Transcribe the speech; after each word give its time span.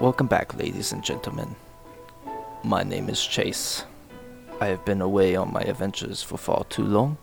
Welcome 0.00 0.26
back, 0.26 0.56
ladies 0.56 0.90
and 0.90 1.04
gentlemen. 1.04 1.54
My 2.64 2.82
name 2.82 3.08
is 3.08 3.24
Chase. 3.24 3.84
I 4.60 4.66
have 4.66 4.84
been 4.84 5.00
away 5.00 5.36
on 5.36 5.52
my 5.52 5.60
adventures 5.60 6.20
for 6.20 6.36
far 6.36 6.64
too 6.64 6.82
long. 6.82 7.16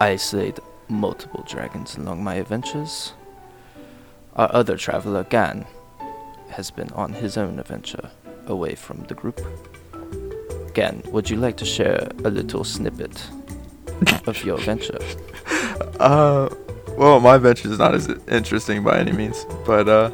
I 0.00 0.14
slayed 0.14 0.60
multiple 0.88 1.44
dragons 1.44 1.96
along 1.96 2.22
my 2.22 2.36
adventures. 2.36 3.14
Our 4.36 4.48
other 4.54 4.76
traveler, 4.76 5.24
Gan, 5.24 5.66
has 6.50 6.70
been 6.70 6.90
on 6.92 7.12
his 7.12 7.36
own 7.36 7.58
adventure 7.58 8.12
away 8.46 8.76
from 8.76 9.02
the 9.08 9.14
group. 9.14 9.40
Gan, 10.72 11.02
would 11.06 11.28
you 11.28 11.36
like 11.36 11.56
to 11.56 11.64
share 11.64 12.10
a 12.24 12.30
little 12.30 12.62
snippet 12.62 13.26
of 14.28 14.42
your 14.44 14.58
adventure? 14.58 15.00
Uh, 16.00 16.48
well, 16.96 17.18
my 17.18 17.36
adventure 17.36 17.68
is 17.68 17.78
not 17.78 17.94
as 17.94 18.08
interesting 18.28 18.82
by 18.84 18.98
any 18.98 19.12
means, 19.12 19.46
but 19.64 19.88
uh, 19.88 20.10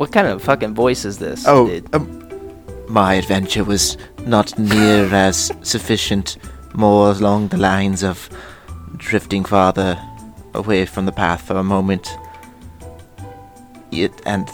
What 0.00 0.12
kind 0.12 0.28
of 0.28 0.42
fucking 0.42 0.72
voice 0.72 1.04
is 1.04 1.18
this? 1.18 1.44
oh, 1.46 1.78
um, 1.92 2.26
My 2.88 3.16
adventure 3.16 3.64
was 3.64 3.98
not 4.24 4.58
near 4.58 5.04
as 5.14 5.52
sufficient, 5.60 6.38
more 6.72 7.10
along 7.10 7.48
the 7.48 7.58
lines 7.58 8.02
of 8.02 8.30
drifting 8.96 9.44
farther 9.44 10.02
away 10.54 10.86
from 10.86 11.04
the 11.04 11.12
path 11.12 11.42
for 11.42 11.58
a 11.58 11.62
moment. 11.62 12.08
It, 13.92 14.10
and 14.24 14.48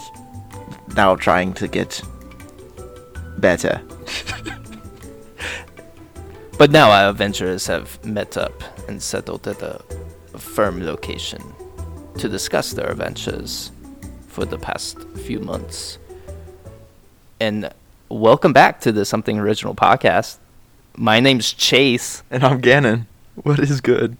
now 0.97 1.15
trying 1.15 1.53
to 1.53 1.69
get 1.69 2.01
better. 3.37 3.81
But 6.57 6.71
now 6.71 6.91
our 6.91 7.11
adventurers 7.11 7.67
have 7.67 8.03
met 8.03 8.35
up 8.35 8.63
and 8.89 9.01
settled 9.01 9.47
at 9.47 9.61
a 9.61 9.79
firm 10.37 10.85
location 10.85 11.41
to 12.17 12.27
discuss 12.27 12.73
their 12.73 12.91
adventures 12.91 13.71
for 14.37 14.45
the 14.45 14.59
past 14.59 14.99
few 15.25 15.39
months. 15.39 15.97
And 17.39 17.71
welcome 18.07 18.53
back 18.53 18.79
to 18.81 18.91
the 18.91 19.03
Something 19.03 19.39
Original 19.39 19.73
podcast. 19.73 20.37
My 20.95 21.19
name's 21.19 21.51
Chase. 21.53 22.21
and 22.29 22.43
I'm 22.43 22.61
Gannon. 22.61 23.07
What 23.33 23.57
is 23.57 23.81
good? 23.81 24.15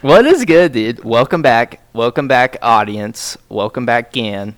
What 0.00 0.26
is 0.26 0.44
good, 0.44 0.70
dude? 0.70 1.02
Welcome 1.02 1.42
back. 1.42 1.80
Welcome 1.92 2.28
back, 2.28 2.56
audience. 2.62 3.36
Welcome 3.48 3.84
back, 3.84 4.12
Gan. 4.12 4.54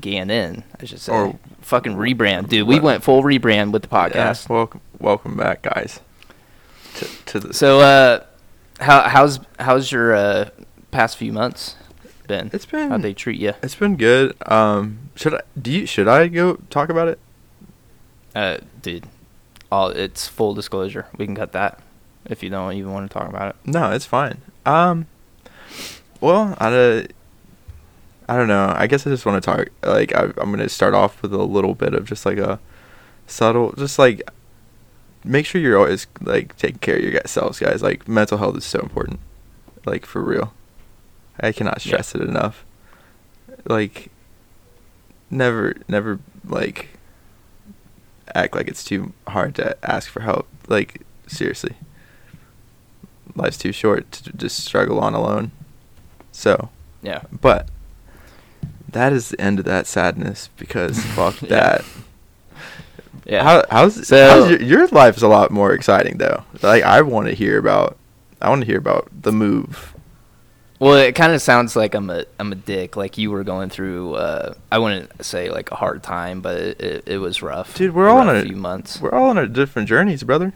Gannon, 0.00 0.64
I 0.80 0.86
should 0.86 1.00
say. 1.00 1.12
Or- 1.12 1.38
Fucking 1.60 1.94
rebrand, 1.96 2.48
dude. 2.48 2.66
We 2.66 2.76
What- 2.76 2.84
went 2.84 3.04
full 3.04 3.22
rebrand 3.22 3.72
with 3.72 3.82
the 3.82 3.88
Yeah, 3.92 4.08
podcast. 4.08 4.48
welcome, 4.48 4.80
welcome 4.98 5.36
back, 5.36 5.60
guys. 5.60 6.00
To, 6.94 7.06
to 7.26 7.40
the 7.40 7.52
So, 7.52 7.80
uh, 7.80 8.20
how 8.80 9.02
how's 9.10 9.40
how's 9.58 9.92
your 9.92 10.14
uh, 10.14 10.48
past 10.90 11.18
few 11.18 11.34
months 11.34 11.74
been? 12.28 12.50
it's 12.52 12.66
been 12.66 12.90
How'd 12.90 13.02
they 13.02 13.14
treat 13.14 13.40
you? 13.40 13.54
it's 13.62 13.74
been 13.74 13.96
good. 13.96 14.36
Um, 14.48 15.10
should 15.16 15.34
I 15.34 15.40
do 15.60 15.72
you 15.72 15.86
should 15.86 16.06
I 16.06 16.28
go 16.28 16.56
talk 16.70 16.88
about 16.90 17.08
it? 17.08 17.18
Uh, 18.34 18.58
dude, 18.82 19.06
all 19.72 19.88
it's 19.88 20.28
full 20.28 20.54
disclosure. 20.54 21.06
We 21.16 21.26
can 21.26 21.34
cut 21.34 21.52
that 21.52 21.80
if 22.26 22.42
you 22.42 22.50
don't 22.50 22.74
even 22.74 22.92
want 22.92 23.10
to 23.10 23.18
talk 23.18 23.28
about 23.28 23.50
it. 23.50 23.56
No, 23.64 23.90
it's 23.90 24.04
fine. 24.06 24.42
Um, 24.64 25.06
well, 26.20 26.54
I 26.58 26.72
uh, 26.72 27.02
I 28.28 28.36
don't 28.36 28.48
know. 28.48 28.74
I 28.76 28.86
guess 28.86 29.06
I 29.06 29.10
just 29.10 29.24
want 29.24 29.42
to 29.42 29.50
talk. 29.50 29.68
Like, 29.82 30.14
I, 30.14 30.24
I'm 30.36 30.50
gonna 30.50 30.68
start 30.68 30.94
off 30.94 31.22
with 31.22 31.32
a 31.32 31.38
little 31.38 31.74
bit 31.74 31.94
of 31.94 32.04
just 32.04 32.26
like 32.26 32.38
a 32.38 32.60
subtle, 33.26 33.72
just 33.72 33.98
like 33.98 34.22
make 35.24 35.46
sure 35.46 35.60
you're 35.60 35.78
always 35.78 36.06
like 36.20 36.56
taking 36.58 36.78
care 36.78 36.96
of 36.96 37.02
yourselves, 37.02 37.58
guys. 37.58 37.82
Like, 37.82 38.06
mental 38.06 38.38
health 38.38 38.56
is 38.58 38.64
so 38.64 38.80
important. 38.80 39.20
Like 39.86 40.04
for 40.04 40.22
real, 40.22 40.52
I 41.40 41.52
cannot 41.52 41.84
Yeah. 41.84 41.90
stress 41.90 42.14
it 42.14 42.20
enough. 42.22 42.64
Like, 43.64 44.10
never, 45.30 45.76
never 45.88 46.18
like 46.46 46.88
act 48.34 48.54
like 48.54 48.68
it's 48.68 48.84
too 48.84 49.12
hard 49.28 49.54
to 49.56 49.76
ask 49.82 50.08
for 50.10 50.20
help. 50.20 50.46
Like, 50.68 51.02
seriously 51.26 51.74
life's 53.34 53.58
too 53.58 53.70
short 53.72 54.10
to 54.10 54.32
just 54.32 54.64
struggle 54.64 54.98
on 54.98 55.14
alone. 55.14 55.52
So, 56.32 56.70
Yeah. 57.02 57.22
but 57.30 57.68
that 58.90 59.12
is 59.12 59.28
the 59.28 59.40
end 59.40 59.58
of 59.60 59.64
that 59.66 59.86
sadness 59.86 60.48
because 60.56 61.02
fuck 61.14 61.40
Yeah. 61.42 61.48
that. 61.48 61.84
Yeah. 63.24 63.42
How, 63.44 63.64
how's, 63.70 64.06
So- 64.08 64.28
how's 64.28 64.50
your, 64.50 64.62
your 64.62 64.86
life 64.88 65.16
is 65.16 65.22
a 65.22 65.28
lot 65.28 65.50
more 65.50 65.72
exciting 65.72 66.18
though. 66.18 66.44
Like 66.62 66.82
I 66.82 67.02
want 67.02 67.28
to 67.28 67.34
hear 67.34 67.58
about, 67.58 67.96
I 68.40 68.48
want 68.48 68.62
to 68.62 68.66
hear 68.66 68.78
about 68.78 69.08
the 69.22 69.30
move. 69.32 69.94
Well, 70.80 70.94
it 70.94 71.14
kind 71.14 71.32
of 71.32 71.42
sounds 71.42 71.74
like 71.74 71.94
I'm 71.94 72.08
a 72.10 72.24
I'm 72.38 72.52
a 72.52 72.56
dick. 72.56 72.96
Like 72.96 73.18
you 73.18 73.30
were 73.30 73.44
going 73.44 73.68
through. 73.68 74.14
Uh, 74.14 74.54
I 74.70 74.78
wouldn't 74.78 75.24
say 75.24 75.50
like 75.50 75.70
a 75.72 75.74
hard 75.74 76.02
time, 76.02 76.40
but 76.40 76.56
it, 76.56 76.80
it, 76.80 77.04
it 77.06 77.18
was 77.18 77.42
rough. 77.42 77.74
Dude, 77.74 77.94
we're 77.94 78.08
all 78.08 78.18
on 78.18 78.28
rough 78.28 78.36
a 78.36 78.42
few 78.42 78.56
months. 78.56 79.00
We're 79.00 79.12
all 79.12 79.30
on 79.30 79.38
our 79.38 79.46
different 79.46 79.88
journeys, 79.88 80.22
brother. 80.22 80.52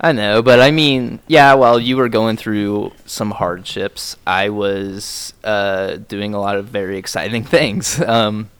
I 0.00 0.10
know, 0.10 0.42
but 0.42 0.58
I 0.58 0.72
mean, 0.72 1.20
yeah, 1.28 1.54
while 1.54 1.78
you 1.78 1.96
were 1.96 2.08
going 2.08 2.36
through 2.36 2.92
some 3.06 3.30
hardships, 3.30 4.16
I 4.26 4.48
was 4.48 5.32
uh, 5.44 5.98
doing 6.08 6.34
a 6.34 6.40
lot 6.40 6.56
of 6.56 6.66
very 6.66 6.98
exciting 6.98 7.44
things. 7.56 8.00
Um, 8.00 8.50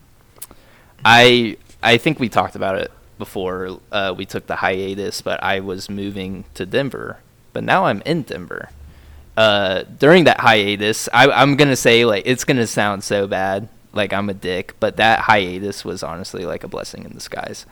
I 1.05 1.57
I 1.83 1.99
think 1.99 2.21
we 2.21 2.29
talked 2.29 2.55
about 2.55 2.79
it 2.79 2.93
before 3.19 3.81
uh, 3.91 4.15
we 4.17 4.25
took 4.25 4.47
the 4.47 4.57
hiatus, 4.57 5.21
but 5.21 5.43
I 5.43 5.59
was 5.59 5.91
moving 5.91 6.45
to 6.55 6.65
Denver, 6.65 7.19
but 7.53 7.65
now 7.65 7.87
I'm 7.87 8.03
in 8.03 8.23
Denver. 8.23 8.71
Uh, 9.37 9.85
during 9.99 10.25
that 10.25 10.41
hiatus, 10.41 11.09
I, 11.13 11.31
I'm 11.31 11.57
gonna 11.57 11.77
say 11.77 12.05
like 12.05 12.25
it's 12.27 12.45
gonna 12.45 12.67
sound 12.67 13.03
so 13.03 13.27
bad, 13.27 13.69
like 13.93 14.13
I'm 14.13 14.29
a 14.29 14.35
dick, 14.35 14.75
but 14.79 14.97
that 14.99 15.21
hiatus 15.21 15.85
was 15.85 16.03
honestly 16.03 16.45
like 16.45 16.65
a 16.65 16.69
blessing 16.69 17.05
in 17.05 17.13
disguise. 17.13 17.65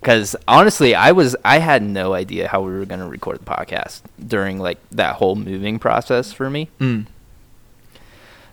Because 0.00 0.34
honestly 0.48 0.94
i 0.94 1.12
was 1.12 1.36
i 1.44 1.58
had 1.58 1.82
no 1.82 2.14
idea 2.14 2.48
how 2.48 2.62
we 2.62 2.72
were 2.72 2.86
going 2.86 3.00
to 3.00 3.06
record 3.06 3.38
the 3.38 3.44
podcast 3.44 4.00
during 4.26 4.58
like 4.58 4.78
that 4.92 5.16
whole 5.16 5.36
moving 5.36 5.78
process 5.78 6.32
for 6.32 6.48
me. 6.48 6.70
Mm. 6.80 7.04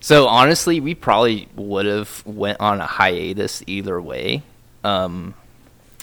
so 0.01 0.27
honestly 0.27 0.81
we 0.81 0.93
probably 0.93 1.47
would 1.55 1.85
have 1.85 2.21
went 2.25 2.59
on 2.59 2.81
a 2.81 2.85
hiatus 2.85 3.63
either 3.65 4.01
way. 4.01 4.43
Um 4.83 5.35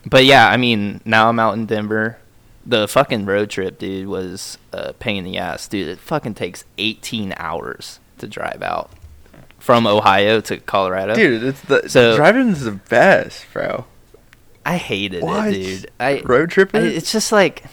but 0.06 0.24
yeah 0.24 0.48
i 0.48 0.56
mean 0.56 1.00
now 1.04 1.28
i'm 1.28 1.38
out 1.38 1.54
in 1.54 1.66
denver 1.66 2.16
the 2.66 2.88
fucking 2.88 3.26
road 3.26 3.50
trip 3.50 3.78
dude 3.78 4.08
was 4.08 4.56
a 4.72 4.92
pain 4.94 5.18
in 5.18 5.24
the 5.24 5.36
ass 5.38 5.68
dude 5.68 5.86
it 5.88 5.98
fucking 5.98 6.34
takes 6.34 6.64
18 6.78 7.34
hours 7.36 8.00
to 8.18 8.26
drive 8.26 8.62
out 8.62 8.90
from 9.58 9.86
ohio 9.86 10.40
to 10.40 10.56
colorado 10.58 11.14
Dude, 11.14 11.42
it's 11.42 11.60
the 11.62 11.88
So- 11.88 12.16
driving 12.16 12.48
is 12.48 12.64
the 12.64 12.72
best, 12.72 13.44
bro. 13.52 13.84
i 14.64 14.76
hated 14.78 15.22
What? 15.22 15.48
it 15.48 15.52
dude 15.52 15.90
i 16.00 16.20
Road 16.24 16.50
I- 16.50 16.52
tripping. 16.54 16.84
It's 16.86 17.12
just 17.12 17.32
like, 17.32 17.64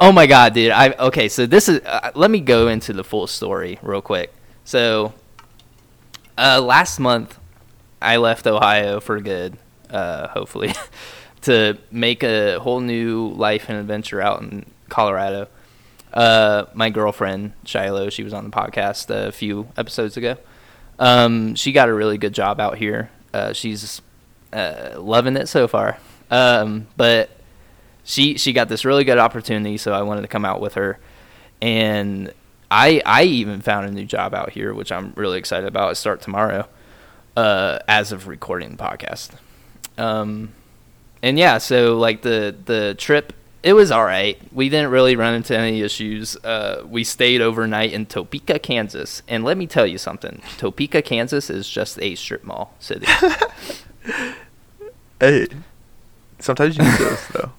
oh 0.00 0.10
my 0.12 0.26
god, 0.26 0.54
dude. 0.54 0.70
I 0.72 0.90
okay. 0.98 1.28
So 1.28 1.46
this 1.46 1.68
is. 1.68 1.80
Uh, 1.84 2.10
let 2.16 2.30
me 2.30 2.40
go 2.40 2.66
into 2.68 2.92
the 2.92 3.04
full 3.04 3.26
story 3.28 3.78
real 3.82 4.02
quick. 4.02 4.32
So, 4.64 5.12
uh, 6.38 6.60
last 6.60 6.98
month, 6.98 7.38
I 8.00 8.16
left 8.16 8.46
Ohio 8.46 8.98
for 9.00 9.20
good. 9.20 9.56
Uh, 9.90 10.28
hopefully, 10.28 10.72
to 11.42 11.78
make 11.90 12.22
a 12.22 12.58
whole 12.58 12.80
new 12.80 13.28
life 13.28 13.68
and 13.68 13.78
adventure 13.78 14.20
out 14.20 14.42
in 14.42 14.66
Colorado. 14.88 15.48
Uh, 16.12 16.66
my 16.74 16.90
girlfriend 16.90 17.52
Shiloh, 17.64 18.10
she 18.10 18.22
was 18.22 18.32
on 18.32 18.44
the 18.44 18.50
podcast 18.50 19.10
a 19.10 19.32
few 19.32 19.68
episodes 19.76 20.16
ago. 20.16 20.36
Um, 20.98 21.54
she 21.54 21.72
got 21.72 21.88
a 21.88 21.94
really 21.94 22.18
good 22.18 22.34
job 22.34 22.60
out 22.60 22.76
here. 22.76 23.10
Uh, 23.32 23.52
she's 23.52 24.02
uh, 24.52 24.94
loving 24.98 25.36
it 25.36 25.48
so 25.48 25.66
far. 25.66 25.98
Um, 26.30 26.86
but 26.96 27.30
she 28.04 28.36
she 28.38 28.52
got 28.52 28.68
this 28.68 28.84
really 28.84 29.04
good 29.04 29.18
opportunity, 29.18 29.76
so 29.76 29.92
I 29.92 30.02
wanted 30.02 30.22
to 30.22 30.28
come 30.28 30.44
out 30.44 30.60
with 30.60 30.74
her. 30.74 30.98
And 31.60 32.32
I 32.70 33.02
I 33.04 33.24
even 33.24 33.60
found 33.60 33.86
a 33.86 33.90
new 33.90 34.04
job 34.04 34.34
out 34.34 34.50
here, 34.50 34.74
which 34.74 34.92
I'm 34.92 35.12
really 35.16 35.38
excited 35.38 35.66
about. 35.66 35.90
I 35.90 35.92
start 35.94 36.20
tomorrow, 36.20 36.68
uh, 37.36 37.78
as 37.88 38.12
of 38.12 38.28
recording 38.28 38.76
the 38.76 38.82
podcast. 38.82 39.30
Um, 39.98 40.52
and 41.22 41.38
yeah, 41.38 41.58
so 41.58 41.96
like 41.98 42.22
the 42.22 42.54
the 42.64 42.94
trip, 42.98 43.32
it 43.62 43.74
was 43.74 43.90
all 43.90 44.04
right. 44.04 44.40
We 44.52 44.68
didn't 44.68 44.90
really 44.90 45.16
run 45.16 45.34
into 45.34 45.56
any 45.56 45.82
issues. 45.82 46.36
Uh, 46.36 46.84
we 46.88 47.04
stayed 47.04 47.40
overnight 47.40 47.92
in 47.92 48.06
Topeka, 48.06 48.58
Kansas, 48.58 49.22
and 49.28 49.44
let 49.44 49.56
me 49.56 49.66
tell 49.66 49.86
you 49.86 49.98
something: 49.98 50.42
Topeka, 50.58 51.02
Kansas 51.02 51.50
is 51.50 51.68
just 51.68 52.00
a 52.00 52.14
strip 52.14 52.44
mall 52.44 52.74
city. 52.80 53.06
hey, 55.20 55.46
sometimes 56.38 56.76
you 56.76 56.84
need 56.84 56.98
those 56.98 57.28
though. 57.32 57.52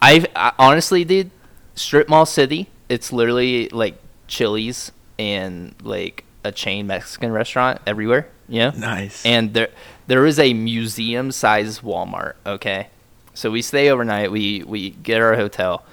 I've 0.00 0.26
I, 0.34 0.52
honestly, 0.58 1.04
dude, 1.04 1.30
strip 1.74 2.08
mall 2.08 2.26
city. 2.26 2.68
It's 2.88 3.12
literally 3.12 3.68
like 3.70 3.96
Chili's 4.28 4.92
and 5.18 5.74
like 5.82 6.24
a 6.44 6.52
chain 6.52 6.86
Mexican 6.86 7.32
restaurant 7.32 7.80
everywhere. 7.86 8.28
Know, 8.48 8.70
Nice. 8.70 9.26
and 9.26 9.52
there 9.54 9.68
there 10.06 10.26
is 10.26 10.38
a 10.38 10.52
museum 10.54 11.32
size 11.32 11.80
Walmart. 11.80 12.34
Okay, 12.44 12.88
so 13.34 13.50
we 13.50 13.62
stay 13.62 13.90
overnight. 13.90 14.30
We 14.30 14.62
we 14.64 14.90
get 14.90 15.20
our 15.20 15.34
hotel. 15.36 15.84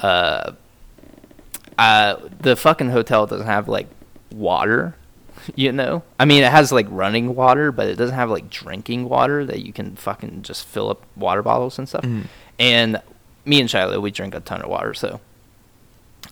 Uh, 0.00 0.52
uh, 1.78 2.16
the 2.40 2.56
fucking 2.56 2.90
hotel 2.90 3.26
doesn't 3.26 3.46
have 3.46 3.68
like 3.68 3.88
water. 4.30 4.94
You 5.56 5.72
know, 5.72 6.02
I 6.20 6.26
mean, 6.26 6.42
it 6.42 6.50
has 6.50 6.72
like 6.72 6.86
running 6.90 7.34
water, 7.34 7.72
but 7.72 7.86
it 7.86 7.94
doesn't 7.96 8.14
have 8.14 8.28
like 8.28 8.50
drinking 8.50 9.08
water 9.08 9.46
that 9.46 9.64
you 9.64 9.72
can 9.72 9.96
fucking 9.96 10.42
just 10.42 10.66
fill 10.66 10.90
up 10.90 11.02
water 11.16 11.42
bottles 11.42 11.78
and 11.78 11.88
stuff. 11.88 12.02
Mhm. 12.02 12.24
And 12.58 13.00
me 13.46 13.58
and 13.58 13.70
Shiloh, 13.70 13.98
we 14.00 14.10
drink 14.10 14.34
a 14.34 14.40
ton 14.40 14.60
of 14.60 14.68
water, 14.68 14.92
so 14.92 15.20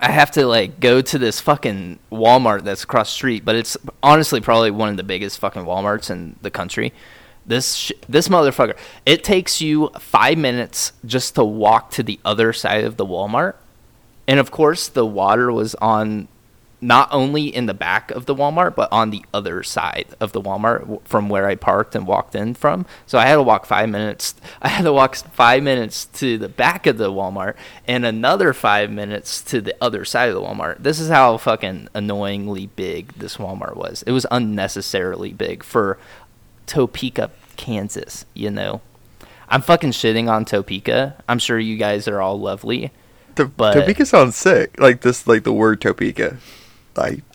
I 0.00 0.10
have 0.10 0.30
to 0.32 0.46
like 0.46 0.78
go 0.78 1.00
to 1.00 1.18
this 1.18 1.40
fucking 1.40 1.98
Walmart 2.12 2.64
that's 2.64 2.84
across 2.84 3.10
street, 3.10 3.44
but 3.44 3.56
it's 3.56 3.76
honestly 4.02 4.40
probably 4.40 4.70
one 4.70 4.88
of 4.90 4.96
the 4.96 5.02
biggest 5.02 5.38
fucking 5.38 5.62
Walmarts 5.62 6.10
in 6.10 6.36
the 6.42 6.50
country. 6.50 6.92
This 7.46 7.74
sh- 7.74 7.92
this 8.08 8.28
motherfucker, 8.28 8.76
it 9.06 9.24
takes 9.24 9.60
you 9.60 9.90
five 9.98 10.36
minutes 10.36 10.92
just 11.04 11.36
to 11.36 11.44
walk 11.44 11.90
to 11.92 12.02
the 12.02 12.18
other 12.24 12.52
side 12.52 12.84
of 12.84 12.96
the 12.96 13.06
Walmart, 13.06 13.54
and 14.26 14.38
of 14.38 14.50
course 14.50 14.88
the 14.88 15.06
water 15.06 15.50
was 15.50 15.74
on 15.76 16.28
not 16.80 17.08
only 17.10 17.46
in 17.46 17.66
the 17.66 17.74
back 17.74 18.10
of 18.10 18.26
the 18.26 18.34
Walmart, 18.34 18.74
but 18.74 18.90
on 18.92 19.08
the 19.10 19.24
other 19.32 19.62
side 19.62 20.06
of 20.20 20.32
the 20.32 20.40
Walmart 20.42 21.00
from 21.04 21.28
where 21.28 21.46
I 21.48 21.54
parked 21.54 21.94
and 21.94 22.06
walked 22.06 22.34
in 22.34 22.52
from. 22.54 22.84
So 23.06 23.18
I 23.18 23.24
had 23.26 23.36
to 23.36 23.42
walk 23.42 23.64
five 23.64 23.88
minutes. 23.88 24.34
I 24.62 24.68
had 24.68 24.82
to 24.84 24.92
walk 24.92 25.16
five 25.16 25.62
minutes 25.62 26.04
to 26.04 26.36
the 26.36 26.48
back 26.50 26.86
of 26.86 26.98
the 26.98 27.10
Walmart 27.10 27.54
and 27.88 28.04
another 28.04 28.52
five 28.52 28.90
minutes 28.90 29.40
to 29.44 29.60
the 29.62 29.74
other 29.80 30.04
side 30.04 30.28
of 30.28 30.34
the 30.34 30.42
Walmart. 30.42 30.82
This 30.82 31.00
is 31.00 31.08
how 31.08 31.38
fucking 31.38 31.88
annoyingly 31.94 32.66
big 32.66 33.14
this 33.14 33.38
Walmart 33.38 33.76
was. 33.76 34.02
It 34.06 34.12
was 34.12 34.26
unnecessarily 34.30 35.32
big 35.32 35.62
for 35.62 35.98
Topeka, 36.66 37.30
Kansas, 37.56 38.26
you 38.34 38.50
know. 38.50 38.80
I'm 39.48 39.62
fucking 39.62 39.92
shitting 39.92 40.28
on 40.28 40.44
Topeka. 40.44 41.22
I'm 41.28 41.38
sure 41.38 41.58
you 41.58 41.76
guys 41.76 42.06
are 42.08 42.20
all 42.20 42.38
lovely. 42.38 42.90
To- 43.36 43.46
But- 43.46 43.74
Topeka 43.74 44.04
sounds 44.04 44.36
sick. 44.36 44.78
Like 44.80 45.00
this, 45.02 45.26
like 45.26 45.44
the 45.44 45.52
word 45.52 45.80
Topeka. 45.80 46.36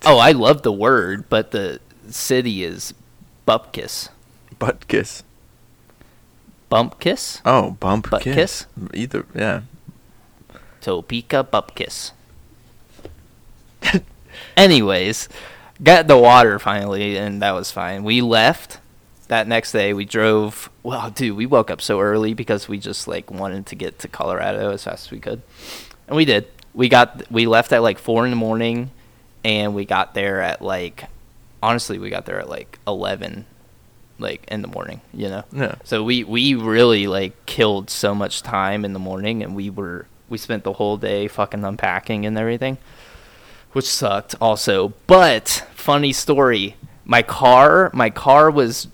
Oh, 0.05 0.17
I 0.17 0.31
love 0.31 0.61
the 0.63 0.71
word, 0.71 1.29
but 1.29 1.51
the 1.51 1.79
city 2.09 2.63
is 2.63 2.93
Bupkis. 3.47 4.09
butt 4.59 4.87
kiss. 4.87 5.23
Bumpkiss? 6.71 7.41
Oh, 7.45 7.71
bump 7.81 8.09
Butt 8.09 8.21
kiss. 8.21 8.35
kiss? 8.35 8.65
Either, 8.93 9.25
yeah. 9.35 9.61
Topeka 10.79 11.43
Bupkis. 11.51 12.11
Anyways, 14.57 15.27
got 15.83 16.07
the 16.07 16.17
water 16.17 16.59
finally, 16.59 17.17
and 17.17 17.41
that 17.41 17.51
was 17.51 17.71
fine. 17.71 18.03
We 18.03 18.21
left 18.21 18.79
that 19.27 19.47
next 19.47 19.73
day. 19.73 19.93
We 19.93 20.05
drove. 20.05 20.69
Well, 20.81 21.09
dude, 21.09 21.35
we 21.35 21.45
woke 21.45 21.69
up 21.69 21.81
so 21.81 21.99
early 21.99 22.33
because 22.33 22.69
we 22.69 22.77
just 22.77 23.07
like 23.07 23.29
wanted 23.29 23.65
to 23.67 23.75
get 23.75 23.99
to 23.99 24.07
Colorado 24.07 24.71
as 24.71 24.85
fast 24.85 25.07
as 25.07 25.11
we 25.11 25.19
could, 25.19 25.41
and 26.07 26.15
we 26.15 26.23
did. 26.25 26.47
We 26.73 26.87
got 26.87 27.29
we 27.29 27.47
left 27.47 27.73
at 27.73 27.81
like 27.81 27.99
four 27.99 28.23
in 28.25 28.29
the 28.29 28.37
morning, 28.37 28.91
and 29.43 29.73
we 29.75 29.85
got 29.85 30.13
there 30.13 30.41
at 30.41 30.61
like 30.61 31.05
honestly, 31.63 31.99
we 31.99 32.09
got 32.09 32.25
there 32.25 32.39
at 32.39 32.49
like 32.49 32.79
eleven, 32.87 33.45
like 34.19 34.45
in 34.47 34.61
the 34.61 34.67
morning. 34.67 35.01
You 35.13 35.29
know. 35.29 35.43
Yeah. 35.51 35.75
So 35.83 36.03
we 36.03 36.23
we 36.23 36.55
really 36.55 37.07
like 37.07 37.45
killed 37.45 37.89
so 37.89 38.15
much 38.15 38.41
time 38.41 38.85
in 38.85 38.93
the 38.93 38.99
morning, 38.99 39.43
and 39.43 39.55
we 39.55 39.69
were 39.69 40.07
we 40.29 40.37
spent 40.37 40.63
the 40.63 40.73
whole 40.73 40.97
day 40.97 41.27
fucking 41.27 41.63
unpacking 41.63 42.25
and 42.25 42.37
everything, 42.37 42.77
which 43.73 43.85
sucked 43.85 44.35
also. 44.41 44.93
But 45.07 45.65
funny 45.73 46.13
story, 46.13 46.75
my 47.05 47.21
car 47.21 47.91
my 47.93 48.09
car 48.09 48.49
was 48.49 48.87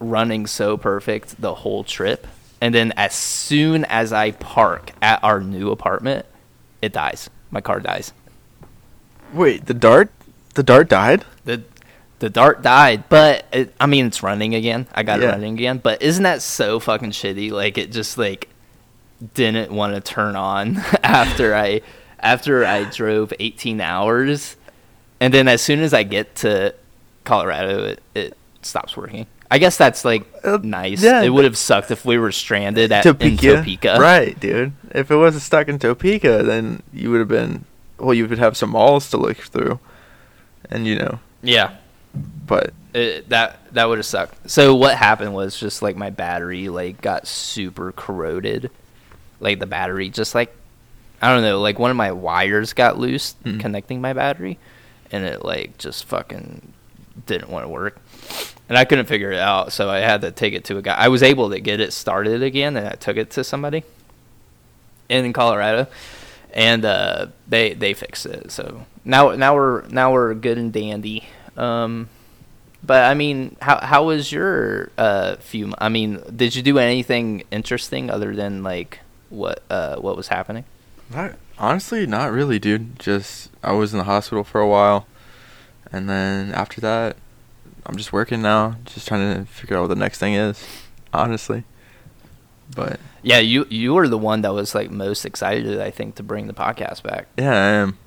running 0.00 0.46
so 0.46 0.76
perfect 0.76 1.40
the 1.40 1.54
whole 1.54 1.84
trip, 1.84 2.26
and 2.60 2.74
then 2.74 2.92
as 2.96 3.14
soon 3.14 3.84
as 3.84 4.12
I 4.12 4.32
park 4.32 4.92
at 5.00 5.22
our 5.24 5.40
new 5.40 5.70
apartment, 5.70 6.26
it 6.82 6.92
dies. 6.92 7.30
My 7.50 7.60
car 7.60 7.80
dies. 7.80 8.12
Wait, 9.34 9.66
the 9.66 9.74
dart, 9.74 10.10
the 10.54 10.62
dart 10.62 10.88
died. 10.88 11.24
the 11.44 11.62
the 12.20 12.30
dart 12.30 12.62
died, 12.62 13.04
but 13.08 13.44
it, 13.52 13.74
I 13.78 13.86
mean 13.86 14.06
it's 14.06 14.22
running 14.22 14.54
again. 14.54 14.86
I 14.94 15.02
got 15.02 15.20
it 15.20 15.26
running 15.26 15.54
again, 15.54 15.78
but 15.78 16.00
isn't 16.00 16.22
that 16.22 16.40
so 16.42 16.80
fucking 16.80 17.10
shitty? 17.10 17.50
Like 17.50 17.76
it 17.76 17.92
just 17.92 18.16
like 18.16 18.48
didn't 19.34 19.72
want 19.72 19.94
to 19.94 20.00
turn 20.00 20.36
on 20.36 20.76
after 21.02 21.54
I 21.54 21.82
after 22.20 22.64
I 22.64 22.84
drove 22.84 23.32
18 23.38 23.80
hours, 23.80 24.56
and 25.20 25.34
then 25.34 25.48
as 25.48 25.60
soon 25.60 25.80
as 25.80 25.92
I 25.92 26.02
get 26.04 26.36
to 26.36 26.74
Colorado, 27.24 27.84
it, 27.84 28.02
it 28.14 28.36
stops 28.62 28.96
working. 28.96 29.26
I 29.50 29.58
guess 29.58 29.76
that's 29.76 30.04
like 30.04 30.24
Uh, 30.42 30.58
nice. 30.62 31.02
yeah, 31.02 31.20
it 31.22 31.28
would 31.28 31.44
have 31.44 31.58
sucked 31.58 31.90
if 31.90 32.04
we 32.06 32.16
were 32.16 32.32
stranded 32.32 32.90
at 32.92 33.04
in 33.04 33.12
Topeka. 33.12 33.98
Right, 34.00 34.38
dude. 34.40 34.72
If 34.92 35.10
it 35.10 35.16
wasn't 35.16 35.42
stuck 35.42 35.68
in 35.68 35.78
Topeka, 35.78 36.42
then 36.44 36.82
you 36.92 37.10
would 37.10 37.18
have 37.18 37.28
been. 37.28 37.64
Well, 38.04 38.14
you 38.14 38.26
would 38.26 38.38
have 38.38 38.56
some 38.56 38.70
malls 38.70 39.10
to 39.10 39.16
look 39.16 39.36
through, 39.38 39.78
and 40.70 40.86
you 40.86 40.96
know, 40.96 41.18
Yeah. 41.42 41.76
but 42.46 42.72
it, 42.92 43.28
that 43.30 43.58
that 43.74 43.88
would 43.88 43.98
have 43.98 44.06
sucked. 44.06 44.50
So 44.50 44.74
what 44.74 44.94
happened 44.96 45.34
was 45.34 45.58
just 45.58 45.82
like 45.82 45.96
my 45.96 46.10
battery 46.10 46.68
like 46.68 47.00
got 47.00 47.26
super 47.26 47.92
corroded, 47.92 48.70
like 49.40 49.58
the 49.58 49.66
battery 49.66 50.10
just 50.10 50.34
like 50.34 50.54
I 51.22 51.32
don't 51.32 51.42
know, 51.42 51.60
like 51.60 51.78
one 51.78 51.90
of 51.90 51.96
my 51.96 52.12
wires 52.12 52.72
got 52.74 52.98
loose 52.98 53.34
Mm. 53.44 53.58
connecting 53.60 54.00
my 54.00 54.12
battery, 54.12 54.58
and 55.10 55.24
it 55.24 55.44
like 55.44 55.78
just 55.78 56.04
fucking 56.04 56.72
didn't 57.26 57.48
want 57.48 57.64
to 57.64 57.68
work, 57.68 57.98
and 58.68 58.76
I 58.76 58.84
couldn't 58.84 59.06
figure 59.06 59.32
it 59.32 59.38
out, 59.38 59.72
so 59.72 59.88
I 59.88 59.98
had 60.00 60.20
to 60.20 60.30
take 60.30 60.52
it 60.52 60.64
to 60.64 60.76
a 60.78 60.82
guy. 60.82 60.94
I 60.94 61.08
was 61.08 61.22
able 61.22 61.50
to 61.50 61.58
get 61.60 61.80
it 61.80 61.92
started 61.94 62.42
again, 62.42 62.76
and 62.76 62.86
I 62.86 62.92
took 62.92 63.16
it 63.16 63.30
to 63.30 63.44
somebody 63.44 63.82
in 65.08 65.32
Colorado, 65.32 65.86
and 66.54 66.84
uh, 66.84 67.26
they 67.46 67.74
they 67.74 67.92
fixed 67.92 68.24
it. 68.24 68.50
So 68.50 68.86
now 69.04 69.32
now 69.32 69.54
we're 69.54 69.86
now 69.88 70.12
we're 70.12 70.32
good 70.34 70.56
and 70.56 70.72
dandy. 70.72 71.24
Um, 71.56 72.08
but 72.82 73.04
I 73.04 73.14
mean, 73.14 73.56
how 73.60 73.84
how 73.84 74.04
was 74.04 74.32
your 74.32 74.90
uh 74.96 75.36
few? 75.36 75.74
I 75.78 75.88
mean, 75.90 76.22
did 76.34 76.54
you 76.54 76.62
do 76.62 76.78
anything 76.78 77.42
interesting 77.50 78.08
other 78.08 78.34
than 78.34 78.62
like 78.62 79.00
what 79.28 79.62
uh 79.68 79.96
what 79.96 80.16
was 80.16 80.28
happening? 80.28 80.64
not, 81.12 81.34
honestly, 81.58 82.06
not 82.06 82.32
really, 82.32 82.58
dude. 82.58 82.98
Just 82.98 83.50
I 83.62 83.72
was 83.72 83.92
in 83.92 83.98
the 83.98 84.04
hospital 84.04 84.44
for 84.44 84.60
a 84.60 84.68
while, 84.68 85.06
and 85.92 86.08
then 86.08 86.52
after 86.52 86.80
that, 86.80 87.16
I'm 87.84 87.96
just 87.96 88.12
working 88.12 88.42
now, 88.42 88.76
just 88.84 89.08
trying 89.08 89.34
to 89.34 89.50
figure 89.50 89.76
out 89.76 89.82
what 89.82 89.88
the 89.88 89.96
next 89.96 90.18
thing 90.18 90.34
is. 90.34 90.64
Honestly, 91.12 91.64
but 92.74 93.00
Yeah, 93.22 93.38
you 93.38 93.66
you 93.70 93.94
were 93.94 94.08
the 94.08 94.18
one 94.18 94.42
that 94.42 94.52
was 94.52 94.74
like 94.74 94.90
most 94.90 95.24
excited, 95.24 95.80
I 95.80 95.90
think, 95.90 96.14
to 96.16 96.22
bring 96.22 96.46
the 96.46 96.54
podcast 96.54 97.02
back. 97.02 97.26
yeah, 97.36 97.50
I 97.52 97.68
am. 97.82 97.98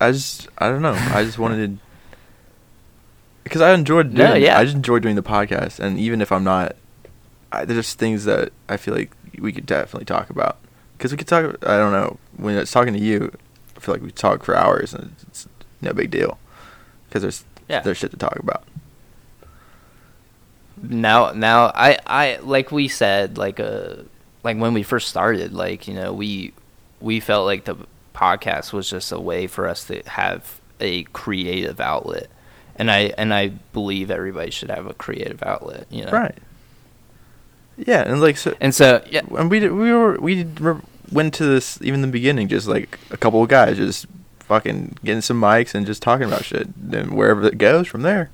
I 0.00 0.12
just 0.12 0.48
I 0.58 0.68
don't 0.68 0.82
know. 0.82 0.94
I 0.94 1.24
just 1.24 1.38
wanted 1.38 1.78
to 1.78 1.84
because 3.44 3.60
I 3.60 3.72
enjoyed 3.74 4.14
doing. 4.14 4.28
No, 4.30 4.34
yeah. 4.34 4.58
I 4.58 4.64
just 4.64 4.76
enjoy 4.76 4.98
doing 4.98 5.16
the 5.16 5.22
podcast, 5.22 5.78
and 5.80 5.98
even 5.98 6.20
if 6.20 6.30
I'm 6.32 6.44
not, 6.44 6.76
I, 7.52 7.64
there's 7.64 7.86
just 7.86 7.98
things 7.98 8.24
that 8.24 8.52
I 8.68 8.76
feel 8.76 8.94
like 8.94 9.10
we 9.38 9.52
could 9.52 9.66
definitely 9.66 10.04
talk 10.06 10.30
about. 10.30 10.58
Because 10.96 11.12
we 11.12 11.18
could 11.18 11.28
talk. 11.28 11.56
I 11.66 11.76
don't 11.78 11.92
know 11.92 12.18
when 12.36 12.56
it's 12.56 12.70
talking 12.70 12.92
to 12.94 13.00
you. 13.00 13.32
I 13.76 13.80
feel 13.80 13.94
like 13.94 14.02
we 14.02 14.10
talk 14.10 14.44
for 14.44 14.54
hours, 14.56 14.92
and 14.94 15.14
it's 15.28 15.48
no 15.80 15.92
big 15.92 16.10
deal. 16.10 16.38
Because 17.08 17.22
there's 17.22 17.44
Yeah. 17.68 17.80
there's 17.80 17.96
shit 17.98 18.10
to 18.12 18.16
talk 18.16 18.36
about. 18.38 18.64
Now 20.82 21.32
now 21.32 21.66
i 21.74 21.98
i 22.06 22.38
like 22.42 22.72
we 22.72 22.88
said 22.88 23.36
like 23.36 23.60
uh 23.60 23.96
like 24.42 24.56
when 24.56 24.72
we 24.72 24.82
first 24.82 25.08
started 25.08 25.52
like 25.52 25.86
you 25.86 25.94
know 25.94 26.12
we 26.12 26.52
we 27.00 27.20
felt 27.20 27.46
like 27.46 27.64
the 27.64 27.76
podcast 28.14 28.72
was 28.72 28.88
just 28.88 29.12
a 29.12 29.20
way 29.20 29.46
for 29.46 29.68
us 29.68 29.84
to 29.84 30.02
have 30.06 30.60
a 30.80 31.02
creative 31.04 31.80
outlet 31.80 32.28
and 32.76 32.90
i 32.90 33.12
and 33.18 33.32
i 33.34 33.48
believe 33.48 34.10
everybody 34.10 34.50
should 34.50 34.70
have 34.70 34.86
a 34.86 34.94
creative 34.94 35.42
outlet 35.42 35.86
you 35.90 36.04
know 36.04 36.10
Right. 36.10 36.36
Yeah, 37.76 38.02
and 38.02 38.20
like 38.20 38.36
so, 38.36 38.54
and 38.60 38.74
so 38.74 39.02
yeah 39.08 39.22
and 39.38 39.50
we 39.50 39.58
did, 39.58 39.72
we 39.72 39.90
were 39.92 40.18
we 40.20 40.44
did, 40.44 40.60
went 41.10 41.32
to 41.34 41.44
this 41.46 41.78
even 41.80 42.02
the 42.02 42.08
beginning, 42.08 42.46
just 42.48 42.68
like 42.68 42.98
a 43.10 43.16
couple 43.16 43.42
of 43.42 43.48
guys 43.48 43.78
just 43.78 44.06
fucking 44.40 44.96
getting 45.02 45.22
some 45.22 45.40
mics 45.40 45.74
and 45.74 45.86
just 45.86 46.02
talking 46.02 46.26
about 46.26 46.44
shit. 46.44 46.68
Then 46.76 47.14
wherever 47.14 47.46
it 47.46 47.56
goes 47.56 47.88
from 47.88 48.02
there, 48.02 48.28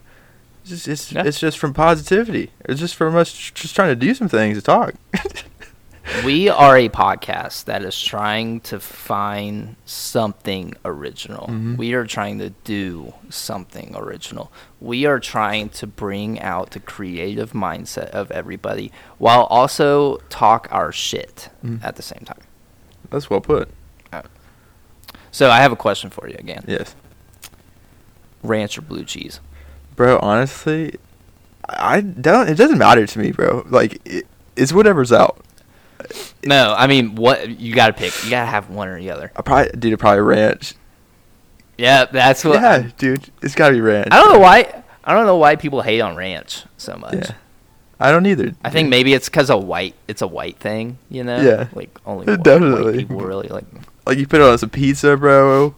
it's 0.72 0.84
just 0.84 0.88
it's, 0.88 1.12
Yeah. 1.12 1.22
it's 1.24 1.38
just 1.40 1.58
from 1.58 1.72
positivity. 1.74 2.50
It's 2.64 2.80
just 2.80 2.94
from 2.94 3.16
us 3.16 3.32
just 3.32 3.74
trying 3.74 3.88
to 3.90 3.96
do 3.96 4.14
some 4.14 4.28
things 4.28 4.58
to 4.58 4.62
talk. 4.62 4.94
we 6.24 6.48
are 6.48 6.76
a 6.76 6.88
podcast 6.88 7.64
that 7.64 7.82
is 7.82 8.00
trying 8.00 8.60
to 8.60 8.78
find 8.80 9.76
something 9.84 10.74
original. 10.84 11.46
Mhm. 11.48 11.76
We 11.76 11.94
are 11.94 12.04
trying 12.06 12.38
to 12.38 12.50
do 12.64 13.14
something 13.28 13.94
original. 13.96 14.52
We 14.80 15.04
are 15.06 15.18
trying 15.20 15.68
to 15.70 15.86
bring 15.86 16.40
out 16.40 16.70
the 16.72 16.80
creative 16.80 17.52
mindset 17.52 18.10
of 18.10 18.30
everybody 18.30 18.92
while 19.18 19.44
also 19.44 20.18
talk 20.28 20.68
our 20.70 20.92
shit 20.92 21.48
Mm. 21.64 21.82
at 21.84 21.96
the 21.96 22.02
same 22.02 22.24
time. 22.24 22.40
That's 23.10 23.30
well 23.30 23.40
put. 23.40 23.68
So 25.30 25.50
I 25.50 25.58
have 25.58 25.70
a 25.72 25.76
question 25.76 26.08
for 26.08 26.28
you 26.28 26.36
again. 26.38 26.64
Yes, 26.66 26.94
Ranch 28.42 28.78
or 28.78 28.82
blue 28.82 29.04
cheese? 29.04 29.40
Bro. 29.96 30.18
Honestly, 30.20 30.94
I 31.68 32.00
don't. 32.00 32.48
It 32.48 32.54
doesn't 32.54 32.78
matter 32.78 33.06
to 33.06 33.18
me, 33.18 33.32
bro. 33.32 33.64
Like 33.68 34.00
it, 34.04 34.26
it's 34.54 34.72
whatever's 34.72 35.12
out. 35.12 35.42
No, 36.44 36.74
I 36.76 36.86
mean 36.86 37.14
what 37.16 37.58
you 37.58 37.74
got 37.74 37.88
to 37.88 37.92
pick. 37.92 38.12
You 38.24 38.30
got 38.30 38.42
to 38.42 38.50
have 38.50 38.70
one 38.70 38.88
or 38.88 38.98
the 38.98 39.10
other. 39.10 39.32
I 39.34 39.42
probably 39.42 39.72
dude. 39.78 39.98
Probably 39.98 40.20
ranch. 40.20 40.74
Yeah, 41.78 42.04
that's 42.06 42.44
what 42.44 42.54
yeah, 42.60 42.90
dude. 42.96 43.30
It's 43.42 43.54
gotta 43.54 43.74
be 43.74 43.80
ranch. 43.80 44.08
I 44.10 44.16
don't 44.20 44.32
know 44.32 44.38
why. 44.38 44.82
I 45.04 45.12
don't 45.14 45.26
know 45.26 45.36
why 45.36 45.56
people 45.56 45.82
hate 45.82 46.00
on 46.00 46.16
ranch 46.16 46.64
so 46.76 46.96
much. 46.96 47.14
Yeah. 47.14 47.30
I 47.98 48.10
don't 48.10 48.26
either. 48.26 48.54
I 48.64 48.70
think 48.70 48.88
maybe 48.88 49.14
it's 49.14 49.28
because 49.28 49.50
of 49.50 49.64
white. 49.64 49.94
It's 50.06 50.20
a 50.22 50.26
white 50.26 50.56
thing, 50.58 50.98
you 51.10 51.24
know. 51.24 51.40
Yeah. 51.40 51.68
like 51.74 51.98
only 52.04 52.26
white, 52.32 52.42
Definitely. 52.42 52.84
white 52.84 52.98
people 52.98 53.20
really 53.20 53.48
like. 53.48 53.64
like 54.06 54.18
you 54.18 54.26
put 54.26 54.40
it 54.40 54.44
on 54.46 54.58
some 54.58 54.70
pizza, 54.70 55.16
bro. 55.16 55.74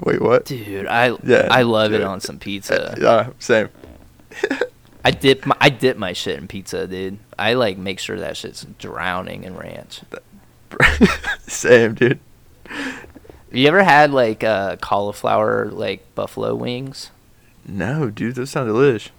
Wait, 0.00 0.20
what? 0.20 0.44
Dude, 0.44 0.86
I 0.86 1.16
Yeah, 1.22 1.48
I 1.50 1.62
love 1.62 1.92
it 1.92 2.02
on 2.02 2.20
some 2.20 2.38
pizza. 2.38 2.96
Yeah, 3.00 3.30
same. 3.38 3.68
I 5.04 5.10
dip 5.10 5.46
my 5.46 5.56
I 5.60 5.70
dip 5.70 5.96
my 5.96 6.12
shit 6.12 6.38
in 6.38 6.48
pizza, 6.48 6.86
dude. 6.86 7.18
I 7.38 7.54
like 7.54 7.78
make 7.78 7.98
sure 7.98 8.18
that 8.18 8.36
shit's 8.36 8.66
drowning 8.78 9.44
in 9.44 9.56
ranch. 9.56 10.00
same, 11.46 11.94
dude. 11.94 12.18
You 13.52 13.68
ever 13.68 13.84
had 13.84 14.10
like 14.10 14.42
uh, 14.42 14.76
cauliflower 14.76 15.70
like 15.70 16.14
buffalo 16.14 16.54
wings? 16.54 17.10
No, 17.66 18.10
dude, 18.10 18.34
those 18.34 18.50
sound 18.50 18.70
delish. 18.70 19.10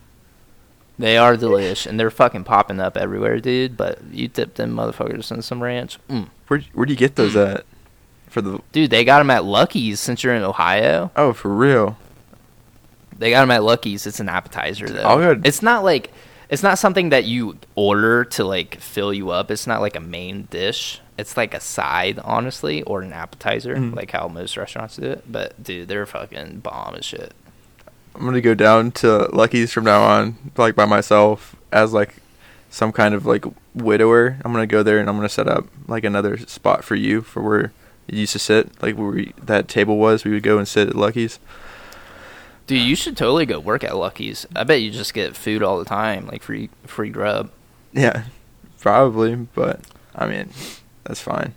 They 0.99 1.17
are 1.17 1.37
delish 1.37 1.85
and 1.85 1.99
they're 1.99 2.11
fucking 2.11 2.43
popping 2.43 2.79
up 2.79 2.97
everywhere, 2.97 3.39
dude. 3.39 3.77
But 3.77 4.03
you 4.11 4.27
dip 4.27 4.55
them 4.55 4.75
motherfuckers 4.75 5.31
in 5.31 5.41
some 5.41 5.63
ranch, 5.63 5.99
mm. 6.09 6.27
Where 6.47 6.61
where 6.73 6.85
do 6.85 6.93
you 6.93 6.97
get 6.97 7.15
those 7.15 7.35
at? 7.35 7.65
For 8.29 8.41
the 8.41 8.59
dude. 8.71 8.89
They 8.91 9.03
got 9.05 9.19
them 9.19 9.29
at 9.29 9.43
Lucky's 9.45 9.99
since 9.99 10.23
you're 10.23 10.35
in 10.35 10.43
Ohio. 10.43 11.11
oh, 11.15 11.33
for 11.33 11.49
real? 11.49 11.97
They 13.17 13.29
got 13.31 13.41
them 13.41 13.51
at 13.51 13.63
Lucky's. 13.63 14.05
It's 14.05 14.19
an 14.19 14.29
appetizer 14.29 14.87
though. 14.87 15.01
I'll 15.01 15.17
go- 15.35 15.41
It's 15.43 15.61
not 15.61 15.83
like 15.83 16.11
it's 16.49 16.63
not 16.63 16.77
something 16.79 17.09
that 17.09 17.25
you 17.25 17.57
order 17.75 18.23
to 18.25 18.43
like 18.43 18.79
fill 18.79 19.13
you 19.13 19.31
up. 19.31 19.49
It's 19.51 19.67
not 19.67 19.81
like 19.81 19.95
a 19.95 19.99
main 20.01 20.47
dish. 20.51 21.01
It's 21.17 21.35
like 21.35 21.53
a 21.55 21.59
side, 21.59 22.19
honestly, 22.23 22.83
or 22.83 23.01
an 23.01 23.11
appetizer, 23.11 23.75
Mhm. 23.75 23.95
like 23.95 24.11
how 24.11 24.27
most 24.27 24.55
restaurants 24.55 24.97
do 24.97 25.07
it. 25.11 25.23
But 25.31 25.61
dude, 25.63 25.87
they're 25.87 26.05
fucking 26.05 26.59
bomb 26.59 26.95
as 26.95 27.05
shit. 27.05 27.33
I'm 28.13 28.23
gonna 28.25 28.41
go 28.41 28.53
down 28.53 28.91
to 28.91 29.29
Lucky's 29.33 29.71
from 29.73 29.85
now 29.85 30.03
on, 30.03 30.37
like 30.57 30.75
by 30.75 30.85
myself, 30.85 31.55
as 31.71 31.91
like 31.93 32.15
some 32.69 32.91
kind 32.91 33.15
of 33.15 33.25
like 33.25 33.45
widower. 33.73 34.37
I'm 34.45 34.51
gonna 34.53 34.67
go 34.67 34.83
there 34.83 34.99
and 34.99 35.09
I'm 35.09 35.15
gonna 35.15 35.27
set 35.29 35.47
up 35.47 35.65
like 35.87 36.03
another 36.03 36.37
spot 36.37 36.83
for 36.83 36.95
you 36.95 37.21
for 37.23 37.41
where 37.41 37.71
used 38.07 38.33
to 38.33 38.39
sit, 38.39 38.81
like 38.81 38.95
where 38.95 39.07
we, 39.09 39.33
that 39.43 39.67
table 39.67 39.97
was. 39.97 40.23
We 40.23 40.31
would 40.31 40.43
go 40.43 40.57
and 40.57 40.67
sit 40.67 40.87
at 40.89 40.95
Lucky's. 40.95 41.39
Dude, 42.65 42.81
you 42.81 42.95
should 42.95 43.15
totally 43.15 43.45
go 43.45 43.59
work 43.59 43.83
at 43.83 43.95
Lucky's. 43.95 44.45
I 44.55 44.63
bet 44.63 44.81
you 44.81 44.91
just 44.91 45.13
get 45.13 45.35
food 45.35 45.63
all 45.63 45.79
the 45.79 45.85
time, 45.85 46.27
like 46.27 46.43
free 46.43 46.69
free 46.85 47.09
grub. 47.09 47.49
Yeah, 47.93 48.25
probably, 48.79 49.35
but 49.35 49.81
I 50.13 50.27
mean, 50.27 50.49
that's 51.05 51.21
fine. 51.21 51.53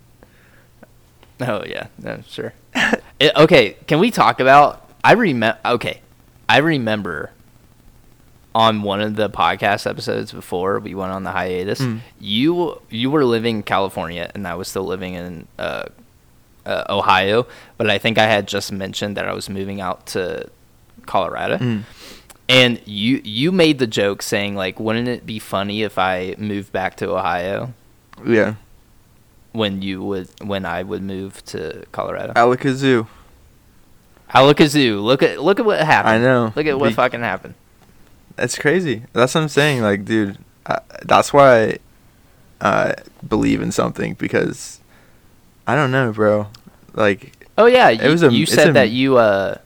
Oh 1.41 1.65
yeah, 1.67 1.89
no, 1.99 2.23
sure. 2.29 2.53
It- 3.19 3.37
okay, 3.37 3.77
can 3.87 3.99
we 3.99 4.11
talk 4.11 4.41
about? 4.41 4.89
I 5.05 5.13
remember. 5.13 5.59
Okay, 5.65 6.01
I 6.49 6.59
remember 6.59 7.33
on 8.55 8.83
one 8.83 9.01
of 9.01 9.17
the 9.17 9.29
podcast 9.29 9.87
episodes 9.89 10.33
before 10.33 10.79
we 10.81 10.95
went 10.95 11.13
on 11.13 11.23
the 11.25 11.31
hiatus. 11.31 11.81
Mm. 11.81 12.01
You 12.19 12.81
you 12.89 13.11
were 13.11 13.25
living 13.25 13.57
in 13.57 13.63
California, 13.63 14.31
and 14.35 14.47
I 14.49 14.55
was 14.55 14.69
still 14.69 14.85
living 14.85 15.15
in 15.15 15.47
uh, 15.59 15.85
uh, 16.67 16.85
Ohio. 16.89 17.47
But 17.77 17.91
I 17.91 17.99
think 17.99 18.19
I 18.19 18.27
had 18.27 18.47
just 18.49 18.73
mentioned 18.73 19.17
that 19.17 19.27
I 19.29 19.33
was 19.33 19.49
moving 19.49 19.81
out 19.81 20.07
to 20.09 20.49
Colorado. 21.07 21.59
Mm. 21.59 21.83
And 22.49 22.81
you 22.85 23.21
you 23.23 23.53
made 23.53 23.79
the 23.79 23.87
joke 23.87 24.23
saying 24.23 24.57
like, 24.57 24.81
wouldn't 24.81 25.07
it 25.07 25.25
be 25.25 25.39
funny 25.39 25.83
if 25.83 25.99
I 25.99 26.35
moved 26.37 26.73
back 26.73 26.97
to 26.97 27.11
Ohio 27.11 27.73
Yeah, 28.27 28.55
when 29.53 29.83
you 29.83 30.03
would 30.03 30.29
when 30.43 30.67
I 30.67 30.83
would 30.83 31.03
move 31.03 31.45
to 31.47 31.85
Colorado? 31.93 32.33
Alakazoo. 32.33 33.07
Alakazoo, 34.35 35.03
look 35.03 35.23
at 35.23 35.41
look 35.41 35.61
at 35.61 35.65
what 35.67 35.81
happened. 35.81 36.15
I 36.15 36.19
know. 36.19 36.53
Look 36.57 36.67
at 36.67 36.79
what 36.79 36.89
Be- 36.89 36.95
fucking 36.95 37.21
happened. 37.21 37.55
That's 38.37 38.59
crazy. 38.59 39.05
That's 39.13 39.35
what 39.35 39.43
I'm 39.43 39.49
saying. 39.49 39.83
Like, 39.83 40.05
dude, 40.05 40.39
I, 40.67 40.79
that's 41.03 41.33
why 41.33 41.79
I 42.61 42.95
believe 43.29 43.61
in 43.63 43.71
something 43.71 44.15
because 44.15 44.80
I 45.71 45.75
don't 45.77 45.91
know, 45.91 46.13
bro. 46.13 46.49
Like, 46.95 47.33
Oh 47.59 47.67
yeah, 47.67 47.89
It 47.91 48.03
you, 48.03 48.11
was 48.11 48.23
a- 48.23 48.33
you 48.33 48.47
said 48.47 48.71
a- 48.71 48.73
that 48.73 48.91
you 48.91 49.17
uh 49.19 49.57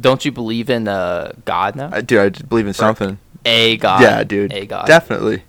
don't 0.00 0.24
you 0.24 0.32
believe 0.32 0.70
in 0.70 0.88
uh 0.88 1.32
God 1.44 1.76
now? 1.76 1.90
I, 1.92 2.00
dude, 2.00 2.18
I 2.18 2.28
believe 2.46 2.66
in 2.66 2.74
something. 2.74 3.18
a 3.44 3.76
God. 3.76 4.02
yeah, 4.02 4.24
dude. 4.24 4.52
A 4.52 4.66
God. 4.66 4.86
Definitely. 4.86 5.44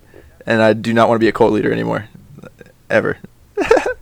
And 0.46 0.62
I 0.62 0.74
do 0.74 0.94
not 0.94 1.08
want 1.10 1.18
to 1.18 1.24
be 1.24 1.28
a 1.28 1.32
cult 1.32 1.52
leader 1.54 1.72
anymore, 1.72 2.08
ever. 2.90 3.18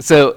So, 0.00 0.36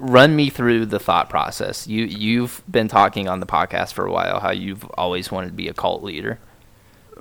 run 0.00 0.34
me 0.34 0.50
through 0.50 0.86
the 0.86 0.98
thought 0.98 1.30
process. 1.30 1.86
You 1.86 2.04
you've 2.04 2.62
been 2.68 2.88
talking 2.88 3.28
on 3.28 3.38
the 3.38 3.46
podcast 3.46 3.92
for 3.92 4.04
a 4.04 4.10
while 4.12 4.40
how 4.40 4.50
you've 4.50 4.84
always 4.94 5.30
wanted 5.30 5.48
to 5.48 5.52
be 5.52 5.68
a 5.68 5.72
cult 5.72 6.02
leader. 6.02 6.38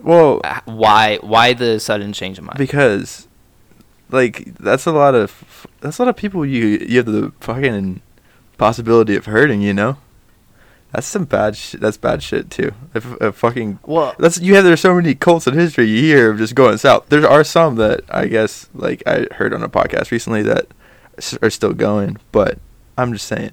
well, 0.01 0.41
Why 0.65 1.19
why 1.21 1.53
the 1.53 1.79
sudden 1.79 2.13
change 2.13 2.39
of 2.39 2.45
mind? 2.45 2.57
because 2.57 3.27
like 4.09 4.55
that's 4.55 4.85
a 4.85 4.91
lot 4.91 5.15
of 5.15 5.67
that's 5.81 5.99
a 5.99 6.03
lot 6.03 6.09
of 6.09 6.15
people 6.15 6.45
you 6.45 6.65
you 6.87 6.97
have 6.97 7.05
the 7.05 7.31
fucking 7.39 8.01
possibility 8.57 9.15
of 9.15 9.25
hurting. 9.25 9.61
You 9.61 9.73
know, 9.73 9.97
that's 10.91 11.07
some 11.07 11.25
bad 11.25 11.55
shit. 11.55 11.81
That's 11.81 11.97
bad 11.97 12.23
shit 12.23 12.49
too. 12.49 12.71
If, 12.93 13.05
if 13.21 13.35
fucking 13.35 13.79
well, 13.85 14.15
That's 14.19 14.39
you 14.39 14.55
have. 14.55 14.63
There's 14.63 14.81
so 14.81 14.93
many 14.95 15.15
cults 15.15 15.47
in 15.47 15.53
history 15.53 15.85
you 15.85 16.01
hear 16.01 16.31
of 16.31 16.37
just 16.37 16.55
going 16.55 16.77
south. 16.77 17.07
There 17.09 17.27
are 17.27 17.43
some 17.43 17.75
that 17.75 18.01
I 18.09 18.27
guess 18.27 18.69
like 18.73 19.03
I 19.05 19.27
heard 19.31 19.53
on 19.53 19.63
a 19.63 19.69
podcast 19.69 20.11
recently 20.11 20.43
that 20.43 20.67
are 21.41 21.49
still 21.49 21.73
going, 21.73 22.17
but 22.31 22.59
I'm 22.97 23.13
just 23.13 23.27
saying, 23.27 23.51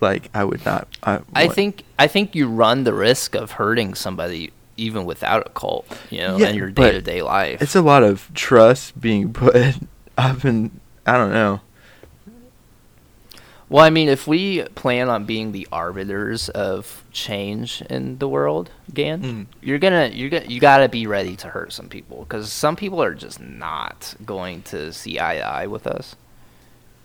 like 0.00 0.28
I 0.34 0.44
would 0.44 0.64
not. 0.64 0.88
I, 1.02 1.20
I 1.34 1.48
think 1.48 1.84
I 1.98 2.06
think 2.06 2.34
you 2.34 2.48
run 2.48 2.84
the 2.84 2.94
risk 2.94 3.34
of 3.34 3.52
hurting 3.52 3.94
somebody 3.94 4.52
even 4.76 5.04
without 5.04 5.46
a 5.46 5.50
cult, 5.50 5.86
you 6.10 6.18
know, 6.18 6.36
Yeah, 6.38 6.48
in 6.48 6.56
your 6.56 6.70
day 6.70 6.92
to 6.92 7.00
day 7.00 7.22
life. 7.22 7.60
it's 7.62 7.74
a 7.76 7.82
lot 7.82 8.02
of 8.02 8.30
trust 8.34 9.00
being 9.00 9.32
put 9.32 9.54
up 10.18 10.44
in. 10.44 10.80
I 11.06 11.12
don't 11.18 11.32
know. 11.32 11.60
Well, 13.68 13.84
I 13.84 13.88
mean, 13.90 14.08
if 14.10 14.26
we 14.26 14.62
plan 14.74 15.08
on 15.08 15.24
being 15.24 15.52
the 15.52 15.66
arbiters 15.72 16.50
of 16.50 17.02
change 17.10 17.80
in 17.88 18.18
the 18.18 18.28
world, 18.28 18.70
Gan, 18.92 19.22
Mm. 19.22 19.46
you're 19.62 19.78
gonna 19.78 20.08
you're 20.12 20.28
gonna 20.28 20.44
you 20.46 20.60
gotta 20.60 20.90
be 20.90 21.06
ready 21.06 21.36
to 21.36 21.48
hurt 21.48 21.72
some 21.72 21.88
people 21.88 22.18
because 22.28 22.52
some 22.52 22.76
people 22.76 23.02
are 23.02 23.14
just 23.14 23.40
not 23.40 24.14
going 24.26 24.60
to 24.64 24.92
see 24.92 25.18
eye 25.18 25.36
to 25.36 25.40
eye 25.46 25.66
with 25.66 25.86
us, 25.86 26.16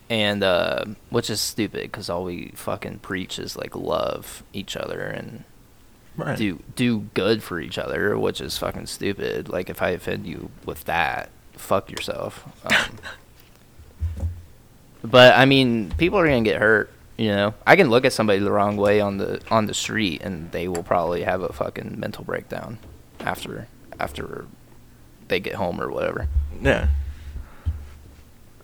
and 0.10 0.44
uh, 0.44 0.84
which 1.10 1.30
is 1.30 1.40
stupid 1.40 1.84
because 1.84 2.10
all 2.10 2.26
we 2.26 2.52
fucking 2.56 3.00
preach 3.00 3.40
is 3.40 3.56
like 3.56 3.74
love 3.74 4.44
each 4.52 4.76
other 4.76 5.00
and 5.00 5.46
Right. 6.18 6.38
do 6.38 6.62
do 6.76 7.02
good 7.14 7.44
for 7.44 7.60
each 7.60 7.78
other, 7.78 8.18
which 8.18 8.42
is 8.42 8.58
fucking 8.58 8.88
stupid. 8.88 9.50
Like 9.50 9.70
if 9.70 9.82
I 9.84 9.90
offend 9.90 10.26
you 10.26 10.50
with 10.66 10.84
that, 10.86 11.30
fuck 11.54 11.92
yourself. 11.92 12.44
Um, 12.66 14.28
but 15.04 15.38
I 15.38 15.46
mean, 15.46 15.94
people 15.98 16.18
are 16.18 16.26
gonna 16.26 16.42
get 16.42 16.60
hurt. 16.60 16.92
You 17.18 17.30
know, 17.30 17.54
I 17.66 17.76
can 17.76 17.90
look 17.90 18.04
at 18.06 18.14
somebody 18.14 18.40
the 18.40 18.52
wrong 18.52 18.78
way 18.78 19.00
on 19.00 19.18
the 19.18 19.42
on 19.52 19.68
the 19.68 19.74
street, 19.76 20.22
and 20.24 20.52
they 20.52 20.68
will 20.68 20.84
probably 20.84 21.22
have 21.24 21.42
a 21.42 21.54
fucking 21.54 22.00
mental 22.00 22.24
breakdown 22.24 22.80
after 23.20 23.68
after 24.00 24.48
they 25.28 25.40
get 25.40 25.54
home 25.56 25.80
or 25.80 25.92
whatever. 25.92 26.28
Yeah. 26.62 26.88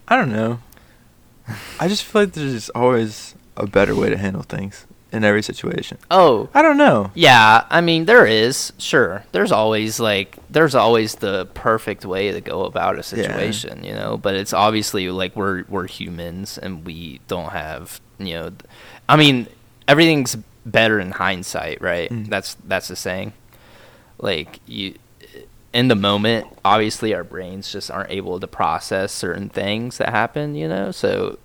I 0.08 0.18
don't 0.18 0.32
know. 0.32 0.60
I 1.80 1.88
just 1.88 2.04
feel 2.04 2.24
like 2.24 2.34
there's 2.34 2.70
always 2.70 3.36
a 3.56 3.68
better 3.68 3.96
way 3.96 4.10
to 4.10 4.18
handle 4.18 4.44
things 4.44 4.86
in 5.14 5.24
every 5.24 5.44
situation. 5.44 6.00
Oh, 6.10 6.50
I 6.54 6.64
don't 6.64 6.78
know. 6.78 7.12
Yeah, 7.14 7.66
I 7.70 7.82
mean 7.82 8.06
there 8.06 8.26
is 8.26 8.74
sure. 8.80 9.24
There's 9.32 9.52
always 9.52 10.00
like 10.00 10.38
there's 10.50 10.76
always 10.76 11.16
the 11.16 11.46
perfect 11.54 12.04
way 12.04 12.32
to 12.32 12.42
go 12.42 12.66
about 12.66 12.98
a 12.98 13.04
situation, 13.04 13.84
you 13.84 13.94
know. 13.94 14.18
But 14.18 14.34
it's 14.36 14.54
obviously 14.54 15.08
like 15.10 15.36
we're 15.36 15.64
we're 15.70 15.88
humans 15.88 16.58
and 16.58 16.84
we 16.84 17.22
don't 17.28 17.52
have 17.52 18.02
you 18.18 18.34
know. 18.34 18.52
I 19.08 19.16
mean 19.16 19.48
everything's 19.88 20.36
better 20.66 21.00
in 21.00 21.12
hindsight, 21.12 21.82
right? 21.82 22.10
Mm. 22.10 22.28
That's 22.28 22.56
that's 22.66 22.88
the 22.88 22.96
saying. 22.96 23.34
Like 24.18 24.60
you, 24.66 24.96
in 25.74 25.90
the 25.90 25.96
moment, 25.96 26.48
obviously 26.66 27.14
our 27.14 27.24
brains 27.24 27.72
just 27.72 27.92
aren't 27.92 28.10
able 28.10 28.40
to 28.40 28.48
process 28.48 29.12
certain 29.12 29.50
things 29.50 30.00
that 30.00 30.10
happen, 30.10 30.56
you 30.56 30.68
know. 30.68 30.92
So 30.92 31.38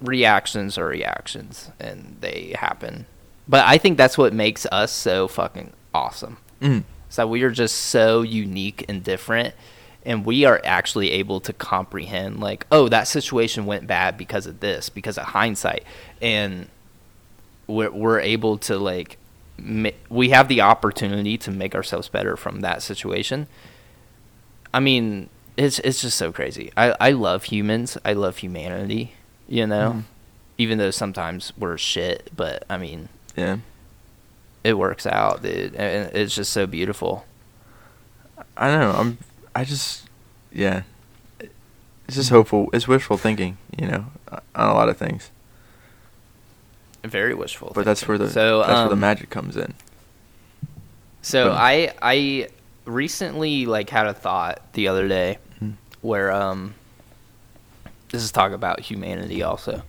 reactions 0.00 0.78
are 0.78 0.86
reactions 0.86 1.70
and 1.78 2.16
they 2.20 2.54
happen. 2.58 3.06
But 3.46 3.64
I 3.66 3.78
think 3.78 3.96
that's 3.96 4.18
what 4.18 4.32
makes 4.32 4.66
us 4.66 4.92
so 4.92 5.28
fucking 5.28 5.72
awesome. 5.94 6.38
Mm. 6.60 6.84
That 7.16 7.28
we 7.28 7.42
are 7.42 7.50
just 7.50 7.76
so 7.76 8.22
unique 8.22 8.84
and 8.88 9.02
different 9.02 9.54
and 10.08 10.24
we 10.24 10.44
are 10.46 10.60
actually 10.64 11.10
able 11.10 11.38
to 11.40 11.52
comprehend 11.52 12.40
like, 12.40 12.66
oh, 12.72 12.88
that 12.88 13.08
situation 13.08 13.66
went 13.66 13.86
bad 13.86 14.16
because 14.16 14.46
of 14.46 14.60
this, 14.60 14.88
because 14.88 15.18
of 15.18 15.24
hindsight. 15.24 15.84
And 16.22 16.68
we're 17.66 17.90
we're 17.90 18.20
able 18.20 18.56
to 18.56 18.78
like 18.78 19.18
ma- 19.58 19.90
we 20.08 20.30
have 20.30 20.48
the 20.48 20.62
opportunity 20.62 21.36
to 21.38 21.50
make 21.50 21.74
ourselves 21.74 22.08
better 22.08 22.38
from 22.38 22.60
that 22.60 22.82
situation. 22.82 23.48
I 24.72 24.80
mean, 24.80 25.28
it's 25.58 25.78
it's 25.80 26.00
just 26.00 26.16
so 26.16 26.32
crazy. 26.32 26.72
I 26.74 26.94
I 26.98 27.10
love 27.10 27.44
humans. 27.44 27.98
I 28.02 28.14
love 28.14 28.38
humanity. 28.38 29.12
You 29.48 29.66
know, 29.66 29.92
Mhm. 29.92 30.02
even 30.58 30.78
though 30.78 30.90
sometimes 30.90 31.52
we're 31.56 31.78
shit, 31.78 32.30
but 32.36 32.64
I 32.68 32.76
mean, 32.76 33.08
Yeah. 33.36 33.58
it 34.62 34.74
works 34.74 35.06
out, 35.06 35.42
dude. 35.42 35.74
And 35.74 36.14
it's 36.14 36.34
just 36.34 36.52
so 36.52 36.66
beautiful. 36.66 37.24
I 38.56 38.68
don't 38.68 38.80
know. 38.80 38.92
I'm. 38.98 39.18
I 39.54 39.64
just. 39.64 40.04
Yeah. 40.52 40.82
It's 41.40 42.16
just 42.16 42.30
hopeful. 42.30 42.68
It's 42.72 42.88
wishful 42.88 43.16
thinking, 43.18 43.58
you 43.78 43.86
know, 43.86 44.06
on 44.32 44.40
a 44.68 44.74
lot 44.74 44.88
of 44.88 44.96
things. 44.96 45.30
Very 47.04 47.34
wishful. 47.34 47.72
But 47.74 47.84
that's 47.84 48.06
where 48.08 48.18
the 48.18 48.28
so 48.30 48.58
that's 48.60 48.70
where 48.70 48.86
the 48.88 48.92
um, 48.94 49.00
magic 49.00 49.30
comes 49.30 49.56
in. 49.56 49.74
So 51.22 51.48
Boom. 51.50 51.56
I 51.58 51.92
I 52.02 52.48
recently 52.84 53.66
like 53.66 53.90
had 53.90 54.06
a 54.06 54.14
thought 54.14 54.60
the 54.72 54.88
other 54.88 55.06
day 55.06 55.38
Mhm. 55.62 55.74
where 56.00 56.32
um 56.32 56.74
this 58.10 58.22
is 58.22 58.32
talk 58.32 58.52
about 58.52 58.80
humanity 58.80 59.42
also. 59.42 59.82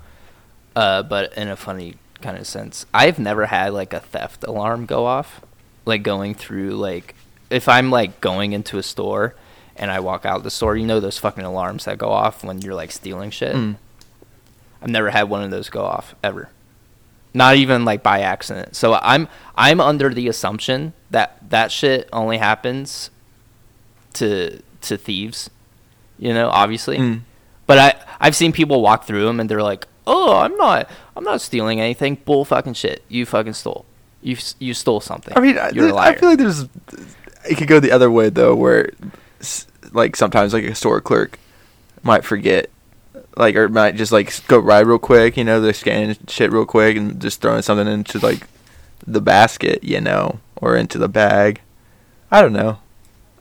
Uh 0.75 1.03
but 1.03 1.33
in 1.33 1.47
a 1.47 1.55
funny 1.55 1.95
kind 2.21 2.37
of 2.37 2.45
sense. 2.45 2.85
I've 2.93 3.19
never 3.19 3.45
had 3.45 3.73
like 3.73 3.93
a 3.93 3.99
theft 3.99 4.43
alarm 4.43 4.85
go 4.85 5.05
off 5.05 5.41
like 5.85 6.03
going 6.03 6.35
through 6.35 6.71
like 6.71 7.15
if 7.49 7.67
I'm 7.67 7.91
like 7.91 8.21
going 8.21 8.53
into 8.53 8.77
a 8.77 8.83
store 8.83 9.35
and 9.75 9.91
I 9.91 9.99
walk 9.99 10.25
out 10.25 10.43
the 10.43 10.51
store, 10.51 10.75
you 10.77 10.85
know 10.85 10.99
those 10.99 11.17
fucking 11.17 11.43
alarms 11.43 11.85
that 11.85 11.97
go 11.97 12.09
off 12.09 12.43
when 12.43 12.61
you're 12.61 12.75
like 12.75 12.91
stealing 12.91 13.31
shit. 13.31 13.55
Mm. 13.55 13.77
I've 14.81 14.89
never 14.89 15.09
had 15.09 15.23
one 15.23 15.43
of 15.43 15.51
those 15.51 15.69
go 15.69 15.83
off 15.83 16.15
ever. 16.23 16.49
Not 17.33 17.55
even 17.55 17.85
like 17.85 18.01
by 18.01 18.21
accident. 18.21 18.75
So 18.75 18.93
I'm 19.01 19.27
I'm 19.55 19.81
under 19.81 20.13
the 20.13 20.27
assumption 20.27 20.93
that 21.11 21.49
that 21.49 21.71
shit 21.71 22.07
only 22.13 22.37
happens 22.37 23.09
to 24.13 24.61
to 24.81 24.97
thieves. 24.97 25.49
You 26.17 26.33
know, 26.33 26.49
obviously. 26.49 26.97
Mm. 26.97 27.21
But 27.69 27.77
I 27.77 27.93
I've 28.19 28.35
seen 28.35 28.51
people 28.51 28.81
walk 28.81 29.03
through 29.03 29.25
them 29.25 29.39
and 29.39 29.47
they're 29.47 29.61
like, 29.61 29.87
"Oh, 30.07 30.39
I'm 30.39 30.57
not 30.57 30.89
I'm 31.15 31.23
not 31.23 31.39
stealing 31.39 31.79
anything. 31.79 32.15
Bull 32.25 32.43
fucking 32.43 32.73
shit. 32.73 33.03
You 33.09 33.27
fucking 33.27 33.53
stole. 33.53 33.85
You 34.23 34.37
you 34.57 34.73
stole 34.73 35.01
something. 35.01 35.37
I 35.37 35.39
mean, 35.39 35.55
I, 35.55 35.69
you're 35.69 35.89
a 35.89 35.93
liar." 35.93 36.13
I 36.13 36.15
feel 36.15 36.29
like 36.29 36.39
there's. 36.39 36.63
It 37.47 37.59
could 37.59 37.67
go 37.67 37.79
the 37.79 37.91
other 37.91 38.09
way 38.09 38.29
though, 38.29 38.55
where, 38.55 38.89
like 39.91 40.15
sometimes 40.15 40.51
like 40.51 40.63
a 40.63 40.73
store 40.73 40.99
clerk 40.99 41.37
might 42.01 42.25
forget, 42.25 42.71
like 43.37 43.55
or 43.55 43.69
might 43.69 43.95
just 43.95 44.11
like 44.11 44.47
go 44.47 44.57
ride 44.57 44.87
real 44.87 44.97
quick. 44.97 45.37
You 45.37 45.43
know, 45.43 45.61
they're 45.61 45.73
scanning 45.73 46.17
shit 46.27 46.51
real 46.51 46.65
quick 46.65 46.97
and 46.97 47.21
just 47.21 47.39
throwing 47.39 47.61
something 47.61 47.87
into 47.87 48.17
like 48.17 48.47
the 49.05 49.21
basket, 49.21 49.83
you 49.83 50.01
know, 50.01 50.39
or 50.55 50.75
into 50.75 50.97
the 50.97 51.07
bag. 51.07 51.61
I 52.31 52.41
don't 52.41 52.53
know. 52.53 52.79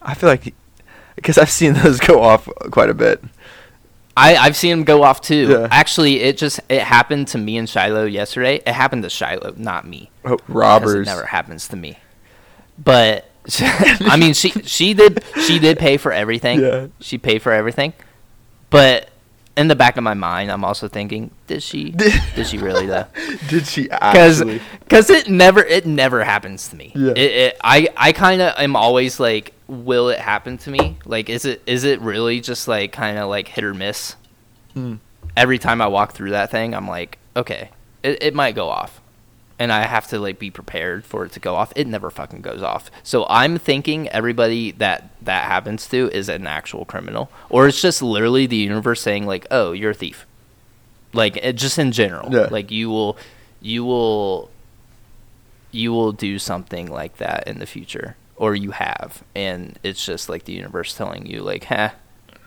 I 0.03 0.13
feel 0.13 0.29
like 0.29 0.53
because 1.17 1.39
I've 1.39 1.51
seen 1.51 1.73
those 1.83 1.99
go 1.99 2.21
off 2.21 2.47
quite 2.71 2.91
a 2.91 2.95
bit. 2.95 3.25
I 4.19 4.37
I've 4.37 4.57
seen 4.57 4.73
him 4.73 4.85
go 4.85 5.05
off 5.05 5.21
too. 5.21 5.49
Yeah. 5.49 5.69
Actually, 5.71 6.21
it 6.21 6.37
just 6.37 6.61
it 6.69 6.83
happened 6.83 7.29
to 7.29 7.39
me 7.39 7.57
and 7.57 7.69
Shiloh 7.69 8.05
yesterday. 8.05 8.57
It 8.57 8.73
happened 8.73 9.05
to 9.05 9.11
Shiloh, 9.11 9.55
not 9.57 9.87
me. 9.87 10.11
Oh, 10.25 10.39
robbers. 10.49 11.07
It 11.07 11.11
never 11.11 11.25
happens 11.25 11.69
to 11.69 11.77
me. 11.77 11.99
But 12.77 13.31
I 13.61 14.17
mean, 14.19 14.35
she 14.35 14.51
she 14.51 14.93
did 14.95 15.23
she 15.47 15.59
did 15.59 15.79
pay 15.79 15.97
for 15.97 16.13
everything. 16.13 16.61
Yeah. 16.61 16.89
She 17.01 17.17
paid 17.17 17.43
for 17.43 17.53
everything. 17.53 17.93
But 18.71 19.09
in 19.59 19.69
the 19.69 19.77
back 19.77 19.97
of 19.99 20.05
my 20.05 20.15
mind, 20.15 20.51
I'm 20.51 20.65
also 20.65 20.89
thinking, 20.89 21.31
did 21.47 21.63
she? 21.63 21.91
did 22.35 22.47
she 22.47 22.57
really 22.59 22.87
though? 22.87 23.07
Did 23.49 23.67
she 23.67 23.83
Because 23.85 24.41
actually? 24.41 24.61
it 25.17 25.29
never 25.29 25.61
it 25.63 25.85
never 25.85 26.25
happens 26.25 26.69
to 26.69 26.77
me. 26.77 26.93
Yeah. 26.95 27.11
It, 27.11 27.19
it 27.19 27.57
I 27.63 27.89
I 27.97 28.13
kind 28.13 28.41
of 28.41 28.55
am 28.59 28.77
always 28.77 29.19
like, 29.21 29.53
will 29.67 30.09
it 30.09 30.19
happen 30.21 30.57
to 30.59 30.71
me? 30.71 30.97
Like, 31.05 31.29
is 31.29 31.45
it 31.45 31.63
is 31.67 31.85
it 31.85 32.01
really 32.01 32.41
just 32.41 32.69
like 32.69 32.93
kind 32.93 33.19
of 33.19 33.29
like 33.29 33.49
hit 33.49 33.65
or 33.65 33.75
miss? 33.75 34.17
Mm. 34.75 35.01
every 35.37 35.59
time 35.59 35.81
I 35.81 35.89
walk 35.89 36.13
through 36.13 36.31
that 36.31 36.51
thing, 36.51 36.75
I'm 36.75 36.87
like, 36.87 37.19
okay, 37.35 37.71
it, 38.03 38.23
it 38.23 38.35
might 38.35 38.55
go 38.55 38.69
off. 38.69 39.01
And 39.59 39.73
I 39.73 39.87
have 39.87 40.07
to 40.09 40.21
like 40.21 40.39
be 40.39 40.51
prepared 40.53 41.05
for 41.05 41.25
it 41.25 41.33
to 41.33 41.41
go 41.41 41.57
off. 41.57 41.73
It 41.75 41.89
never 41.89 42.11
fucking 42.11 42.43
goes 42.43 42.63
off. 42.63 42.93
So 43.03 43.27
I'm 43.29 43.59
thinking 43.59 44.09
everybody 44.11 44.71
that 44.73 45.18
that 45.29 45.45
happens 45.45 45.87
to 45.89 46.11
is 46.11 46.29
an 46.29 46.47
actual 46.47 46.85
criminal, 46.85 47.31
or 47.51 47.69
it's 47.69 47.81
just 47.81 48.03
literally 48.03 48.47
the 48.47 48.57
universe 48.57 49.01
saying 49.01 49.27
like, 49.27 49.47
"Oh, 49.51 49.73
you're 49.73 49.91
a 49.93 49.95
thief." 49.95 50.27
Like 51.13 51.37
it, 51.37 51.55
just 51.55 51.79
in 51.79 51.93
general, 51.93 52.33
Yeah. 52.35 52.49
like 52.51 52.71
you 52.71 52.89
will, 52.91 53.17
you 53.63 53.85
will, 53.85 54.51
you 55.71 55.93
will 55.93 56.13
do 56.13 56.39
something 56.39 56.91
like 56.91 57.17
that 57.19 57.47
in 57.47 57.59
the 57.61 57.67
future, 57.67 58.17
or 58.37 58.55
you 58.55 58.73
have, 58.73 59.23
and 59.35 59.79
it's 59.83 60.05
just 60.05 60.29
like 60.29 60.45
the 60.45 60.53
universe 60.53 60.95
telling 60.95 61.25
you 61.27 61.43
like, 61.43 61.65
"Ha, 61.65 61.95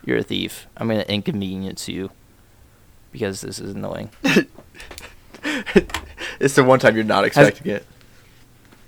you're 0.04 0.18
a 0.18 0.22
thief. 0.22 0.66
I'm 0.76 0.88
gonna 0.88 1.02
inconvenience 1.08 1.88
you 1.88 2.10
because 3.12 3.40
this 3.40 3.58
is 3.58 3.74
annoying." 3.74 4.10
it's 6.40 6.54
the 6.54 6.64
one 6.64 6.78
time 6.78 6.94
you're 6.94 7.04
not 7.04 7.24
expecting 7.24 7.72
it. 7.72 7.86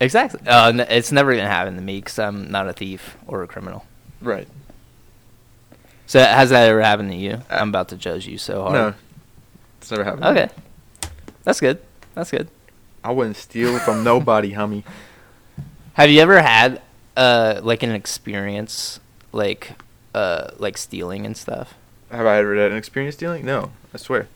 Exactly. 0.01 0.41
Uh, 0.47 0.69
n- 0.69 0.81
it's 0.81 1.13
never 1.13 1.35
gonna 1.35 1.49
happen 1.49 1.77
to 1.77 1.81
me 1.83 1.99
because 2.01 2.19
I'm 2.19 2.51
not 2.51 2.69
a 2.69 2.73
thief 2.73 3.17
or 3.27 3.43
a 3.43 3.47
criminal. 3.47 3.87
Right. 4.21 4.49
So 6.07 6.19
has 6.21 6.51
that 6.51 6.69
ever 6.69 6.83
happened 6.83 7.11
to 7.11 7.17
you? 7.17 7.41
I'm 7.49 7.69
about 7.71 7.89
to 7.89 7.97
judge 7.97 8.27
you 8.27 8.37
so 8.39 8.63
hard. 8.63 8.73
No, 8.75 8.95
it's 9.81 9.91
never 9.91 10.05
happened. 10.05 10.25
Okay. 10.25 10.49
That's 11.45 11.61
good. 11.61 11.81
That's 12.15 12.31
good. 12.31 12.49
I 13.03 13.11
wouldn't 13.13 13.37
steal 13.37 13.79
from 13.79 14.05
nobody, 14.05 14.53
homie. 14.53 14.83
Have 15.95 16.11
you 16.11 16.21
ever 16.21 16.41
had 16.43 16.81
uh 17.17 17.61
like 17.63 17.83
an 17.83 17.93
experience 17.93 18.99
like 19.33 19.73
uh 20.15 20.51
like 20.59 20.77
stealing 20.77 21.25
and 21.25 21.37
stuff? 21.37 21.75
Have 22.11 22.27
I 22.27 22.39
ever 22.39 22.55
had 22.57 22.73
an 22.73 22.77
experience 22.79 23.15
stealing? 23.17 23.45
No, 23.45 23.71
I 23.93 23.99
swear. 23.99 24.29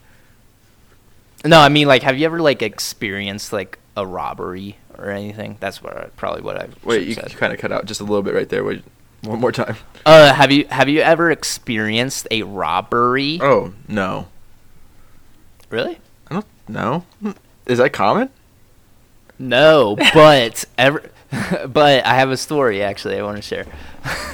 No, 1.44 1.60
I 1.60 1.68
mean 1.68 1.86
like 1.86 2.02
have 2.02 2.18
you 2.18 2.26
ever 2.26 2.40
like 2.40 2.62
experienced 2.62 3.52
like 3.52 3.78
a 3.96 4.06
robbery 4.06 4.76
or 4.98 5.10
anything? 5.10 5.56
That's 5.60 5.82
what 5.82 5.96
I, 5.96 6.04
probably 6.16 6.42
what 6.42 6.56
I 6.56 6.68
Wait, 6.84 7.06
you, 7.08 7.16
kind 7.16 7.52
of 7.52 7.58
cut 7.58 7.72
out 7.72 7.86
just 7.86 8.00
a 8.00 8.04
little 8.04 8.22
bit 8.22 8.34
right 8.34 8.48
there. 8.48 8.64
Wait, 8.64 8.82
one 9.22 9.40
more 9.40 9.52
time. 9.52 9.76
Uh, 10.04 10.32
have 10.34 10.52
you 10.52 10.66
have 10.66 10.88
you 10.88 11.00
ever 11.00 11.30
experienced 11.30 12.28
a 12.30 12.42
robbery? 12.42 13.38
Oh 13.40 13.72
no, 13.88 14.28
Really? 15.70 15.98
I 16.30 16.34
don't 16.34 16.46
know. 16.68 17.04
Is 17.66 17.78
that 17.78 17.92
common? 17.92 18.30
No, 19.38 19.96
but 20.14 20.64
ever, 20.76 21.10
but 21.66 22.06
I 22.06 22.14
have 22.14 22.30
a 22.30 22.36
story 22.36 22.82
actually 22.82 23.18
I 23.18 23.22
want 23.22 23.36
to 23.36 23.42
share. 23.42 23.66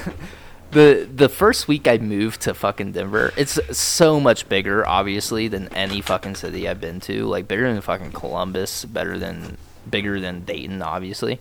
the 0.71 1.07
The 1.13 1.29
first 1.29 1.67
week 1.67 1.87
I 1.87 1.97
moved 1.97 2.41
to 2.41 2.53
fucking 2.53 2.93
Denver, 2.93 3.33
it's 3.35 3.59
so 3.77 4.19
much 4.19 4.47
bigger, 4.47 4.85
obviously, 4.87 5.47
than 5.47 5.67
any 5.69 6.01
fucking 6.01 6.35
city 6.35 6.67
I've 6.67 6.81
been 6.81 6.99
to. 7.01 7.25
Like 7.25 7.47
bigger 7.47 7.71
than 7.71 7.81
fucking 7.81 8.13
Columbus, 8.13 8.85
better 8.85 9.17
than 9.17 9.57
bigger 9.89 10.19
than 10.19 10.45
Dayton, 10.45 10.81
obviously. 10.81 11.39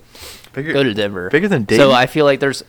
Bigger, 0.52 0.72
Go 0.72 0.82
to 0.82 0.94
Denver. 0.94 1.30
Bigger 1.30 1.48
than 1.48 1.64
Dayton. 1.64 1.84
So 1.84 1.92
I 1.92 2.06
feel 2.06 2.24
like 2.24 2.40
there's. 2.40 2.62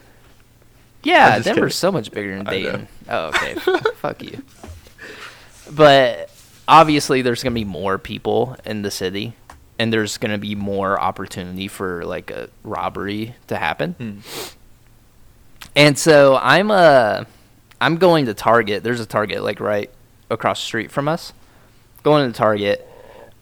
Yeah, 1.03 1.39
Denver's 1.39 1.53
kidding. 1.53 1.69
so 1.69 1.91
much 1.91 2.11
bigger 2.11 2.35
than 2.38 2.45
Dayton. 2.45 2.88
Oh, 3.07 3.27
okay. 3.27 3.53
Fuck 3.95 4.23
you. 4.23 4.41
But 5.71 6.31
obviously, 6.67 7.21
there's 7.21 7.43
gonna 7.43 7.53
be 7.53 7.63
more 7.63 7.97
people 7.97 8.57
in 8.65 8.81
the 8.81 8.89
city, 8.91 9.33
and 9.77 9.93
there's 9.93 10.17
gonna 10.17 10.39
be 10.39 10.55
more 10.55 10.99
opportunity 10.99 11.67
for 11.67 12.05
like 12.05 12.31
a 12.31 12.49
robbery 12.63 13.35
to 13.47 13.57
happen. 13.57 13.93
Hmm. 13.93 14.19
And 15.75 15.99
so 15.99 16.39
I'm 16.41 16.71
uh 16.71 17.25
I'm 17.81 17.97
going 17.97 18.25
to 18.25 18.33
Target. 18.33 18.83
There's 18.83 18.99
a 18.99 19.05
Target 19.05 19.43
like 19.43 19.59
right 19.59 19.89
across 20.29 20.59
the 20.59 20.65
street 20.65 20.91
from 20.91 21.07
us. 21.07 21.33
Going 22.03 22.31
to 22.31 22.38
Target, 22.38 22.88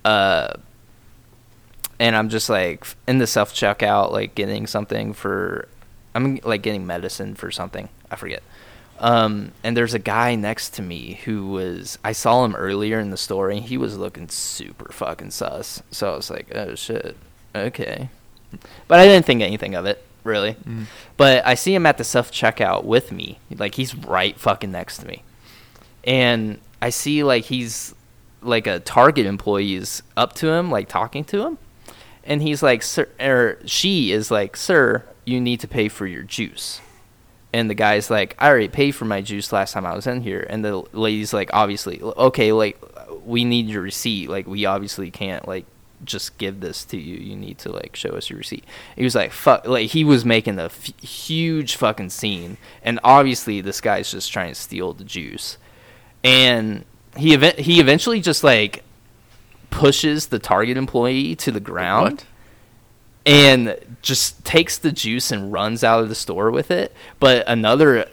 uh, 0.05 0.53
and 2.03 2.17
I'm 2.17 2.27
just 2.27 2.49
like 2.49 2.85
in 3.07 3.19
the 3.19 3.27
self 3.27 3.53
checkout, 3.53 4.11
like 4.11 4.35
getting 4.35 4.67
something 4.67 5.13
for, 5.13 5.69
I'm 6.13 6.35
like 6.43 6.61
getting 6.61 6.85
medicine 6.85 7.33
for 7.33 7.49
something. 7.49 7.87
I 8.11 8.17
forget. 8.17 8.43
Um, 8.99 9.53
and 9.63 9.77
there's 9.77 9.93
a 9.93 9.99
guy 9.99 10.35
next 10.35 10.71
to 10.71 10.81
me 10.81 11.21
who 11.23 11.47
was 11.47 11.97
I 12.03 12.11
saw 12.11 12.43
him 12.43 12.55
earlier 12.55 12.99
in 12.99 13.09
the 13.09 13.15
store 13.15 13.49
and 13.49 13.61
he 13.61 13.77
was 13.77 13.97
looking 13.97 14.27
super 14.27 14.91
fucking 14.91 15.31
sus. 15.31 15.81
So 15.91 16.11
I 16.11 16.15
was 16.17 16.29
like, 16.29 16.53
oh 16.53 16.75
shit, 16.75 17.15
okay. 17.55 18.09
But 18.89 18.99
I 18.99 19.05
didn't 19.05 19.25
think 19.25 19.41
anything 19.41 19.73
of 19.73 19.85
it 19.85 20.03
really. 20.25 20.55
Mm. 20.55 20.87
But 21.15 21.47
I 21.47 21.55
see 21.55 21.73
him 21.73 21.85
at 21.85 21.97
the 21.97 22.03
self 22.03 22.33
checkout 22.33 22.83
with 22.83 23.13
me. 23.13 23.39
Like 23.49 23.75
he's 23.75 23.95
right 23.95 24.37
fucking 24.37 24.73
next 24.73 24.97
to 24.97 25.07
me. 25.07 25.23
And 26.03 26.59
I 26.81 26.89
see 26.89 27.23
like 27.23 27.45
he's 27.45 27.95
like 28.41 28.67
a 28.67 28.81
Target 28.81 29.25
employee 29.25 29.75
is 29.75 30.03
up 30.17 30.33
to 30.33 30.49
him, 30.49 30.69
like 30.69 30.89
talking 30.89 31.23
to 31.23 31.45
him. 31.45 31.57
And 32.25 32.41
he's 32.41 32.63
like, 32.63 32.83
sir, 32.83 33.07
or 33.19 33.57
she 33.65 34.11
is 34.11 34.31
like, 34.31 34.55
sir, 34.55 35.03
you 35.25 35.41
need 35.41 35.59
to 35.59 35.67
pay 35.67 35.89
for 35.89 36.07
your 36.07 36.23
juice. 36.23 36.79
And 37.51 37.69
the 37.69 37.75
guy's 37.75 38.09
like, 38.09 38.35
I 38.39 38.49
already 38.49 38.67
paid 38.67 38.91
for 38.91 39.05
my 39.05 39.21
juice 39.21 39.51
last 39.51 39.73
time 39.73 39.85
I 39.85 39.93
was 39.93 40.07
in 40.07 40.21
here. 40.21 40.45
And 40.49 40.65
the 40.65 40.77
lady's 40.91 41.33
like, 41.33 41.49
obviously, 41.53 42.01
okay, 42.01 42.51
like, 42.51 42.81
we 43.25 43.45
need 43.45 43.67
your 43.67 43.81
receipt. 43.81 44.29
Like, 44.29 44.47
we 44.47 44.65
obviously 44.65 45.11
can't, 45.11 45.47
like, 45.47 45.65
just 46.03 46.37
give 46.37 46.61
this 46.61 46.83
to 46.85 46.97
you. 46.97 47.15
You 47.17 47.35
need 47.35 47.59
to, 47.59 47.71
like, 47.71 47.95
show 47.95 48.09
us 48.09 48.29
your 48.29 48.37
receipt. 48.37 48.65
He 48.95 49.03
was 49.03 49.13
like, 49.15 49.31
fuck. 49.31 49.67
Like, 49.67 49.91
he 49.91 50.03
was 50.03 50.25
making 50.25 50.57
a 50.59 50.65
f- 50.65 50.99
huge 50.99 51.75
fucking 51.75 52.09
scene. 52.09 52.57
And 52.83 52.99
obviously, 53.03 53.61
this 53.61 53.81
guy's 53.81 54.11
just 54.11 54.31
trying 54.31 54.49
to 54.49 54.55
steal 54.55 54.93
the 54.93 55.03
juice. 55.03 55.57
And 56.23 56.85
he, 57.15 57.33
event- 57.33 57.59
he 57.59 57.79
eventually 57.79 58.19
just, 58.19 58.43
like, 58.43 58.83
pushes 59.73 60.27
the 60.27 60.39
Target 60.39 60.77
employee 60.77 61.35
to 61.37 61.51
the 61.51 61.59
ground. 61.59 62.11
What? 62.13 62.25
and 63.25 63.77
just 64.01 64.43
takes 64.43 64.77
the 64.77 64.91
juice 64.91 65.31
and 65.31 65.53
runs 65.53 65.81
out 65.81 66.01
of 66.03 66.09
the 66.09 66.15
store 66.15 66.51
with 66.51 66.69
it. 66.69 66.93
But 67.21 67.47
another 67.47 68.05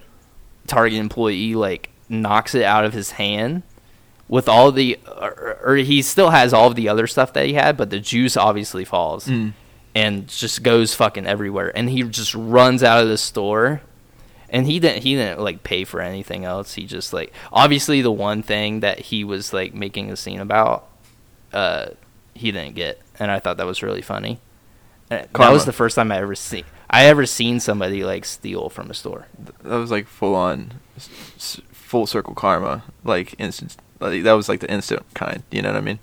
Target 0.68 1.00
employee 1.00 1.56
like 1.56 1.90
knocks 2.08 2.54
it 2.54 2.62
out 2.62 2.84
of 2.84 2.92
his 2.92 3.12
hand 3.12 3.64
with 4.28 4.48
all 4.48 4.70
the, 4.70 5.00
or, 5.20 5.58
or 5.64 5.76
he 5.76 6.00
still 6.02 6.30
has 6.30 6.52
all 6.54 6.68
of 6.68 6.76
the 6.76 6.88
other 6.88 7.08
stuff 7.08 7.32
that 7.32 7.46
he 7.46 7.54
had, 7.54 7.76
but 7.76 7.90
the 7.90 7.98
juice 7.98 8.36
obviously 8.36 8.84
falls 8.84 9.26
Mm. 9.26 9.52
and 9.96 10.28
just 10.28 10.62
goes 10.62 10.94
fucking 10.94 11.26
everywhere. 11.26 11.76
And 11.76 11.90
he 11.90 12.04
just 12.04 12.32
runs 12.36 12.84
out 12.84 13.02
of 13.02 13.08
the 13.08 13.18
store. 13.18 13.80
And 14.48 14.66
he 14.66 14.78
didn't 14.78 15.02
he 15.02 15.14
didn't 15.16 15.40
like 15.40 15.64
pay 15.64 15.82
for 15.82 16.00
anything 16.00 16.44
else. 16.44 16.74
He 16.74 16.84
just 16.86 17.12
like 17.12 17.32
obviously 17.52 18.00
the 18.00 18.12
one 18.12 18.42
thing 18.44 18.78
that 18.80 18.98
he 19.00 19.24
was 19.24 19.52
like 19.52 19.74
making 19.74 20.10
a 20.12 20.16
scene 20.16 20.40
about, 20.40 20.86
uh, 21.52 21.86
he 22.34 22.52
didn't 22.52 22.74
get, 22.74 23.00
and 23.18 23.30
I 23.30 23.38
thought 23.38 23.56
that 23.58 23.66
was 23.66 23.82
really 23.82 24.02
funny. 24.02 24.40
And 25.10 25.28
That 25.32 25.50
was 25.50 25.64
the 25.64 25.72
first 25.72 25.96
time 25.96 26.12
I 26.12 26.18
ever 26.18 26.34
seen 26.34 26.64
I 26.90 27.04
ever 27.04 27.24
seen 27.24 27.60
somebody 27.60 28.04
like 28.04 28.24
steal 28.24 28.68
from 28.68 28.90
a 28.90 28.94
store. 28.94 29.26
That 29.62 29.76
was 29.76 29.92
like 29.92 30.08
full 30.08 30.34
on, 30.34 30.72
full 31.70 32.06
circle 32.06 32.34
karma. 32.34 32.82
Like 33.04 33.34
instant. 33.38 33.76
Like, 34.00 34.24
that 34.24 34.32
was 34.32 34.48
like 34.48 34.60
the 34.60 34.70
instant 34.70 35.04
kind. 35.14 35.44
You 35.50 35.62
know 35.62 35.70
what 35.70 35.78
I 35.78 35.82
mean? 35.82 35.98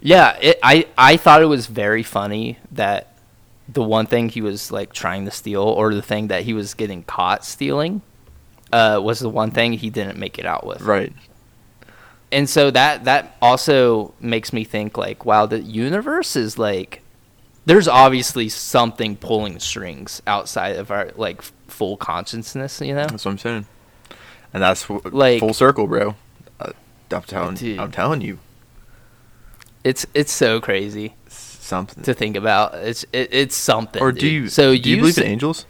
Yeah, 0.00 0.36
it, 0.40 0.58
I 0.62 0.86
I 0.96 1.16
thought 1.16 1.42
it 1.42 1.46
was 1.46 1.66
very 1.66 2.02
funny 2.02 2.58
that 2.72 3.14
the 3.68 3.82
one 3.82 4.06
thing 4.06 4.28
he 4.28 4.40
was 4.40 4.72
like 4.72 4.92
trying 4.92 5.24
to 5.26 5.30
steal, 5.30 5.62
or 5.62 5.94
the 5.94 6.02
thing 6.02 6.28
that 6.28 6.42
he 6.42 6.54
was 6.54 6.74
getting 6.74 7.04
caught 7.04 7.44
stealing, 7.44 8.02
uh, 8.72 9.00
was 9.02 9.20
the 9.20 9.28
one 9.28 9.52
thing 9.52 9.74
he 9.74 9.90
didn't 9.90 10.18
make 10.18 10.38
it 10.38 10.46
out 10.46 10.66
with. 10.66 10.80
Right. 10.82 11.12
And 12.30 12.48
so 12.48 12.70
that 12.70 13.04
that 13.04 13.36
also 13.40 14.12
makes 14.20 14.52
me 14.52 14.64
think 14.64 14.96
like, 14.98 15.24
wow, 15.24 15.46
the 15.46 15.60
universe 15.60 16.36
is 16.36 16.58
like, 16.58 17.02
there's 17.64 17.88
obviously 17.88 18.48
something 18.48 19.16
pulling 19.16 19.58
strings 19.60 20.20
outside 20.26 20.76
of 20.76 20.90
our 20.90 21.10
like 21.16 21.40
full 21.68 21.96
consciousness, 21.96 22.80
you 22.80 22.94
know? 22.94 23.06
That's 23.06 23.24
what 23.24 23.32
I'm 23.32 23.38
saying. 23.38 23.66
And 24.52 24.62
that's 24.62 24.86
w- 24.88 25.00
Like- 25.10 25.40
full 25.40 25.54
circle, 25.54 25.86
bro. 25.86 26.16
Uh, 26.60 26.72
I'm 27.10 27.22
telling. 27.22 27.54
Dude. 27.54 27.78
I'm 27.78 27.92
telling 27.92 28.20
you, 28.20 28.38
It's 29.84 30.04
it's 30.12 30.32
so 30.32 30.60
crazy 30.60 31.14
something. 31.28 32.02
to 32.04 32.12
think 32.12 32.36
about. 32.36 32.74
It's 32.74 33.04
it, 33.12 33.28
it's 33.32 33.56
something. 33.56 34.02
or 34.02 34.12
do 34.12 34.20
dude. 34.20 34.32
you? 34.32 34.48
So 34.48 34.76
do 34.76 34.90
you, 34.90 34.96
believe 34.98 35.16
s- 35.16 35.24
in 35.24 35.26
angels? 35.30 35.64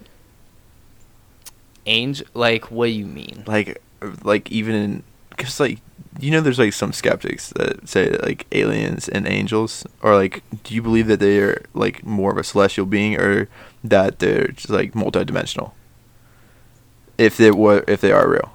angel? 1.85 2.27
Like, 2.33 2.71
what 2.71 2.87
do 2.87 2.91
you 2.91 3.05
mean? 3.05 3.43
Like, 3.47 3.81
like 4.23 4.51
even 4.51 4.75
in 4.75 5.03
because 5.29 5.59
like 5.59 5.79
you 6.19 6.31
know, 6.31 6.41
there's 6.41 6.59
like 6.59 6.73
some 6.73 6.93
skeptics 6.93 7.49
that 7.55 7.87
say 7.87 8.09
that, 8.09 8.23
like 8.23 8.45
aliens 8.51 9.07
and 9.09 9.27
angels, 9.27 9.85
or 10.01 10.15
like, 10.15 10.43
do 10.63 10.73
you 10.75 10.81
believe 10.81 11.07
that 11.07 11.19
they 11.19 11.39
are 11.39 11.63
like 11.73 12.05
more 12.05 12.31
of 12.31 12.37
a 12.37 12.43
celestial 12.43 12.85
being, 12.85 13.15
or 13.19 13.47
that 13.83 14.19
they're 14.19 14.49
just 14.49 14.69
like 14.69 14.93
multidimensional? 14.93 15.71
If 17.17 17.37
they 17.37 17.51
were, 17.51 17.83
if 17.87 18.01
they 18.01 18.11
are 18.11 18.27
real. 18.29 18.51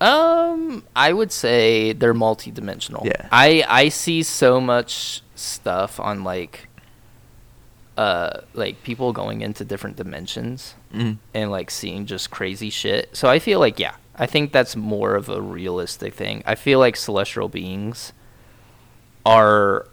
Um, 0.00 0.82
I 0.96 1.12
would 1.12 1.30
say 1.30 1.92
they're 1.92 2.14
multidimensional. 2.14 3.04
Yeah. 3.04 3.28
I 3.30 3.64
I 3.68 3.88
see 3.88 4.22
so 4.24 4.60
much 4.60 5.22
stuff 5.36 6.00
on 6.00 6.24
like 6.24 6.68
uh 7.96 8.40
like 8.54 8.82
people 8.82 9.12
going 9.12 9.42
into 9.42 9.64
different 9.64 9.96
dimensions 9.96 10.74
Mm. 10.94 11.16
and 11.32 11.50
like 11.50 11.70
seeing 11.70 12.04
just 12.06 12.30
crazy 12.30 12.68
shit. 12.68 13.16
So 13.16 13.28
I 13.28 13.38
feel 13.38 13.60
like 13.60 13.78
yeah, 13.78 13.94
I 14.16 14.26
think 14.26 14.52
that's 14.52 14.76
more 14.76 15.14
of 15.14 15.28
a 15.28 15.40
realistic 15.40 16.14
thing. 16.14 16.42
I 16.46 16.54
feel 16.54 16.78
like 16.78 16.96
celestial 16.96 17.48
beings 17.48 18.12
are 19.24 19.86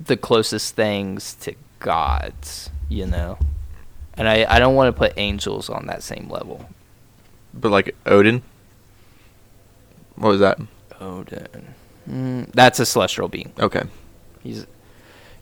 the 0.00 0.16
closest 0.16 0.74
things 0.74 1.34
to 1.36 1.54
gods, 1.78 2.70
you 2.88 3.06
know. 3.06 3.38
And 4.14 4.28
I 4.28 4.46
I 4.48 4.58
don't 4.58 4.74
want 4.74 4.94
to 4.94 4.98
put 4.98 5.12
angels 5.16 5.68
on 5.70 5.86
that 5.86 6.02
same 6.02 6.28
level. 6.28 6.68
But 7.54 7.70
like 7.70 7.94
Odin. 8.04 8.42
What 10.16 10.30
was 10.30 10.40
that? 10.40 10.58
Odin. 11.00 11.74
Mm, 12.08 12.52
that's 12.52 12.80
a 12.80 12.86
celestial 12.86 13.28
being. 13.28 13.52
Okay. 13.58 13.82
He's 14.42 14.66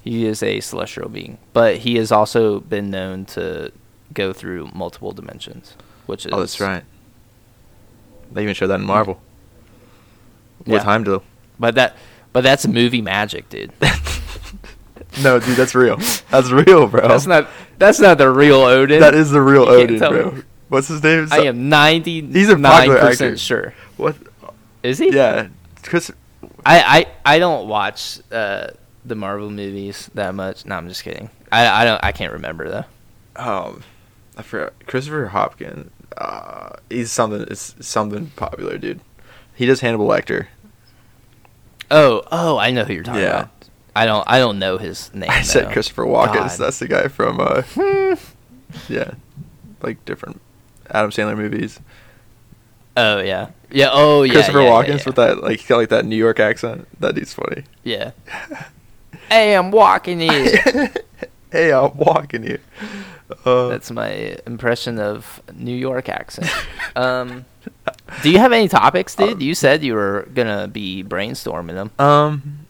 he 0.03 0.27
is 0.27 0.43
a 0.43 0.61
celestial 0.61 1.09
being, 1.09 1.39
but 1.53 1.79
he 1.79 1.97
has 1.97 2.13
also 2.13 2.61
been 2.61 2.91
known 2.91 3.25
to 3.27 3.73
go 4.13 4.33
through 4.33 4.71
multiple 4.75 5.13
dimensions, 5.13 5.77
which 6.07 6.27
is 6.27 6.33
Oh, 6.33 6.41
that's 6.41 6.61
right. 6.61 6.85
They 8.35 8.43
even 8.43 8.55
showed 8.55 8.67
that 8.67 8.81
in 8.81 8.87
Marvel. 8.87 9.21
With 10.61 10.69
Yeah. 10.69 10.85
Heimdall. 10.85 11.23
But 11.59 11.77
that 11.77 11.97
but 12.33 12.43
that's 12.43 12.67
movie 12.67 13.01
magic, 13.01 13.49
dude. 13.49 13.73
no, 15.23 15.39
dude, 15.39 15.57
that's 15.57 15.75
real. 15.75 15.97
That's 16.31 16.51
real, 16.51 16.89
bro. 16.89 17.09
That's 17.09 17.27
not 17.27 17.49
that's 17.79 18.01
not 18.01 18.19
the 18.19 18.29
real 18.29 18.57
Odin. 18.61 19.01
That 19.01 19.15
is 19.15 19.31
the 19.31 19.41
real 19.41 19.63
Odin, 19.63 19.99
bro. 19.99 20.31
me. 20.33 20.43
What's 20.69 20.89
his 20.89 21.03
name? 21.03 21.29
I 21.31 21.45
am 21.45 21.69
ninety 21.69 22.21
He's 22.21 22.49
a 22.49 22.59
nine 22.59 22.91
percent 22.91 23.39
sure. 23.39 23.73
What? 23.97 24.17
Is 24.83 24.99
he? 24.99 25.15
Yeah, 25.15 25.49
Chris. 25.83 26.11
I, 26.67 27.07
I, 27.27 27.35
I 27.35 27.39
don't 27.39 27.69
watch 27.69 28.21
uh, 28.33 28.69
the 29.05 29.15
Marvel 29.15 29.51
movies 29.51 30.11
that 30.15 30.35
much. 30.35 30.67
No, 30.67 30.77
I'm 30.77 30.89
just 30.89 31.05
kidding. 31.05 31.31
I, 31.53 31.83
I 31.83 31.85
don't 31.85 32.03
I 32.03 32.13
can't 32.13 32.33
remember 32.33 32.69
though. 32.69 32.85
Um, 33.37 33.83
I 34.37 34.43
forgot. 34.43 34.73
Christopher 34.87 35.27
Hopkins. 35.27 35.91
Uh, 36.17 36.77
he's 36.91 37.11
something. 37.13 37.43
It's 37.51 37.75
something 37.81 38.31
popular, 38.37 38.79
dude. 38.79 39.01
He 39.55 39.67
does 39.67 39.81
Hannibal 39.81 40.07
Lecter. 40.09 40.47
Oh 41.91 42.23
oh 42.33 42.57
I 42.59 42.71
know 42.71 42.85
who 42.85 42.95
you're 42.95 43.05
talking 43.05 43.23
Yeah. 43.23 43.41
about. 43.41 43.51
I 43.97 44.07
don't 44.07 44.25
I 44.27 44.39
don't 44.39 44.59
know 44.59 44.79
his 44.79 45.13
name. 45.15 45.31
I 45.31 45.43
said. 45.43 45.73
Christopher 45.73 46.05
Walken. 46.05 46.35
God. 46.35 46.51
That's 46.51 46.79
the 46.79 46.89
guy 46.89 47.09
from. 47.09 47.39
Uh, 47.41 47.63
yeah, 48.89 49.13
like 49.83 50.05
different 50.05 50.41
Adam 50.91 51.11
Sandler 51.11 51.37
movies. 51.37 51.79
Oh 52.97 53.21
yeah, 53.21 53.51
yeah. 53.71 53.91
Oh 53.93 54.23
yeah. 54.23 54.33
Christopher 54.33 54.63
yeah, 54.63 54.71
Walken's 54.71 54.89
yeah, 54.89 54.95
yeah. 54.97 55.03
with 55.07 55.17
that 55.17 55.43
like 55.43 55.61
he 55.61 55.67
got 55.69 55.77
like 55.77 55.89
that 55.91 56.05
New 56.05 56.17
York 56.17 56.41
accent. 56.41 56.89
That 57.01 57.15
dude's 57.15 57.35
funny. 57.35 57.65
Yeah. 57.85 58.13
hey, 59.29 59.55
I'm 59.55 59.71
walking 59.71 60.21
in. 60.21 60.91
hey, 61.55 61.73
I'm 61.73 61.97
walking 61.97 62.43
here. 62.43 62.61
Uh, 63.45 63.69
That's 63.69 63.91
my 63.91 64.37
impression 64.47 64.99
of 64.99 65.41
New 65.55 65.75
York 65.77 66.09
accent. 66.09 66.51
Um, 66.97 67.45
do 68.23 68.31
you 68.31 68.39
have 68.39 68.53
any 68.53 68.69
topics, 68.69 69.17
dude? 69.17 69.43
You 69.43 69.55
said 69.57 69.83
you 69.83 69.95
were 69.95 70.29
gonna 70.33 70.69
be 70.69 71.03
brainstorming 71.03 71.75
them. 71.75 71.91
Um, 71.99 72.67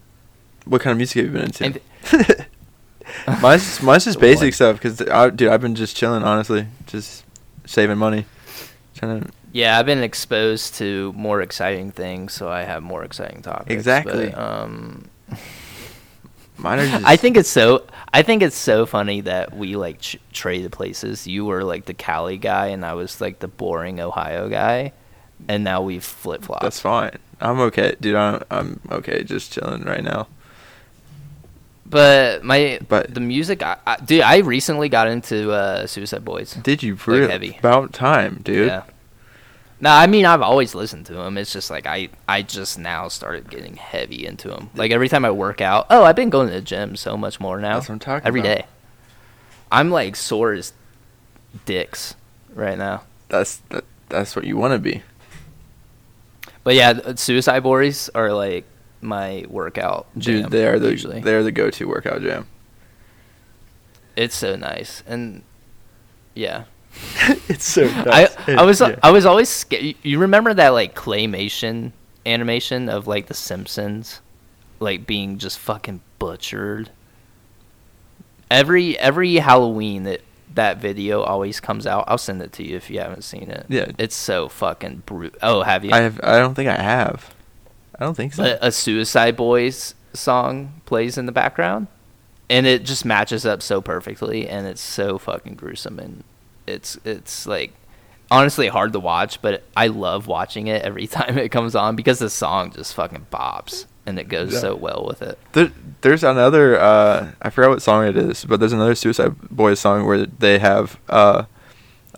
what 0.64 0.80
kind 0.80 0.92
of 0.92 0.96
music 0.96 1.16
have 1.16 1.26
you 1.26 1.32
been 1.32 1.44
into? 1.50 1.64
And- 1.64 2.46
mine's 3.42 3.82
mine's 3.82 4.04
just 4.06 4.18
basic 4.18 4.46
What? 4.46 4.54
stuff 4.54 4.76
because 4.80 4.96
dude, 5.36 5.48
I've 5.48 5.60
been 5.60 5.74
just 5.74 5.94
chilling, 5.94 6.22
honestly, 6.22 6.66
just 6.86 7.24
saving 7.66 7.98
money. 7.98 8.24
Trying 8.94 9.20
to, 9.24 9.30
Yeah, 9.52 9.78
I've 9.78 9.84
been 9.86 10.02
exposed 10.02 10.74
to 10.76 11.12
more 11.14 11.42
exciting 11.42 11.90
things, 11.90 12.32
so 12.32 12.48
I 12.48 12.62
have 12.62 12.82
more 12.82 13.04
exciting 13.04 13.42
topics. 13.42 13.70
Exactly. 13.72 14.30
But, 14.30 14.38
um, 14.38 15.10
mine 16.64 16.80
are 16.80 16.86
just. 16.86 17.04
I 17.06 17.16
think 17.16 17.36
it's 17.36 17.48
so. 17.48 17.84
I 18.12 18.22
think 18.22 18.42
it's 18.42 18.56
so 18.56 18.86
funny 18.86 19.20
that 19.22 19.56
we 19.56 19.76
like 19.76 20.00
ch- 20.00 20.18
traded 20.32 20.72
places. 20.72 21.26
You 21.26 21.44
were 21.44 21.62
like 21.62 21.84
the 21.84 21.94
Cali 21.94 22.38
guy, 22.38 22.68
and 22.68 22.84
I 22.84 22.94
was 22.94 23.20
like 23.20 23.38
the 23.38 23.48
boring 23.48 24.00
Ohio 24.00 24.48
guy, 24.48 24.92
and 25.48 25.62
now 25.62 25.82
we've 25.82 26.02
flip 26.04 26.42
flopped. 26.42 26.62
that's 26.62 26.80
fine. 26.80 27.18
I'm 27.40 27.60
okay, 27.60 27.94
dude. 28.00 28.14
I'm 28.16 28.42
I'm 28.50 28.80
okay, 28.90 29.22
just 29.22 29.52
chilling 29.52 29.84
right 29.84 30.02
now. 30.02 30.26
But 31.86 32.42
my 32.42 32.80
But- 32.88 33.12
the 33.14 33.20
music, 33.20 33.62
I, 33.62 33.76
I, 33.86 33.96
dude, 33.96 34.22
I 34.22 34.38
recently 34.38 34.88
got 34.88 35.06
into 35.06 35.52
uh, 35.52 35.86
Suicide 35.86 36.24
Boys. 36.24 36.54
Did 36.54 36.82
you 36.82 36.96
really? 37.06 37.30
heavy. 37.30 37.56
About 37.58 37.92
time, 37.92 38.40
dude. 38.42 38.68
Yeah. 38.68 38.82
No, 39.80 39.90
I 39.90 40.06
mean 40.06 40.24
I've 40.24 40.40
always 40.40 40.74
listened 40.74 41.06
to 41.06 41.20
him. 41.20 41.36
It's 41.36 41.52
just 41.52 41.70
like 41.70 41.86
I 41.86 42.08
I 42.28 42.42
just 42.42 42.78
now 42.78 43.08
started 43.08 43.50
getting 43.50 43.76
heavy 43.76 44.24
into 44.26 44.50
him. 44.52 44.70
Like 44.74 44.92
every 44.92 45.08
time 45.08 45.24
I 45.24 45.30
work 45.30 45.60
out, 45.60 45.86
oh, 45.90 46.04
I've 46.04 46.16
been 46.16 46.30
going 46.30 46.48
to 46.48 46.54
the 46.54 46.60
gym 46.60 46.96
so 46.96 47.16
much 47.16 47.40
more 47.40 47.60
now. 47.60 47.74
That's 47.74 47.88
what 47.88 47.94
I'm 47.94 47.98
talking 47.98 48.26
Every 48.26 48.40
about. 48.40 48.56
day. 48.56 48.66
I'm 49.70 49.90
like 49.90 50.16
sore 50.16 50.52
as 50.52 50.72
dicks 51.66 52.14
right 52.54 52.78
now. 52.78 53.02
That's 53.28 53.56
that. 53.70 53.84
That's 54.08 54.36
what 54.36 54.44
you 54.44 54.56
want 54.56 54.72
to 54.72 54.78
be. 54.78 55.02
But 56.62 56.76
yeah, 56.76 57.14
Suicide 57.16 57.62
Boys 57.62 58.08
are 58.14 58.32
like 58.32 58.64
my 59.00 59.44
workout. 59.48 60.06
Dude, 60.16 60.42
jam, 60.42 60.50
they 60.50 60.66
are 60.66 60.78
the 60.78 60.90
usually. 60.90 61.20
they 61.20 61.34
are 61.34 61.42
the 61.42 61.52
go-to 61.52 61.86
workout 61.88 62.22
jam. 62.22 62.46
It's 64.16 64.36
so 64.36 64.56
nice 64.56 65.02
and 65.06 65.42
yeah. 66.34 66.64
it's 67.48 67.64
so. 67.64 67.86
I 67.88 68.28
I 68.48 68.62
was 68.62 68.80
yeah. 68.80 68.96
I 69.02 69.10
was 69.10 69.26
always 69.26 69.48
scared. 69.48 69.96
You 70.02 70.18
remember 70.18 70.54
that 70.54 70.70
like 70.70 70.94
claymation 70.94 71.92
animation 72.26 72.88
of 72.88 73.06
like 73.06 73.26
The 73.26 73.34
Simpsons, 73.34 74.20
like 74.80 75.06
being 75.06 75.38
just 75.38 75.58
fucking 75.58 76.00
butchered. 76.18 76.90
Every 78.50 78.98
every 78.98 79.36
Halloween 79.36 80.04
that 80.04 80.20
that 80.54 80.78
video 80.78 81.22
always 81.22 81.60
comes 81.60 81.86
out. 81.86 82.04
I'll 82.06 82.18
send 82.18 82.42
it 82.42 82.52
to 82.54 82.64
you 82.64 82.76
if 82.76 82.90
you 82.90 83.00
haven't 83.00 83.22
seen 83.22 83.50
it. 83.50 83.66
Yeah. 83.68 83.90
it's 83.98 84.14
so 84.14 84.48
fucking 84.48 85.02
brutal. 85.06 85.38
Oh, 85.42 85.62
have 85.62 85.84
you? 85.84 85.90
I 85.92 86.00
have. 86.00 86.20
I 86.22 86.38
don't 86.38 86.54
think 86.54 86.68
I 86.68 86.80
have. 86.80 87.34
I 87.98 88.04
don't 88.04 88.14
think 88.14 88.34
so. 88.34 88.44
a, 88.44 88.68
a 88.68 88.72
Suicide 88.72 89.36
Boys 89.36 89.94
song 90.12 90.80
plays 90.86 91.18
in 91.18 91.26
the 91.26 91.32
background, 91.32 91.86
and 92.48 92.66
it 92.66 92.84
just 92.84 93.04
matches 93.04 93.44
up 93.46 93.62
so 93.62 93.80
perfectly, 93.80 94.48
and 94.48 94.66
it's 94.66 94.80
so 94.80 95.18
fucking 95.18 95.54
gruesome, 95.54 95.98
and 95.98 96.24
it's 96.66 96.98
it's 97.04 97.46
like 97.46 97.72
honestly 98.30 98.68
hard 98.68 98.92
to 98.94 99.00
watch, 99.00 99.40
but 99.42 99.62
I 99.76 99.88
love 99.88 100.26
watching 100.26 100.66
it 100.66 100.82
every 100.82 101.06
time 101.18 101.38
it 101.38 101.50
comes 101.50 101.74
on 101.74 101.96
because 101.96 102.18
the 102.18 102.30
song 102.30 102.72
just 102.72 102.94
fucking 102.94 103.26
bops 103.32 103.86
and 104.06 104.18
it 104.18 104.28
goes 104.28 104.52
Yeah. 104.52 104.58
so 104.60 104.74
well 104.74 105.04
with 105.06 105.22
it. 105.22 105.38
There, 105.52 105.70
there's 106.02 106.24
another. 106.24 106.78
Uh, 106.78 107.32
I 107.40 107.50
forgot 107.50 107.70
what 107.70 107.82
song 107.82 108.06
it 108.06 108.16
is, 108.16 108.44
but 108.44 108.60
there's 108.60 108.72
another 108.72 108.94
Suicide 108.94 109.34
Boys 109.50 109.80
song 109.80 110.06
where 110.06 110.26
they 110.26 110.58
have 110.58 110.98
uh, 111.08 111.44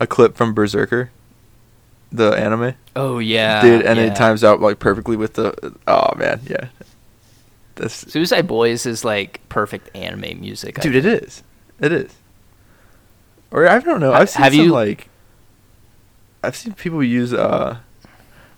a 0.00 0.06
clip 0.06 0.36
from 0.36 0.52
Berserker, 0.54 1.10
the 2.10 2.30
anime, 2.32 2.74
Oh 2.94 3.18
yeah, 3.18 3.60
dude, 3.62 3.82
and 3.82 3.98
yeah. 3.98 4.06
it 4.06 4.16
times 4.16 4.42
out 4.42 4.60
like 4.60 4.78
perfectly 4.78 5.16
with 5.16 5.34
the. 5.34 5.74
Oh 5.86 6.12
man, 6.16 6.40
yeah. 6.48 6.68
That's 7.76 8.10
Suicide 8.10 8.46
Boys 8.48 8.86
is 8.86 9.04
like 9.04 9.40
perfect 9.50 9.94
anime 9.94 10.40
music. 10.40 10.80
Dude, 10.80 10.96
it 10.96 11.04
is, 11.04 11.42
it 11.78 11.92
is. 11.92 12.10
Or 13.50 13.68
I 13.68 13.78
don't 13.78 14.00
know. 14.00 14.12
I've 14.12 14.30
seen 14.30 14.42
have 14.42 14.52
some 14.54 14.64
you- 14.64 14.72
like. 14.72 15.08
I've 16.42 16.56
seen 16.56 16.74
people 16.74 17.02
use 17.02 17.32
uh, 17.32 17.78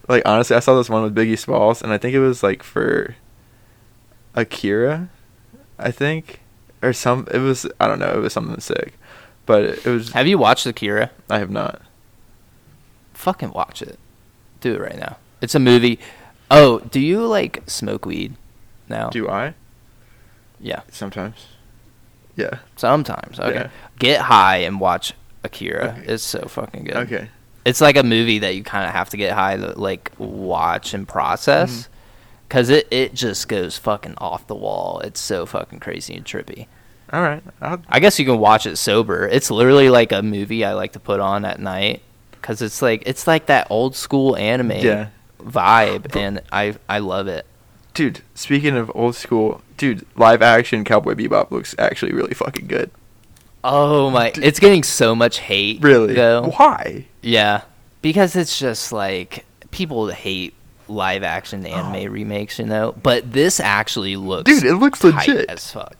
like 0.09 0.23
honestly, 0.27 0.55
I 0.57 0.61
saw 0.61 0.77
this 0.77 0.91
one 0.91 1.03
with 1.03 1.15
Biggie 1.15 1.39
Smalls, 1.39 1.81
and 1.83 1.93
I 1.93 1.99
think 1.99 2.15
it 2.15 2.21
was 2.21 2.43
like 2.43 2.63
for. 2.63 3.15
Akira, 4.35 5.09
I 5.79 5.91
think, 5.91 6.41
or 6.83 6.93
some. 6.93 7.27
It 7.33 7.39
was 7.39 7.67
I 7.81 7.89
don't 7.89 7.99
know. 7.99 8.13
It 8.13 8.19
was 8.21 8.33
something 8.33 8.61
sick, 8.61 8.95
but 9.47 9.65
it 9.65 9.87
was. 9.87 10.13
Have 10.13 10.27
you 10.27 10.39
watched 10.39 10.67
Akira? 10.67 11.11
I 11.29 11.39
have 11.39 11.51
not. 11.51 11.83
Fucking 13.15 13.51
watch 13.53 13.83
it. 13.83 13.99
Do 14.61 14.75
it 14.75 14.81
right 14.81 14.97
now. 14.99 15.17
It's 15.41 15.55
a 15.55 15.59
movie. 15.59 15.99
Oh, 16.51 16.79
do 16.81 17.01
you 17.01 17.27
like 17.27 17.63
smoke 17.69 18.07
weed? 18.07 18.35
now? 18.89 19.11
Do 19.11 19.29
I? 19.29 19.55
Yeah, 20.61 20.81
Sometimes. 20.91 21.47
Yeah. 22.39 22.59
sometimes. 22.77 23.39
Okay, 23.39 23.55
Yeah. 23.55 23.71
get 23.99 24.21
high 24.23 24.59
and 24.59 24.81
watch 24.81 25.13
Akira. 25.45 25.97
Okay. 25.99 26.13
It's 26.13 26.23
so 26.23 26.41
fucking 26.49 26.85
good. 26.85 26.97
Okay. 26.97 27.29
it's 27.65 27.81
like 27.83 27.97
a 27.99 28.03
movie 28.03 28.39
that 28.39 28.55
you 28.57 28.63
kind 28.65 28.87
of 28.87 28.93
have 28.93 29.11
to 29.11 29.17
get 29.19 29.33
high 29.35 29.57
to 29.57 29.79
like 29.79 30.11
watch 30.19 30.95
and 30.95 31.07
process 31.07 31.71
Mm-hmm. 31.83 31.93
because 32.49 32.69
it, 32.71 32.89
it 32.91 33.13
just 33.15 33.47
goes 33.49 33.77
fucking 33.77 34.15
off 34.19 34.47
the 34.47 34.55
wall 34.55 35.01
it's 35.05 35.21
so 35.21 35.45
fucking 35.45 35.81
crazy 35.81 36.15
and 36.15 36.25
trippy 36.25 36.67
All 37.13 37.21
right. 37.21 37.43
I'll, 37.61 37.83
i 37.89 38.01
guess 38.01 38.19
you 38.19 38.25
can 38.25 38.39
watch 38.39 38.65
it 38.67 38.77
sober 38.79 39.27
it's 39.29 39.51
literally 39.51 39.91
like 39.91 40.13
a 40.13 40.23
movie 40.23 40.65
i 40.65 40.73
like 40.73 40.93
to 40.93 41.01
put 41.01 41.21
on 41.21 41.45
at 41.45 41.61
night 41.61 42.01
because 42.33 42.63
it's 42.63 42.81
like 42.81 43.03
it's 43.07 43.27
like 43.27 43.47
that 43.47 43.67
old 43.71 43.95
school 43.97 44.35
anime 44.37 44.71
Yeah. 44.73 45.09
vibe 45.41 46.15
and 46.17 46.41
i 46.53 46.75
i 46.89 46.99
love 47.01 47.29
it 47.29 47.45
dude. 47.95 48.21
Speaking 48.35 48.77
of 48.77 48.91
old 48.95 49.15
school, 49.17 49.61
dude, 49.79 50.07
live 50.17 50.43
action 50.43 50.85
Cowboy 50.85 51.15
Bebop 51.15 51.51
looks 51.51 51.75
actually 51.79 52.13
really 52.13 52.35
fucking 52.35 52.67
good. 52.67 52.91
oh 53.65 54.11
my 54.11 54.33
it's 54.37 54.61
getting 54.61 54.83
so 54.83 55.15
much 55.15 55.39
hate 55.39 55.83
Really? 55.83 56.15
though 56.15 56.51
Why? 56.57 57.07
Yeah, 57.23 57.63
because 58.03 58.37
it's 58.37 58.59
just 58.59 58.93
like 58.93 59.45
people 59.71 60.09
hate 60.09 60.55
live 60.89 61.23
action 61.23 61.67
anime 61.67 62.11
remakes, 62.13 62.59
you 62.59 62.65
know. 62.65 62.95
But 63.03 63.31
this 63.33 63.61
actually 63.61 64.17
looks, 64.17 64.51
Oh. 64.51 64.55
Dude, 64.61 64.65
it 64.65 64.75
looks 64.77 65.03
legit. 65.05 65.51
as 65.51 65.71
fuck. 65.71 65.97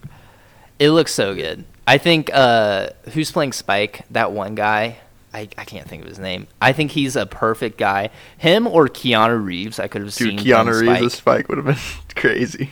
It 0.79 0.91
looks 0.91 1.13
so 1.13 1.35
good. 1.35 1.65
I 1.87 1.99
think 1.99 2.31
uh, 2.33 2.91
who's 3.13 3.31
playing 3.33 3.53
Spike? 3.53 4.03
That 4.13 4.33
one 4.33 4.55
guy. 4.55 4.99
I, 5.35 5.49
I 5.59 5.65
can't 5.67 5.87
think 5.87 6.03
of 6.05 6.09
his 6.09 6.19
name. 6.19 6.47
I 6.63 6.73
think 6.73 6.93
he's 6.93 7.15
a 7.17 7.27
perfect 7.27 7.77
guy. 7.77 8.09
Him 8.39 8.67
or 8.67 8.89
Keanu 8.89 9.45
Reeves. 9.45 9.79
I 9.79 9.89
could 9.89 10.01
have 10.03 10.15
Dude, 10.15 10.29
seen. 10.29 10.39
Keanu 10.39 10.81
Reeves 10.81 11.03
as 11.05 11.13
Spike. 11.15 11.47
Spike 11.47 11.49
would 11.51 11.59
have 11.59 11.67
been 11.67 11.77
crazy. 12.17 12.71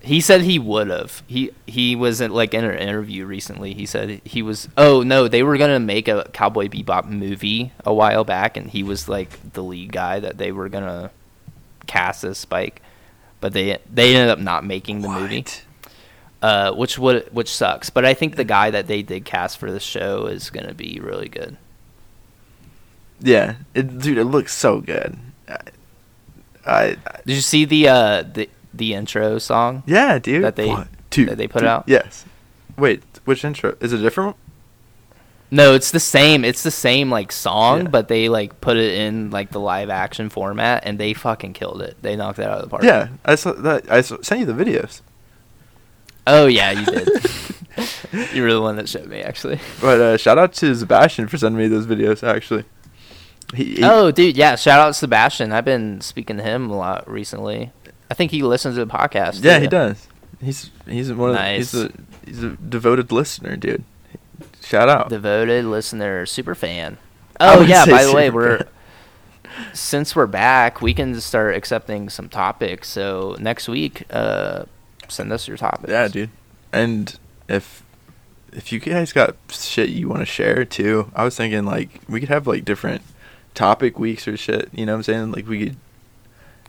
He 0.00 0.20
said 0.20 0.42
he 0.42 0.58
would 0.58 0.88
have. 0.88 1.22
He 1.26 1.50
he 1.66 1.96
was 1.96 2.20
in, 2.20 2.30
like 2.30 2.54
in 2.54 2.64
an 2.64 2.78
interview 2.78 3.24
recently. 3.24 3.74
He 3.74 3.86
said 3.86 4.20
he 4.24 4.42
was. 4.42 4.68
Oh 4.76 5.02
no, 5.02 5.28
they 5.28 5.42
were 5.42 5.56
gonna 5.56 5.80
make 5.80 6.08
a 6.08 6.28
Cowboy 6.32 6.68
Bebop 6.68 7.06
movie 7.06 7.72
a 7.84 7.94
while 7.94 8.24
back, 8.24 8.56
and 8.56 8.68
he 8.68 8.82
was 8.82 9.08
like 9.08 9.52
the 9.52 9.62
lead 9.62 9.92
guy 9.92 10.20
that 10.20 10.38
they 10.38 10.52
were 10.52 10.68
gonna 10.68 11.10
cast 11.86 12.24
as 12.24 12.38
Spike, 12.38 12.82
but 13.40 13.52
they 13.52 13.78
they 13.92 14.14
ended 14.14 14.30
up 14.30 14.38
not 14.38 14.64
making 14.64 15.00
the 15.00 15.08
movie, 15.08 15.44
uh, 16.42 16.72
which 16.72 16.98
would 16.98 17.32
which 17.32 17.48
sucks. 17.48 17.90
But 17.90 18.04
I 18.04 18.14
think 18.14 18.36
the 18.36 18.44
guy 18.44 18.70
that 18.70 18.86
they 18.86 19.02
did 19.02 19.24
cast 19.24 19.58
for 19.58 19.70
the 19.70 19.80
show 19.80 20.26
is 20.26 20.50
gonna 20.50 20.74
be 20.74 21.00
really 21.02 21.28
good. 21.28 21.56
Yeah, 23.20 23.56
it, 23.74 23.98
dude, 23.98 24.18
it 24.18 24.24
looks 24.24 24.52
so 24.54 24.80
good. 24.80 25.16
I, 25.48 25.58
I, 26.66 26.96
Did 27.24 27.34
you 27.34 27.40
see 27.40 27.64
the 27.64 27.88
uh 27.88 28.22
the 28.22 28.48
the 28.76 28.94
intro 28.94 29.38
song? 29.38 29.82
yeah, 29.86 30.18
dude. 30.18 30.44
That 30.44 30.56
they- 30.56 30.68
What? 30.68 30.88
dude, 31.10 31.28
that 31.28 31.38
they 31.38 31.46
put 31.48 31.60
dude, 31.60 31.68
out? 31.68 31.84
Yes. 31.86 32.24
Wait, 32.76 33.02
which 33.24 33.44
intro? 33.44 33.76
Is 33.80 33.92
it 33.92 34.00
a 34.00 34.02
different 34.02 34.28
one? 34.28 34.36
No, 35.50 35.74
it's 35.74 35.92
the 35.92 36.00
same. 36.00 36.44
It's 36.44 36.64
the 36.64 36.70
same 36.72 37.10
like 37.10 37.30
song, 37.30 37.82
Yeah. 37.82 37.88
but 37.88 38.08
they 38.08 38.28
like 38.28 38.60
put 38.60 38.76
it 38.76 38.94
in 38.98 39.30
like 39.30 39.50
the 39.52 39.60
live 39.60 39.88
action 39.90 40.28
format, 40.28 40.82
and 40.84 40.98
they 40.98 41.12
fucking 41.14 41.52
killed 41.52 41.80
it. 41.82 41.96
They 42.02 42.16
knocked 42.16 42.40
it 42.40 42.46
out 42.46 42.56
of 42.58 42.62
the 42.62 42.68
park. 42.68 42.82
Yeah, 42.82 43.08
I 43.24 43.36
saw 43.36 43.52
that. 43.52 43.88
I 43.90 44.00
saw, 44.00 44.20
sent 44.22 44.40
you 44.40 44.46
the 44.46 44.52
videos. 44.64 45.00
Oh 46.26 46.46
yeah, 46.46 46.72
you 46.72 46.84
did. 46.86 47.08
you 48.34 48.42
were 48.42 48.52
the 48.52 48.60
one 48.62 48.74
that 48.76 48.88
showed 48.88 49.06
me 49.06 49.20
actually. 49.20 49.60
But 49.80 50.00
uh, 50.00 50.16
shout 50.16 50.38
out 50.38 50.54
to 50.54 50.74
Sebastian 50.74 51.28
for 51.28 51.38
sending 51.38 51.58
me 51.58 51.68
those 51.68 51.86
videos. 51.86 52.26
Actually, 52.26 52.64
he, 53.54 53.76
he 53.76 53.84
Oh, 53.84 54.10
dude, 54.10 54.36
yeah. 54.36 54.56
Shout 54.56 54.80
out 54.80 54.96
Sebastian. 54.96 55.52
I've 55.52 55.64
been 55.66 56.00
speaking 56.00 56.38
to 56.38 56.42
him 56.42 56.68
a 56.70 56.76
lot 56.76 57.08
recently. 57.08 57.70
I 58.10 58.14
think 58.14 58.30
he 58.30 58.42
listens 58.42 58.76
to 58.76 58.84
the 58.84 58.90
podcast. 58.92 59.42
yeah, 59.42 59.58
he 59.58 59.66
does. 59.66 60.08
He's 60.40 60.70
he's 60.86 61.12
one 61.12 61.30
of 61.30 61.36
Nice. 61.36 61.72
the, 61.72 61.82
he's 61.82 61.84
a 61.84 62.26
he's 62.26 62.42
a 62.42 62.50
devoted 62.56 63.10
listener, 63.12 63.56
dude. 63.56 63.84
Shout 64.62 64.88
out. 64.88 65.08
Devoted 65.08 65.64
listener, 65.64 66.26
super 66.26 66.54
fan. 66.54 66.98
Oh 67.40 67.62
yeah. 67.62 67.84
By 67.86 68.04
the 68.04 68.12
way, 68.12 68.30
we're 68.30 68.58
fan. 68.58 68.68
since 69.72 70.14
we're 70.16 70.26
back, 70.26 70.80
we 70.82 70.92
can 70.94 71.20
start 71.20 71.54
accepting 71.54 72.08
some 72.08 72.28
topics. 72.28 72.88
So 72.88 73.36
next 73.38 73.68
week, 73.68 74.04
uh, 74.10 74.64
send 75.08 75.32
us 75.32 75.46
your 75.48 75.56
topics. 75.56 75.90
yeah, 75.90 76.08
dude. 76.08 76.30
And 76.72 77.18
if 77.48 77.82
if 78.52 78.72
you 78.72 78.80
guys 78.80 79.12
got 79.12 79.36
shit 79.50 79.88
you 79.90 80.08
want 80.08 80.20
to 80.20 80.26
share 80.26 80.64
too, 80.64 81.10
I 81.14 81.24
was 81.24 81.36
thinking 81.36 81.64
like 81.64 82.00
we 82.08 82.20
could 82.20 82.28
have 82.28 82.46
like 82.46 82.64
different 82.64 83.02
topic 83.54 83.98
weeks 83.98 84.26
or 84.28 84.36
shit. 84.36 84.68
You 84.72 84.86
know 84.86 84.92
what 84.92 84.98
I'm 84.98 85.02
saying? 85.04 85.32
Like 85.32 85.46
we 85.48 85.64
could 85.66 85.76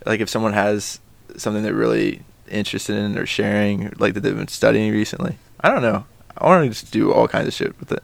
like 0.06 0.20
if 0.20 0.30
someone 0.30 0.54
has 0.54 1.00
something 1.38 1.64
they're 1.64 1.74
really 1.74 2.22
interested 2.50 2.96
in 2.96 3.18
or 3.18 3.26
sharing, 3.26 3.92
like 3.98 4.14
that 4.14 4.22
they've 4.22 4.36
been 4.36 4.48
studying 4.48 4.92
recently. 4.92 5.38
I 5.62 5.70
don't 5.70 5.82
know. 5.82 6.06
I 6.38 6.46
want 6.46 6.64
to 6.64 6.70
just 6.70 6.92
do 6.92 7.12
all 7.14 7.28
kinds 7.28 7.48
of 7.48 7.54
shit 7.54 7.80
with 7.80 7.92
it. 7.92 8.04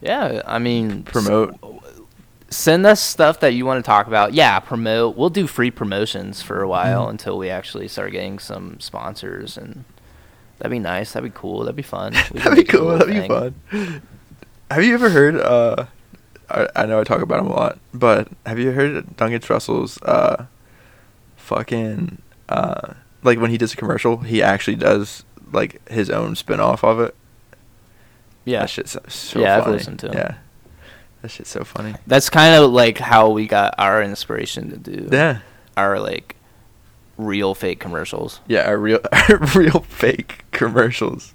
Yeah, 0.00 0.42
I 0.46 0.58
mean, 0.58 1.02
Promote. 1.04 1.54
s- 1.62 2.00
send 2.48 2.86
us 2.86 3.00
stuff 3.00 3.40
that 3.40 3.52
you 3.54 3.66
want 3.66 3.84
to 3.84 3.86
talk 3.86 4.06
about. 4.06 4.32
Yeah, 4.34 4.58
promote. 4.60 5.16
We'll 5.16 5.30
do 5.30 5.46
free 5.46 5.70
promotions 5.70 6.40
for 6.42 6.62
a 6.62 6.68
while 6.68 7.06
Mhm. 7.06 7.10
until 7.10 7.38
we 7.38 7.50
actually 7.50 7.86
start 7.88 8.12
getting 8.12 8.38
some 8.38 8.80
sponsors, 8.80 9.56
and 9.58 9.84
that'd 10.58 10.70
be 10.70 10.78
nice. 10.78 11.12
That'd 11.12 11.32
be 11.32 11.38
cool. 11.38 11.60
That'd 11.60 11.76
be 11.76 11.82
fun. 11.82 12.12
That'd 12.32 12.32
be 12.34 12.50
make 12.50 12.58
it 12.68 12.74
a 12.74 12.78
cool. 12.78 12.88
That'd 12.98 13.08
be 13.08 13.28
fun. 13.28 14.02
Have 14.70 14.82
you 14.84 14.94
ever 14.94 15.10
heard? 15.10 15.36
Uh, 15.36 15.86
I, 16.48 16.68
I 16.76 16.86
know 16.86 17.00
I 17.00 17.04
talk 17.04 17.20
about 17.22 17.40
him 17.40 17.46
a 17.46 17.52
lot, 17.54 17.78
but 17.94 18.28
have 18.46 18.58
you 18.58 18.72
heard 18.72 19.16
Duncan 19.16 19.40
Trussell's 19.40 20.00
uh, 20.02 20.46
fucking 21.54 22.22
uh, 22.48 22.94
like 23.22 23.38
when 23.40 23.50
he 23.50 23.58
does 23.58 23.72
a 23.74 23.76
commercial, 23.76 24.18
he 24.18 24.42
actually 24.42 24.76
does 24.76 25.24
like 25.52 25.86
his 25.90 26.08
own 26.10 26.36
spin 26.36 26.60
off 26.60 26.84
of 26.84 27.00
it. 27.00 27.14
Yeah, 28.44 28.60
that 28.60 28.70
shit's 28.70 28.96
so, 29.08 29.40
Yeah, 29.40 29.58
I've 29.58 29.64
funny. 29.64 29.76
listened 29.76 29.98
to 30.00 30.06
him. 30.08 30.14
Yeah, 30.14 30.34
that 31.22 31.30
shit's 31.30 31.50
so 31.50 31.64
funny. 31.64 31.94
that's 32.06 32.30
kind 32.30 32.54
of 32.54 32.70
like 32.70 32.98
how 32.98 33.30
we 33.30 33.46
got 33.46 33.74
our 33.78 34.02
inspiration 34.02 34.70
to 34.70 34.76
do 34.76 35.08
Yeah, 35.10 35.40
our 35.76 35.98
like 36.00 36.36
real 37.18 37.54
fake 37.54 37.80
commercials. 37.80 38.40
yeah, 38.48 38.66
our 38.66 38.78
real, 38.78 39.00
our 39.12 39.36
real 39.54 39.80
fake 39.80 40.44
commercials. 40.52 41.34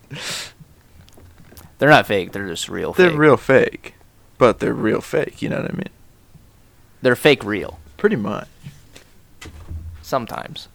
They're 1.77 1.89
not 1.89 2.07
fake. 2.07 2.31
They're 2.31 2.47
just 2.47 2.69
real. 2.69 2.93
They're 2.93 3.09
fake. 3.09 3.19
real 3.19 3.37
fake, 3.37 3.95
but 4.37 4.59
they're 4.59 4.73
real 4.73 5.01
fake. 5.01 5.41
You 5.41 5.49
know 5.49 5.57
what 5.61 5.71
I 5.71 5.73
mean? 5.75 5.89
They're 7.01 7.15
fake 7.17 7.43
real. 7.43 7.79
Pretty 7.97 8.15
much. 8.15 8.47
Sometimes. 10.05 10.67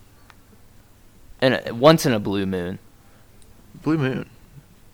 And 1.41 1.55
uh, 1.55 1.73
once 1.75 2.05
in 2.05 2.13
a 2.13 2.19
blue 2.19 2.47
moon. 2.47 2.81
Blue 3.83 3.97
Moon, 3.97 4.29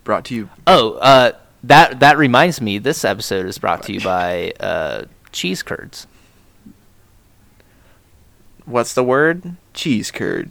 brought 0.05 0.27
to 0.27 0.35
you 0.35 0.51
Oh, 0.67 0.93
uh, 1.01 1.33
that 1.65 1.99
that 2.01 2.19
reminds 2.19 2.61
me. 2.61 2.77
This 2.79 3.03
episode 3.05 3.47
is 3.47 3.57
brought 3.59 3.83
to 3.85 3.93
you 3.95 4.01
by 4.01 4.53
uh, 4.61 5.07
cheese 5.33 5.63
curds. 5.63 6.07
What's 8.67 8.93
the 8.93 9.03
word? 9.03 9.57
Cheese 9.73 10.11
curd. 10.11 10.51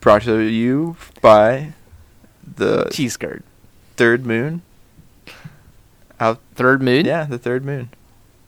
Brought 0.00 0.22
to 0.22 0.38
you 0.38 0.96
by 1.20 1.72
the 2.56 2.84
Cheese 2.92 3.16
curd. 3.16 3.42
third 3.96 4.24
moon. 4.24 4.62
Out, 6.20 6.40
Third 6.54 6.80
moon. 6.80 7.04
yeah, 7.04 7.24
the 7.24 7.38
third 7.38 7.64
moon, 7.64 7.90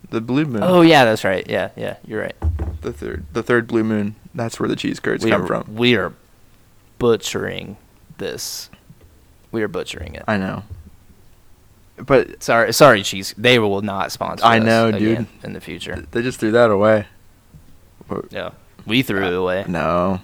the 0.09 0.21
blue 0.23 0.47
moon. 0.47 0.62
Oh 0.62 0.81
yeah, 0.81 1.05
that's 1.05 1.25
right. 1.25 1.45
Yeah, 1.51 1.71
yeah, 1.77 1.97
you're 2.07 2.23
right. 2.23 2.37
The 2.81 2.92
third, 2.92 3.27
the 3.33 3.42
third 3.42 3.66
blue 3.66 3.85
moon. 3.85 4.16
That's 4.35 4.61
where 4.61 4.68
the 4.68 4.77
cheese 4.77 5.01
curds 5.01 5.25
we 5.25 5.31
come 5.31 5.42
are, 5.42 5.47
from. 5.47 5.75
We 5.75 5.97
are 5.97 6.12
butchering 6.99 7.77
this. 8.18 8.71
We 9.51 9.62
are 9.62 9.68
butchering 9.68 10.14
it. 10.14 10.25
I 10.29 10.37
know. 10.37 10.64
But 11.97 12.42
Sorry, 12.42 12.73
sorry, 12.73 13.03
cheese. 13.03 13.35
They 13.37 13.59
will 13.59 13.83
not 13.83 14.12
sponsor. 14.12 14.44
I 14.44 14.59
know, 14.59 14.92
dude. 14.92 15.27
In 15.42 15.53
the 15.53 15.61
future, 15.61 16.07
they 16.12 16.23
just 16.23 16.38
threw 16.38 16.53
that 16.53 16.71
away. 16.71 17.07
yeah, 18.31 18.51
we 18.87 19.03
threw 19.03 19.27
it 19.27 19.35
away. 19.35 19.64
No. 19.66 20.21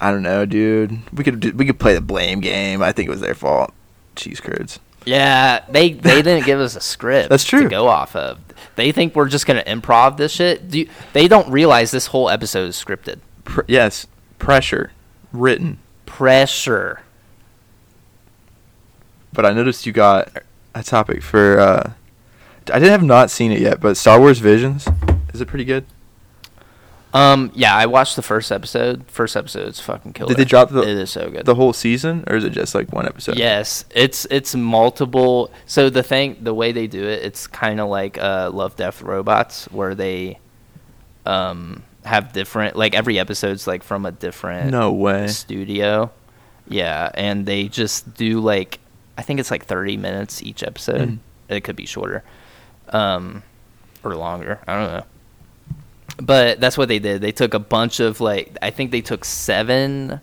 I 0.00 0.10
don't 0.10 0.22
know, 0.22 0.46
dude. 0.46 0.98
We 1.12 1.22
could 1.22 1.56
we 1.56 1.64
could 1.64 1.78
play 1.78 1.94
the 1.94 2.00
blame 2.00 2.40
game. 2.40 2.82
I 2.82 2.90
think 2.92 3.08
it 3.08 3.10
was 3.10 3.20
their 3.20 3.34
fault. 3.34 3.72
Cheese 4.16 4.40
curds. 4.40 4.80
Yeah, 5.04 5.64
they 5.68 5.92
they 5.92 6.22
didn't 6.22 6.44
give 6.46 6.60
us 6.60 6.76
a 6.76 6.80
script. 6.80 7.28
That's 7.30 7.44
true. 7.44 7.62
To 7.64 7.68
go 7.68 7.88
off 7.88 8.14
of, 8.16 8.38
they 8.76 8.92
think 8.92 9.14
we're 9.14 9.28
just 9.28 9.46
gonna 9.46 9.64
improv 9.64 10.16
this 10.16 10.32
shit. 10.32 10.70
Do 10.70 10.80
you, 10.80 10.88
they 11.12 11.28
don't 11.28 11.50
realize 11.50 11.90
this 11.90 12.06
whole 12.08 12.28
episode 12.30 12.68
is 12.68 12.76
scripted. 12.82 13.18
Pr- 13.44 13.62
yes, 13.68 14.06
pressure, 14.38 14.92
written. 15.32 15.78
Pressure. 16.06 17.00
But 19.32 19.46
I 19.46 19.52
noticed 19.52 19.86
you 19.86 19.92
got 19.92 20.30
a 20.74 20.82
topic 20.82 21.22
for. 21.22 21.58
uh 21.58 21.92
I 22.72 22.78
didn't 22.78 22.90
have 22.92 23.02
not 23.02 23.28
seen 23.30 23.50
it 23.50 23.58
yet, 23.60 23.80
but 23.80 23.96
Star 23.96 24.20
Wars 24.20 24.38
Visions. 24.38 24.86
Is 25.34 25.40
it 25.40 25.48
pretty 25.48 25.64
good? 25.64 25.84
Um, 27.14 27.52
yeah, 27.54 27.76
I 27.76 27.86
watched 27.86 28.16
the 28.16 28.22
first 28.22 28.50
episode. 28.50 29.04
First 29.06 29.36
episode, 29.36 29.60
episode's 29.60 29.80
fucking 29.80 30.14
killer. 30.14 30.28
Did 30.28 30.38
they 30.38 30.44
drop 30.46 30.70
the 30.70 30.80
It 30.80 30.88
is 30.88 31.10
so 31.10 31.28
good. 31.30 31.44
the 31.44 31.54
whole 31.54 31.72
season, 31.74 32.24
or 32.26 32.36
is 32.36 32.44
it 32.44 32.50
just 32.50 32.74
like 32.74 32.90
one 32.92 33.04
episode? 33.06 33.36
Yes, 33.36 33.84
it's 33.94 34.26
it's 34.30 34.54
multiple. 34.54 35.50
So 35.66 35.90
the 35.90 36.02
thing, 36.02 36.38
the 36.40 36.54
way 36.54 36.72
they 36.72 36.86
do 36.86 37.02
it, 37.04 37.22
it's 37.22 37.46
kind 37.46 37.80
of 37.80 37.88
like 37.90 38.16
uh, 38.18 38.50
Love, 38.52 38.76
Death, 38.76 39.02
Robots, 39.02 39.66
where 39.70 39.94
they 39.94 40.38
um 41.26 41.82
have 42.04 42.32
different. 42.32 42.76
Like 42.76 42.94
every 42.94 43.18
episode's 43.18 43.66
like 43.66 43.82
from 43.82 44.06
a 44.06 44.12
different 44.12 44.70
No 44.70 44.92
way. 44.92 45.28
studio. 45.28 46.10
Yeah, 46.66 47.10
and 47.14 47.44
they 47.44 47.68
just 47.68 48.14
do 48.14 48.40
like 48.40 48.78
I 49.18 49.22
think 49.22 49.38
it's 49.38 49.50
like 49.50 49.66
thirty 49.66 49.98
minutes 49.98 50.42
each 50.42 50.62
episode. 50.62 51.08
Mhm. 51.10 51.18
It 51.50 51.60
could 51.64 51.76
be 51.76 51.84
shorter, 51.84 52.24
um, 52.88 53.42
or 54.02 54.14
longer. 54.16 54.60
I 54.66 54.74
don't 54.78 54.92
know. 54.92 55.04
But 56.24 56.60
that's 56.60 56.78
what 56.78 56.88
they 56.88 57.00
did. 57.00 57.20
They 57.20 57.32
took 57.32 57.52
a 57.52 57.58
bunch 57.58 57.98
of 57.98 58.20
like 58.20 58.56
I 58.62 58.70
think 58.70 58.92
they 58.92 59.00
took 59.00 59.24
seven, 59.24 60.20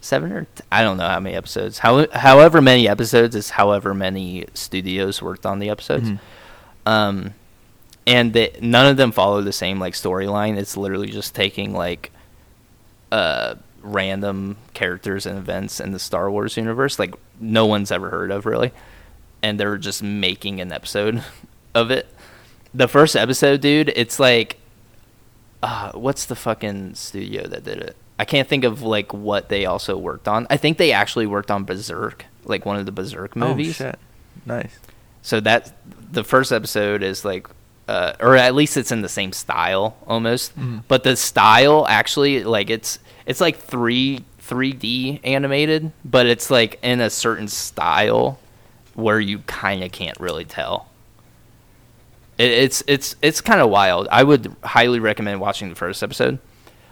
seven 0.00 0.32
or 0.32 0.44
t- 0.44 0.64
I 0.72 0.82
don't 0.82 0.96
know 0.96 1.06
how 1.06 1.20
many 1.20 1.36
episodes. 1.36 1.78
How 1.78 2.06
however 2.12 2.62
many 2.62 2.88
episodes 2.88 3.36
is 3.36 3.50
however 3.50 3.92
many 3.92 4.46
studios 4.54 5.20
worked 5.20 5.44
on 5.44 5.58
the 5.58 5.68
episodes. 5.68 6.08
Mhm. 6.08 6.18
Um, 6.86 7.34
and 8.06 8.32
they, 8.32 8.56
none 8.62 8.86
of 8.86 8.96
them 8.96 9.12
follow 9.12 9.42
the 9.42 9.52
same 9.52 9.78
like 9.78 9.92
storyline. 9.92 10.56
It's 10.56 10.74
literally 10.76 11.10
just 11.10 11.34
taking 11.34 11.74
like 11.74 12.10
uh 13.12 13.56
random 13.82 14.56
characters 14.72 15.26
and 15.26 15.36
events 15.36 15.80
in 15.80 15.92
the 15.92 15.98
Star 15.98 16.30
Wars 16.30 16.56
universe, 16.56 16.98
like 16.98 17.14
no 17.38 17.66
one's 17.66 17.90
ever 17.92 18.08
heard 18.10 18.30
of 18.30 18.46
really, 18.46 18.72
and 19.42 19.60
they're 19.60 19.76
just 19.78 20.02
making 20.02 20.60
an 20.60 20.72
episode 20.72 21.22
of 21.74 21.90
it. 21.90 22.06
The 22.72 22.88
first 22.88 23.16
episode, 23.16 23.60
dude, 23.60 23.90
it's 23.96 24.18
like, 24.20 24.56
uh, 25.62 25.92
what's 25.92 26.24
the 26.26 26.36
fucking 26.36 26.94
studio 26.94 27.46
that 27.46 27.64
did 27.64 27.78
it? 27.78 27.96
I 28.18 28.24
can't 28.24 28.48
think 28.48 28.64
of 28.64 28.82
like 28.82 29.12
what 29.14 29.48
they 29.48 29.64
also 29.66 29.96
worked 29.96 30.28
on. 30.28 30.46
I 30.50 30.56
think 30.56 30.76
they 30.78 30.92
actually 30.92 31.26
worked 31.26 31.50
on 31.50 31.64
Berserk, 31.64 32.26
like 32.44 32.66
one 32.66 32.76
of 32.76 32.86
the 32.86 32.92
Berserk 32.92 33.34
movies. 33.36 33.80
Oh 33.80 33.84
shit! 33.86 33.98
Nice. 34.44 34.78
So 35.22 35.40
that 35.40 35.72
the 36.12 36.24
first 36.24 36.52
episode 36.52 37.02
is 37.02 37.24
like, 37.24 37.46
uh, 37.88 38.12
or 38.20 38.36
at 38.36 38.54
least 38.54 38.76
it's 38.76 38.92
in 38.92 39.02
the 39.02 39.08
same 39.08 39.32
style 39.32 39.96
almost. 40.06 40.58
Mhm. 40.58 40.82
But 40.88 41.02
the 41.04 41.16
style 41.16 41.86
actually, 41.88 42.44
like 42.44 42.68
it's 42.68 42.98
it's 43.26 43.40
like 43.40 43.58
three 43.58 44.24
3D 44.42 45.20
animated, 45.24 45.92
but 46.04 46.26
it's 46.26 46.50
like 46.50 46.78
in 46.82 47.00
a 47.00 47.08
certain 47.08 47.48
style 47.48 48.38
where 48.94 49.20
you 49.20 49.38
kind 49.40 49.82
of 49.84 49.92
can't 49.92 50.18
really 50.20 50.44
tell. 50.44 50.88
It, 52.40 52.52
it's 52.52 52.82
it's 52.86 53.16
it's 53.20 53.42
kind 53.42 53.60
of 53.60 53.68
wild. 53.68 54.08
I 54.10 54.24
would 54.24 54.56
highly 54.64 54.98
recommend 54.98 55.42
watching 55.42 55.68
the 55.68 55.74
first 55.74 56.02
episode. 56.02 56.38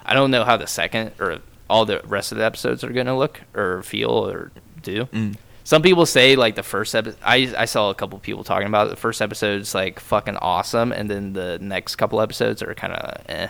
I 0.04 0.12
don't 0.12 0.30
know 0.30 0.44
how 0.44 0.58
the 0.58 0.66
second 0.66 1.12
or 1.18 1.38
all 1.70 1.86
the 1.86 2.02
rest 2.04 2.32
of 2.32 2.38
the 2.38 2.44
episodes 2.44 2.84
are 2.84 2.92
gonna 2.92 3.16
look 3.16 3.40
or 3.54 3.82
feel 3.82 4.10
or 4.10 4.52
do. 4.82 5.06
Mm. 5.06 5.36
Some 5.64 5.80
people 5.80 6.04
say 6.04 6.36
like 6.36 6.54
the 6.54 6.62
first 6.62 6.94
episode. 6.94 7.18
I 7.24 7.54
I 7.56 7.64
saw 7.64 7.88
a 7.88 7.94
couple 7.94 8.18
people 8.18 8.44
talking 8.44 8.68
about 8.68 8.88
it. 8.88 8.90
The 8.90 8.96
first 8.96 9.22
episode's 9.22 9.74
like 9.74 10.00
fucking 10.00 10.36
awesome, 10.36 10.92
and 10.92 11.10
then 11.10 11.32
the 11.32 11.58
next 11.62 11.96
couple 11.96 12.20
episodes 12.20 12.62
are 12.62 12.74
kind 12.74 12.92
of 12.92 13.22
eh. 13.30 13.48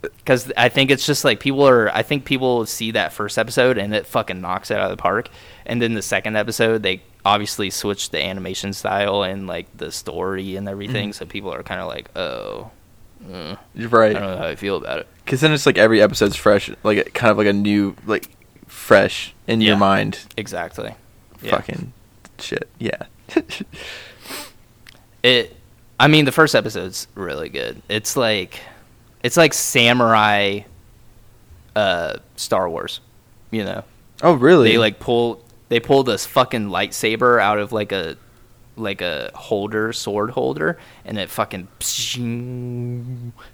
Because 0.00 0.52
I 0.56 0.70
think 0.70 0.90
it's 0.90 1.04
just 1.04 1.22
like 1.22 1.38
people 1.38 1.68
are. 1.68 1.90
I 1.94 2.02
think 2.02 2.24
people 2.24 2.64
see 2.64 2.92
that 2.92 3.12
first 3.12 3.36
episode 3.36 3.76
and 3.76 3.94
it 3.94 4.06
fucking 4.06 4.40
knocks 4.40 4.70
it 4.70 4.78
out 4.78 4.90
of 4.90 4.96
the 4.96 5.02
park, 5.02 5.28
and 5.66 5.82
then 5.82 5.92
the 5.92 6.02
second 6.02 6.36
episode 6.36 6.82
they 6.82 7.02
obviously 7.24 7.70
switch 7.70 8.10
the 8.10 8.22
animation 8.22 8.72
style 8.72 9.22
and 9.22 9.46
like 9.46 9.66
the 9.76 9.90
story 9.90 10.56
and 10.56 10.68
everything. 10.68 11.10
Mhm. 11.10 11.14
So 11.14 11.24
people 11.26 11.52
are 11.52 11.62
kind 11.62 11.80
of 11.80 11.88
like, 11.88 12.08
oh, 12.16 12.70
mm, 13.26 13.56
You're 13.74 14.02
I 14.04 14.12
don't 14.12 14.22
know 14.22 14.36
how 14.36 14.46
I 14.46 14.56
feel 14.56 14.76
about 14.76 15.00
it. 15.00 15.06
Because 15.24 15.40
then 15.40 15.52
it's 15.52 15.64
like 15.66 15.78
every 15.78 16.02
episode's 16.02 16.36
fresh, 16.36 16.70
like 16.82 17.14
kind 17.14 17.30
of 17.30 17.38
like 17.38 17.46
a 17.46 17.52
new, 17.52 17.96
like 18.06 18.28
fresh 18.66 19.34
in 19.46 19.60
Yeah. 19.60 19.68
your 19.68 19.76
mind. 19.78 20.18
Exactly. 20.36 20.94
Yeah. 21.42 21.50
Fucking 21.52 21.92
shit. 22.38 22.68
Yeah. 22.78 23.02
it 25.22 25.56
i 25.98 26.06
mean 26.08 26.24
the 26.24 26.32
first 26.32 26.54
episode's 26.54 27.08
really 27.14 27.48
good 27.48 27.80
it's 27.88 28.16
like 28.16 28.60
it's 29.22 29.36
like 29.36 29.54
samurai 29.54 30.60
uh 31.76 32.14
star 32.36 32.68
wars 32.68 33.00
you 33.50 33.64
know 33.64 33.82
oh 34.22 34.34
really? 34.34 34.70
they 34.72 34.78
like 34.78 35.00
pull 35.00 35.42
they 35.74 35.80
pulled 35.80 36.06
this 36.06 36.24
fucking 36.24 36.68
lightsaber 36.68 37.40
out 37.42 37.58
of 37.58 37.72
like 37.72 37.90
a 37.90 38.16
like 38.76 39.00
a 39.02 39.32
holder 39.34 39.92
sword 39.92 40.30
holder 40.30 40.78
and 41.04 41.18
it 41.18 41.28
fucking 41.28 41.66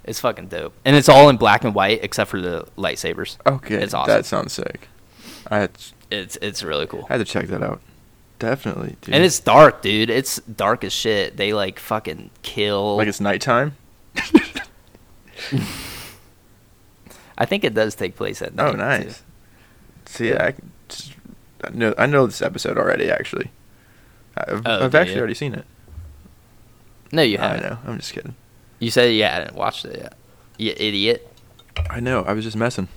it's 0.03 0.19
fucking 0.19 0.47
dope 0.47 0.71
and 0.85 0.95
it's 0.95 1.09
all 1.09 1.29
in 1.29 1.37
black 1.37 1.63
and 1.63 1.73
white 1.73 1.99
except 2.03 2.29
for 2.29 2.39
the 2.39 2.67
lightsabers 2.77 3.37
Okay. 3.47 3.73
it's 3.81 3.95
awesome 3.95 4.13
That 4.13 4.25
sounds 4.27 4.53
sick. 4.53 4.87
I 5.47 5.57
had, 5.61 5.71
it's 6.11 6.37
it's 6.43 6.61
really 6.61 6.85
cool 6.85 7.07
I 7.09 7.13
had 7.13 7.25
to 7.25 7.31
check 7.33 7.47
that 7.47 7.63
out. 7.63 7.81
Definitely, 8.37 8.97
dude. 9.01 9.15
and 9.15 9.23
it's 9.23 9.39
dark 9.39 9.81
dude 9.81 10.11
it's 10.11 10.37
dark 10.41 10.83
as 10.83 10.93
shit 10.93 11.37
they 11.37 11.53
like 11.53 11.79
fucking 11.79 12.29
kill 12.43 12.97
like 12.97 13.07
it's 13.07 13.19
nighttime. 13.19 13.75
i 17.37 17.45
think 17.45 17.63
it 17.63 17.73
does 17.73 17.95
take 17.95 18.15
place 18.15 18.41
at 18.43 18.53
night 18.53 18.67
Oh, 18.67 18.71
too. 18.73 18.77
nice. 18.77 19.23
See, 20.05 20.33
I, 20.33 20.53
I 21.63 21.69
know 21.71 21.93
I 21.97 22.05
know 22.05 22.25
this 22.25 22.41
episode 22.41 22.77
already. 22.77 23.09
Actually, 23.09 23.51
I've, 24.37 24.61
Oh, 24.65 24.85
I've 24.85 24.95
actually 24.95 25.19
already 25.19 25.33
seen 25.35 25.53
it. 25.53 25.65
No, 27.11 27.21
you 27.21 27.37
haven't. 27.37 27.63
know. 27.63 27.77
I'm 27.85 27.97
just 27.99 28.13
kidding. 28.13 28.35
You 28.79 28.89
said 28.91 29.13
you 29.13 29.23
hadn't 29.23 29.55
watched 29.55 29.85
it 29.85 29.97
yet. 29.99 30.13
You 30.57 30.73
idiot. 30.77 31.27
I 31.89 31.99
know. 31.99 32.23
I 32.23 32.33
was 32.33 32.43
just 32.45 32.55
messing. 32.57 32.87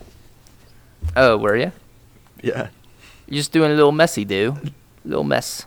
Oh, 1.16 1.36
were 1.36 1.56
you? 1.56 1.72
Yeah. 2.42 2.68
You 3.26 3.34
just 3.36 3.52
doing 3.52 3.70
a 3.70 3.74
little 3.74 3.92
messy, 3.92 4.24
do? 4.24 4.56
Little 5.04 5.24
mess. 5.24 5.66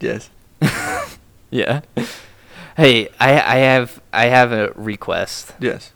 Yes. 0.00 0.30
Yeah. 1.50 1.82
Hey, 2.78 3.08
I 3.20 3.32
I 3.34 3.56
have 3.58 4.00
I 4.10 4.24
have 4.26 4.52
a 4.52 4.72
request. 4.74 5.52
Yes. 5.60 5.92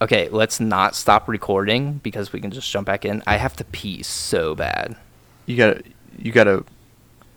Okay, 0.00 0.28
let's 0.28 0.60
not 0.60 0.94
stop 0.94 1.28
recording 1.28 1.94
because 1.94 2.32
we 2.32 2.40
can 2.40 2.50
just 2.52 2.70
jump 2.70 2.86
back 2.86 3.04
in. 3.04 3.22
I 3.26 3.36
have 3.36 3.56
to 3.56 3.64
pee 3.64 4.02
so 4.02 4.54
bad. 4.54 4.96
You 5.46 5.56
gotta. 5.56 5.82
You 6.16 6.30
gotta. 6.32 6.64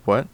What? 0.06 0.28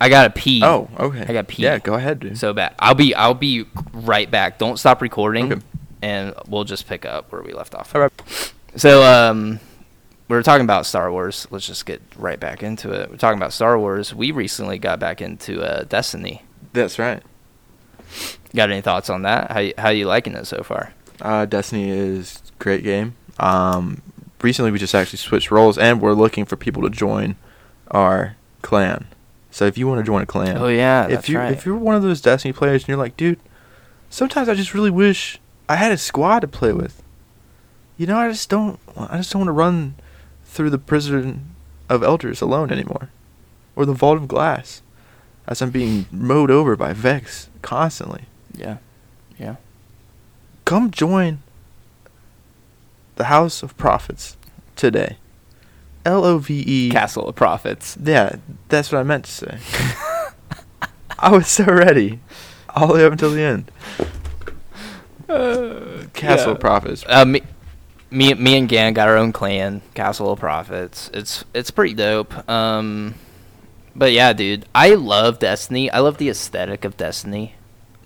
I 0.00 0.08
gotta 0.08 0.30
pee. 0.30 0.62
Oh, 0.64 0.88
okay. 0.98 1.20
I 1.22 1.26
gotta 1.26 1.44
pee. 1.44 1.62
Yeah, 1.62 1.78
go 1.78 1.94
ahead, 1.94 2.20
dude. 2.20 2.38
So 2.38 2.54
bad. 2.54 2.74
I'll 2.78 2.94
be 2.94 3.14
I'll 3.14 3.34
be 3.34 3.66
right 3.92 4.30
back. 4.30 4.58
Don't 4.58 4.78
stop 4.78 5.02
recording, 5.02 5.52
Okay. 5.52 5.62
and 6.00 6.34
we'll 6.48 6.64
just 6.64 6.86
pick 6.88 7.04
up 7.04 7.30
where 7.32 7.42
we 7.42 7.52
left 7.52 7.74
off. 7.74 7.94
All 7.94 8.00
right. 8.00 8.52
So 8.76 9.02
um, 9.02 9.60
we 10.28 10.36
were 10.36 10.42
talking 10.42 10.64
about 10.64 10.86
Star 10.86 11.12
Wars. 11.12 11.46
Let's 11.50 11.66
just 11.66 11.84
get 11.84 12.00
right 12.16 12.40
back 12.40 12.62
into 12.62 12.92
it. 12.92 13.10
We're 13.10 13.16
talking 13.16 13.38
about 13.38 13.52
Star 13.52 13.78
Wars. 13.78 14.14
We 14.14 14.30
recently 14.30 14.78
got 14.78 15.00
back 15.00 15.20
into 15.20 15.60
uh, 15.60 15.84
Destiny. 15.84 16.44
That's 16.72 16.98
right. 16.98 17.22
Got 18.54 18.70
any 18.70 18.80
thoughts 18.80 19.10
on 19.10 19.22
that? 19.22 19.50
How 19.50 19.82
how 19.82 19.90
you 19.90 20.06
liking 20.06 20.32
it 20.34 20.46
so 20.46 20.62
far? 20.62 20.94
Uh, 21.20 21.44
Destiny 21.46 21.90
is 21.90 22.42
a 22.58 22.62
great 22.62 22.82
game. 22.84 23.14
Um, 23.38 24.02
recently 24.42 24.70
we 24.70 24.78
just 24.78 24.94
actually 24.94 25.18
switched 25.18 25.50
roles, 25.50 25.78
and 25.78 26.00
we're 26.00 26.12
looking 26.14 26.44
for 26.44 26.56
people 26.56 26.82
to 26.82 26.90
join 26.90 27.36
our 27.90 28.36
clan. 28.62 29.06
So 29.50 29.66
if 29.66 29.76
you 29.76 29.86
want 29.88 29.98
to 30.00 30.04
join 30.04 30.22
a 30.22 30.26
clan, 30.26 30.58
Oh 30.58 30.68
yeah, 30.68 31.04
if 31.04 31.10
that's 31.10 31.28
you 31.28 31.38
right. 31.38 31.52
if 31.52 31.66
you're 31.66 31.76
one 31.76 31.94
of 31.94 32.02
those 32.02 32.20
Destiny 32.20 32.52
players 32.52 32.82
and 32.82 32.88
you're 32.88 32.96
like, 32.96 33.16
dude, 33.16 33.40
sometimes 34.08 34.48
I 34.48 34.54
just 34.54 34.74
really 34.74 34.90
wish 34.90 35.38
I 35.68 35.76
had 35.76 35.90
a 35.92 35.98
squad 35.98 36.40
to 36.40 36.48
play 36.48 36.72
with. 36.72 37.02
You 37.96 38.06
know, 38.06 38.16
I 38.16 38.28
just 38.30 38.48
don't. 38.48 38.78
I 38.96 39.18
just 39.18 39.32
don't 39.32 39.40
want 39.40 39.48
to 39.48 39.52
run 39.52 39.94
through 40.44 40.70
the 40.70 40.78
prison 40.78 41.54
of 41.88 42.02
elders 42.02 42.40
alone 42.40 42.70
anymore, 42.70 43.10
or 43.76 43.84
the 43.84 43.92
vault 43.92 44.16
of 44.18 44.28
glass, 44.28 44.82
as 45.46 45.60
I'm 45.60 45.70
being 45.70 46.06
mowed 46.12 46.50
over 46.50 46.76
by 46.76 46.92
Vex 46.92 47.48
constantly. 47.62 48.22
yeah. 48.54 48.78
Come 50.70 50.92
join 50.92 51.42
the 53.16 53.24
House 53.24 53.64
of 53.64 53.76
Prophets 53.76 54.36
today. 54.76 55.16
L 56.04 56.24
O 56.24 56.38
V 56.38 56.62
E. 56.64 56.90
Castle 56.90 57.26
of 57.26 57.34
Prophets. 57.34 57.98
Yeah, 58.00 58.36
that's 58.68 58.92
what 58.92 59.00
I 59.00 59.02
meant 59.02 59.24
to 59.24 59.32
say. 59.32 59.58
I 61.18 61.32
was 61.32 61.48
so 61.48 61.64
ready, 61.64 62.20
all 62.68 62.86
the 62.86 62.94
way 62.94 63.04
up 63.04 63.10
until 63.10 63.32
the 63.32 63.42
end. 63.42 63.72
Castle 66.12 66.52
of 66.52 66.60
Prophets. 66.60 67.04
Uh, 67.04 67.24
me, 67.24 67.42
me, 68.12 68.34
me 68.34 68.56
and 68.56 68.68
Gan 68.68 68.92
got 68.92 69.08
our 69.08 69.16
own 69.16 69.32
clan, 69.32 69.82
Castle 69.94 70.30
of 70.30 70.38
Prophets. 70.38 71.10
It's 71.12 71.44
it's 71.52 71.72
pretty 71.72 71.94
dope. 71.94 72.48
Um, 72.48 73.16
but 73.96 74.12
yeah, 74.12 74.32
dude, 74.32 74.66
I 74.72 74.94
love 74.94 75.40
Destiny. 75.40 75.90
I 75.90 75.98
love 75.98 76.18
the 76.18 76.28
aesthetic 76.28 76.84
of 76.84 76.96
Destiny. 76.96 77.56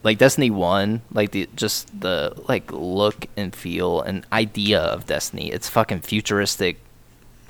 Like 0.05 0.19
Destiny 0.19 0.51
One, 0.51 1.01
like 1.13 1.33
the 1.33 1.49
just 1.57 1.99
the 2.01 2.35
like 2.49 2.71
look 2.71 3.27
and 3.37 3.55
feel 3.57 4.01
and 4.03 4.25
idea 4.33 4.79
of 4.81 5.07
Destiny. 5.07 5.51
It's 5.51 5.69
fucking 5.69 6.03
futuristic, 6.03 6.79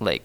like 0.01 0.23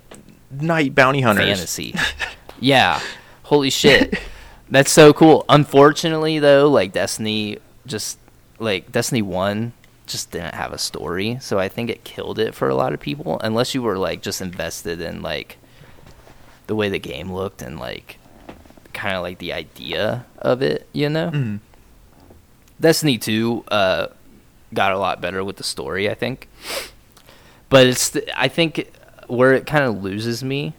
Night 0.51 0.95
bounty 0.95 1.21
hunters. 1.21 1.45
fantasy. 1.45 1.93
yeah. 2.59 2.99
Holy 3.43 3.69
shit. 3.69 4.17
That's 4.69 4.91
so 4.91 5.11
cool. 5.11 5.43
Unfortunately 5.49 6.37
though, 6.39 6.69
like 6.69 6.91
Destiny 6.93 7.57
just 7.87 8.19
like 8.59 8.91
Destiny 8.91 9.21
1 9.23 9.73
just 10.05 10.31
didn't 10.31 10.53
have 10.55 10.71
a 10.73 10.77
story, 10.77 11.37
so 11.41 11.57
I 11.59 11.67
think 11.69 11.89
it 11.89 12.03
killed 12.03 12.37
it 12.39 12.53
for 12.55 12.67
a 12.69 12.75
lot 12.75 12.93
of 12.93 12.99
people 12.99 13.39
unless 13.43 13.73
you 13.75 13.81
were 13.81 13.97
like 13.97 14.21
just 14.21 14.41
invested 14.41 15.01
in 15.01 15.21
like 15.23 15.57
the 16.67 16.75
way 16.75 16.89
the 16.89 16.99
game 16.99 17.31
looked 17.31 17.61
and 17.63 17.79
like 17.79 18.17
kind 18.93 19.15
of 19.15 19.23
like 19.23 19.37
the 19.39 19.53
idea 19.53 20.25
of 20.39 20.61
it, 20.61 20.87
you 20.93 21.09
know? 21.09 21.31
Mhm. 21.31 21.59
Destiny 22.79 23.17
2 23.17 23.65
uh, 23.67 24.07
got 24.73 24.91
a 24.91 24.97
lot 24.97 25.21
better 25.21 25.43
with 25.43 25.57
the 25.57 25.63
story, 25.63 26.09
I 26.09 26.13
think. 26.13 26.47
But 27.69 27.87
it's 27.87 28.11
th- 28.11 28.29
I 28.35 28.47
think 28.47 28.91
where 29.27 29.53
it 29.53 29.65
kind 29.65 29.85
of 29.85 30.01
loses 30.01 30.43
me, 30.43 30.73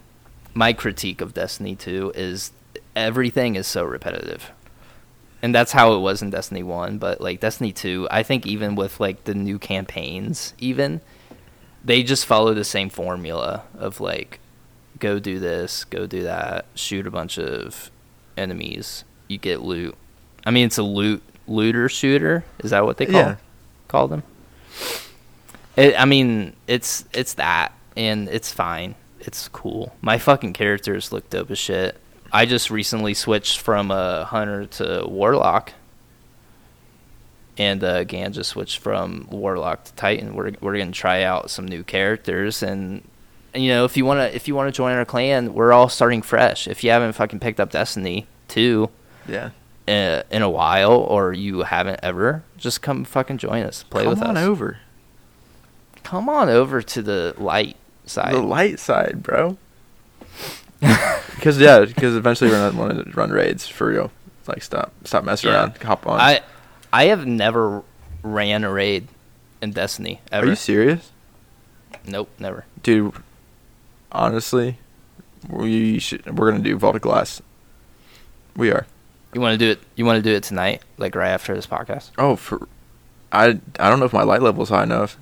my 0.54 0.72
critique 0.72 1.20
of 1.20 1.34
Destiny 1.34 1.76
2 1.76 2.12
is 2.14 2.52
everything 2.96 3.54
is 3.54 3.66
so 3.66 3.84
repetitive. 3.84 4.50
And 5.42 5.54
that's 5.54 5.72
how 5.72 5.94
it 5.94 6.00
was 6.00 6.20
in 6.20 6.30
Destiny 6.30 6.62
1, 6.62 6.98
but 6.98 7.20
like 7.20 7.40
Destiny 7.40 7.72
2, 7.72 8.08
I 8.10 8.22
think 8.22 8.46
even 8.46 8.74
with 8.74 9.00
like 9.00 9.24
the 9.24 9.34
new 9.34 9.58
campaigns 9.58 10.54
even 10.58 11.00
they 11.84 12.02
just 12.02 12.26
follow 12.26 12.54
the 12.54 12.64
same 12.64 12.90
formula 12.90 13.64
of 13.78 14.00
like 14.00 14.38
go 14.98 15.18
do 15.18 15.38
this, 15.38 15.84
go 15.84 16.06
do 16.06 16.22
that, 16.22 16.66
shoot 16.74 17.06
a 17.06 17.10
bunch 17.10 17.38
of 17.38 17.90
enemies, 18.36 19.04
you 19.28 19.38
get 19.38 19.62
loot. 19.62 19.96
I 20.44 20.50
mean, 20.50 20.66
it's 20.66 20.78
a 20.78 20.82
loot 20.82 21.22
looter 21.50 21.88
shooter. 21.88 22.44
Is 22.60 22.70
that 22.70 22.84
what 22.86 22.96
they 22.96 23.06
call 23.06 23.14
Yeah. 23.20 23.36
call 23.88 24.08
them? 24.08 24.22
It, 25.76 25.94
I 25.98 26.04
mean, 26.04 26.54
it's 26.66 27.04
it's 27.12 27.34
that, 27.34 27.72
and 27.96 28.28
it's 28.28 28.52
fine. 28.52 28.94
It's 29.20 29.48
cool. 29.48 29.94
My 30.00 30.18
fucking 30.18 30.52
characters 30.54 31.12
look 31.12 31.28
dope 31.30 31.50
as 31.50 31.58
shit. 31.58 32.00
I 32.32 32.46
just 32.46 32.70
recently 32.70 33.12
switched 33.14 33.58
from 33.58 33.90
a 33.90 34.24
hunter 34.24 34.66
to 34.66 35.04
warlock, 35.06 35.72
and 37.58 37.82
uh, 37.84 38.04
Gan 38.04 38.32
just 38.32 38.50
switched 38.50 38.78
from 38.78 39.26
warlock 39.30 39.84
to 39.84 39.92
titan. 39.94 40.34
We're 40.34 40.52
we're 40.60 40.78
gonna 40.78 40.92
try 40.92 41.22
out 41.22 41.50
some 41.50 41.66
new 41.66 41.82
characters, 41.82 42.62
and, 42.62 43.02
and 43.54 43.62
you 43.62 43.70
know 43.70 43.84
if 43.84 43.96
you 43.96 44.04
wanna 44.04 44.24
if 44.32 44.48
you 44.48 44.54
wanna 44.54 44.72
join 44.72 44.94
our 44.96 45.04
clan, 45.04 45.54
we're 45.54 45.72
all 45.72 45.88
starting 45.88 46.22
fresh. 46.22 46.66
If 46.68 46.82
you 46.84 46.90
haven't 46.90 47.12
fucking 47.14 47.40
picked 47.40 47.60
up 47.60 47.70
Destiny 47.70 48.26
two 48.48 48.90
Yeah. 49.28 49.50
Uh, 49.88 50.22
in 50.30 50.42
a 50.42 50.50
while, 50.50 50.92
or 50.92 51.32
you 51.32 51.62
haven't 51.62 52.00
ever, 52.02 52.42
just 52.56 52.82
come 52.82 53.04
fucking 53.04 53.38
join 53.38 53.62
us, 53.64 53.82
play 53.82 54.04
Come 54.04 54.10
with 54.10 54.22
on 54.22 54.36
over. 54.36 54.78
Come 56.02 56.28
on 56.28 56.48
over 56.48 56.80
to 56.82 57.02
the 57.02 57.34
light 57.38 57.76
side. 58.06 58.34
The 58.34 58.40
light 58.42 58.78
side, 58.78 59.22
bro. 59.22 59.56
Because 61.36 61.58
yeah, 61.58 61.84
because 61.86 62.14
eventually 62.16 62.50
we're 62.50 62.70
gonna 62.70 62.78
want 62.78 63.04
to 63.06 63.10
run 63.12 63.30
raids 63.30 63.66
for 63.66 63.86
real. 63.88 64.12
Like 64.46 64.62
stop, 64.62 64.92
stop 65.04 65.24
messing 65.24 65.48
Yeah. 65.50 65.56
around. 65.60 65.78
Hop 65.78 66.06
on. 66.06 66.20
I 66.20 66.40
I 66.92 67.04
have 67.04 67.26
never 67.26 67.82
ran 68.22 68.62
a 68.64 68.70
raid 68.70 69.08
in 69.62 69.72
Destiny 69.72 70.20
ever. 70.30 70.46
Are 70.46 70.50
you 70.50 70.56
serious, 70.56 71.12
nope, 72.06 72.28
never. 72.38 72.66
dude? 72.82 73.14
Honestly, 74.12 74.78
we 75.48 75.98
should. 75.98 76.38
We're 76.38 76.50
gonna 76.50 76.62
do 76.62 76.76
Vault 76.76 76.96
of 76.96 77.02
Glass. 77.02 77.40
We 78.54 78.70
are. 78.70 78.86
You 79.32 79.40
want 79.40 79.58
to 79.58 79.58
do 79.58 79.70
it? 79.70 79.80
You 79.96 80.04
want 80.04 80.16
to 80.16 80.22
do 80.22 80.34
it 80.34 80.42
tonight, 80.42 80.82
like 80.98 81.14
right 81.14 81.30
after 81.30 81.54
this 81.54 81.66
podcast? 81.66 82.10
Oh, 82.18 82.36
for 82.36 82.66
I 83.32 83.58
I 83.78 83.88
don't 83.90 84.00
know 84.00 84.06
if 84.06 84.12
my 84.12 84.24
light 84.24 84.42
level's 84.42 84.70
high 84.70 84.82
enough. 84.82 85.16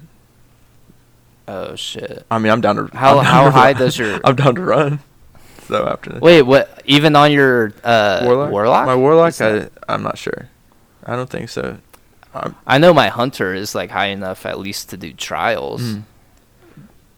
Oh 1.46 1.74
shit! 1.76 2.24
I 2.30 2.38
mean, 2.38 2.52
I'm 2.52 2.60
down 2.60 2.76
to 2.76 2.96
How- 2.96 3.14
down 3.16 3.24
how 3.24 3.44
to 3.44 3.50
high 3.50 3.72
run. 3.72 3.80
does 3.80 3.98
your- 3.98 4.20
I'm 4.24 4.36
down 4.36 4.54
to 4.56 4.62
run. 4.62 5.00
So 5.66 5.86
after 5.86 6.10
this. 6.10 6.20
Wait, 6.22 6.42
what? 6.42 6.82
Even 6.86 7.14
on 7.16 7.30
your 7.32 7.72
uh, 7.84 8.20
warlock? 8.24 8.50
warlock? 8.50 8.86
My 8.86 8.94
warlock, 8.96 9.38
I 9.40 9.68
I'm 9.88 10.02
not 10.02 10.16
sure. 10.18 10.48
I 11.04 11.14
don't 11.16 11.28
think 11.28 11.48
so. 11.50 11.78
I'm, 12.34 12.54
I 12.66 12.78
know 12.78 12.92
my 12.94 13.08
hunter 13.08 13.54
is 13.54 13.74
like 13.74 13.90
high 13.90 14.06
enough 14.08 14.44
at 14.46 14.58
least 14.58 14.90
to 14.90 14.96
do 14.96 15.12
trials, 15.12 15.82
Mm. 15.82 16.02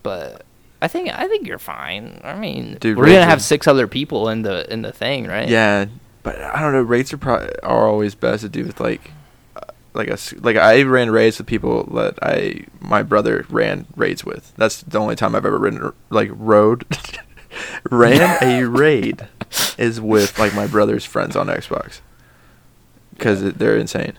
but 0.03 0.45
I 0.83 0.89
think 0.89 1.09
I 1.17 1.29
think 1.29 1.47
you're 1.47 1.59
fine. 1.59 2.21
I 2.25 2.35
mean, 2.35 2.77
Dude, 2.81 2.97
we're 2.97 3.07
gonna 3.07 3.25
have 3.25 3.43
six 3.43 3.67
other 3.69 3.87
people 3.87 4.29
in 4.29 4.43
the 4.43 4.73
in 4.73 4.83
the 4.83 4.93
thing, 4.93 5.27
right? 5.27 5.49
Yeah, 5.49 5.87
but 6.23 6.41
I 6.41 6.61
don't 6.61 6.73
know. 6.73 6.83
Raids 6.83 7.13
are 7.13 7.19
pro- 7.19 7.51
are 7.63 7.89
always 7.89 8.15
best 8.15 8.43
to 8.43 8.49
do 8.49 8.65
with 8.65 8.81
like, 8.81 9.13
uh, 9.57 9.61
like 9.95 10.09
a 10.09 10.19
like 10.41 10.57
I 10.57 10.83
ran 10.83 11.11
raids 11.11 11.39
with 11.39 11.47
people 11.47 11.85
that 11.95 12.19
I 12.23 12.65
my 12.81 13.03
brother 13.03 13.47
ran 13.49 13.87
raids 13.97 14.25
with. 14.25 14.53
That's 14.57 14.83
the 14.83 14.99
only 14.99 15.17
time 15.17 15.35
I've 15.35 15.47
ever 15.47 15.59
ridden 15.59 15.93
like 16.11 16.31
rode 16.33 16.85
ran 17.91 18.39
a 18.43 18.65
raid 18.65 19.27
is 19.79 20.01
with 20.01 20.39
like 20.39 20.55
my 20.55 20.67
brother's 20.67 21.05
friends 21.05 21.37
on 21.37 21.47
Xbox 21.49 22.01
because 23.15 23.53
they're 23.55 23.77
insane. 23.77 24.15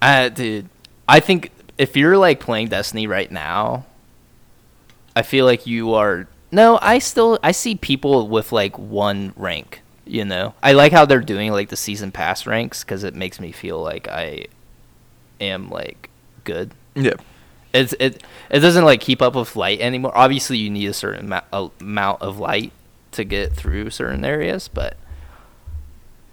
Uh, 0.00 0.28
dude, 0.28 0.68
I 1.08 1.20
think 1.20 1.50
if 1.76 1.96
you're 1.96 2.16
like 2.16 2.40
playing 2.40 2.68
Destiny 2.68 3.06
right 3.06 3.30
now, 3.30 3.86
I 5.16 5.22
feel 5.22 5.44
like 5.44 5.66
you 5.66 5.94
are. 5.94 6.28
No, 6.50 6.78
I 6.80 6.98
still 6.98 7.38
I 7.42 7.52
see 7.52 7.74
people 7.74 8.28
with 8.28 8.52
like 8.52 8.78
one 8.78 9.32
rank. 9.36 9.80
You 10.08 10.24
know, 10.24 10.54
I 10.62 10.72
like 10.72 10.92
how 10.92 11.04
they're 11.04 11.20
doing 11.20 11.52
like 11.52 11.68
the 11.68 11.76
season 11.76 12.10
pass 12.12 12.46
ranks 12.46 12.82
because 12.82 13.04
it 13.04 13.14
makes 13.14 13.38
me 13.40 13.52
feel 13.52 13.80
like 13.82 14.08
I 14.08 14.46
am 15.40 15.68
like 15.70 16.08
good. 16.44 16.72
Yeah, 16.94 17.14
It's 17.74 17.94
it 18.00 18.22
it 18.50 18.60
doesn't 18.60 18.84
like 18.84 19.00
keep 19.00 19.20
up 19.20 19.34
with 19.34 19.54
light 19.54 19.80
anymore. 19.80 20.12
Obviously, 20.16 20.56
you 20.58 20.70
need 20.70 20.86
a 20.86 20.94
certain 20.94 21.28
amou- 21.28 21.42
a- 21.52 21.70
amount 21.84 22.22
of 22.22 22.38
light 22.38 22.72
to 23.12 23.24
get 23.24 23.52
through 23.54 23.90
certain 23.90 24.24
areas, 24.24 24.68
but 24.68 24.96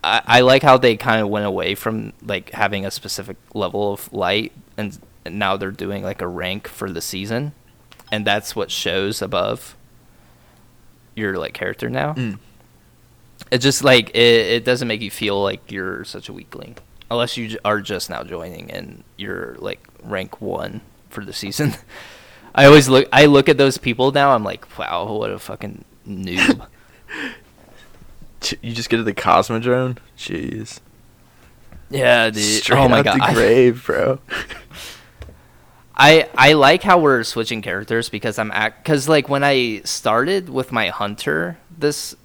I, 0.04 0.22
I 0.26 0.42
like 0.42 0.64
how 0.64 0.78
they 0.78 0.96
kind 0.98 1.22
of 1.22 1.30
went 1.30 1.46
away 1.46 1.76
from 1.76 2.14
like 2.22 2.52
having 2.52 2.86
a 2.86 2.92
specific 2.92 3.38
level 3.54 3.94
of 3.94 4.12
light, 4.14 4.52
and, 4.78 4.98
and 5.26 5.38
now 5.40 5.58
they're 5.58 5.72
doing 5.72 6.04
like 6.04 6.22
a 6.22 6.28
rank 6.28 6.68
for 6.68 6.90
the 6.92 7.02
season, 7.02 7.52
and 8.12 8.26
that's 8.26 8.56
what 8.56 8.72
shows 8.72 9.22
above 9.22 9.76
your 11.16 11.38
like 11.38 11.54
character 11.54 11.90
now. 11.90 12.14
Mm. 12.14 12.40
It 13.52 13.60
just 13.60 13.84
like 13.84 14.10
it, 14.10 14.18
it 14.18 14.66
doesn't 14.66 14.88
make 14.88 15.02
you 15.02 15.12
feel 15.12 15.42
like 15.42 15.72
you're 15.72 16.04
such 16.04 16.30
a 16.30 16.34
weakling 16.34 16.78
unless 17.10 17.38
you 17.38 17.58
are 17.64 17.82
just 17.82 18.10
now 18.10 18.24
joining 18.24 18.72
and 18.72 19.04
you're 19.18 19.56
like 19.60 19.88
rank 20.04 20.42
one 20.42 20.82
for 21.10 21.24
the 21.24 21.34
season. 21.34 21.76
I 22.56 22.66
always 22.66 22.88
look 22.88 23.08
I 23.12 23.26
look 23.26 23.50
at 23.50 23.58
those 23.58 23.78
people 23.78 24.12
now. 24.12 24.32
I'm 24.32 24.44
like, 24.44 24.78
wow, 24.78 25.12
what 25.14 25.30
a 25.30 25.40
fucking 25.40 25.84
noob. 26.08 26.68
You 28.62 28.74
just 28.74 28.92
get 28.92 28.98
to 28.98 29.04
the 29.04 29.14
Cosmodrome. 29.14 29.98
Jeez, 30.16 30.80
yeah, 31.90 32.30
dude. 32.30 32.44
straight 32.44 32.78
oh 32.78 32.88
my 32.88 33.00
out 33.00 33.06
god. 33.06 33.30
the 33.30 33.34
grave, 33.34 33.84
bro. 33.84 34.20
I 35.96 36.30
I 36.38 36.54
like 36.54 36.84
how 36.84 37.00
we're 37.00 37.24
switching 37.24 37.62
characters 37.62 38.10
because 38.10 38.38
I'm 38.38 38.52
act 38.52 38.84
because 38.84 39.08
like 39.08 39.30
when 39.30 39.44
I 39.44 39.82
started 39.84 40.50
with 40.50 40.72
my 40.72 40.90
hunter 40.90 41.58
this 41.76 42.16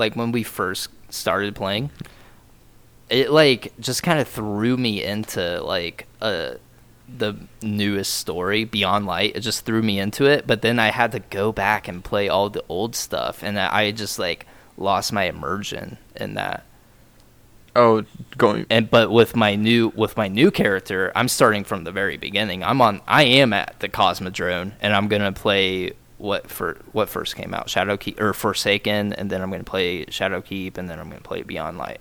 like 0.00 0.16
when 0.16 0.32
we 0.32 0.42
first 0.42 0.88
started 1.10 1.54
playing 1.54 1.90
it 3.08 3.30
like 3.30 3.72
just 3.78 4.02
kind 4.02 4.18
of 4.18 4.26
threw 4.26 4.76
me 4.76 5.02
into 5.04 5.60
like 5.62 6.06
uh 6.20 6.54
the 7.18 7.34
newest 7.60 8.14
story 8.14 8.64
beyond 8.64 9.04
light 9.06 9.34
it 9.36 9.40
just 9.40 9.64
threw 9.64 9.82
me 9.82 9.98
into 9.98 10.26
it 10.26 10.46
but 10.46 10.62
then 10.62 10.78
I 10.78 10.90
had 10.92 11.12
to 11.12 11.18
go 11.18 11.50
back 11.52 11.88
and 11.88 12.02
play 12.04 12.28
all 12.28 12.48
the 12.50 12.64
old 12.68 12.94
stuff 12.96 13.42
and 13.42 13.58
I 13.58 13.68
I 13.82 13.90
just 13.90 14.18
like 14.18 14.46
lost 14.76 15.12
my 15.12 15.24
immersion 15.24 15.98
in 16.16 16.34
that 16.34 16.64
Oh, 17.76 18.04
going. 18.36 18.66
and 18.68 18.90
but 18.90 19.10
with 19.12 19.36
my 19.36 19.54
new 19.54 19.92
with 19.94 20.16
my 20.16 20.26
new 20.26 20.50
character 20.50 21.12
i'm 21.14 21.28
starting 21.28 21.62
from 21.64 21.84
the 21.84 21.92
very 21.92 22.16
beginning 22.16 22.64
i'm 22.64 22.80
on 22.80 23.00
i 23.06 23.22
am 23.22 23.52
at 23.52 23.78
the 23.78 23.88
cosmodrome 23.88 24.72
and 24.80 24.92
i'm 24.94 25.06
gonna 25.06 25.30
play 25.32 25.92
what 26.20 26.50
for 26.50 26.78
what 26.92 27.08
first 27.08 27.34
came 27.34 27.54
out 27.54 27.66
Shadowkeep 27.66 28.20
or 28.20 28.32
forsaken 28.32 29.12
and 29.14 29.30
then 29.30 29.40
i'm 29.40 29.50
gonna 29.50 29.64
play 29.64 30.04
Shadowkeep 30.04 30.76
and 30.76 30.88
then 30.88 30.98
i'm 30.98 31.08
gonna 31.08 31.20
play 31.22 31.42
beyond 31.42 31.78
light 31.78 32.00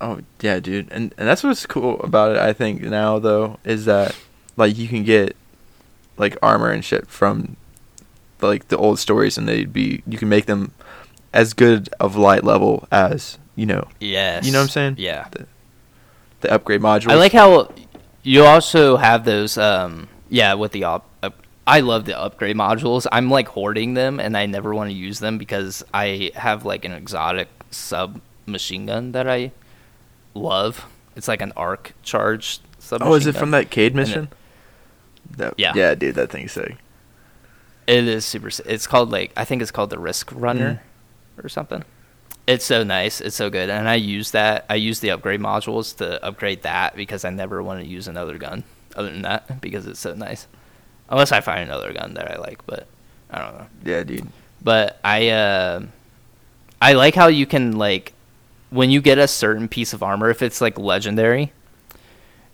Oh 0.00 0.18
yeah, 0.40 0.58
dude, 0.58 0.90
and 0.90 1.14
and 1.16 1.28
that's 1.28 1.44
what's 1.44 1.64
cool 1.64 2.00
about 2.00 2.32
it. 2.32 2.36
I 2.38 2.52
think 2.52 2.82
now 2.82 3.20
though 3.20 3.60
is 3.64 3.84
that 3.84 4.16
like 4.56 4.76
you 4.76 4.88
can 4.88 5.04
get 5.04 5.36
like 6.16 6.36
armor 6.42 6.70
and 6.70 6.84
shit 6.84 7.06
from 7.06 7.56
like 8.40 8.66
the 8.66 8.76
old 8.76 8.98
stories, 8.98 9.38
and 9.38 9.48
they'd 9.48 9.72
be 9.72 10.02
you 10.04 10.18
can 10.18 10.28
make 10.28 10.46
them 10.46 10.72
as 11.32 11.54
good 11.54 11.88
of 12.00 12.16
light 12.16 12.42
level 12.42 12.88
as 12.90 13.38
you 13.54 13.64
know 13.64 13.86
Yes. 14.00 14.44
You 14.44 14.50
know 14.50 14.58
what 14.58 14.64
I'm 14.64 14.70
saying? 14.70 14.94
Yeah. 14.98 15.28
the 16.40 16.52
upgrade 16.52 16.80
modules. 16.80 17.12
I 17.12 17.14
like 17.14 17.32
how 17.32 17.70
you 18.24 18.44
also 18.44 18.96
have 18.96 19.24
those. 19.24 19.56
Um, 19.56 20.08
yeah, 20.28 20.54
with 20.54 20.72
the 20.72 20.82
op- 20.82 21.08
up, 21.22 21.41
I 21.66 21.80
love 21.80 22.06
the 22.06 22.18
upgrade 22.18 22.56
modules. 22.56 23.06
I'm 23.12 23.30
like 23.30 23.48
hoarding 23.48 23.94
them, 23.94 24.18
and 24.18 24.36
I 24.36 24.46
never 24.46 24.74
want 24.74 24.90
to 24.90 24.96
use 24.96 25.20
them 25.20 25.38
because 25.38 25.84
I 25.94 26.32
have 26.34 26.64
like 26.64 26.84
an 26.84 26.92
exotic 26.92 27.48
sub 27.70 28.20
machine 28.46 28.86
gun 28.86 29.12
that 29.12 29.28
I 29.28 29.52
love. 30.34 30.86
It's 31.14 31.28
like 31.28 31.40
an 31.40 31.52
arc 31.56 31.94
charged 32.02 32.62
sub. 32.78 33.00
Machine 33.00 33.06
gun. 33.06 33.12
Oh, 33.12 33.16
is 33.16 33.26
it 33.26 33.36
from 33.36 33.52
that 33.52 33.70
Cayde 33.70 33.94
mission? 33.94 34.28
That, 35.36 35.54
Yeah. 35.56 35.72
Yeah, 35.74 35.94
dude, 35.94 36.16
that 36.16 36.30
thing's 36.30 36.52
sick. 36.52 36.76
It 37.86 38.06
is 38.06 38.24
super. 38.24 38.50
It's 38.66 38.86
called 38.86 39.10
like 39.10 39.32
I 39.36 39.44
think 39.44 39.62
it's 39.62 39.70
called 39.70 39.90
the 39.90 39.96
Riskrunner, 39.96 40.80
mm. 40.80 41.44
or 41.44 41.48
something. 41.48 41.84
It's 42.46 42.64
so 42.64 42.82
nice. 42.82 43.20
It's 43.20 43.36
so 43.36 43.50
good, 43.50 43.70
and 43.70 43.88
I 43.88 43.94
use 43.94 44.32
that. 44.32 44.66
I 44.68 44.74
use 44.74 45.00
the 45.00 45.10
upgrade 45.10 45.40
modules 45.40 45.96
to 45.98 46.24
upgrade 46.24 46.62
that 46.62 46.96
because 46.96 47.24
I 47.24 47.30
never 47.30 47.62
want 47.62 47.80
to 47.80 47.86
use 47.86 48.08
another 48.08 48.36
gun 48.38 48.64
other 48.96 49.10
than 49.10 49.22
that 49.22 49.60
because 49.60 49.86
it's 49.86 50.00
so 50.00 50.14
nice. 50.14 50.48
Unless 51.12 51.30
I 51.30 51.40
find 51.40 51.60
another 51.60 51.92
gun 51.92 52.14
that 52.14 52.28
I 52.32 52.38
like, 52.38 52.66
but 52.66 52.88
I 53.30 53.38
don't 53.38 53.54
know. 53.54 53.66
Yeah, 53.84 54.02
dude. 54.02 54.26
But 54.60 54.98
I, 55.04 55.28
uh, 55.28 55.82
I 56.80 56.94
like 56.94 57.14
how 57.14 57.28
you 57.28 57.46
can 57.46 57.78
like 57.78 58.12
when 58.70 58.90
you 58.90 59.00
get 59.00 59.18
a 59.18 59.28
certain 59.28 59.68
piece 59.68 59.92
of 59.92 60.02
armor, 60.02 60.30
if 60.30 60.42
it's 60.42 60.60
like 60.60 60.78
legendary, 60.78 61.52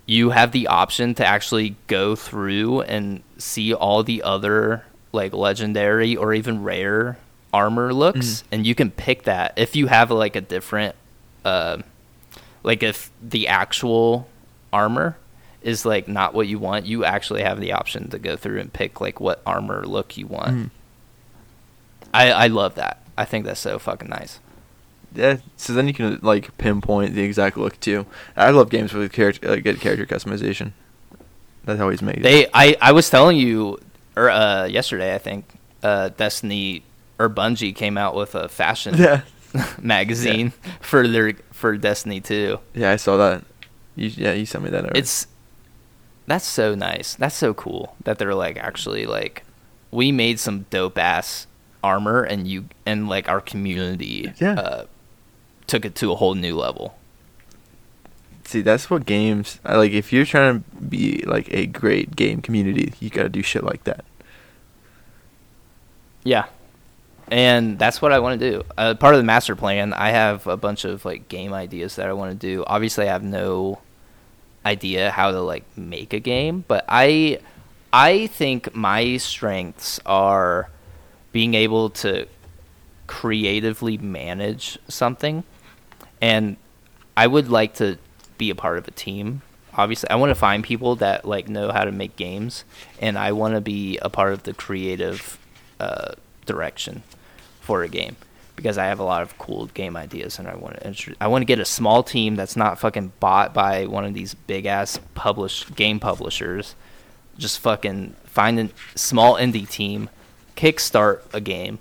you 0.05 0.31
have 0.31 0.53
the 0.53 0.67
option 0.67 1.15
to 1.15 1.25
actually 1.25 1.77
go 1.87 2.17
through 2.17 2.83
and 2.83 3.23
see 3.39 3.73
all 3.73 4.03
the 4.03 4.23
other 4.23 4.85
like 5.13 5.33
legendary 5.33 6.17
or 6.17 6.35
even 6.35 6.63
rare 6.63 7.19
armor 7.53 7.95
looks 7.95 8.45
and 8.53 8.67
you 8.67 8.75
can 8.75 8.91
pick 8.91 9.23
that 9.23 9.55
if 9.57 9.75
you 9.75 9.87
have 9.87 10.11
like 10.11 10.37
a 10.37 10.41
different 10.41 10.95
uh 11.47 11.79
like 12.63 12.83
if 12.83 13.11
the 13.23 13.49
actual 13.49 14.29
armor 14.71 15.17
is 15.63 15.85
like 15.85 16.07
not 16.09 16.35
what 16.35 16.47
you 16.47 16.59
want 16.59 16.87
you 16.87 17.05
actually 17.05 17.43
have 17.43 17.61
the 17.61 17.73
option 17.73 18.09
to 18.11 18.19
go 18.19 18.37
through 18.37 18.61
and 18.61 18.73
pick 18.73 19.01
like 19.01 19.21
what 19.21 19.43
armor 19.47 19.85
look 19.87 20.17
you 20.17 20.27
want 20.27 20.51
Mhm. 20.57 20.71
i 22.15 22.31
i 22.31 22.47
love 22.47 22.75
that 22.77 23.03
i 23.17 23.25
think 23.25 23.45
that's 23.45 23.61
so 23.61 23.79
fucking 23.79 24.09
nice 24.09 24.41
Yeah, 25.15 25.39
so 25.57 25.73
then 25.73 25.89
you 25.89 25.95
can 25.95 26.19
like 26.23 26.57
pinpoint 26.59 27.15
the 27.15 27.23
exact 27.23 27.57
look 27.57 27.81
too. 27.81 28.05
I 28.37 28.51
love 28.51 28.69
games 28.69 28.93
with 28.93 29.11
character, 29.11 29.49
uh, 29.49 29.57
good 29.57 29.81
character 29.81 30.05
customization. 30.05 30.73
That's 31.65 31.81
always 31.81 32.03
made. 32.03 32.23
They, 32.23 32.47
I, 32.53 32.77
I 32.81 32.93
was 32.93 33.09
telling 33.09 33.39
you, 33.39 33.79
or 34.17 34.29
uh, 34.29 34.67
yesterday, 34.67 35.15
I 35.15 35.19
think, 35.19 35.47
uh, 35.83 36.11
Destiny 36.11 36.83
or 37.19 37.31
Bungie 37.31 37.75
came 37.75 37.97
out 37.97 38.15
with 38.15 38.35
a 38.35 38.49
fashion 38.51 38.97
yeah, 38.99 39.23
magazine 39.81 40.53
for 40.81 41.09
their 41.09 41.33
for 41.53 41.79
Destiny 41.79 42.21
2. 42.21 42.59
yeah, 42.75 42.93
I 42.93 42.97
saw 42.97 43.17
that. 43.17 43.45
You, 43.97 44.09
yeah, 44.13 44.35
you 44.35 44.45
sent 44.45 44.63
me 44.63 44.69
that. 44.71 44.85
Over. 44.85 44.93
It's 44.95 45.27
that's 46.29 46.47
so 46.47 46.75
nice. 46.75 47.15
That's 47.17 47.35
so 47.35 47.53
cool 47.55 47.97
that 48.05 48.19
they're 48.19 48.35
like 48.35 48.57
actually 48.57 49.07
like 49.07 49.43
we 49.91 50.13
made 50.13 50.39
some 50.39 50.67
dope 50.71 50.99
ass 50.99 51.47
armor 51.83 52.23
and 52.23 52.47
you 52.47 52.69
and 52.87 53.09
like 53.09 53.29
our 53.29 53.41
community 53.41 54.33
Yeah. 54.39 54.55
uh, 54.55 54.85
took 55.67 55.85
it 55.85 55.95
to 55.97 56.13
a 56.13 56.17
whole 56.17 56.35
new 56.35 56.55
level. 56.57 56.97
see 58.45 58.63
that's 58.63 58.89
what 58.91 59.05
games 59.07 59.59
like. 59.65 59.93
If 59.93 60.13
you're 60.13 60.25
trying 60.27 60.63
to 60.65 60.77
be 60.83 61.23
like 61.27 61.53
a 61.53 61.67
great 61.67 62.15
game 62.17 62.41
community, 62.43 62.93
you 63.01 63.11
gotta 63.11 63.29
do 63.29 63.43
shit 63.43 63.65
like 63.65 63.85
that. 63.85 64.05
Yeah. 66.25 66.47
And 67.31 67.79
that's 67.79 68.01
what 68.01 68.11
I 68.13 68.19
want 68.21 68.41
to 68.41 68.51
do. 68.51 68.65
Uh, 68.79 68.95
part 68.95 69.15
of 69.15 69.19
the 69.21 69.25
master 69.25 69.55
plan, 69.55 69.93
I 69.93 70.11
have 70.11 70.47
a 70.47 70.57
bunch 70.57 70.85
of 70.87 71.05
like 71.05 71.29
game 71.29 71.53
ideas 71.53 71.97
that 71.97 72.07
I 72.09 72.13
want 72.15 72.31
to 72.33 72.37
do. 72.37 72.65
Obviously, 72.67 73.07
I 73.09 73.13
have 73.13 73.23
no 73.23 73.81
idea 74.65 75.11
how 75.11 75.31
to 75.31 75.41
like 75.41 75.65
make 75.77 76.13
a 76.13 76.21
game, 76.21 76.65
but 76.69 76.85
I 76.89 77.41
I 77.93 78.27
think 78.29 78.75
my 78.75 79.17
strengths 79.17 80.01
are 80.05 80.71
being 81.33 81.55
able 81.55 81.91
to 81.91 82.27
creatively 83.07 83.97
manage 83.97 84.79
something 84.89 85.43
and 86.21 86.57
I 87.17 87.27
would 87.27 87.49
like 87.49 87.75
to 87.75 87.99
be 88.37 88.51
a 88.51 88.55
part 88.55 88.79
of 88.79 88.87
a 88.87 88.91
team. 88.91 89.43
Obviously, 89.75 90.11
I 90.11 90.17
want 90.17 90.31
to 90.31 90.35
find 90.35 90.63
people 90.63 90.97
that 90.97 91.25
like 91.25 91.49
know 91.49 91.71
how 91.73 91.85
to 91.85 91.93
make 91.93 92.17
games, 92.17 92.65
and 93.01 93.19
I 93.19 93.33
want 93.33 93.55
to 93.55 93.61
be 93.61 93.99
a 93.99 94.09
part 94.09 94.33
of 94.33 94.43
the 94.43 94.53
creative 94.53 95.39
uh, 95.79 96.13
direction 96.47 97.03
for 97.61 97.83
a 97.83 97.89
game 97.89 98.17
because 98.59 98.77
I 98.77 98.87
have 98.87 98.99
a 98.99 99.05
lot 99.05 99.23
of 99.23 99.39
cool 99.39 99.67
game 99.67 99.97
ideas, 99.97 100.41
and 100.41 100.49
I 100.49 100.57
want 100.57 100.81
to 100.83 101.15
I 101.21 101.29
want 101.29 101.43
to 101.43 101.47
get 101.47 101.61
a 101.61 101.65
small 101.65 102.03
team 102.03 102.35
that's 102.35 102.57
not 102.57 102.81
fucking 102.81 103.13
bought 103.21 103.55
by 103.55 103.87
one 103.87 104.05
of 104.05 104.15
these 104.15 104.35
big 104.35 104.67
ass 104.67 104.99
published 105.15 105.77
game 105.77 106.01
publishers. 106.01 106.75
Just 107.39 107.61
fucking 107.61 108.17
find 108.25 108.59
a 108.59 108.69
small 108.97 109.37
indie 109.37 109.69
team, 109.69 110.11
kickstart 110.57 111.21
a 111.33 111.41
game. 111.41 111.79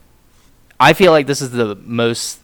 I 0.79 0.93
feel 0.93 1.11
like 1.11 1.25
this 1.25 1.41
is 1.41 1.49
the 1.49 1.73
most 1.73 2.41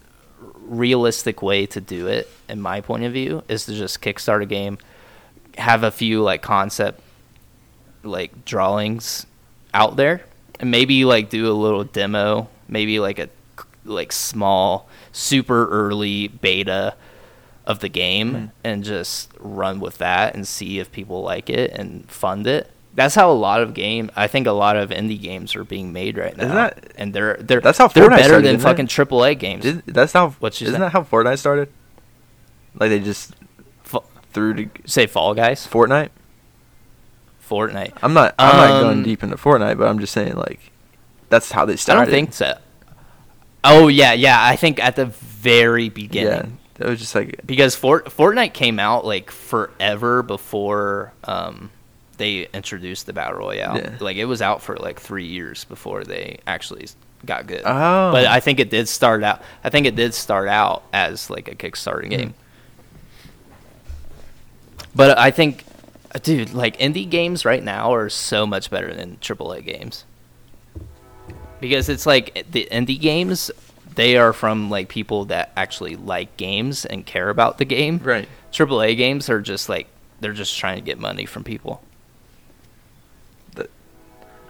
realistic 0.65 1.43
way 1.43 1.67
to 1.67 1.79
do 1.79 2.07
it 2.07 2.27
in 2.49 2.59
my 2.59 2.81
point 2.81 3.03
of 3.03 3.13
view 3.13 3.43
is 3.47 3.67
to 3.67 3.75
just 3.75 4.01
kickstart 4.01 4.41
a 4.41 4.47
game 4.47 4.79
have 5.57 5.83
a 5.83 5.91
few 5.91 6.23
like 6.23 6.41
concept 6.41 6.99
like 8.01 8.45
drawings 8.45 9.27
out 9.73 9.97
there 9.97 10.23
and 10.59 10.71
maybe 10.71 11.05
like 11.05 11.29
do 11.29 11.51
a 11.51 11.53
little 11.53 11.83
demo 11.83 12.47
maybe 12.67 12.99
like 12.99 13.19
a 13.19 13.29
like 13.85 14.11
small 14.11 14.87
super 15.11 15.67
early 15.69 16.27
beta 16.27 16.95
of 17.65 17.79
the 17.79 17.89
game 17.89 18.33
Mhm. 18.33 18.51
and 18.63 18.83
just 18.83 19.31
run 19.39 19.79
with 19.79 19.97
that 19.99 20.35
and 20.35 20.47
see 20.47 20.79
if 20.79 20.91
people 20.91 21.21
like 21.21 21.49
it 21.49 21.71
and 21.71 22.09
fund 22.11 22.45
it 22.47 22.69
that's 22.95 23.15
how 23.15 23.31
a 23.31 23.33
lot 23.33 23.61
of 23.61 23.73
game 23.73 24.11
i 24.15 24.27
think 24.27 24.45
a 24.47 24.51
lot 24.51 24.75
of 24.75 24.89
indie 24.89 25.19
games 25.21 25.55
are 25.55 25.63
being 25.63 25.91
made 25.93 26.17
right 26.17 26.35
now 26.37 26.53
that- 26.53 26.91
and 26.97 27.13
they're 27.13 27.37
they're 27.39 27.61
That's 27.61 27.77
how 27.77 27.87
they're 27.87 28.05
Fortnite 28.05 28.09
better 28.09 28.23
started, 28.25 28.45
than 28.47 28.55
isn't 28.57 28.79
it? 28.79 28.89
AAA 28.89 29.39
games 29.39 29.65
Is, 29.65 29.81
that's 29.87 30.13
how. 30.13 30.29
What 30.39 30.59
you 30.61 30.67
isn't 30.67 30.79
that 30.79 30.91
how 30.91 31.03
Fortnite 31.03 31.39
started? 31.39 31.69
Like 32.79 32.89
they 32.89 32.99
just 32.99 33.33
Fa- 33.83 33.99
threw 34.33 34.53
to 34.53 34.69
say 34.85 35.07
fall 35.07 35.33
guys 35.33 35.65
Fortnite. 35.65 36.09
fortnite 37.47 37.93
I'm 38.01 38.13
not. 38.13 38.35
I'm 38.39 38.55
not 38.57 38.81
going 38.81 38.97
Um, 38.99 39.03
deep 39.03 39.23
into 39.23 39.35
Fortnite, 39.37 39.77
but 39.77 39.87
I'm 39.87 39.99
just 39.99 40.13
saying 40.13 40.35
like 40.35 40.71
that's 41.29 41.51
how 41.51 41.65
they 41.65 41.75
started. 41.75 42.01
I 42.01 42.05
don't 42.05 42.11
think 42.11 42.33
so. 42.33 42.57
Oh 43.63 43.87
yeah, 43.87 44.13
yeah. 44.13 44.43
I 44.43 44.55
think 44.55 44.79
at 44.83 44.95
the 44.95 45.05
very 45.05 45.89
beginning, 45.89 46.57
Yeah, 46.79 46.85
it 46.85 46.89
was 46.89 46.99
just 46.99 47.15
like 47.15 47.39
because 47.45 47.75
Fort, 47.75 48.05
Fortnite 48.05 48.53
came 48.53 48.79
out 48.79 49.05
like 49.05 49.31
forever 49.31 50.21
before 50.23 51.13
um, 51.23 51.71
they 52.17 52.47
introduced 52.53 53.05
the 53.05 53.13
battle 53.13 53.39
royale. 53.39 53.77
Yeah. 53.77 53.97
Like 53.99 54.17
it 54.17 54.25
was 54.25 54.41
out 54.41 54.61
for 54.61 54.75
like 54.77 54.99
three 54.99 55.27
years 55.27 55.63
before 55.65 56.03
they 56.03 56.39
actually 56.45 56.87
got 57.25 57.47
good. 57.47 57.61
Oh. 57.65 58.11
But 58.11 58.25
I 58.25 58.39
think 58.41 58.59
it 58.59 58.69
did 58.69 58.87
start 58.89 59.23
out. 59.23 59.41
I 59.63 59.69
think 59.69 59.85
it 59.85 59.95
did 59.95 60.13
start 60.13 60.49
out 60.49 60.83
as 60.91 61.29
like 61.29 61.47
a 61.47 61.55
Kickstarter 61.55 62.09
game. 62.09 62.29
Mhm. 62.31 62.33
But 64.95 65.17
I 65.17 65.31
think, 65.31 65.63
dude, 66.21 66.53
like 66.53 66.77
indie 66.77 67.09
games 67.09 67.45
right 67.45 67.63
now 67.63 67.93
are 67.93 68.09
so 68.09 68.45
much 68.45 68.69
better 68.69 68.93
than 68.93 69.17
AAA 69.21 69.65
games. 69.65 70.05
Because 71.63 71.87
it's 71.87 72.05
like 72.05 72.45
the 72.51 72.67
indie 72.69 72.99
games, 72.99 73.49
they 73.95 74.17
are 74.17 74.33
from 74.33 74.69
like 74.69 74.89
people 74.89 75.23
that 75.25 75.53
actually 75.55 75.95
like 75.95 76.35
games 76.35 76.83
and 76.83 77.05
care 77.05 77.29
about 77.29 77.57
the 77.57 77.63
game. 77.63 78.01
right. 78.03 78.27
AAA 78.51 78.97
games 78.97 79.29
are 79.29 79.39
just 79.39 79.69
like 79.69 79.87
they're 80.19 80.33
just 80.33 80.57
trying 80.57 80.75
to 80.75 80.81
get 80.81 80.99
money 80.99 81.25
from 81.25 81.45
people. 81.45 81.81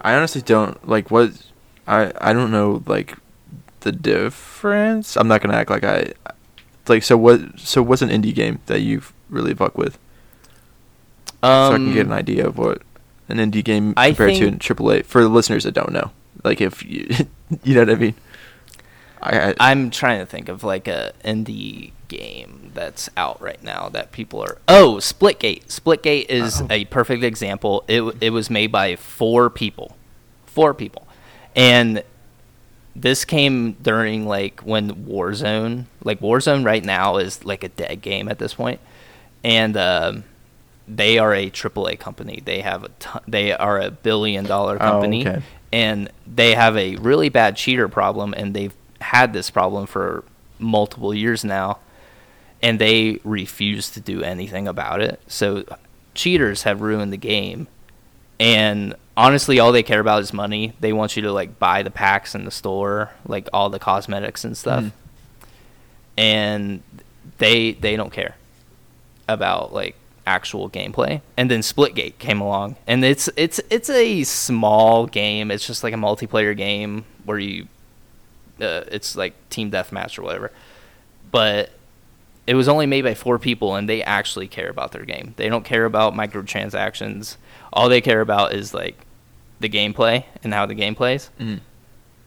I 0.01 0.15
honestly 0.15 0.41
don't 0.41 0.89
like 0.89 1.11
what 1.11 1.31
I 1.87 2.11
I 2.19 2.33
don't 2.33 2.49
know 2.49 2.81
like 2.87 3.15
the 3.81 3.91
difference. 3.91 5.15
I'm 5.15 5.27
not 5.27 5.39
gonna 5.41 5.53
act 5.53 5.69
like 5.69 5.83
I 5.83 6.13
like 6.87 7.03
so 7.03 7.15
what 7.15 7.59
so 7.59 7.83
what's 7.83 8.01
an 8.01 8.09
indie 8.09 8.33
game 8.33 8.59
that 8.65 8.81
you 8.81 9.03
really 9.29 9.53
fuck 9.53 9.77
with 9.77 9.99
Um, 11.43 11.69
so 11.69 11.73
I 11.73 11.77
can 11.77 11.93
get 11.93 12.07
an 12.07 12.11
idea 12.11 12.47
of 12.47 12.57
what 12.57 12.81
an 13.29 13.37
indie 13.37 13.63
game 13.63 13.93
compared 13.93 14.31
think- 14.31 14.39
to 14.41 14.47
an 14.47 14.57
AAA 14.57 15.05
for 15.05 15.21
the 15.21 15.29
listeners 15.29 15.63
that 15.63 15.75
don't 15.75 15.91
know. 15.93 16.09
Like 16.43 16.61
if 16.61 16.83
you 16.85 17.07
you 17.63 17.75
know 17.75 17.81
what 17.81 17.89
I 17.89 17.95
mean. 17.95 18.15
I, 19.21 19.49
I 19.51 19.55
I'm 19.71 19.89
trying 19.89 20.19
to 20.19 20.25
think 20.25 20.49
of 20.49 20.63
like 20.63 20.87
a 20.87 21.13
indie 21.23 21.91
game 22.09 22.71
that's 22.73 23.09
out 23.15 23.41
right 23.41 23.61
now 23.63 23.87
that 23.89 24.11
people 24.11 24.41
are. 24.41 24.57
Oh, 24.67 24.95
Splitgate. 24.99 25.67
Splitgate 25.67 26.25
is 26.29 26.61
Oh. 26.61 26.67
a 26.69 26.85
perfect 26.85 27.23
example. 27.23 27.83
It 27.87 28.01
it 28.21 28.31
was 28.31 28.49
made 28.49 28.71
by 28.71 28.95
four 28.97 29.49
people, 29.49 29.95
four 30.45 30.73
people, 30.73 31.07
and 31.55 32.03
this 32.95 33.23
came 33.25 33.73
during 33.81 34.27
like 34.27 34.59
when 34.61 35.05
Warzone, 35.05 35.85
like 36.03 36.19
Warzone 36.19 36.65
right 36.65 36.83
now 36.83 37.17
is 37.17 37.43
like 37.45 37.63
a 37.63 37.69
dead 37.69 38.01
game 38.01 38.27
at 38.27 38.39
this 38.39 38.53
point, 38.55 38.79
and 39.43 39.75
um, 39.77 40.25
they 40.87 41.17
are 41.17 41.33
a 41.33 41.49
AAA 41.49 41.97
company. 41.97 42.41
They 42.43 42.59
have 42.59 42.83
a 42.83 42.89
ton, 42.99 43.21
they 43.27 43.53
are 43.53 43.79
a 43.79 43.89
billion 43.89 44.43
dollar 44.45 44.75
Oh, 44.75 44.79
company, 44.79 45.25
okay. 45.27 45.41
And 45.73 46.09
they 46.27 46.53
have 46.53 46.77
a 46.77 46.95
really 46.97 47.29
bad 47.29 47.57
cheater 47.57 47.89
problem, 47.89 48.33
and 48.37 48.53
they've 48.53 48.75
had 49.01 49.33
this 49.33 49.49
problem 49.49 49.87
for 49.87 50.23
multiple 50.59 51.13
years 51.13 51.43
now, 51.43 51.79
and 52.61 52.77
they 52.79 53.19
refuse 53.23 53.89
to 53.91 53.99
do 53.99 54.21
anything 54.21 54.67
about 54.67 55.01
it. 55.01 55.19
So 55.27 55.65
cheaters 56.13 56.61
have 56.63 56.81
ruined 56.81 57.11
the 57.11 57.17
game, 57.17 57.67
and 58.39 58.93
honestly, 59.17 59.59
all 59.59 59.71
they 59.71 59.81
care 59.83 59.99
about 59.99 60.21
is 60.21 60.31
money. 60.31 60.73
They 60.79 60.93
want 60.93 61.15
you 61.15 61.23
to 61.23 61.31
like 61.31 61.57
buy 61.57 61.81
the 61.81 61.91
packs 61.91 62.35
in 62.35 62.45
the 62.45 62.51
store, 62.51 63.09
like 63.27 63.49
all 63.51 63.69
the 63.71 63.79
cosmetics 63.79 64.45
and 64.45 64.55
stuff, 64.55 64.83
Mhm. 64.83 64.91
and 66.17 66.83
they 67.39 67.71
they 67.73 67.95
don't 67.95 68.11
care 68.11 68.35
about 69.27 69.73
like 69.73 69.95
actual 70.25 70.69
gameplay. 70.69 71.21
And 71.37 71.49
then 71.49 71.61
Splitgate 71.61 72.17
came 72.19 72.41
along, 72.41 72.75
and 72.87 73.03
it's 73.03 73.29
it's 73.35 73.59
it's 73.69 73.89
a 73.89 74.23
small 74.23 75.07
game. 75.07 75.51
It's 75.51 75.65
just 75.65 75.83
like 75.83 75.93
a 75.93 75.97
multiplayer 75.97 76.55
game 76.55 77.05
where 77.25 77.39
you, 77.39 77.67
uh, 78.59 78.83
it's 78.91 79.15
like 79.15 79.33
team 79.49 79.71
deathmatch 79.71 80.17
or 80.17 80.23
whatever. 80.23 80.51
But 81.31 81.71
it 82.45 82.55
was 82.55 82.67
only 82.67 82.85
made 82.85 83.03
by 83.03 83.13
four 83.13 83.39
people, 83.39 83.75
and 83.75 83.87
they 83.87 84.03
actually 84.03 84.47
care 84.47 84.69
about 84.69 84.91
their 84.91 85.05
game. 85.05 85.33
They 85.37 85.49
don't 85.49 85.65
care 85.65 85.85
about 85.85 86.13
microtransactions. 86.13 87.37
All 87.71 87.89
they 87.89 88.01
care 88.01 88.21
about 88.21 88.53
is 88.53 88.73
like 88.73 89.05
the 89.59 89.69
gameplay 89.69 90.25
and 90.43 90.53
how 90.53 90.65
the 90.65 90.75
game 90.75 90.95
plays. 90.95 91.29
Mm. 91.39 91.61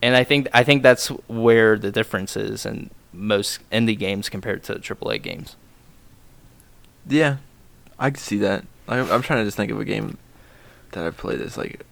And 0.02 0.16
I 0.16 0.24
think 0.24 0.48
I 0.52 0.64
think 0.64 0.82
that's 0.82 1.08
where 1.28 1.78
the 1.78 1.90
difference 1.90 2.36
is 2.36 2.66
in 2.66 2.90
most 3.12 3.60
indie 3.70 3.98
games 3.98 4.28
compared 4.28 4.62
to 4.64 4.74
the 4.74 4.80
AAA 4.80 5.22
games. 5.22 5.56
Yeah, 7.08 7.36
I 7.98 8.10
can 8.10 8.18
see 8.18 8.38
that. 8.38 8.64
I, 8.88 8.98
I'm 8.98 9.22
trying 9.22 9.40
to 9.40 9.44
just 9.44 9.56
think 9.56 9.70
of 9.70 9.80
a 9.80 9.84
game 9.84 10.18
that 10.92 11.04
I've 11.04 11.16
played 11.16 11.40
that's 11.40 11.56
like. 11.56 11.84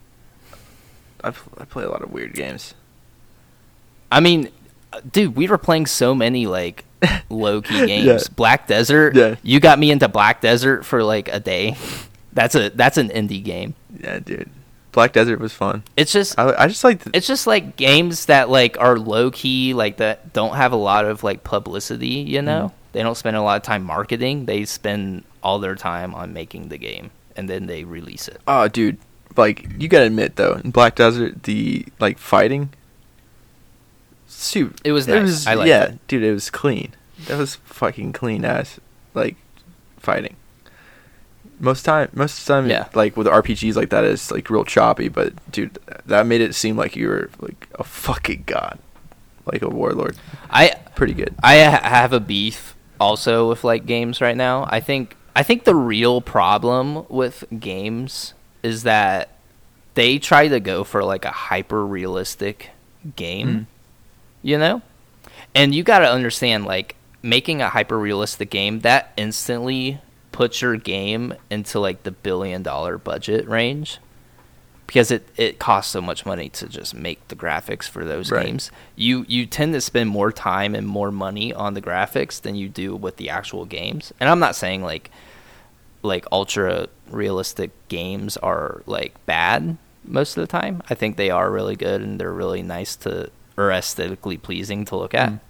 I've 1.23 1.43
I 1.59 1.65
play 1.65 1.85
a 1.85 1.91
lot 1.91 2.03
of 2.03 2.13
weird 2.13 2.35
games. 2.35 2.75
I 4.13 4.21
mean, 4.21 4.51
dude, 5.11 5.37
we 5.37 5.49
were 5.49 5.59
playing 5.59 5.87
so 5.87 6.15
many 6.15 6.47
like 6.47 6.85
low 7.31 7.63
key 7.63 7.87
games. 7.87 8.05
Yeah. 8.05 8.19
Black 8.37 8.67
Desert. 8.67 9.17
Yeah. 9.17 9.37
You 9.43 9.61
got 9.61 9.79
me 9.79 9.91
into 9.91 10.09
Black 10.09 10.41
Desert 10.41 10.85
for 10.85 11.03
like 11.03 11.29
a 11.29 11.41
day. 11.41 11.77
That's 12.33 12.57
a 12.57 12.69
that's 12.71 12.97
an 12.97 13.11
indie 13.11 13.45
game. 13.45 13.77
Yeah, 13.97 14.19
dude. 14.19 14.51
Black 14.91 15.13
Desert 15.13 15.39
was 15.39 15.53
fun. 15.53 15.85
It's 15.97 16.13
just 16.13 16.37
I 16.37 16.65
I 16.65 16.67
just 16.67 16.83
like 16.83 16.99
the, 16.99 17.11
it's 17.15 17.29
just 17.29 17.47
like 17.47 17.77
games 17.77 18.27
that 18.27 18.51
like 18.51 18.77
are 18.81 18.99
low 18.99 19.31
key, 19.31 19.73
like 19.73 19.99
that 19.99 20.33
don't 20.33 20.57
have 20.57 20.73
a 20.73 20.77
lot 20.77 21.05
of 21.05 21.23
like 21.23 21.45
publicity. 21.45 22.09
You 22.09 22.43
know, 22.43 22.73
mm. 22.73 22.84
They 22.95 23.03
don't 23.03 23.15
spend 23.17 23.37
a 23.37 23.43
lot 23.43 23.57
of 23.59 23.63
time 23.63 23.85
marketing. 23.85 24.47
They 24.47 24.65
spend 24.65 25.25
all 25.43 25.59
their 25.59 25.75
time 25.75 26.15
on 26.15 26.33
making 26.33 26.69
the 26.71 26.79
game, 26.79 27.11
and 27.37 27.51
then 27.51 27.67
they 27.67 27.85
release 27.85 28.27
it. 28.29 28.41
oh, 28.49 28.67
dude. 28.69 28.97
Like 29.37 29.67
you 29.79 29.89
gotta 29.89 30.07
admit 30.07 30.37
though, 30.37 30.55
in 30.65 30.71
Black 30.71 30.95
Desert, 30.95 31.43
the 31.43 31.85
like 32.01 32.19
fighting. 32.19 32.71
Shoot, 34.29 34.81
It 34.85 34.93
was 34.93 35.07
nice. 35.09 35.47
I 35.47 35.55
liked 35.55 35.69
yeah, 35.69 35.85
it. 35.85 36.07
dude. 36.09 36.23
It 36.23 36.33
was 36.33 36.51
clean. 36.51 36.93
That 37.27 37.39
was 37.39 37.57
fucking 37.57 38.13
clean 38.13 38.45
ass 38.45 38.79
like 39.13 39.37
fighting. 39.99 40.37
Most 41.61 41.85
time, 41.85 42.11
most 42.13 42.39
of 42.41 42.45
the 42.47 42.53
time, 42.53 42.71
Yeah. 42.71 42.89
like 42.95 43.17
with 43.17 43.27
RPGs 43.27 43.75
like 43.77 43.91
that, 43.91 44.05
it's 44.05 44.31
like 44.31 44.51
real 44.51 44.65
choppy. 44.65 45.09
But 45.09 45.33
dude, 45.51 45.79
that 46.07 46.27
made 46.27 46.41
it 46.41 46.55
seem 46.55 46.77
like 46.77 46.97
you 46.97 47.09
were 47.09 47.31
like 47.41 47.69
a 47.79 47.85
fucking 47.85 48.45
god, 48.47 48.79
like 49.47 49.63
a 49.63 49.69
warlord. 49.69 50.17
I 50.51 50.77
Pretty 50.95 51.15
good. 51.15 51.35
I 51.43 51.61
ha- 51.63 51.81
have 51.89 52.13
a 52.13 52.21
beef 52.21 52.74
also 53.05 53.49
with 53.49 53.63
like 53.65 53.85
games 53.87 54.21
right 54.21 54.37
now. 54.37 54.67
I 54.71 54.81
think 54.81 55.17
I 55.37 55.43
think 55.43 55.65
the 55.65 55.75
real 55.75 56.21
problem 56.21 57.05
with 57.09 57.45
games 57.59 58.35
is 58.63 58.83
that 58.85 59.29
they 59.95 60.19
try 60.19 60.49
to 60.49 60.59
go 60.61 60.85
for 60.85 61.05
like 61.05 61.25
a 61.25 61.31
hyper 61.31 61.85
realistic 61.85 62.71
game, 63.17 63.49
Mm. 63.49 63.67
you 64.43 64.59
know? 64.59 64.83
And 65.55 65.75
you 65.75 65.83
got 65.83 66.01
to 66.01 66.11
understand 66.11 66.65
like 66.65 66.97
making 67.23 67.61
a 67.63 67.69
hyper 67.69 67.99
realistic 67.99 68.51
game 68.51 68.81
that 68.81 69.13
instantly 69.17 70.01
puts 70.33 70.63
your 70.63 70.77
game 70.77 71.35
into 71.51 71.79
like 71.79 72.03
the 72.05 72.11
billion 72.11 72.63
dollar 72.63 72.99
budget 72.99 73.47
range 73.49 73.99
because 74.87 75.11
it, 75.11 75.27
it 75.37 75.59
costs 75.59 75.91
so 75.93 76.01
much 76.01 76.27
money 76.27 76.49
to 76.51 76.69
just 76.69 76.95
make 76.95 77.27
the 77.29 77.35
graphics 77.37 77.85
for 77.89 78.05
those 78.05 78.31
Right. 78.31 78.47
games. 78.47 78.71
You 78.97 79.25
you 79.29 79.47
tend 79.47 79.73
to 79.75 79.81
spend 79.81 80.11
more 80.11 80.31
time 80.33 80.75
and 80.75 80.87
more 80.87 81.11
money 81.11 81.53
on 81.55 81.75
the 81.75 81.83
graphics 81.83 82.41
than 82.41 82.55
you 82.55 82.69
do 82.69 82.95
with 82.95 83.17
the 83.17 83.31
actual 83.31 83.65
games. 83.65 84.13
And 84.21 84.29
I'm 84.29 84.39
not 84.41 84.55
saying 84.57 84.83
like 84.83 85.11
like 86.03 86.27
ultra 86.31 86.89
realistic 87.11 87.71
games 87.89 88.37
are 88.39 88.83
like 88.87 89.15
bad 89.27 89.77
most 90.05 90.37
of 90.37 90.43
the 90.43 90.47
time. 90.47 90.83
I 90.91 90.95
think 90.95 91.17
they 91.17 91.31
are 91.31 91.51
really 91.51 91.77
good 91.77 92.03
and 92.03 92.21
they're 92.21 92.33
really 92.33 92.63
nice 92.63 92.95
to 92.97 93.31
or 93.57 93.71
aesthetically 93.71 94.37
pleasing 94.37 94.85
to 94.87 94.97
look 94.97 95.15
at. 95.15 95.31
Mm. 95.31 95.41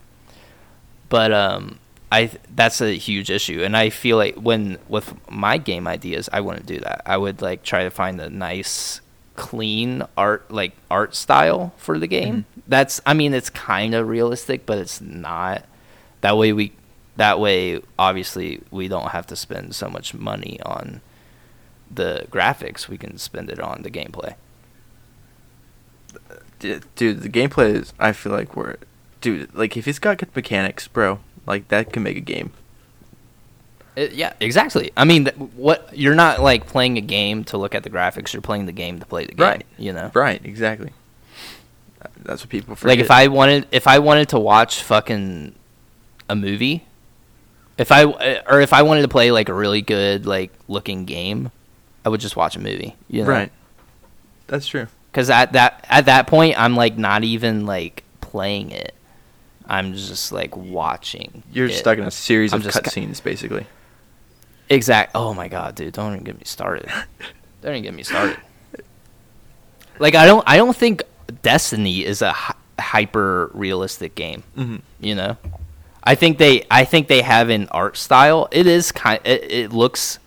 But 1.09 1.32
um 1.32 1.78
I 2.12 2.30
that's 2.55 2.80
a 2.80 2.97
huge 2.97 3.30
issue 3.30 3.62
and 3.64 3.76
I 3.76 3.91
feel 3.91 4.16
like 4.16 4.37
when 4.37 4.78
with 4.89 5.12
my 5.28 5.59
game 5.59 5.89
ideas 5.89 6.28
I 6.32 6.41
wouldn't 6.41 6.66
do 6.66 6.78
that. 6.80 7.03
I 7.05 7.16
would 7.16 7.43
like 7.43 7.64
try 7.64 7.82
to 7.82 7.91
find 7.91 8.20
a 8.20 8.30
nice 8.30 9.01
clean 9.37 10.03
art 10.16 10.51
like 10.51 10.72
art 10.91 11.14
style 11.14 11.72
for 11.76 11.99
the 11.99 12.07
game. 12.07 12.35
Mm-hmm. 12.35 12.61
That's 12.68 13.01
I 13.05 13.14
mean 13.14 13.35
it's 13.35 13.51
kind 13.51 13.95
of 13.95 14.09
realistic 14.09 14.66
but 14.66 14.78
it's 14.78 15.01
not. 15.01 15.64
That 16.20 16.37
way 16.37 16.53
we 16.53 16.72
that 17.16 17.39
way 17.39 17.80
obviously 17.99 18.62
we 18.70 18.89
don't 18.89 19.11
have 19.11 19.26
to 19.28 19.37
spend 19.37 19.74
so 19.74 19.89
much 19.89 20.14
money 20.14 20.59
on 20.64 21.01
the 21.91 22.26
graphics. 22.30 22.89
We 22.89 22.99
can 22.99 23.18
spend 23.18 23.51
it 23.51 23.61
on 23.61 23.82
the 23.82 23.91
gameplay. 23.91 24.35
Dude, 26.59 26.85
the 26.97 27.28
gameplay 27.28 27.74
is. 27.74 27.93
I 27.99 28.12
feel 28.12 28.32
like 28.32 28.57
we're, 28.57 28.76
dude. 29.20 29.55
Like 29.55 29.76
if 29.76 29.87
it's 29.87 29.99
got 29.99 30.18
good 30.18 30.35
mechanics, 30.35 30.89
bro, 30.89 31.18
like 31.47 31.68
that 31.68 31.93
can 31.93 32.03
make 32.03 32.16
a 32.16 32.20
game. 32.20 32.53
It, 33.97 34.12
yeah, 34.12 34.32
exactly. 34.40 34.90
I 34.97 35.05
mean, 35.05 35.24
th- 35.24 35.36
what 35.36 35.97
you're 35.97 36.14
not 36.14 36.40
like 36.40 36.66
playing 36.66 36.99
a 36.99 37.01
game 37.01 37.45
to 37.45 37.59
look 37.59 37.74
at 37.74 37.84
the 37.84 37.90
graphics. 37.90 38.32
You're 38.32 38.42
playing 38.42 38.66
the 38.66 38.72
game 38.72 38.99
to 38.99 39.07
play 39.07 39.24
the 39.24 39.34
game. 39.34 39.47
Right. 39.47 39.66
You 39.78 39.92
know. 39.92 40.11
Right, 40.14 40.45
exactly. 40.45 40.92
That's 42.22 42.42
what 42.42 42.49
people 42.49 42.74
forget. 42.74 42.99
Like 42.99 43.05
if 43.05 43.11
I 43.11 43.28
wanted, 43.28 43.66
if 43.70 43.86
I 43.86 43.99
wanted 43.99 44.30
to 44.30 44.38
watch 44.38 44.82
fucking 44.82 45.55
a 46.28 46.36
movie, 46.36 46.84
if 47.78 47.92
I 47.92 48.05
eh, 48.05 48.40
or 48.49 48.61
if 48.61 48.72
I 48.72 48.82
wanted 48.82 49.03
to 49.03 49.09
play 49.09 49.30
like 49.30 49.49
a 49.49 49.55
really 49.55 49.82
good 49.82 50.26
like 50.26 50.53
looking 50.68 51.05
game, 51.05 51.51
I 52.05 52.09
would 52.09 52.20
just 52.20 52.36
watch 52.36 52.57
a 52.57 52.61
movie. 52.61 52.97
You 53.09 53.22
know? 53.22 53.28
right, 53.28 53.53
that's 54.47 54.66
true. 54.66 54.86
Because 55.11 55.30
at 55.30 55.53
that 55.53 55.84
at 55.88 56.07
that 56.07 56.26
point, 56.26 56.59
I'm 56.59 56.76
like 56.76 56.99
not 56.99 57.24
even 57.24 57.66
like 57.66 58.03
playing 58.20 58.70
it. 58.70 58.95
I'm 59.66 59.95
just 59.95 60.32
like 60.32 60.57
watching. 60.57 61.42
You're 61.53 61.66
it. 61.66 61.74
stuck 61.74 61.99
in 61.99 62.05
a 62.05 62.11
series 62.11 62.53
I'm 62.53 62.61
of 62.61 62.72
ca- 62.72 62.80
cutscenes, 62.80 63.22
basically. 63.22 63.66
Exact. 64.68 65.12
Oh 65.14 65.34
my 65.34 65.48
god, 65.48 65.74
dude! 65.74 65.92
Don't 65.92 66.12
even 66.12 66.24
get 66.24 66.36
me 66.38 66.44
started. 66.44 66.88
don't 67.62 67.72
even 67.72 67.82
get 67.82 67.94
me 67.94 68.02
started. 68.02 68.38
Like 69.98 70.14
I 70.14 70.26
don't. 70.26 70.42
I 70.46 70.56
don't 70.56 70.76
think 70.76 71.02
Destiny 71.42 72.04
is 72.04 72.22
a 72.22 72.32
hy- 72.32 72.54
hyper 72.78 73.50
realistic 73.54 74.14
game. 74.14 74.42
Mm-hmm. 74.56 74.76
You 75.00 75.14
know, 75.14 75.36
I 76.02 76.14
think 76.14 76.38
they. 76.38 76.64
I 76.70 76.84
think 76.84 77.08
they 77.08 77.22
have 77.22 77.48
an 77.50 77.68
art 77.70 77.96
style. 77.96 78.48
It 78.50 78.66
is 78.66 78.90
kind. 78.90 79.20
It, 79.24 79.50
it 79.52 79.72
looks 79.72 80.18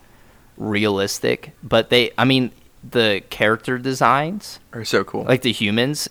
realistic, 0.57 1.51
but 1.63 1.89
they. 1.89 2.11
I 2.17 2.25
mean, 2.25 2.51
the 2.89 3.23
character 3.29 3.77
designs, 3.77 4.59
Are 4.73 4.85
so 4.85 5.03
cool. 5.03 5.23
like 5.23 5.41
the 5.41 5.51
humans, 5.51 6.09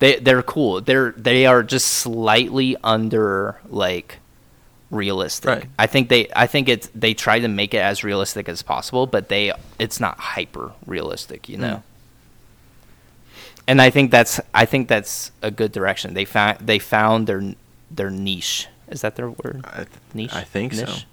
they 0.00 0.16
they're 0.18 0.42
cool. 0.42 0.80
They're 0.80 1.12
they 1.12 1.46
are 1.46 1.62
just 1.62 1.86
slightly 1.88 2.76
under 2.84 3.60
like 3.68 4.18
realistic. 4.92 5.48
Right. 5.48 5.64
I 5.78 5.88
think 5.88 6.08
they 6.08 6.28
I 6.36 6.46
think 6.46 6.68
it's 6.68 6.88
they 6.94 7.14
try 7.14 7.40
to 7.40 7.48
make 7.48 7.74
it 7.74 7.78
as 7.78 8.04
realistic 8.04 8.48
as 8.48 8.62
possible, 8.62 9.08
but 9.08 9.28
they 9.28 9.52
it's 9.80 9.98
not 9.98 10.20
hyper 10.20 10.72
realistic, 10.86 11.48
you 11.48 11.56
know. 11.58 11.76
Mm. 11.76 11.82
And 13.66 13.82
I 13.82 13.90
think 13.90 14.10
that's 14.12 14.38
I 14.54 14.64
think 14.66 14.86
that's 14.88 15.32
a 15.42 15.50
good 15.50 15.72
direction. 15.72 16.14
They 16.14 16.24
found 16.24 16.58
they 16.60 16.78
found 16.78 17.26
their 17.26 17.54
their 17.90 18.10
niche. 18.10 18.68
Is 18.88 19.00
that 19.00 19.16
their 19.16 19.30
word? 19.30 19.64
I, 19.64 19.76
th- 19.78 19.88
Niche. 20.12 20.34
I 20.34 20.42
think 20.44 20.74
so. 20.74 20.84
Niche? 20.84 21.06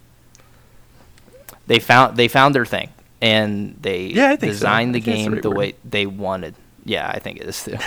They 1.68 1.80
found 1.80 2.18
they 2.18 2.28
found 2.28 2.54
their 2.54 2.66
thing, 2.66 2.90
and 3.22 3.78
they 3.82 4.08
Yeah, 4.08 4.32
I 4.32 4.36
think 4.36 4.42
so. 4.42 4.48
designed 4.60 4.90
I 4.96 5.00
the 5.00 5.06
think 5.06 5.06
the 5.18 5.24
game 5.24 5.34
right 5.34 5.42
the 5.42 5.52
way 5.52 5.76
they 5.86 6.06
wanted. 6.06 6.56
Yeah, 6.84 7.08
I 7.10 7.20
think 7.20 7.40
it 7.40 7.48
is 7.48 7.64
too. 7.64 7.78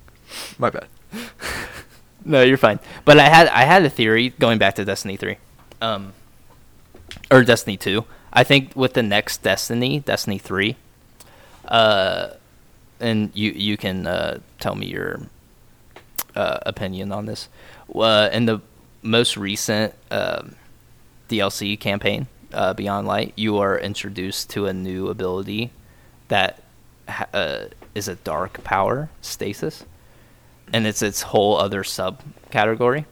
My 0.58 0.70
bad. 0.70 0.86
No, 2.24 2.42
you're 2.42 2.56
fine. 2.56 2.78
But 3.04 3.18
I 3.18 3.28
had 3.28 3.48
I 3.48 3.62
had 3.62 3.84
a 3.84 3.90
theory 3.90 4.30
going 4.38 4.58
back 4.58 4.74
to 4.76 4.84
Destiny 4.84 5.16
three, 5.16 5.36
um, 5.80 6.12
or 7.30 7.42
Destiny 7.42 7.76
two. 7.76 8.04
I 8.32 8.44
think 8.44 8.74
with 8.74 8.94
the 8.94 9.02
next 9.02 9.42
Destiny, 9.42 10.00
Destiny 10.00 10.38
three, 10.38 10.76
uh, 11.66 12.30
and 13.00 13.30
you 13.34 13.50
you 13.50 13.76
can 13.76 14.06
uh, 14.06 14.38
tell 14.60 14.74
me 14.74 14.86
your 14.86 15.22
uh, 16.36 16.58
opinion 16.64 17.12
on 17.12 17.26
this. 17.26 17.48
Uh, 17.94 18.28
in 18.32 18.46
the 18.46 18.60
most 19.02 19.36
recent 19.36 19.94
um 20.10 20.54
DLC 21.28 21.78
campaign, 21.78 22.26
uh, 22.52 22.74
Beyond 22.74 23.06
Light, 23.06 23.32
you 23.36 23.58
are 23.58 23.78
introduced 23.78 24.50
to 24.50 24.66
a 24.66 24.72
new 24.72 25.08
ability 25.08 25.70
that 26.28 26.62
ha- 27.08 27.26
uh, 27.32 27.64
is 27.94 28.06
a 28.06 28.16
dark 28.16 28.62
power, 28.64 29.08
stasis, 29.22 29.84
and 30.72 30.86
it's 30.86 31.02
its 31.02 31.22
whole 31.22 31.56
other 31.58 31.82
subcategory. 31.82 33.04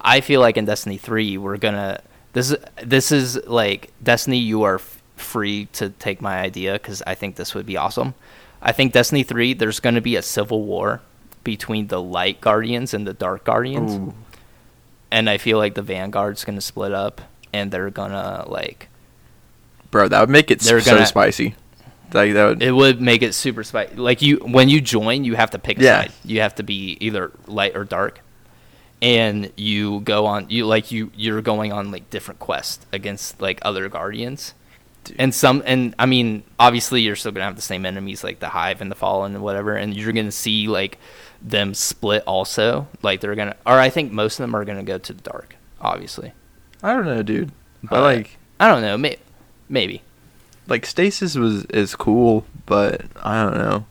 I 0.00 0.20
feel 0.20 0.40
like 0.40 0.56
in 0.56 0.64
Destiny 0.64 0.96
3, 0.98 1.38
we're 1.38 1.56
gonna 1.56 2.00
this 2.32 2.50
is 2.50 2.56
this 2.84 3.12
is 3.12 3.36
like 3.46 3.90
Destiny. 4.02 4.38
You 4.38 4.62
are 4.62 4.76
f- 4.76 5.02
free 5.16 5.66
to 5.72 5.90
take 5.90 6.20
my 6.20 6.38
idea 6.40 6.74
because 6.74 7.02
I 7.06 7.14
think 7.14 7.36
this 7.36 7.54
would 7.54 7.66
be 7.66 7.76
awesome. 7.76 8.14
I 8.62 8.72
think 8.72 8.92
Destiny 8.92 9.22
3, 9.22 9.54
there's 9.54 9.80
gonna 9.80 10.00
be 10.00 10.16
a 10.16 10.22
civil 10.22 10.62
war 10.62 11.00
between 11.44 11.86
the 11.88 12.00
Light 12.02 12.40
Guardians 12.40 12.92
and 12.94 13.06
the 13.06 13.12
Dark 13.14 13.44
Guardians 13.44 13.92
Ooh. 13.94 14.14
and 15.10 15.30
I 15.30 15.38
feel 15.38 15.58
like 15.58 15.74
the 15.74 15.82
Vanguard's 15.82 16.44
gonna 16.44 16.60
split 16.60 16.92
up, 16.92 17.20
and 17.52 17.70
they're 17.70 17.90
gonna 17.90 18.44
like 18.48 18.88
Bro, 19.90 20.08
that 20.08 20.20
would 20.20 20.28
make 20.30 20.50
it 20.50 20.60
so 20.60 20.80
gonna- 20.80 21.06
spicy. 21.06 21.54
Like 22.12 22.32
that 22.34 22.44
would. 22.46 22.62
it 22.62 22.72
would 22.72 23.00
make 23.00 23.22
it 23.22 23.34
super 23.34 23.62
spicy. 23.64 23.96
Like 23.96 24.22
you, 24.22 24.36
when 24.38 24.68
you 24.68 24.80
join, 24.80 25.24
you 25.24 25.34
have 25.34 25.50
to 25.50 25.58
pick 25.58 25.78
a 25.78 25.82
Yeah. 25.82 26.00
side. 26.02 26.12
You 26.24 26.40
have 26.40 26.54
to 26.56 26.62
be 26.62 26.96
either 27.00 27.32
light 27.46 27.76
or 27.76 27.84
dark, 27.84 28.20
and 29.02 29.52
you 29.56 30.00
go 30.00 30.26
on. 30.26 30.46
You 30.48 30.66
like 30.66 30.90
you 30.90 31.10
you're 31.14 31.42
going 31.42 31.72
on 31.72 31.90
like 31.90 32.10
different 32.10 32.40
quests 32.40 32.84
against 32.92 33.40
like 33.40 33.58
other 33.62 33.88
guardians, 33.88 34.54
and 35.18 35.34
some 35.34 35.62
and 35.66 35.94
I 35.98 36.06
mean 36.06 36.42
obviously 36.58 37.02
you're 37.02 37.16
still 37.16 37.32
gonna 37.32 37.44
have 37.44 37.56
the 37.56 37.62
same 37.62 37.84
enemies 37.86 38.24
like 38.24 38.40
the 38.40 38.48
Hive 38.48 38.80
and 38.80 38.90
the 38.90 38.94
Fallen 38.96 39.34
and 39.34 39.44
whatever, 39.44 39.74
and 39.74 39.94
you're 39.96 40.12
gonna 40.12 40.32
see 40.32 40.66
like 40.66 40.98
them 41.42 41.74
split 41.74 42.22
also. 42.26 42.88
Like 43.02 43.20
they're 43.20 43.34
gonna, 43.36 43.54
or 43.66 43.78
I 43.78 43.90
think 43.90 44.12
most 44.12 44.40
of 44.40 44.44
them 44.44 44.56
are 44.56 44.64
gonna 44.64 44.82
go 44.82 44.98
to 44.98 45.12
the 45.12 45.22
dark, 45.22 45.56
obviously. 45.80 46.32
I 46.82 46.92
don't 46.94 47.04
know, 47.04 47.22
dude. 47.22 47.50
I 47.84 47.86
But- 47.90 48.02
like 48.02 48.38
I 48.58 48.66
don't 48.66 48.82
know, 48.82 48.96
may, 48.98 49.18
maybe. 49.68 50.02
Like 50.68 50.86
stasis 50.86 51.34
was 51.36 51.64
is 51.66 51.94
cool, 51.96 52.44
but 52.66 53.02
I 53.22 53.42
don't 53.42 53.56
know. 53.58 53.86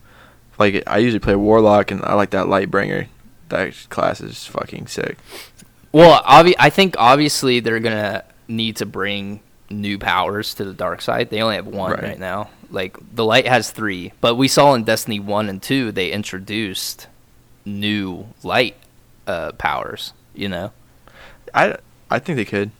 Like 0.58 0.82
I 0.86 0.98
usually 0.98 1.20
play 1.20 1.36
warlock, 1.36 1.90
and 1.90 2.02
I 2.04 2.14
like 2.14 2.30
that 2.30 2.46
lightbringer. 2.46 3.08
That 3.50 3.74
class 3.90 4.20
is 4.20 4.44
fucking 4.46 4.86
sick. 4.88 5.18
Well, 5.92 6.22
obvi- 6.24 6.54
I 6.58 6.70
think 6.70 6.94
obviously 6.98 7.60
they're 7.60 7.80
gonna 7.80 8.24
need 8.46 8.76
to 8.76 8.86
bring 8.86 9.40
new 9.70 9.98
powers 9.98 10.54
to 10.54 10.64
the 10.64 10.74
dark 10.74 11.00
side. 11.00 11.30
They 11.30 11.42
only 11.42 11.56
have 11.56 11.66
one 11.66 11.92
Right. 11.92 12.02
right, 12.02 12.18
now. 12.18 12.50
Like 12.70 12.96
the 13.14 13.24
light 13.24 13.46
has 13.46 13.70
three, 13.70 14.12
but 14.20 14.34
we 14.34 14.48
saw 14.48 14.74
in 14.74 14.84
Destiny 14.84 15.18
one 15.20 15.48
and 15.48 15.62
two 15.62 15.90
they 15.92 16.10
introduced 16.10 17.06
new 17.64 18.26
light 18.42 18.76
uh, 19.26 19.52
powers. 19.52 20.12
You 20.34 20.48
know, 20.48 20.72
I 21.54 21.76
I 22.10 22.18
think 22.18 22.36
they 22.36 22.44
could. 22.44 22.70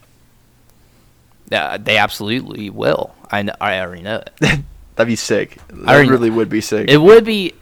Uh, 1.51 1.77
they 1.77 1.97
absolutely 1.97 2.69
will. 2.69 3.13
I 3.31 3.43
kn- 3.43 3.55
I 3.61 3.79
already 3.79 4.01
know 4.03 4.17
it. 4.17 4.31
That'd 4.95 5.07
be 5.07 5.15
sick. 5.15 5.57
That 5.69 5.87
already- 5.87 6.09
really 6.09 6.29
would 6.29 6.49
be 6.49 6.61
sick. 6.61 6.89
It 6.89 6.97
would 6.97 7.23
be, 7.25 7.53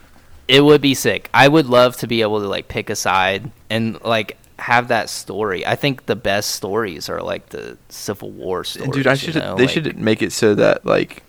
it 0.48 0.62
would 0.62 0.82
be 0.82 0.94
sick. 0.94 1.30
I 1.34 1.48
would 1.48 1.68
love 1.68 1.98
to 1.98 2.08
be 2.08 2.22
able 2.22 2.40
to 2.42 2.48
like 2.48 2.68
pick 2.68 2.90
a 2.90 2.96
side 2.96 3.52
and 3.70 4.02
like 4.04 4.38
have 4.60 4.88
that 4.88 5.10
story. 5.10 5.66
I 5.66 5.76
think 5.76 6.08
the 6.08 6.16
best 6.16 6.52
stories 6.52 7.10
are 7.10 7.22
like 7.22 7.50
the 7.50 7.78
Civil 7.90 8.32
War 8.32 8.64
stories. 8.64 8.92
Dude, 8.92 9.08
I 9.08 9.12
you 9.12 9.18
should. 9.18 9.36
know, 9.36 9.56
they 9.56 9.64
like- 9.66 9.70
should 9.72 9.98
make 9.98 10.22
it 10.22 10.32
so 10.32 10.56
that 10.56 10.86
like, 10.86 11.22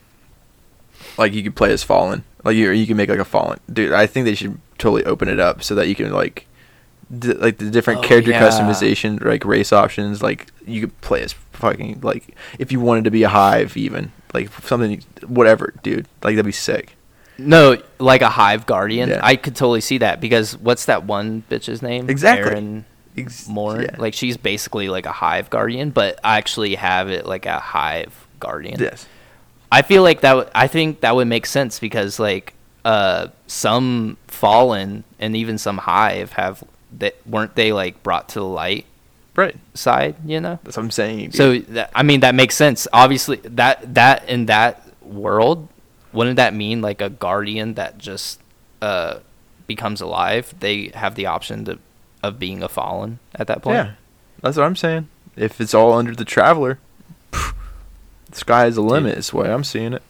like 1.18 1.32
you 1.34 1.42
could 1.42 1.56
play 1.56 1.72
as 1.72 1.82
fallen. 1.82 2.24
Like 2.44 2.56
you, 2.56 2.70
you 2.70 2.86
can 2.86 2.96
make 2.96 3.08
like 3.10 3.18
a 3.18 3.24
fallen. 3.24 3.58
Dude, 3.70 3.92
I 3.92 4.06
think 4.06 4.24
they 4.24 4.34
should 4.34 4.58
totally 4.78 5.04
open 5.04 5.28
it 5.28 5.40
up 5.40 5.62
so 5.62 5.74
that 5.74 5.88
you 5.88 5.94
can 5.94 6.12
like, 6.12 6.46
d- 7.16 7.32
like 7.34 7.58
the 7.58 7.70
different 7.70 8.00
Oh, 8.00 8.02
character 8.02 8.30
yeah. 8.30 8.42
customization, 8.42 9.22
like 9.24 9.44
race 9.44 9.72
options. 9.72 10.22
Like 10.22 10.48
you 10.66 10.82
could 10.82 11.00
play 11.00 11.22
as 11.22 11.32
fucking 11.52 12.00
like 12.02 12.36
if 12.58 12.72
you 12.72 12.80
wanted 12.80 13.04
to 13.04 13.10
be 13.10 13.22
a 13.22 13.28
hive, 13.28 13.76
even 13.76 14.12
like 14.34 14.50
something, 14.64 15.02
whatever, 15.26 15.74
dude. 15.82 16.06
Like 16.22 16.34
that'd 16.36 16.44
be 16.44 16.52
sick. 16.52 16.94
No, 17.38 17.80
like 17.98 18.20
a 18.22 18.28
hive 18.30 18.66
guardian. 18.66 19.10
Yeah. 19.10 19.20
I 19.22 19.36
could 19.36 19.54
totally 19.54 19.80
see 19.80 19.98
that 19.98 20.20
because 20.20 20.56
what's 20.58 20.86
that 20.86 21.04
one 21.04 21.44
bitch's 21.48 21.82
name? 21.82 22.10
Exactly. 22.10 22.50
Eris 22.52 22.84
Ex- 23.16 23.48
Morn. 23.48 23.82
yeah. 23.82 23.94
Like 23.98 24.14
she's 24.14 24.36
basically 24.36 24.88
like 24.88 25.06
a 25.06 25.12
hive 25.12 25.48
guardian, 25.50 25.90
but 25.90 26.18
I 26.24 26.36
actually 26.38 26.74
have 26.74 27.08
it 27.08 27.26
like 27.26 27.46
a 27.46 27.58
hive 27.58 28.26
guardian. 28.40 28.78
yes. 28.80 29.06
I 29.70 29.82
feel 29.82 30.02
like 30.02 30.20
that. 30.22 30.30
W- 30.32 30.50
I 30.54 30.66
think 30.66 31.00
that 31.00 31.14
would 31.14 31.28
make 31.28 31.44
sense 31.46 31.78
because 31.78 32.18
like 32.18 32.54
uh, 32.84 33.28
some 33.46 34.16
fallen 34.26 35.04
and 35.20 35.36
even 35.36 35.58
some 35.58 35.78
hive 35.78 36.32
have 36.32 36.64
that 36.98 37.16
weren't 37.26 37.54
they 37.54 37.72
like 37.72 38.02
brought 38.02 38.28
to 38.30 38.40
the 38.40 38.44
light 38.46 38.86
Right. 39.36 39.56
side. 39.74 40.16
You 40.24 40.40
know. 40.40 40.58
That's 40.64 40.76
what 40.76 40.82
I'm 40.84 40.90
saying. 40.90 41.30
dude. 41.30 41.34
So 41.34 41.58
that, 41.74 41.90
I 41.94 42.02
mean 42.02 42.20
that 42.20 42.34
makes 42.34 42.54
sense. 42.56 42.88
Obviously, 42.92 43.36
that 43.44 43.94
that 43.94 44.28
in 44.28 44.46
that 44.46 44.82
world, 45.02 45.68
wouldn't 46.12 46.36
that 46.36 46.54
mean 46.54 46.80
like 46.82 47.00
a 47.00 47.08
guardian 47.08 47.74
that 47.74 47.98
just 47.98 48.40
uh, 48.82 49.18
becomes 49.66 50.00
alive? 50.00 50.54
They 50.58 50.88
have 50.94 51.14
the 51.14 51.26
option 51.26 51.64
to 51.66 51.78
of 52.22 52.38
being 52.40 52.62
a 52.64 52.68
fallen 52.68 53.20
at 53.34 53.46
that 53.46 53.62
point. 53.62 53.76
Yeah, 53.76 53.92
that's 54.42 54.56
what 54.56 54.64
I'm 54.64 54.74
saying. 54.76 55.08
If 55.36 55.60
it's 55.60 55.72
all 55.72 55.92
under 55.92 56.16
the 56.16 56.24
traveler, 56.24 56.80
the 57.30 57.52
sky 58.32 58.66
is 58.66 58.74
the 58.74 58.82
limit. 58.82 59.18
Is 59.18 59.30
the 59.30 59.36
way 59.36 59.52
I'm 59.52 59.62
seeing 59.62 59.92
it. 59.92 60.02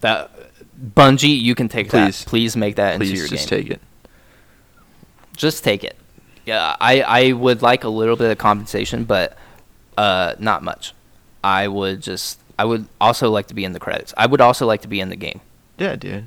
That 0.00 0.30
Bungie, 0.94 1.38
you 1.40 1.54
can 1.54 1.68
take 1.68 1.88
Please. 1.90 2.24
that. 2.24 2.28
Please 2.30 2.56
make 2.56 2.76
that 2.76 2.94
into 2.94 3.06
Please 3.06 3.18
your 3.18 3.26
just 3.28 3.48
take 3.48 3.68
it. 3.70 3.80
Just 5.40 5.64
take 5.64 5.82
it. 5.82 5.96
Yeah, 6.46 6.76
I 6.80 7.00
I 7.02 7.32
would 7.32 7.62
like 7.62 7.84
a 7.84 7.88
little 7.88 8.16
bit 8.16 8.30
of 8.30 8.38
compensation, 8.38 9.04
but 9.04 9.36
uh, 9.96 10.34
not 10.38 10.62
much. 10.62 10.94
I 11.42 11.68
would 11.68 12.02
just. 12.02 12.38
I 12.58 12.64
would 12.66 12.86
also 13.00 13.30
like 13.30 13.46
to 13.46 13.54
be 13.54 13.64
in 13.64 13.72
the 13.72 13.80
credits. 13.80 14.12
I 14.18 14.26
would 14.26 14.42
also 14.42 14.66
like 14.66 14.82
to 14.82 14.88
be 14.88 15.00
in 15.00 15.08
the 15.08 15.16
game. 15.16 15.40
Yeah, 15.78 15.96
dude. 15.96 16.26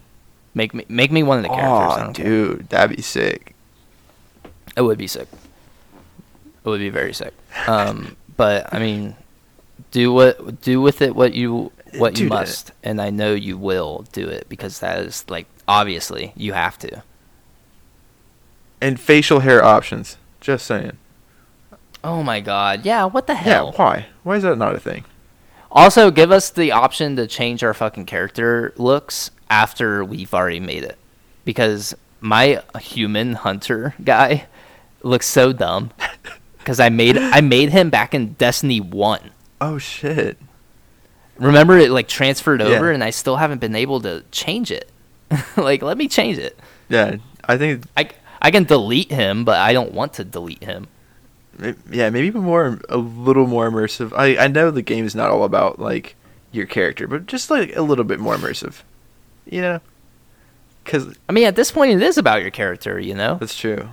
Make 0.55 0.73
me 0.73 0.85
make 0.89 1.11
me 1.11 1.21
one 1.23 1.37
of 1.37 1.43
the 1.43 1.49
characters. 1.49 1.97
Oh, 1.97 2.03
don't 2.03 2.13
care. 2.13 2.25
dude, 2.25 2.69
that'd 2.69 2.95
be 2.95 3.03
sick. 3.03 3.55
It 4.75 4.81
would 4.81 4.97
be 4.97 5.07
sick. 5.07 5.27
It 6.65 6.69
would 6.69 6.79
be 6.79 6.89
very 6.89 7.13
sick. 7.13 7.33
Um, 7.67 8.15
but 8.37 8.73
I 8.73 8.79
mean, 8.79 9.15
do 9.91 10.11
what 10.11 10.61
do 10.61 10.81
with 10.81 11.01
it 11.01 11.15
what 11.15 11.33
you 11.33 11.71
what 11.97 12.17
you 12.17 12.25
Dude, 12.25 12.29
must, 12.29 12.71
and 12.83 12.99
I 12.99 13.11
know 13.11 13.33
you 13.33 13.57
will 13.57 14.05
do 14.11 14.27
it 14.27 14.47
because 14.49 14.79
that 14.79 14.99
is 14.99 15.25
like 15.29 15.45
obviously 15.67 16.33
you 16.35 16.53
have 16.53 16.77
to. 16.79 17.03
And 18.83 18.99
facial 18.99 19.39
hair 19.39 19.63
options. 19.63 20.17
Just 20.41 20.65
saying. 20.65 20.97
Oh 22.03 22.21
my 22.21 22.41
god! 22.41 22.85
Yeah, 22.85 23.05
what 23.05 23.27
the 23.27 23.35
hell? 23.35 23.71
Yeah. 23.73 23.81
Why? 23.83 24.05
Why 24.23 24.35
is 24.35 24.43
that 24.43 24.57
not 24.57 24.75
a 24.75 24.79
thing? 24.79 25.05
Also, 25.71 26.11
give 26.11 26.31
us 26.31 26.49
the 26.49 26.71
option 26.71 27.15
to 27.15 27.25
change 27.25 27.63
our 27.63 27.73
fucking 27.73 28.05
character 28.05 28.73
looks 28.77 29.31
after 29.49 30.03
we've 30.03 30.33
already 30.33 30.59
made 30.59 30.83
it, 30.83 30.97
because 31.45 31.95
my 32.19 32.61
human 32.79 33.33
hunter 33.33 33.95
guy 34.03 34.47
looks 35.01 35.25
so 35.27 35.53
dumb. 35.53 35.91
Because 36.59 36.79
I 36.79 36.87
made 36.87 37.17
I 37.17 37.41
made 37.41 37.71
him 37.71 37.89
back 37.89 38.13
in 38.13 38.33
Destiny 38.35 38.79
One. 38.79 39.31
Oh 39.59 39.77
shit. 39.77 40.37
remember 41.37 41.77
it 41.77 41.91
like 41.91 42.07
transferred 42.07 42.61
Yeah. 42.61 42.67
over 42.67 42.89
and 42.91 43.03
i 43.03 43.09
still 43.09 43.35
haven't 43.35 43.59
been 43.59 43.75
able 43.75 43.99
to 44.01 44.23
change 44.31 44.71
it 44.71 44.89
like 45.57 45.81
let 45.81 45.97
me 45.97 46.07
change 46.07 46.37
it 46.37 46.57
Yeah, 46.89 47.17
I 47.49 47.57
think. 47.57 47.83
i 47.97 48.07
i 48.43 48.51
can 48.51 48.63
delete 48.65 49.11
him 49.11 49.43
but 49.45 49.57
i 49.57 49.73
don't 49.73 49.93
want 49.93 50.13
to 50.13 50.23
delete 50.23 50.63
him 50.63 50.87
Yeah, 51.91 52.09
maybe 52.09 52.31
more, 52.31 52.79
a 52.89 52.97
little 52.97 53.45
more 53.45 53.69
immersive. 53.69 54.11
I 54.17 54.37
I 54.45 54.47
know 54.47 54.71
the 54.71 54.81
game 54.81 55.05
is 55.05 55.13
not 55.13 55.29
all 55.29 55.43
about 55.43 55.77
like 55.79 56.15
your 56.51 56.65
character, 56.65 57.07
but 57.07 57.27
just 57.27 57.51
like 57.51 57.75
a 57.75 57.83
little 57.83 58.03
bit 58.03 58.19
more 58.19 58.35
immersive. 58.35 58.81
You 59.45 59.61
know. 59.61 59.79
Cause 60.85 61.15
i 61.29 61.31
mean 61.31 61.45
at 61.45 61.55
this 61.55 61.71
point 61.71 61.91
it 61.93 62.01
is 62.01 62.17
about 62.17 62.41
your 62.41 62.49
character 62.51 62.99
you 62.99 63.13
know 63.15 63.37
that's 63.39 63.55
true. 63.57 63.87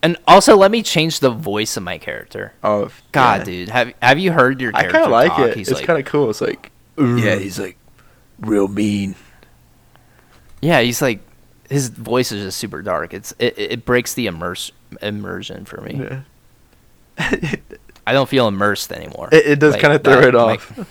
and 0.00 0.16
also 0.26 0.56
let 0.56 0.70
me 0.70 0.82
change 0.82 1.18
the 1.20 1.28
voice 1.30 1.76
of 1.76 1.82
my 1.82 1.98
character 1.98 2.54
Oh 2.62 2.88
god 3.10 3.40
yeah. 3.40 3.44
dude 3.44 3.68
have 3.68 3.92
have 4.00 4.18
you 4.20 4.30
heard 4.32 4.60
your 4.60 4.70
I 4.74 4.84
kind 4.86 5.04
of 5.04 5.10
like 5.10 5.32
talk? 5.32 5.48
it. 5.50 5.56
He's 5.56 5.68
it's 5.68 5.80
like, 5.80 5.86
kind 5.86 5.98
of 5.98 6.06
cool. 6.06 6.30
It's 6.30 6.40
like, 6.40 6.70
yeah, 6.96 7.34
he's 7.36 7.58
like 7.58 7.76
real 8.40 8.68
mean. 8.68 9.14
yeah 10.62 10.80
he's 10.80 11.02
like 11.02 11.20
his 11.72 11.88
voice 11.88 12.30
is 12.32 12.44
just 12.44 12.58
super 12.58 12.82
dark 12.82 13.12
it's 13.14 13.34
it, 13.38 13.58
it 13.58 13.84
breaks 13.84 14.14
the 14.14 14.26
immerse 14.26 14.70
immersion 15.00 15.64
for 15.64 15.80
me 15.80 15.94
Yeah. 16.00 16.20
i 18.06 18.12
don't 18.12 18.28
feel 18.28 18.48
immersed 18.48 18.92
anymore 18.92 19.28
it, 19.32 19.46
it 19.46 19.58
does 19.58 19.72
Like, 19.72 19.82
kind 19.82 19.94
of 19.94 20.04
throw 20.04 20.20
it 20.20 20.34
like, 20.34 20.60
off. 20.78 20.88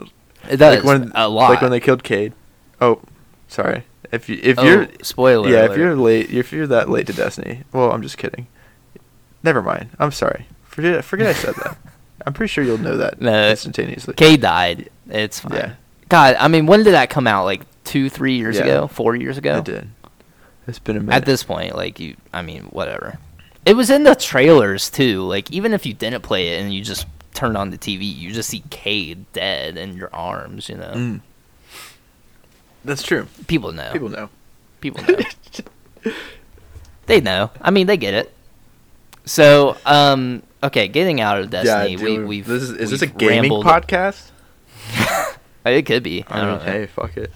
it 0.50 0.56
does 0.56 0.76
like 0.76 0.84
when 0.84 1.12
a 1.14 1.28
lot 1.28 1.50
like 1.50 1.62
when 1.62 1.70
they 1.70 1.80
killed 1.80 2.02
Cayde. 2.04 2.32
Oh, 2.80 3.00
sorry. 3.48 3.84
If 4.12 4.28
you 4.28 4.38
if 4.42 4.58
Oh, 4.58 4.64
you're 4.64 4.88
spoiler 5.02 5.48
yeah, 5.48 5.60
alert. 5.62 5.70
if 5.72 5.78
you're 5.78 5.96
late, 5.96 6.30
if 6.30 6.52
you're 6.52 6.66
that 6.66 6.90
late 6.90 7.06
to 7.06 7.12
Destiny, 7.14 7.62
well, 7.72 7.90
I'm 7.92 8.02
just 8.02 8.18
kidding. 8.18 8.46
Never 9.42 9.62
mind. 9.62 9.90
I'm 9.98 10.12
sorry. 10.12 10.46
Forget 10.64 11.02
forget 11.04 11.28
I 11.28 11.32
said 11.32 11.54
that. 11.56 11.78
I'm 12.26 12.32
pretty 12.34 12.50
sure 12.50 12.62
you'll 12.64 12.78
know 12.78 12.96
that 12.98 13.20
No. 13.22 13.48
instantaneously. 13.50 14.14
Cayde 14.14 14.42
died. 14.42 14.90
It's 15.08 15.40
fine. 15.40 15.54
Yeah. 15.56 15.74
God, 16.10 16.36
I 16.38 16.48
mean, 16.48 16.66
when 16.66 16.82
did 16.84 16.92
that 16.92 17.08
come 17.10 17.26
out? 17.26 17.44
Like 17.44 17.62
two, 17.84 18.10
three 18.10 18.36
years 18.36 18.56
Yeah. 18.56 18.64
ago, 18.64 18.86
four 18.88 19.16
years 19.16 19.38
ago. 19.38 19.58
It 19.58 19.64
did. 19.64 19.88
It's 20.66 20.78
been 20.78 20.96
a 20.96 21.00
minute. 21.00 21.14
At 21.14 21.26
this 21.26 21.42
point, 21.44 21.74
like 21.76 22.00
you, 22.00 22.16
I 22.32 22.42
mean, 22.42 22.62
whatever. 22.64 23.18
It 23.66 23.74
was 23.76 23.90
in 23.90 24.04
the 24.04 24.14
trailers 24.14 24.90
too. 24.90 25.22
Like 25.22 25.50
even 25.50 25.72
if 25.72 25.84
you 25.86 25.94
didn't 25.94 26.22
play 26.22 26.48
it 26.56 26.62
and 26.62 26.72
you 26.74 26.82
just 26.82 27.06
turn 27.34 27.56
on 27.56 27.70
the 27.70 27.78
TV, 27.78 28.02
you 28.14 28.32
just 28.32 28.48
see 28.50 28.62
Cayde 28.70 29.30
dead 29.32 29.76
in 29.76 29.96
your 29.96 30.14
arms. 30.14 30.68
You 30.68 30.76
know, 30.76 30.92
Mm. 30.94 31.20
That's 32.84 33.02
true. 33.02 33.26
people 33.46 33.72
know. 33.72 33.90
People 33.92 34.08
know. 34.10 34.28
People 34.80 35.02
know. 35.04 36.12
they 37.06 37.20
know. 37.20 37.50
I 37.60 37.70
mean, 37.70 37.86
they 37.86 37.96
get 37.96 38.12
it. 38.14 38.30
So, 39.24 39.76
um, 39.86 40.42
okay, 40.62 40.86
getting 40.88 41.20
out 41.22 41.38
of 41.40 41.48
Destiny, 41.48 41.96
we, 41.96 42.02
dude, 42.16 42.28
we've 42.28 42.46
this 42.46 42.62
is, 42.62 42.70
is 42.72 42.90
this 42.90 43.02
a 43.02 43.06
gaming 43.06 43.50
podcast? 43.50 44.30
It 45.66 45.86
could 45.86 46.02
be. 46.02 46.22
I 46.28 46.40
I 46.40 46.44
don't 46.44 46.58
know. 46.58 46.72
hey, 46.72 46.86
fuck 46.86 47.16
it. 47.16 47.32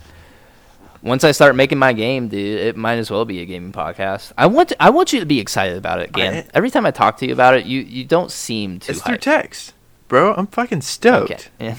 Once 1.02 1.22
I 1.24 1.30
start 1.32 1.54
making 1.54 1.78
my 1.78 1.92
game, 1.92 2.28
dude, 2.28 2.58
it 2.60 2.76
might 2.76 2.96
as 2.98 3.10
well 3.10 3.24
be 3.24 3.40
a 3.40 3.46
gaming 3.46 3.72
podcast. 3.72 4.32
I 4.36 4.46
want 4.46 4.70
to, 4.70 4.82
I 4.82 4.90
want 4.90 5.12
you 5.12 5.20
to 5.20 5.26
be 5.26 5.38
excited 5.38 5.76
about 5.76 6.00
it, 6.00 6.12
Gan. 6.12 6.34
I- 6.34 6.46
Every 6.54 6.70
time 6.70 6.84
I 6.86 6.90
talk 6.90 7.18
to 7.18 7.26
you 7.26 7.32
about 7.32 7.54
it, 7.54 7.66
you, 7.66 7.80
you 7.82 8.04
don't 8.04 8.30
seem 8.32 8.80
too 8.80 8.92
It's 8.92 9.02
through 9.02 9.18
text, 9.18 9.74
bro. 10.08 10.34
I'm 10.34 10.48
fucking 10.48 10.80
stoked. 10.80 11.30
Okay. 11.30 11.44
Yeah. 11.60 11.76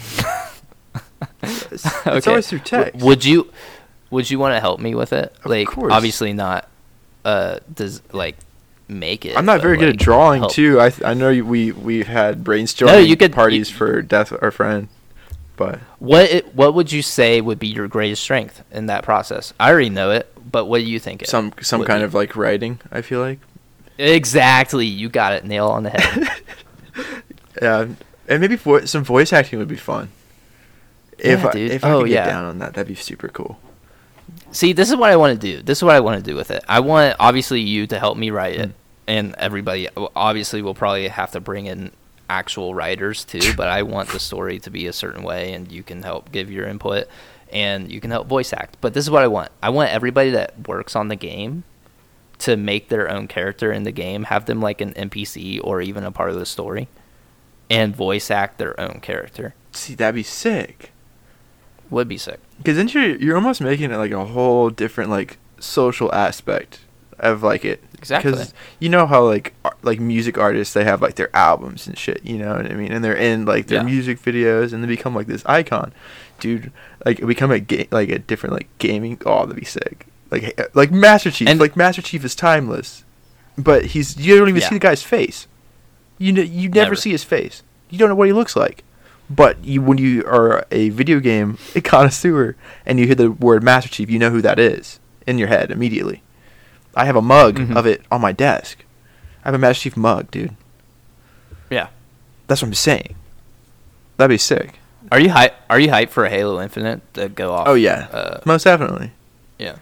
It's, 1.42 1.84
it's 1.86 2.06
Okay. 2.06 2.30
always 2.30 2.48
through 2.48 2.60
W- 2.60 2.84
text. 2.90 3.04
Would 3.04 3.24
you 3.24 3.50
would 4.10 4.28
you 4.30 4.38
want 4.38 4.54
to 4.56 4.60
help 4.60 4.80
me 4.80 4.94
with 4.94 5.12
it? 5.12 5.34
Of 5.44 5.50
like 5.50 5.68
course. 5.68 5.92
obviously 5.92 6.32
not 6.32 6.68
uh 7.24 7.58
does 7.74 8.02
like 8.12 8.36
make 8.88 9.24
it. 9.26 9.36
I'm 9.36 9.44
not 9.44 9.60
very 9.60 9.76
good 9.76 9.90
at 9.90 9.96
drawing 9.98 10.40
help. 10.40 10.52
too. 10.52 10.80
I 10.80 10.90
th- 10.90 11.06
I 11.06 11.14
know 11.14 11.28
we 11.44 11.72
we've 11.72 12.06
had 12.08 12.42
brainstorming 12.42 13.06
you 13.06 13.16
could- 13.16 13.32
parties 13.32 13.70
you- 13.70 13.76
for 13.76 14.02
death 14.02 14.32
our 14.42 14.50
friend, 14.50 14.88
but 15.60 15.78
What 15.98 16.24
it, 16.30 16.54
what 16.54 16.72
would 16.74 16.90
you 16.90 17.02
say 17.02 17.40
would 17.42 17.58
be 17.58 17.68
your 17.68 17.86
greatest 17.86 18.22
strength 18.22 18.64
in 18.72 18.86
that 18.86 19.04
process? 19.04 19.52
I 19.60 19.70
already 19.70 19.90
know 19.90 20.10
it, 20.10 20.32
but 20.50 20.64
what 20.64 20.78
do 20.78 20.84
you 20.84 20.98
think? 20.98 21.20
it 21.22 21.28
some 21.28 21.52
some 21.60 21.84
kind 21.84 22.00
be? 22.00 22.04
of 22.06 22.14
like 22.14 22.34
writing. 22.34 22.80
I 22.90 23.02
feel 23.02 23.20
like 23.20 23.38
exactly. 23.98 24.86
You 24.86 25.08
got 25.10 25.34
it. 25.34 25.44
Nail 25.44 25.68
on 25.68 25.82
the 25.82 25.90
head. 25.90 26.28
yeah, 27.62 27.86
and 28.28 28.40
maybe 28.40 28.56
vo- 28.56 28.86
some 28.86 29.04
voice 29.04 29.32
acting 29.32 29.58
would 29.58 29.68
be 29.68 29.76
fun. 29.76 30.08
If 31.18 31.40
Yeah, 31.42 31.50
I, 31.54 31.58
if 31.58 31.84
I 31.84 31.90
Oh, 31.92 32.00
could 32.00 32.08
get 32.08 32.14
yeah. 32.14 32.26
down 32.30 32.44
on 32.46 32.58
that, 32.60 32.72
that'd 32.74 32.88
be 32.88 32.94
super 32.94 33.28
cool. 33.28 33.60
See, 34.52 34.72
this 34.72 34.88
is 34.90 34.96
what 34.96 35.10
I 35.10 35.16
want 35.16 35.38
to 35.38 35.56
do. 35.56 35.62
This 35.62 35.78
is 35.78 35.84
what 35.84 35.94
I 35.94 36.00
want 36.00 36.24
to 36.24 36.30
do 36.30 36.36
with 36.36 36.50
it. 36.50 36.64
I 36.68 36.80
want 36.80 37.16
obviously 37.20 37.60
you 37.60 37.86
to 37.88 37.98
help 37.98 38.16
me 38.16 38.30
write 38.30 38.56
it, 38.56 38.68
Mm. 38.70 38.74
and 39.08 39.34
everybody. 39.36 39.88
Obviously, 40.16 40.62
we'll 40.62 40.74
probably 40.74 41.08
have 41.08 41.32
to 41.32 41.40
bring 41.40 41.66
in 41.66 41.90
actual 42.30 42.74
writers 42.74 43.24
too. 43.24 43.54
But 43.56 43.68
I 43.68 43.82
want 43.82 44.10
the 44.10 44.20
story 44.20 44.58
to 44.60 44.70
be 44.70 44.86
a 44.86 44.92
certain 44.92 45.22
way, 45.22 45.52
and 45.52 45.70
you 45.70 45.82
can 45.82 46.02
help 46.02 46.30
give 46.30 46.50
your 46.50 46.66
input, 46.66 47.08
and 47.52 47.90
you 47.90 48.00
can 48.00 48.10
help 48.10 48.28
voice 48.28 48.52
act. 48.52 48.76
But 48.80 48.94
this 48.94 49.04
is 49.04 49.10
what 49.10 49.22
I 49.22 49.26
want. 49.26 49.50
I 49.62 49.70
want 49.70 49.90
everybody 49.90 50.30
that 50.30 50.68
works 50.68 50.94
on 50.94 51.08
the 51.08 51.16
game 51.16 51.64
to 52.38 52.56
make 52.56 52.88
their 52.88 53.10
own 53.10 53.28
character 53.28 53.70
in 53.72 53.82
the 53.82 53.92
game, 53.92 54.24
have 54.24 54.46
them 54.46 54.60
like 54.60 54.80
an 54.80 54.94
NPC 54.94 55.60
or 55.62 55.82
even 55.82 56.04
a 56.04 56.12
part 56.12 56.30
of 56.30 56.36
the 56.36 56.46
story, 56.46 56.88
and 57.68 57.94
voice 57.94 58.30
act 58.30 58.58
their 58.58 58.78
own 58.80 59.00
character. 59.00 59.54
See, 59.72 59.94
that'd 59.94 60.14
be 60.14 60.22
sick. 60.22 60.92
Would 61.90 62.08
be 62.08 62.18
sick. 62.18 62.38
Because 62.58 62.76
then 62.76 62.88
you're 62.88 63.16
you're 63.16 63.36
almost 63.36 63.60
making 63.60 63.90
it 63.90 63.96
like 63.96 64.12
a 64.12 64.24
whole 64.24 64.70
different 64.70 65.10
like 65.10 65.38
social 65.58 66.14
aspect 66.14 66.80
of 67.20 67.42
like 67.42 67.64
it. 67.64 67.82
Exactly. 67.98 68.32
Because 68.32 68.54
you 68.78 68.88
know 68.88 69.06
how 69.06 69.24
like 69.24 69.54
ar- 69.64 69.76
like 69.82 70.00
music 70.00 70.38
artists 70.38 70.74
they 70.74 70.84
have 70.84 71.00
like 71.02 71.14
their 71.16 71.34
albums 71.36 71.86
and 71.86 71.96
shit. 71.98 72.24
You 72.24 72.38
know 72.38 72.54
what 72.56 72.66
I 72.70 72.74
mean? 72.74 72.92
And 72.92 73.04
they're 73.04 73.16
in 73.16 73.44
like 73.44 73.66
their 73.66 73.78
Yeah. 73.80 73.84
music 73.84 74.20
videos 74.20 74.72
and 74.72 74.82
they 74.82 74.88
become 74.88 75.14
like 75.14 75.26
this 75.26 75.44
icon, 75.46 75.92
dude. 76.38 76.72
Like 77.04 77.24
become 77.26 77.50
a 77.50 77.60
ga- 77.60 77.88
like 77.90 78.08
a 78.08 78.18
different 78.18 78.54
like 78.54 78.68
gaming. 78.78 79.18
Oh, 79.26 79.46
that'd 79.46 79.56
be 79.56 79.64
sick. 79.64 80.06
Like 80.30 80.54
eh, 80.58 80.64
like 80.74 80.90
Master 80.90 81.30
Chief. 81.30 81.48
And- 81.48 81.60
like 81.60 81.76
Master 81.76 82.02
Chief 82.02 82.24
is 82.24 82.34
timeless, 82.34 83.04
but 83.58 83.86
he's 83.86 84.16
you 84.16 84.38
don't 84.38 84.48
even 84.48 84.60
Yeah. 84.62 84.68
see 84.68 84.74
the 84.76 84.80
guy's 84.80 85.02
face. 85.02 85.46
You 86.18 86.32
know 86.32 86.42
you 86.42 86.68
never, 86.68 86.86
Never. 86.90 86.96
see 86.96 87.10
his 87.10 87.24
face. 87.24 87.62
You 87.88 87.98
don't 87.98 88.08
know 88.08 88.14
what 88.14 88.26
he 88.28 88.32
looks 88.32 88.54
like. 88.56 88.84
But 89.28 89.64
you, 89.64 89.80
when 89.80 89.96
you 89.98 90.24
are 90.26 90.66
a 90.72 90.88
video 90.88 91.20
game 91.20 91.56
connoisseur 91.84 92.56
and 92.84 92.98
you 92.98 93.06
hear 93.06 93.14
the 93.14 93.30
word 93.30 93.62
Master 93.62 93.88
Chief, 93.88 94.10
you 94.10 94.18
know 94.18 94.30
who 94.30 94.42
that 94.42 94.58
is 94.58 94.98
in 95.26 95.38
your 95.38 95.46
head 95.48 95.70
immediately. 95.70 96.22
I 96.94 97.04
have 97.04 97.16
a 97.16 97.22
mug 97.22 97.56
Mhm. 97.58 97.76
of 97.76 97.86
it 97.86 98.02
on 98.10 98.20
my 98.20 98.32
desk. 98.32 98.84
I 99.44 99.48
have 99.48 99.54
a 99.54 99.58
Master 99.58 99.82
Chief 99.84 99.96
mug, 99.96 100.30
dude. 100.30 100.54
Yeah. 101.70 101.88
That's 102.46 102.60
what 102.62 102.68
I'm 102.68 102.74
saying. 102.74 103.14
That'd 104.16 104.30
be 104.34 104.38
sick. 104.38 104.74
Are 105.12 105.18
you 105.20 105.30
hype? 105.30 105.54
Are 105.70 105.78
you 105.80 105.88
hyped 105.88 106.10
for 106.10 106.24
a 106.24 106.30
Halo 106.30 106.60
Infinite 106.60 107.00
to 107.14 107.28
go 107.28 107.52
off? 107.52 107.66
Oh 107.68 107.74
yeah, 107.74 108.08
Uh, 108.12 108.40
most 108.44 108.64
definitely. 108.64 109.12
yeah. 109.58 109.76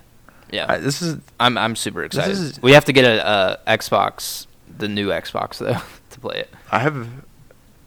Yeah. 0.50 0.66
I, 0.68 0.78
this 0.78 1.02
is 1.02 1.18
I'm 1.40 1.58
I'm 1.58 1.74
super 1.76 2.04
excited. 2.04 2.30
is- 2.32 2.62
we 2.62 2.72
have 2.72 2.84
to 2.86 2.92
get 2.92 3.04
a, 3.04 3.26
uh 3.26 3.56
Xbox, 3.66 4.46
the 4.78 4.88
new 4.88 5.08
Xbox 5.08 5.58
though, 5.58 5.80
to 6.10 6.20
play 6.20 6.38
it. 6.40 6.50
I 6.70 6.78
have 6.80 7.08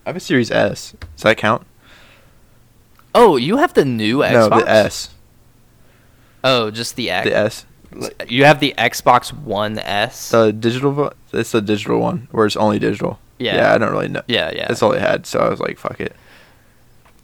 I 0.05 0.09
have 0.09 0.15
a 0.15 0.19
Series 0.19 0.51
S. 0.51 0.93
Does 1.15 1.23
that 1.23 1.37
count? 1.37 1.65
Oh, 3.15 3.35
you 3.37 3.57
have 3.57 3.73
the 3.73 3.85
new 3.85 4.17
Xbox? 4.19 4.31
No, 4.49 4.49
the 4.59 4.69
S. 4.69 5.09
Oh, 6.43 6.71
just 6.71 6.95
the 6.95 7.09
X. 7.11 7.25
The 7.29 7.35
S. 7.35 7.65
You 8.27 8.45
have 8.45 8.59
the 8.59 8.73
Xbox 8.77 9.33
One 9.33 9.77
S. 9.79 10.29
The 10.31 10.51
digital. 10.53 10.91
vo- 10.91 11.13
It's 11.33 11.51
the 11.51 11.61
digital 11.61 11.99
one 11.99 12.27
where 12.31 12.45
it's 12.45 12.55
only 12.55 12.79
digital. 12.79 13.19
Yeah. 13.37 13.55
Yeah, 13.57 13.73
I 13.73 13.77
don't 13.77 13.91
really 13.91 14.07
know. 14.07 14.21
yeah, 14.27 14.51
yeah, 14.55 14.67
That's 14.67 14.81
all 14.83 14.91
they 14.91 14.99
had, 14.99 15.25
so 15.25 15.39
I 15.39 15.49
was 15.49 15.59
like, 15.59 15.77
fuck 15.79 15.99
it. 15.99 16.15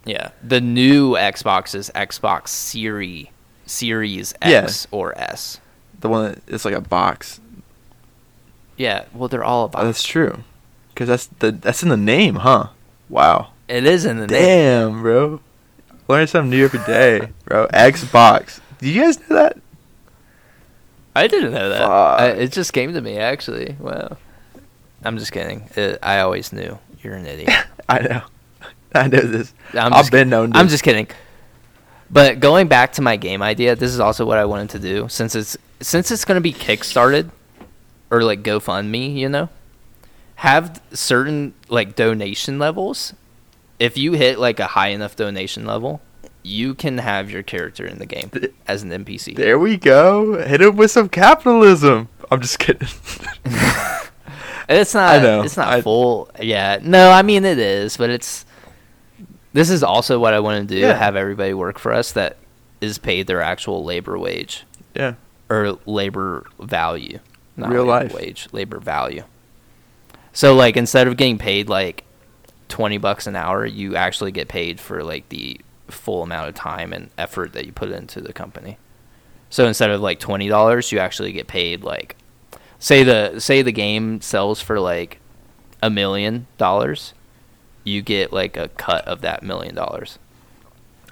yeah. 0.04 0.30
The 0.42 0.60
new 0.60 1.12
Xbox 1.12 1.74
is 1.74 1.90
Xbox 1.94 2.48
Series 2.48 3.28
Series 3.66 4.34
Yeah. 4.42 4.62
X 4.64 4.86
or 4.90 5.16
S. 5.18 5.60
The 6.00 6.08
one 6.08 6.32
that 6.32 6.42
it's 6.48 6.64
like 6.64 6.74
a 6.74 6.80
box. 6.80 7.40
Yeah. 8.76 9.04
Well, 9.14 9.28
they're 9.28 9.44
all 9.44 9.62
Oh, 9.62 9.66
about. 9.66 9.84
that's 9.84 10.02
true. 10.02 10.44
Cause 10.94 11.06
that's 11.08 11.26
the 11.38 11.52
that's 11.52 11.82
in 11.82 11.88
the 11.90 11.96
name, 11.96 12.36
huh? 12.36 12.68
Wow. 13.08 13.52
it 13.68 13.84
is 13.86 14.04
in 14.04 14.16
the 14.18 14.26
name. 14.26 14.42
Damn, 14.42 15.02
bro. 15.02 15.40
Learn 16.08 16.26
something 16.26 16.50
new 16.50 16.64
every 16.64 16.80
day, 16.86 17.28
bro. 17.44 17.66
Xbox. 17.68 18.60
Did 18.78 18.88
you 18.88 19.02
guys 19.02 19.18
know 19.28 19.36
that? 19.36 19.58
I 21.18 21.26
didn't 21.26 21.52
know 21.52 21.68
that. 21.70 21.82
I, 21.82 22.26
it 22.28 22.52
just 22.52 22.72
came 22.72 22.92
to 22.92 23.00
me 23.00 23.18
actually. 23.18 23.76
Wow. 23.80 24.16
I'm 25.04 25.18
just 25.18 25.32
kidding. 25.32 25.68
It, 25.76 25.98
I 26.02 26.20
always 26.20 26.52
knew 26.52 26.78
you're 27.02 27.14
an 27.14 27.26
idiot. 27.26 27.50
I 27.88 28.00
know. 28.00 28.22
I 28.94 29.06
know 29.08 29.20
this. 29.20 29.52
I'm 29.72 29.92
I've 29.92 30.00
just 30.00 30.12
been 30.12 30.28
known. 30.28 30.52
To. 30.52 30.58
I'm 30.58 30.68
just 30.68 30.82
kidding. 30.82 31.08
But 32.10 32.40
going 32.40 32.68
back 32.68 32.94
to 32.94 33.02
my 33.02 33.16
game 33.16 33.42
idea, 33.42 33.76
this 33.76 33.92
is 33.92 34.00
also 34.00 34.24
what 34.24 34.38
I 34.38 34.44
wanted 34.44 34.70
to 34.70 34.78
do 34.78 35.08
since 35.08 35.34
it's 35.34 35.56
since 35.80 36.10
it's 36.10 36.24
going 36.24 36.36
to 36.36 36.40
be 36.40 36.52
kickstarted 36.52 37.30
or 38.10 38.22
like 38.22 38.42
GoFundMe, 38.42 39.14
you 39.14 39.28
know. 39.28 39.48
Have 40.36 40.80
certain 40.92 41.54
like 41.68 41.96
donation 41.96 42.58
levels. 42.58 43.12
If 43.78 43.98
you 43.98 44.12
hit 44.12 44.38
like 44.38 44.60
a 44.60 44.68
high 44.68 44.88
enough 44.88 45.16
donation 45.16 45.66
level, 45.66 46.00
you 46.48 46.74
can 46.74 46.98
have 46.98 47.30
your 47.30 47.42
character 47.42 47.86
in 47.86 47.98
the 47.98 48.06
game 48.06 48.30
as 48.66 48.82
an 48.82 48.90
NPC. 48.90 49.36
There 49.36 49.58
we 49.58 49.76
go. 49.76 50.42
Hit 50.44 50.62
him 50.62 50.76
with 50.76 50.90
some 50.90 51.08
capitalism. 51.08 52.08
I'm 52.30 52.40
just 52.40 52.58
kidding. 52.58 52.88
It's 54.68 54.92
not. 54.92 55.16
I 55.16 55.18
know. 55.22 55.42
It's 55.42 55.56
not 55.56 55.68
I- 55.68 55.80
full. 55.80 56.28
Yeah. 56.38 56.78
No, 56.82 57.10
I 57.10 57.22
mean 57.22 57.44
it 57.46 57.58
is, 57.58 57.96
but 57.96 58.10
it's. 58.10 58.44
This 59.54 59.70
is 59.70 59.82
also 59.82 60.18
what 60.18 60.34
I 60.34 60.40
want 60.40 60.68
to 60.68 60.74
do. 60.74 60.78
Yeah. 60.80 60.94
Have 60.94 61.16
everybody 61.16 61.54
work 61.54 61.78
for 61.78 61.92
us 61.92 62.12
that 62.12 62.36
is 62.82 62.98
paid 62.98 63.26
their 63.26 63.40
actual 63.40 63.82
labor 63.82 64.18
wage 64.18 64.64
yeah. 64.94 65.14
or 65.48 65.78
labor 65.86 66.46
value, 66.60 67.18
not 67.56 67.70
Real 67.70 67.84
labor 67.84 68.04
life. 68.04 68.12
wage, 68.14 68.48
labor 68.52 68.78
value. 68.78 69.24
So 70.34 70.54
like 70.54 70.76
instead 70.76 71.08
of 71.08 71.16
getting 71.16 71.38
paid 71.38 71.70
like 71.70 72.04
twenty 72.68 72.98
bucks 72.98 73.26
an 73.26 73.36
hour, 73.36 73.64
you 73.64 73.96
actually 73.96 74.32
get 74.32 74.48
paid 74.48 74.78
for 74.80 75.02
like 75.02 75.30
the 75.30 75.58
full 75.88 76.22
amount 76.22 76.48
of 76.48 76.54
time 76.54 76.92
and 76.92 77.10
effort 77.18 77.52
that 77.54 77.66
you 77.66 77.72
put 77.72 77.90
into 77.90 78.20
the 78.20 78.32
company. 78.32 78.78
So 79.50 79.66
instead 79.66 79.90
of 79.90 80.00
like 80.00 80.20
twenty 80.20 80.48
dollars, 80.48 80.92
you 80.92 80.98
actually 80.98 81.32
get 81.32 81.46
paid 81.46 81.82
like 81.82 82.16
say 82.78 83.02
the 83.02 83.40
say 83.40 83.62
the 83.62 83.72
game 83.72 84.20
sells 84.20 84.60
for 84.60 84.78
like 84.78 85.18
a 85.82 85.88
million 85.90 86.46
dollars, 86.58 87.14
you 87.84 88.02
get 88.02 88.32
like 88.32 88.56
a 88.56 88.68
cut 88.68 89.06
of 89.06 89.20
that 89.22 89.42
million 89.42 89.74
dollars. 89.74 90.18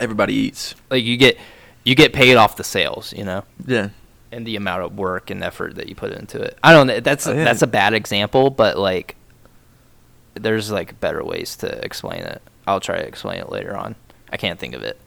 Everybody 0.00 0.34
eats. 0.34 0.74
Like 0.90 1.04
you 1.04 1.16
get 1.16 1.38
you 1.84 1.94
get 1.94 2.12
paid 2.12 2.36
off 2.36 2.56
the 2.56 2.64
sales, 2.64 3.14
you 3.16 3.24
know, 3.24 3.44
Yeah. 3.64 3.88
and 4.32 4.46
the 4.46 4.56
amount 4.56 4.82
of 4.82 4.98
work 4.98 5.30
and 5.30 5.42
effort 5.42 5.76
that 5.76 5.88
you 5.88 5.94
put 5.94 6.12
into 6.12 6.40
it. 6.42 6.58
I 6.62 6.72
don't 6.72 6.88
know. 6.88 7.00
That's 7.00 7.26
Oh, 7.26 7.32
yeah. 7.32 7.44
that's 7.44 7.62
a 7.62 7.66
bad 7.66 7.94
example, 7.94 8.50
but 8.50 8.76
like 8.78 9.16
there's 10.34 10.70
like 10.70 11.00
better 11.00 11.24
ways 11.24 11.56
to 11.56 11.82
explain 11.84 12.20
it. 12.20 12.42
I'll 12.66 12.80
try 12.80 12.98
to 12.98 13.06
explain 13.06 13.38
it 13.40 13.50
later 13.50 13.74
on. 13.76 13.94
I 14.30 14.36
can't 14.36 14.58
think 14.58 14.74
of 14.74 14.82
it. 14.82 14.98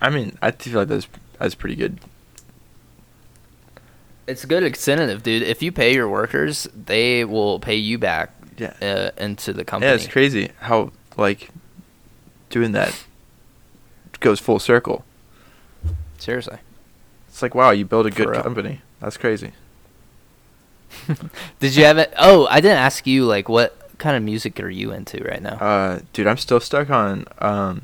I 0.00 0.10
mean, 0.10 0.36
I 0.42 0.50
feel 0.50 0.78
like 0.80 0.88
that's 0.88 1.08
that's 1.38 1.54
pretty 1.54 1.76
good. 1.76 1.98
It's 4.26 4.42
a 4.42 4.46
good 4.46 4.62
incentive, 4.64 5.22
dude. 5.22 5.42
If 5.42 5.62
you 5.62 5.70
pay 5.70 5.94
your 5.94 6.08
workers, 6.08 6.68
they 6.74 7.24
will 7.24 7.60
pay 7.60 7.76
you 7.76 7.96
back 7.98 8.30
Yeah. 8.58 8.72
uh, 8.82 9.10
into 9.22 9.52
the 9.52 9.64
company. 9.64 9.90
Yeah, 9.90 9.94
it's 9.96 10.08
crazy 10.08 10.50
how 10.60 10.90
like 11.16 11.50
doing 12.50 12.72
that 12.72 13.04
goes 14.20 14.40
full 14.40 14.58
circle. 14.58 15.04
Seriously. 16.18 16.58
It's 17.28 17.40
like 17.42 17.54
wow, 17.54 17.70
you 17.70 17.84
build 17.84 18.06
a 18.06 18.10
For 18.10 18.16
good 18.16 18.28
real. 18.30 18.42
company. 18.42 18.80
That's 19.00 19.16
crazy. 19.16 19.52
Did 21.60 21.76
you 21.76 21.84
have 21.84 21.98
it? 21.98 22.12
Oh, 22.18 22.46
I 22.46 22.60
didn't 22.60 22.78
ask 22.78 23.06
you 23.06 23.24
like 23.26 23.48
what 23.48 23.78
kind 23.98 24.16
of 24.16 24.22
music 24.22 24.58
are 24.60 24.68
you 24.68 24.90
into 24.92 25.22
right 25.24 25.42
now? 25.42 25.54
Uh, 25.56 26.00
dude, 26.12 26.26
I'm 26.26 26.36
still 26.38 26.60
stuck 26.60 26.90
on. 26.90 27.26
Um, 27.38 27.82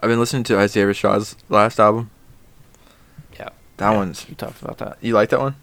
I've 0.00 0.08
been 0.08 0.20
listening 0.20 0.44
to 0.44 0.58
Isaiah 0.58 0.86
Rashad's 0.86 1.36
last 1.48 1.78
album. 1.80 2.10
Yeah. 3.38 3.48
That 3.78 3.90
Yeah, 3.90 3.96
one's. 3.96 4.26
You 4.28 4.34
talked 4.34 4.62
about 4.62 4.78
that. 4.78 4.98
You 5.00 5.14
like 5.14 5.30
that 5.30 5.40
one? 5.40 5.56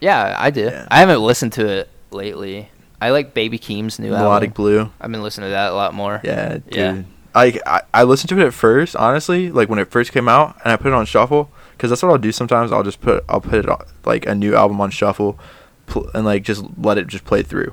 Yeah, 0.00 0.36
I 0.38 0.50
did. 0.50 0.72
Yeah. 0.72 0.86
I 0.90 0.98
haven't 0.98 1.20
listened 1.22 1.52
to 1.54 1.66
it 1.66 1.88
lately. 2.10 2.70
I 3.00 3.10
like 3.10 3.34
Baby 3.34 3.58
Keem's 3.58 3.98
new 3.98 4.10
Melodic 4.10 4.50
album. 4.50 4.54
Blue. 4.62 4.90
I've 5.00 5.10
been 5.10 5.22
listening 5.22 5.46
to 5.48 5.52
that 5.52 5.72
a 5.72 5.74
lot 5.74 5.94
more. 5.94 6.20
Yeah, 6.24 6.54
dude. 6.58 6.74
Yeah. 6.74 7.02
I, 7.34 7.58
I 7.66 7.80
I 7.94 8.02
listened 8.02 8.28
to 8.30 8.38
it 8.38 8.46
at 8.46 8.52
first, 8.52 8.94
honestly, 8.94 9.50
like 9.50 9.68
when 9.68 9.78
it 9.78 9.90
first 9.90 10.12
came 10.12 10.28
out, 10.28 10.56
and 10.64 10.72
I 10.72 10.76
put 10.76 10.88
it 10.88 10.92
on 10.92 11.06
shuffle 11.06 11.50
because 11.72 11.88
that's 11.90 12.02
what 12.02 12.10
I'll 12.10 12.18
do 12.18 12.30
sometimes. 12.30 12.70
I'll 12.72 12.82
just 12.82 13.00
put 13.00 13.24
I'll 13.28 13.40
put 13.40 13.54
it 13.54 13.68
on, 13.68 13.84
like 14.04 14.26
a 14.26 14.34
new 14.34 14.54
album 14.54 14.80
on 14.80 14.90
shuffle, 14.90 15.38
pl- 15.86 16.10
and 16.14 16.24
like 16.26 16.42
just 16.42 16.62
let 16.76 16.98
it 16.98 17.06
just 17.06 17.24
play 17.24 17.42
through, 17.42 17.72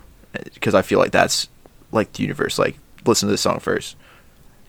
because 0.54 0.74
I 0.74 0.82
feel 0.82 0.98
like 1.00 1.12
that's 1.12 1.50
like 1.92 2.14
the 2.14 2.24
universe. 2.24 2.58
Like 2.58 2.78
listen 3.06 3.28
to 3.28 3.32
this 3.32 3.42
song 3.42 3.60
first, 3.60 3.98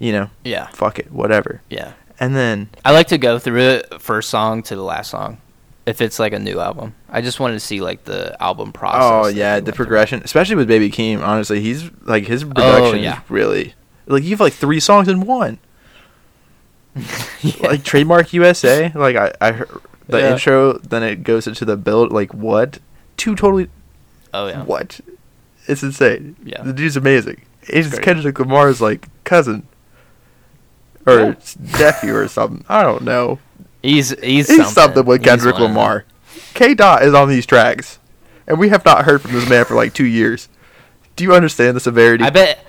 you 0.00 0.10
know. 0.10 0.30
Yeah. 0.42 0.66
Fuck 0.68 0.98
it, 0.98 1.12
whatever. 1.12 1.62
Yeah. 1.70 1.92
And 2.18 2.34
then 2.34 2.70
I 2.84 2.90
like 2.92 3.06
to 3.08 3.18
go 3.18 3.38
through 3.38 3.60
it 3.60 4.00
first 4.02 4.28
song 4.28 4.62
to 4.64 4.74
the 4.74 4.82
last 4.82 5.10
song. 5.10 5.38
If 5.86 6.00
it's 6.00 6.18
like 6.18 6.32
a 6.32 6.38
new 6.38 6.60
album, 6.60 6.94
I 7.08 7.20
just 7.20 7.40
wanted 7.40 7.54
to 7.54 7.60
see 7.60 7.80
like 7.80 8.04
the 8.04 8.36
album 8.42 8.68
oh, 8.68 8.72
process. 8.72 9.02
oh 9.02 9.28
yeah, 9.28 9.56
the 9.58 9.64
went 9.64 9.66
through. 9.66 9.72
progression, 9.86 10.22
especially 10.24 10.56
with 10.56 10.68
Baby 10.68 10.90
Keem. 10.90 11.22
Honestly, 11.22 11.60
he's 11.60 11.90
like 12.02 12.24
his 12.26 12.42
oh, 12.44 12.48
production 12.48 12.98
Oh, 12.98 13.02
yeah. 13.02 13.22
is 13.22 13.30
really 13.30 13.74
like 14.06 14.22
you 14.24 14.30
have 14.30 14.40
like 14.40 14.52
three 14.52 14.80
songs 14.80 15.08
in 15.08 15.20
one. 15.20 15.58
Yeah. 17.42 17.68
like 17.68 17.84
trademark 17.84 18.32
USA. 18.34 18.92
Like 18.94 19.16
I, 19.16 19.32
I 19.40 19.52
heard 19.52 19.70
the 20.06 20.18
Yeah. 20.18 20.32
intro, 20.32 20.74
then 20.78 21.02
it 21.02 21.22
goes 21.22 21.46
into 21.46 21.64
the 21.64 21.76
build. 21.76 22.12
Like 22.12 22.34
what? 22.34 22.78
Two 23.16 23.34
totally 23.34 23.70
oh 24.34 24.48
yeah. 24.48 24.64
what? 24.64 25.00
It's 25.66 25.82
insane. 25.82 26.36
Yeah. 26.44 26.62
the 26.62 26.72
dude's 26.74 26.96
amazing. 26.96 27.42
He's 27.66 27.88
great. 27.90 28.02
Kendrick 28.02 28.38
Lamar's 28.38 28.80
like 28.80 29.08
cousin 29.24 29.66
or 31.06 31.20
Yeah. 31.20 31.34
nephew 31.78 32.14
or 32.14 32.28
something. 32.28 32.64
I 32.68 32.82
don't 32.82 33.02
know. 33.02 33.38
He's 33.82 34.10
he's, 34.20 34.48
He's 34.48 34.72
something, 34.72 35.04
with 35.04 35.22
Kendrick. 35.24 35.58
Lamar. 35.58 36.04
K 36.54 36.74
Dot 36.74 37.02
is 37.02 37.14
on 37.14 37.28
these 37.28 37.46
tracks, 37.46 37.98
and 38.46 38.58
we 38.58 38.68
have 38.68 38.84
not 38.84 39.04
heard 39.04 39.22
from 39.22 39.32
this 39.32 39.48
man 39.48 39.64
for 39.64 39.74
like 39.74 39.94
two 39.94 40.04
years. 40.04 40.48
Do 41.16 41.24
you 41.24 41.34
understand 41.34 41.76
the 41.76 41.80
severity? 41.80 42.24
I 42.24 42.30
bet. 42.30 42.66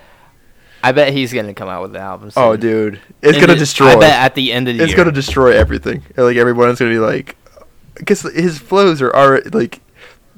I 0.83 0.93
bet 0.93 1.13
he's 1.13 1.31
gonna 1.33 1.53
come 1.53 1.69
out 1.69 1.81
with 1.83 1.93
the 1.93 1.99
album. 1.99 2.31
Soon. 2.31 2.43
Oh, 2.43 2.55
dude, 2.57 2.99
it's 3.21 3.37
And 3.37 3.41
gonna 3.45 3.53
it- 3.53 3.59
destroy. 3.59 3.89
I 3.89 3.95
bet 3.99 4.13
at 4.13 4.35
the 4.35 4.51
end 4.51 4.67
of 4.67 4.73
the 4.73 4.77
year. 4.77 4.83
it's 4.85 4.91
year. 4.91 4.97
gonna 4.97 5.11
destroy 5.11 5.51
everything. 5.55 6.03
And, 6.15 6.25
Like 6.25 6.37
everyone's 6.37 6.79
gonna 6.79 6.91
be 6.91 6.97
like, 6.99 7.35
because 7.95 8.21
his 8.21 8.57
flows 8.57 9.01
are 9.01 9.11
already 9.15 9.49
like 9.49 9.79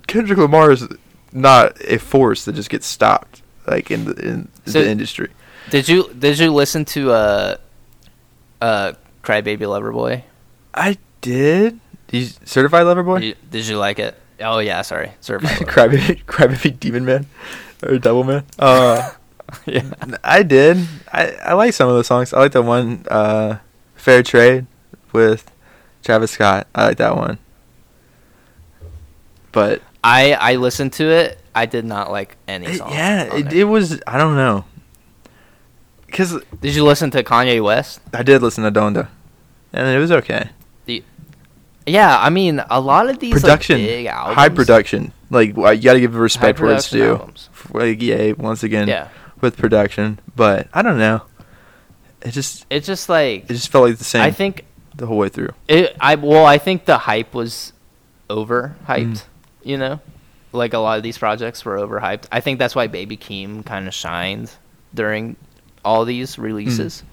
Kendrick 0.08 0.38
Lamar 0.40 0.72
is 0.72 0.86
not 1.32 1.78
a 1.88 1.98
force 1.98 2.44
that 2.46 2.56
just 2.56 2.70
gets 2.70 2.86
stopped 2.86 3.42
like 3.68 3.90
in 3.90 4.06
the 4.06 4.14
in 4.16 4.48
So- 4.66 4.82
the 4.82 4.90
industry. 4.90 5.30
Did 5.70 5.88
you 5.88 6.10
did 6.18 6.40
you 6.40 6.52
listen 6.52 6.84
to 6.86 7.12
uh 7.12 7.56
uh 8.64 8.94
Crybaby 9.24 9.60
Loverboy? 9.60 10.24
I 10.74 10.98
did. 11.22 11.80
He's 12.10 12.40
certified 12.46 12.86
lover 12.86 13.04
boy. 13.04 13.20
Did 13.20 13.26
you, 13.26 13.36
did 13.52 13.68
you 13.68 13.78
like 13.78 14.00
it? 14.00 14.16
Oh 14.40 14.60
yeah, 14.60 14.82
sorry. 14.82 15.12
Certified. 15.20 15.68
Crybaby, 15.68 16.24
Crybaby 16.26 16.80
Demon 16.80 17.06
Man 17.06 17.26
or 17.84 17.98
Devil 17.98 18.24
Man. 18.24 18.46
Uh, 18.58 19.12
yeah. 19.66 19.90
I 20.24 20.44
did. 20.44 20.78
I 21.12 21.32
I 21.44 21.54
like 21.54 21.74
some 21.74 21.90
of 21.90 21.98
the 21.98 22.04
songs. 22.04 22.34
I 22.34 22.40
like 22.40 22.52
the 22.54 22.62
one 22.62 23.06
uh, 23.10 23.58
Fair 23.96 24.24
Trade 24.24 24.66
with 25.12 25.52
Travis 26.04 26.32
Scott. 26.32 26.68
I 26.74 26.88
like 26.88 26.98
that 26.98 27.16
one. 27.16 27.40
But 29.52 29.82
I 30.04 30.34
I 30.34 30.56
listened 30.56 30.94
to 30.94 31.10
it. 31.10 31.40
I 31.56 31.66
did 31.66 31.86
not 31.86 32.12
like 32.12 32.38
any 32.48 32.78
song. 32.78 32.92
yeah, 32.92 33.36
it. 33.36 33.54
it 33.54 33.64
was. 33.66 34.02
I 34.08 34.18
don't 34.18 34.36
know. 34.36 34.66
Cause 36.14 36.40
Did 36.62 36.76
you 36.76 36.86
listen 36.86 37.10
to 37.12 37.24
Kanye 37.24 37.62
West? 37.64 38.00
I 38.14 38.24
did 38.24 38.42
listen 38.42 38.64
to 38.64 38.72
Donda, 38.72 39.08
and 39.74 39.88
it 39.88 40.00
was 40.00 40.12
okay. 40.12 40.50
Yeah, 41.86 42.18
I 42.18 42.30
mean 42.30 42.64
a 42.70 42.80
lot 42.80 43.10
of 43.10 43.20
these 43.20 43.34
like, 43.34 43.42
production, 43.42 43.78
big 43.78 44.06
albums, 44.06 44.36
high 44.36 44.50
production. 44.50 45.12
Like 45.30 45.50
you 45.50 45.54
got 45.82 45.94
to 45.94 46.00
give 46.00 46.16
respect 46.16 46.60
where 46.60 46.74
it's 46.74 46.90
due. 46.90 47.16
albums. 47.16 47.50
Like 47.72 48.02
yeah, 48.02 48.34
once 48.34 48.64
again 48.64 48.88
Yeah, 48.88 49.10
with 49.42 49.58
production, 49.58 50.20
but 50.36 50.68
I 50.74 50.82
don't 50.82 50.98
know. 50.98 51.24
It 52.22 52.32
just 52.32 52.66
it's 52.70 52.88
just 52.88 53.10
like 53.10 53.46
it 53.50 53.54
just 53.54 53.70
felt 53.70 53.90
like 53.90 53.98
the 53.98 54.04
same 54.06 54.22
I 54.22 54.32
think 54.32 54.66
the 54.96 55.08
whole 55.08 55.18
way 55.18 55.30
through. 55.30 55.50
it. 55.68 55.96
I 56.00 56.16
well, 56.16 56.46
I 56.46 56.58
think 56.58 56.86
the 56.86 57.00
hype 57.00 57.34
was 57.34 57.74
overhyped. 58.30 58.76
Mm. 58.88 59.24
You 59.64 59.78
know, 59.78 60.00
like 60.54 60.74
a 60.74 60.78
lot 60.78 60.98
of 60.98 61.04
these 61.04 61.18
projects 61.18 61.66
were 61.66 61.76
overhyped. 61.78 62.26
I 62.32 62.40
think 62.40 62.60
that's 62.60 62.76
why 62.76 62.88
Baby 62.88 63.18
Keem 63.18 63.66
kind 63.66 63.88
of 63.88 63.94
shined 63.94 64.52
during 64.94 65.36
all 65.84 66.06
these 66.06 66.38
releases. 66.38 67.04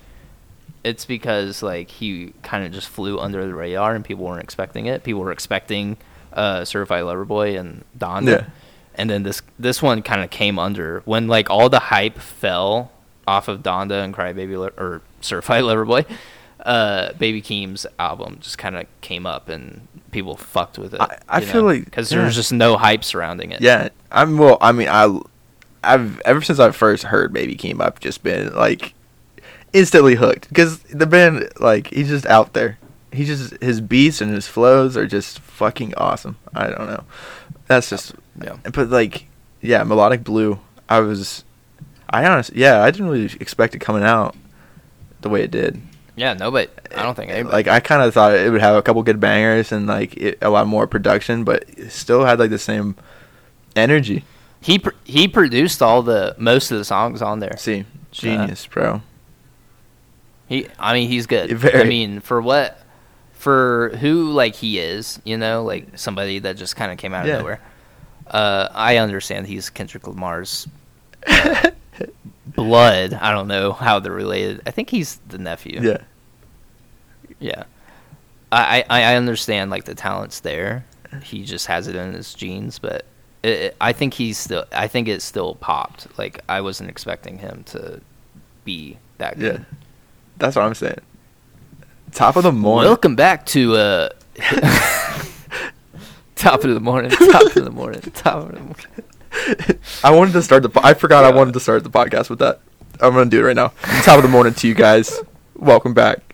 It's 0.83 1.05
because 1.05 1.63
like 1.63 1.91
he 1.91 2.33
kind 2.43 2.65
of 2.65 2.73
just 2.73 2.89
flew 2.89 3.19
under 3.19 3.47
the 3.47 3.55
radar 3.55 3.95
and 3.95 4.05
people 4.05 4.25
weren't 4.25 4.43
expecting 4.43 4.87
it. 4.87 5.05
People 5.05 5.21
were 5.21 5.33
expecting 5.33 5.99
uh, 6.33 6.65
Certified 6.65 7.05
Lover 7.05 7.25
Boy 7.27 7.59
and 7.59 7.85
Donda. 7.99 8.27
Yeah. 8.43 8.47
And 8.95 9.11
then 9.11 9.23
this 9.23 9.43
this 9.59 9.83
one 9.83 10.03
kind 10.03 10.23
of 10.23 10.31
came 10.31 10.59
under 10.59 11.03
when 11.05 11.29
like 11.29 11.51
all 11.51 11.69
the 11.69 11.79
hype 11.79 12.19
fell 12.19 12.91
off 13.29 13.47
of 13.49 13.63
Donda 13.63 14.03
and 14.03 14.15
Crybaby 14.15 14.59
Lo- 14.59 14.73
or 14.83 15.03
Certified 15.21 15.65
Lover 15.65 15.85
Boy. 15.85 16.05
Uh, 16.59 17.13
Baby 17.15 17.41
Keem's 17.41 17.87
album 17.99 18.37
just 18.41 18.59
kind 18.59 18.77
of 18.77 18.87
came 19.01 19.25
up 19.27 19.49
and 19.49 19.87
people 20.11 20.37
fucked 20.37 20.77
with 20.79 20.93
it. 20.95 21.01
I- 21.01 21.19
I 21.29 21.41
feel 21.41 21.63
like- 21.63 21.85
because 21.87 22.11
yeah. 22.13 22.19
there's 22.19 22.35
just 22.35 22.53
no 22.53 22.77
hype 22.77 23.03
surrounding 23.05 23.53
it. 23.53 23.61
Yeah, 23.63 23.89
I'm 24.13 24.37
well. 24.37 24.59
I 24.61 24.73
mean, 24.73 24.89
I, 24.89 25.19
I've 25.83 26.21
ever 26.21 26.43
since 26.43 26.59
I 26.59 26.71
first 26.73 27.05
heard 27.05 27.33
Baby 27.33 27.57
Keem, 27.57 27.81
I've 27.81 27.99
just 28.01 28.23
been 28.23 28.55
like 28.55 28.95
instantly 29.73 30.15
hooked 30.17 30.49
because 30.49 30.81
the 30.85 31.07
band, 31.07 31.49
like, 31.61 31.87
he's 31.89 32.09
just 32.09 32.27
out 32.27 32.53
there. 32.53 32.79
He 33.13 33.25
just 33.25 33.61
his 33.63 33.81
beats 33.81 34.21
and 34.21 34.33
his 34.33 34.47
flows 34.47 34.97
are 34.97 35.07
just 35.07 35.41
fucking 35.41 35.95
awesome. 35.97 36.37
I 36.55 36.69
don't 36.69 36.87
know. 36.87 37.05
That's 37.67 37.89
just, 37.91 38.15
Yeah. 38.43 38.57
but 38.73 38.89
like, 38.91 39.27
yeah, 39.61 39.83
melodic 39.83 40.23
blue. 40.25 40.61
I 40.89 41.01
was, 41.01 41.45
I 42.09 42.25
honestly, 42.27 42.61
yeah, 42.61 42.83
I 42.83 42.91
didn't 42.91 43.09
really 43.09 43.33
expect 43.41 43.75
it 43.75 43.79
coming 43.81 44.03
out 44.05 44.37
the 45.23 45.29
way 45.29 45.43
it 45.43 45.51
did. 45.51 45.81
Yeah, 46.17 46.35
no, 46.35 46.51
but 46.51 46.71
I 46.95 47.03
don't 47.03 47.15
think 47.15 47.31
anybody. 47.31 47.53
Like 47.53 47.69
I 47.69 47.81
kind 47.81 48.03
of 48.03 48.13
thought 48.13 48.35
it 48.35 48.51
would 48.51 48.61
have 48.61 48.77
a 48.77 48.83
couple 48.83 49.03
good 49.03 49.21
bangers 49.21 49.73
and 49.73 49.87
like 49.87 50.17
it, 50.17 50.39
a 50.43 50.51
lot 50.51 50.67
more 50.67 50.87
production, 50.87 51.45
but 51.45 51.65
it 51.77 51.91
still 51.91 52.25
had 52.25 52.39
like 52.39 52.51
the 52.51 52.59
same 52.59 52.95
energy. 53.75 54.25
He 54.61 54.79
pr- 54.79 54.91
he 55.05 55.27
produced 55.29 55.83
all 55.83 56.03
the 56.03 56.35
most 56.39 56.71
of 56.71 56.79
the 56.79 56.85
songs 56.85 57.23
on 57.23 57.39
there. 57.41 57.57
See, 57.57 57.85
genius, 58.11 58.67
bro. 58.67 59.03
He, 60.49 60.67
I 60.79 60.95
mean, 60.95 61.09
he's 61.09 61.27
good. 61.27 61.51
Very. 61.57 61.81
I 61.81 61.85
mean, 61.85 62.21
for 62.21 62.41
what, 62.41 62.79
for 63.33 63.91
who 64.01 64.31
like 64.33 64.55
he 64.57 64.79
is, 64.79 65.21
you 65.25 65.37
know, 65.39 65.63
like 65.65 65.97
somebody 65.99 66.41
that 66.41 66.57
just 66.57 66.77
kind 66.77 66.91
of 66.93 66.99
came 66.99 67.15
out 67.15 67.23
of 67.23 67.29
Yeah. 67.29 67.39
nowhere. 67.39 67.61
Uh, 68.27 68.69
I 68.73 68.97
understand 68.99 69.47
he's 69.47 69.71
Kendrick 69.71 70.07
Lamar's 70.07 70.69
uh, 71.27 71.71
blood. 72.47 73.15
I 73.15 73.33
don't 73.33 73.49
know 73.49 73.73
how 73.73 73.99
they're 74.01 74.13
related. 74.13 74.63
I 74.67 74.71
think 74.71 74.91
he's 74.91 75.17
the 75.29 75.39
nephew. 75.39 75.81
Yeah. 75.83 75.99
Yeah. 77.39 77.65
I, 78.53 78.85
I, 78.91 79.03
I 79.03 79.15
understand 79.15 79.71
like 79.71 79.85
the 79.85 79.95
talent's 79.95 80.41
there. 80.41 80.85
He 81.23 81.45
just 81.45 81.67
has 81.67 81.87
it 81.89 81.97
in 81.97 82.13
his 82.13 82.35
genes, 82.35 82.79
but 82.79 83.05
it, 83.43 83.77
I 83.81 83.93
think 83.93 84.15
he's 84.15 84.39
still. 84.39 84.65
I 84.73 84.87
think 84.89 85.09
it 85.09 85.23
still 85.23 85.55
popped. 85.57 86.07
Like 86.19 86.41
I 86.49 86.61
wasn't 86.61 86.91
expecting 86.91 87.39
him 87.39 87.65
to 87.69 88.01
be 88.65 88.99
that 89.19 89.37
Yeah. 89.39 89.51
good. 89.53 89.67
That's 90.39 90.57
what 90.57 90.65
I'm 90.65 90.75
saying. 90.75 90.99
Top 92.13 92.37
of 92.37 92.43
the 92.43 92.53
morning. 92.53 92.89
Welcome 92.89 93.15
back 93.17 93.47
to 93.47 93.77
uh, 93.77 94.09
top 96.37 96.65
of 96.65 96.71
the 96.75 96.81
morning. 96.81 97.11
Top 97.11 97.43
of 97.43 97.55
the 97.65 97.71
morning. 97.71 98.01
Top 98.15 98.37
of 98.49 98.53
the 98.53 98.61
morning. 98.61 99.79
I 100.03 100.11
wanted 100.11 100.33
to 100.33 100.43
start 100.43 100.63
the. 100.63 100.69
Po- 100.71 100.81
I 100.83 100.95
forgot 100.95 101.25
I 101.25 101.31
wanted 101.31 101.55
to 101.55 101.61
start 101.61 101.85
the 101.85 101.91
podcast 101.91 102.31
with 102.31 102.41
that. 102.41 102.61
I'm 103.01 103.13
gonna 103.15 103.31
do 103.31 103.41
it 103.41 103.45
right 103.45 103.57
now. 103.57 103.69
Top 104.03 104.17
of 104.17 104.23
the 104.23 104.29
morning 104.29 104.55
to 104.55 104.69
you 104.69 104.75
guys. 104.75 105.21
Welcome 105.55 105.95
back. 105.95 106.30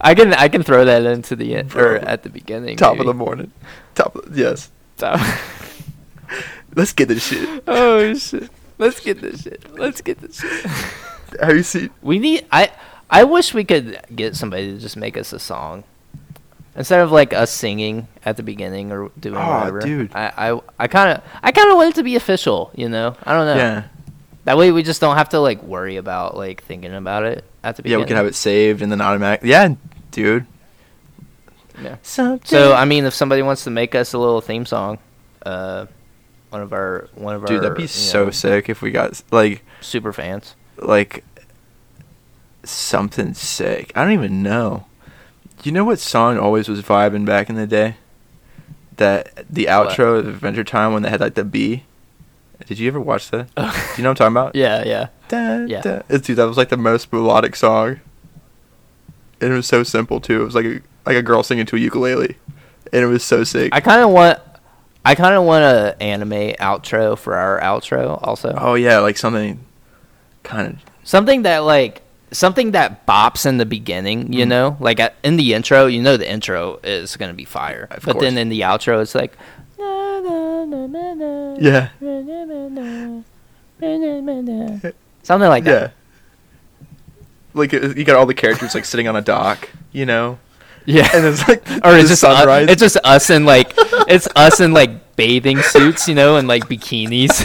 I 0.00 0.14
can 0.14 0.34
I 0.34 0.48
can 0.48 0.62
throw 0.62 0.84
that 0.84 1.04
into 1.04 1.36
the 1.36 1.54
end 1.54 1.74
or 1.74 1.96
at 1.96 2.22
the 2.22 2.28
beginning. 2.28 2.76
Top 2.76 2.98
of 2.98 3.06
the 3.06 3.14
morning. 3.14 3.52
Top. 3.94 4.14
Of, 4.14 4.36
yes. 4.36 4.70
Top. 4.96 5.20
Let's 6.74 6.92
get 6.92 7.08
this 7.08 7.26
shit. 7.26 7.62
oh 7.66 8.14
shit! 8.14 8.50
Let's 8.78 9.00
get 9.00 9.20
this 9.20 9.42
shit. 9.42 9.78
Let's 9.78 10.02
get 10.02 10.18
this 10.18 10.40
shit. 10.40 10.66
Have 11.40 11.56
you 11.56 11.62
seen? 11.62 11.90
We 12.02 12.18
need. 12.18 12.46
I 12.52 12.70
I 13.08 13.24
wish 13.24 13.54
we 13.54 13.64
could 13.64 14.00
get 14.14 14.36
somebody 14.36 14.72
to 14.74 14.78
just 14.78 14.96
make 14.96 15.16
us 15.16 15.32
a 15.32 15.38
song 15.38 15.84
instead 16.76 17.00
of 17.00 17.10
like 17.10 17.32
us 17.32 17.50
singing 17.50 18.08
at 18.24 18.36
the 18.36 18.42
beginning 18.42 18.92
or 18.92 19.10
doing 19.18 19.36
Aw, 19.36 19.58
whatever. 19.60 19.80
dude. 19.80 20.14
I 20.14 20.52
I 20.52 20.60
I 20.78 20.86
kind 20.88 21.16
of 21.16 21.24
I 21.42 21.52
kind 21.52 21.70
of 21.70 21.76
want 21.76 21.90
it 21.90 21.94
to 21.96 22.02
be 22.02 22.16
official. 22.16 22.70
You 22.74 22.88
know. 22.90 23.16
I 23.22 23.32
don't 23.32 23.46
know. 23.46 23.56
Yeah. 23.56 23.84
That 24.46 24.56
way 24.56 24.72
we 24.72 24.82
just 24.82 25.00
don't 25.00 25.16
have 25.16 25.28
to 25.30 25.40
like 25.40 25.62
worry 25.62 25.96
about 25.96 26.36
like 26.36 26.62
thinking 26.62 26.94
about 26.94 27.24
it 27.24 27.44
at 27.62 27.76
the 27.76 27.82
Yeah, 27.82 27.82
beginning. 27.82 28.00
we 28.04 28.06
can 28.08 28.16
have 28.16 28.26
it 28.26 28.34
saved 28.34 28.80
and 28.80 28.90
then 28.90 29.00
automatic. 29.00 29.40
Yeah, 29.44 29.74
dude. 30.12 30.46
Yeah. 31.82 31.96
Something. 32.02 32.46
So 32.46 32.72
I 32.72 32.84
mean, 32.86 33.04
if 33.04 33.12
somebody 33.12 33.42
wants 33.42 33.64
to 33.64 33.70
make 33.70 33.94
us 33.94 34.12
a 34.14 34.18
little 34.18 34.40
theme 34.40 34.64
song, 34.64 34.98
uh, 35.44 35.86
one 36.50 36.62
of 36.62 36.72
our 36.72 37.08
one 37.14 37.34
of 37.34 37.44
Dude, 37.44 37.56
our 37.56 37.62
that'd 37.64 37.76
be 37.76 37.86
so 37.86 38.26
know, 38.26 38.30
sick 38.30 38.68
if 38.68 38.80
we 38.82 38.90
got 38.92 39.20
like 39.30 39.62
super 39.80 40.12
fans. 40.12 40.54
like 40.78 41.22
something 42.64 43.34
sick. 43.34 43.92
I 43.94 44.02
don't 44.04 44.12
even 44.14 44.42
know. 44.42 44.86
You 45.62 45.72
know 45.72 45.84
what 45.84 45.98
song 45.98 46.38
always 46.38 46.68
was 46.68 46.82
vibing 46.82 47.24
back 47.24 47.48
in 47.50 47.56
the 47.56 47.66
day? 47.66 47.96
That 48.96 49.44
the 49.50 49.66
What? 49.66 49.90
outro 49.90 50.18
of 50.18 50.26
Adventure 50.28 50.64
Time 50.64 50.92
when 50.92 51.02
they 51.02 51.10
had 51.10 51.20
like 51.20 51.34
the 51.34 51.44
B. 51.44 51.84
Did 52.64 52.78
you 52.78 52.88
ever 52.88 53.00
watch 53.00 53.30
that? 53.30 53.54
Do 53.54 53.62
you 53.96 54.02
know 54.02 54.10
what 54.10 54.20
I'm 54.20 54.32
talking 54.32 54.32
about? 54.32 54.54
Yeah, 54.56 54.82
yeah. 54.84 55.08
Da, 55.28 55.64
Yeah. 55.66 55.80
da. 55.82 56.02
It's, 56.08 56.26
dude, 56.26 56.36
that 56.38 56.44
was 56.46 56.56
like 56.56 56.70
the 56.70 56.76
most 56.76 57.12
melodic 57.12 57.54
song. 57.56 58.00
And 59.40 59.52
it 59.52 59.56
was 59.56 59.66
so 59.66 59.82
simple 59.82 60.20
too. 60.20 60.40
It 60.40 60.44
was 60.44 60.54
like 60.54 60.64
a 60.64 60.80
like 61.04 61.16
a 61.16 61.22
girl 61.22 61.42
singing 61.42 61.66
to 61.66 61.76
a 61.76 61.78
ukulele, 61.78 62.36
and 62.92 63.02
it 63.02 63.06
was 63.06 63.22
so 63.22 63.44
sick. 63.44 63.72
I 63.74 63.80
kind 63.80 64.00
of 64.02 64.10
want, 64.10 64.40
I 65.04 65.14
kind 65.14 65.34
of 65.36 65.44
want 65.44 65.62
a 65.64 65.94
anime 66.02 66.54
outro 66.58 67.16
for 67.18 67.36
our 67.36 67.60
outro 67.60 68.18
also. 68.26 68.54
oh 68.58 68.74
yeah, 68.74 68.98
like 68.98 69.16
something 69.18 69.60
kind 70.42 70.68
of 70.68 70.78
Something 71.04 71.42
that 71.42 71.58
like 71.58 72.02
something 72.32 72.72
that 72.72 73.06
bops 73.06 73.46
in 73.46 73.58
the 73.58 73.66
beginning, 73.66 74.32
you 74.32 74.44
Mhm. 74.46 74.48
know, 74.48 74.76
like 74.80 74.98
at, 74.98 75.14
in 75.22 75.36
the 75.36 75.52
intro, 75.54 75.86
you 75.86 76.02
know, 76.02 76.16
the 76.16 76.28
intro 76.28 76.80
is 76.82 77.16
gonna 77.16 77.34
be 77.34 77.44
fire, 77.44 77.86
Of 77.90 78.02
but 78.04 78.12
course. 78.14 78.24
then 78.24 78.38
in 78.38 78.48
the 78.48 78.62
outro, 78.62 79.00
it's 79.02 79.14
like. 79.14 79.36
yeah 81.58 81.88
Something 85.22 85.48
like 85.48 85.64
that. 85.64 85.92
yeah. 85.92 86.86
Like 87.54 87.72
you 87.72 88.04
got 88.04 88.16
all 88.16 88.26
the 88.26 88.34
characters 88.34 88.74
like 88.74 88.84
sitting 88.84 89.08
on 89.08 89.16
a 89.16 89.22
dock, 89.22 89.68
you 89.92 90.04
know, 90.06 90.38
Yeah. 90.84 91.08
and 91.14 91.24
it's 91.26 91.46
like 91.48 91.66
or 91.84 91.96
it's 91.96 92.08
just 92.10 92.20
sunrise. 92.20 92.68
it's 92.68 92.80
just 92.82 92.98
us 93.02 93.30
in 93.30 93.44
like 93.46 93.72
it's 94.08 94.28
us 94.36 94.60
in 94.60 94.72
like 94.72 95.16
bathing 95.16 95.62
suits, 95.62 96.06
you 96.06 96.14
know, 96.14 96.36
and 96.36 96.46
like 96.48 96.68
bikinis, 96.68 97.42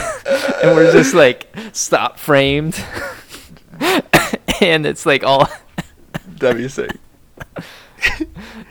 and 0.62 0.76
we're 0.76 0.91
just 0.91 1.14
like 1.14 1.47
stop 1.72 2.20
framed, 2.20 2.76
and 4.62 4.86
it's 4.86 5.06
like 5.06 5.24
all 5.24 5.47
That'd 6.28 6.58
be 6.58 6.68
sick. 6.68 6.91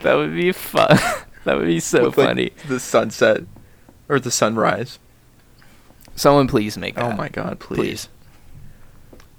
that 0.03 0.13
would 0.15 0.33
be 0.35 0.51
fun. 0.51 0.97
that 1.45 1.57
would 1.57 1.65
be 1.65 1.79
so 1.79 2.05
With, 2.05 2.17
like, 2.17 2.27
funny. 2.27 2.51
the 2.67 2.79
sunset 2.79 3.41
or 4.09 4.19
the 4.19 4.29
sunrise. 4.31 4.99
Someone 6.15 6.47
please 6.47 6.77
make 6.77 6.97
oh 6.97 7.01
that. 7.03 7.13
Oh 7.13 7.15
my 7.17 7.29
god, 7.29 7.59
please. 7.59 7.77
Please. 7.79 8.09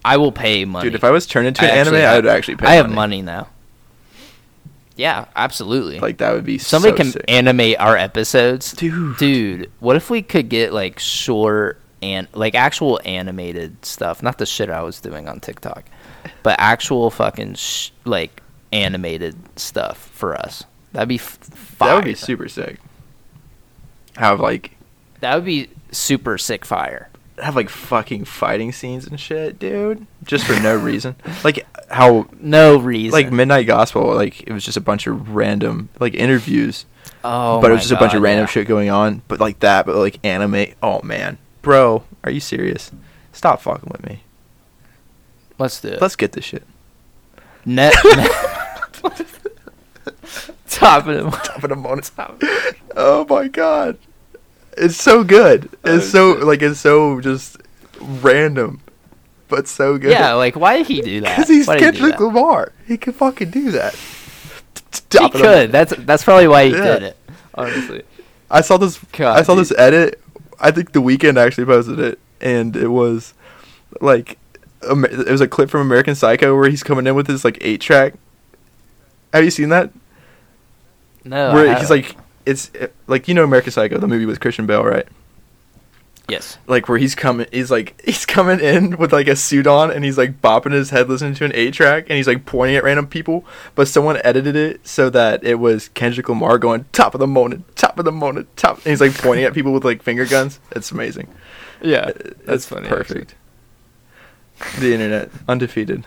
I 0.04 0.16
will 0.16 0.32
pay 0.32 0.64
money. 0.64 0.86
Dude, 0.86 0.94
if 0.96 1.04
I 1.04 1.10
was 1.10 1.26
turned 1.26 1.46
into 1.46 1.62
an 1.64 1.70
anime, 1.70 1.94
actually 1.94 2.04
I 2.04 2.16
would 2.16 2.26
actually 2.26 2.56
pay 2.56 2.66
I 2.66 2.74
have 2.74 2.86
money. 2.86 2.96
money 3.18 3.22
now. 3.22 3.48
Yeah, 4.96 5.26
absolutely. 5.34 6.00
Like 6.00 6.18
that 6.18 6.32
would 6.34 6.44
be 6.44 6.58
Somebody 6.58 6.92
so 6.92 6.96
can 6.96 7.12
sick. 7.12 7.24
animate 7.28 7.78
our 7.80 7.96
episodes. 7.96 8.72
Dude. 8.72 9.16
Dude, 9.16 9.70
what 9.80 9.96
if 9.96 10.10
we 10.10 10.22
could 10.22 10.48
get 10.48 10.72
like 10.72 10.98
short 10.98 11.80
and 12.02 12.26
like 12.34 12.54
actual 12.54 13.00
animated 13.04 13.84
stuff, 13.84 14.22
not 14.22 14.38
the 14.38 14.46
shit 14.46 14.68
I 14.70 14.82
was 14.82 15.00
doing 15.00 15.28
on 15.28 15.40
TikTok, 15.40 15.84
but 16.42 16.56
actual 16.58 17.10
fucking 17.10 17.54
sh- 17.54 17.90
like 18.04 18.42
animated 18.72 19.36
stuff 19.58 19.98
for 19.98 20.34
us. 20.34 20.64
That'd 20.92 21.08
be 21.08 21.14
f- 21.16 21.38
fire. 21.38 21.88
That 21.90 21.94
would 21.96 22.04
be 22.04 22.14
super 22.14 22.48
sick. 22.48 22.78
Have 24.16 24.40
like 24.40 24.76
That 25.22 25.36
would 25.36 25.44
be 25.44 25.70
super 25.92 26.36
sick 26.36 26.64
fire. 26.64 27.08
have 27.38 27.54
like 27.54 27.68
fucking 27.68 28.24
fighting 28.24 28.72
scenes 28.72 29.06
and 29.06 29.18
shit, 29.20 29.56
dude. 29.58 30.06
Just 30.24 30.44
for 30.44 30.58
no 30.60 30.76
reason. 30.90 31.14
Like 31.44 31.64
how 31.90 32.28
No 32.40 32.76
reason. 32.76 33.12
like 33.12 33.30
Midnight 33.32 33.66
Gospel, 33.68 34.14
like 34.14 34.42
it 34.42 34.52
was 34.52 34.64
just 34.64 34.76
a 34.76 34.80
bunch 34.80 35.06
of 35.06 35.30
random 35.34 35.88
like 36.00 36.14
interviews. 36.14 36.86
oh, 37.22 37.60
but 37.60 37.70
it 37.70 37.74
was 37.74 37.82
just 37.82 37.92
a 37.92 37.96
bunch 37.96 38.14
of 38.14 38.22
random 38.22 38.44
yeah. 38.44 38.50
shit 38.50 38.66
going 38.66 38.90
on. 38.90 39.22
But 39.28 39.38
like 39.38 39.60
that, 39.60 39.86
but 39.86 39.94
like 39.94 40.18
anime. 40.24 40.74
Oh 40.82 41.00
man, 41.02 41.38
bro, 41.62 42.02
are 42.24 42.30
you 42.30 42.40
serious? 42.40 42.90
Stop 43.32 43.62
fucking 43.62 43.90
with 43.92 44.04
me. 44.04 44.24
Let's 45.58 45.80
do 45.80 45.88
it. 45.88 46.00
Let's 46.02 46.16
get 46.16 46.32
this 46.32 46.44
shit. 46.44 46.66
Net. 47.64 47.94
Top 50.68 51.06
of 51.06 51.14
the 51.14 51.30
Top 51.44 51.62
of 51.62 51.70
the 51.70 51.76
morning. 51.76 52.04
Oh 52.96 53.24
my 53.28 53.46
god, 53.46 53.98
it's 54.76 54.96
so 54.96 55.24
good. 55.24 55.68
It's 55.84 56.08
so 56.08 56.32
like 56.32 56.62
it's 56.62 56.80
so 56.80 57.20
just 57.20 57.58
random, 58.00 58.80
but 59.48 59.68
so 59.68 59.98
good. 59.98 60.10
Yeah, 60.12 60.34
like 60.34 60.56
why 60.56 60.78
did 60.78 60.86
he 60.86 61.00
do 61.00 61.20
that? 61.22 61.36
because 61.36 61.48
he's 61.48 61.66
Why 61.66 61.76
did 61.78 61.84
he 61.84 61.90
do 61.92 61.96
Kendrick 61.98 62.18
that? 62.18 62.24
Lamar. 62.24 62.72
He 62.86 62.96
could 62.96 63.14
fucking 63.14 63.50
do 63.50 63.70
that. 63.72 63.94
He 63.94 65.18
Top 65.18 65.34
of 65.34 65.40
could. 65.40 65.72
That's 65.72 65.94
that's 65.98 66.24
probably 66.24 66.48
why 66.48 66.66
he 66.66 66.72
Yeah. 66.72 66.82
did 66.98 67.02
it. 67.04 67.16
Honestly. 67.54 68.02
I 68.50 68.60
saw 68.60 68.76
this. 68.76 68.98
God, 69.12 69.38
I 69.38 69.42
saw 69.42 69.54
this 69.54 69.68
dude. 69.68 69.78
edit. 69.78 70.20
I 70.60 70.70
think 70.70 70.92
the 70.92 71.00
Weeknd 71.00 71.38
actually 71.38 71.64
posted 71.64 71.98
it, 71.98 72.18
and 72.40 72.76
it 72.76 72.88
was 72.88 73.34
like 74.00 74.38
Amer- 74.88 75.08
it 75.08 75.28
was 75.30 75.40
a 75.40 75.48
clip 75.48 75.70
from 75.70 75.80
American 75.82 76.14
Psycho 76.14 76.54
where 76.56 76.68
he's 76.68 76.82
coming 76.82 77.06
in 77.06 77.14
with 77.14 77.26
his 77.28 77.44
like 77.44 77.58
eight 77.60 77.80
track. 77.80 78.14
Have 79.32 79.44
you 79.44 79.50
seen 79.50 79.70
that? 79.70 79.90
No. 81.24 81.50
I 81.50 81.54
where 81.54 81.64
he's 81.68 81.88
haven't. 81.88 81.90
like, 81.90 82.16
it's 82.46 82.70
it- 82.74 82.94
like 83.06 83.28
you 83.28 83.34
know 83.34 83.44
American 83.44 83.72
Psycho, 83.72 83.98
the 83.98 84.08
movie 84.08 84.26
with 84.26 84.40
Christian 84.40 84.66
Bale, 84.66 84.84
right? 84.84 85.06
yes. 86.28 86.56
Like 86.66 86.88
where 86.88 86.96
he's 86.98 87.14
coming, 87.14 87.46
he's 87.52 87.70
like 87.70 88.00
he's 88.04 88.24
coming 88.24 88.58
in 88.60 88.96
with 88.96 89.12
like 89.12 89.26
a 89.28 89.36
suit 89.36 89.66
on, 89.66 89.90
and 89.90 90.04
he's 90.04 90.16
like 90.16 90.40
bopping 90.40 90.72
his 90.72 90.90
head 90.90 91.08
listening 91.08 91.34
to 91.34 91.44
an 91.44 91.52
eight 91.54 91.74
track, 91.74 92.04
and 92.08 92.16
he's 92.16 92.26
like 92.26 92.46
pointing 92.46 92.76
at 92.76 92.84
random 92.84 93.06
people. 93.06 93.44
But 93.74 93.88
someone 93.88 94.18
edited 94.24 94.56
it 94.56 94.86
so 94.86 95.10
that 95.10 95.44
it 95.44 95.56
was 95.56 95.88
Kendrick 95.90 96.28
Lamar 96.28 96.58
going 96.58 96.86
top 96.92 97.14
of 97.14 97.18
the 97.20 97.26
morning, 97.26 97.64
top 97.74 97.98
of 97.98 98.04
the 98.04 98.12
morning, 98.12 98.46
top, 98.56 98.76
and 98.78 98.86
he's 98.86 99.00
like 99.00 99.14
pointing 99.18 99.44
at 99.44 99.52
people 99.52 99.72
with 99.72 99.84
like 99.84 100.02
finger 100.02 100.24
guns. 100.24 100.58
It's 100.70 100.90
amazing. 100.90 101.28
Yeah. 101.82 102.08
It's 102.14 102.40
That's 102.46 102.66
funny. 102.66 102.88
Perfect. 102.88 103.34
The 104.78 104.92
internet 104.94 105.28
undefeated. 105.48 106.06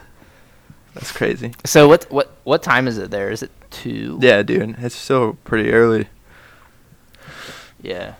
That's 0.93 1.11
crazy. 1.11 1.51
So 1.65 1.89
what 1.89 2.09
what 2.09 2.31
what 2.45 2.63
time 2.63 2.88
is 2.88 2.97
it 2.97 3.11
there? 3.11 3.29
Is 3.29 3.43
it 3.43 3.51
two? 3.69 4.17
Yeah, 4.21 4.41
dude, 4.43 4.75
it's 4.79 4.95
still 4.95 5.38
pretty 5.43 5.71
early. 5.73 6.07
Yeah. 7.86 8.15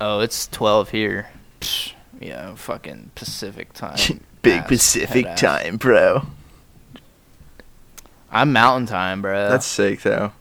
Oh, 0.00 0.20
it's 0.20 0.46
twelve 0.46 0.90
here. 0.90 1.30
Psh, 1.60 1.92
yeah, 2.20 2.54
fucking 2.54 3.10
Pacific 3.14 3.72
time. 3.74 3.96
Big 4.42 4.62
Ass, 4.62 4.68
Pacific 4.68 5.26
ass. 5.26 5.40
time, 5.40 5.76
bro. 5.76 6.26
I'm 8.30 8.52
Mountain 8.52 8.86
Time, 8.86 9.22
bro. 9.22 9.50
That's 9.50 9.66
sick 9.66 10.00
though. 10.00 10.32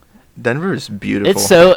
Denver 0.42 0.74
is 0.74 0.88
beautiful. 0.88 1.30
It's 1.30 1.46
so 1.46 1.76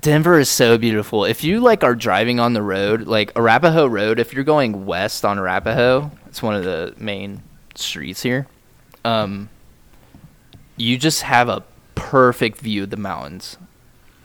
Denver 0.00 0.38
is 0.38 0.48
so 0.48 0.78
beautiful. 0.78 1.24
If 1.26 1.44
you 1.44 1.60
like 1.60 1.84
are 1.84 1.94
driving 1.94 2.40
on 2.40 2.54
the 2.54 2.62
road, 2.62 3.02
like 3.02 3.32
Arapahoe 3.36 3.86
Road, 3.86 4.18
if 4.18 4.32
you're 4.32 4.44
going 4.44 4.86
west 4.86 5.24
on 5.24 5.38
Arapahoe, 5.38 6.10
it's 6.26 6.42
one 6.42 6.54
of 6.54 6.64
the 6.64 6.94
main 6.96 7.42
streets 7.74 8.22
here. 8.22 8.46
Um 9.04 9.50
you 10.76 10.96
just 10.96 11.22
have 11.22 11.48
a 11.48 11.62
perfect 11.94 12.58
view 12.58 12.84
of 12.84 12.90
the 12.90 12.96
mountains. 12.96 13.58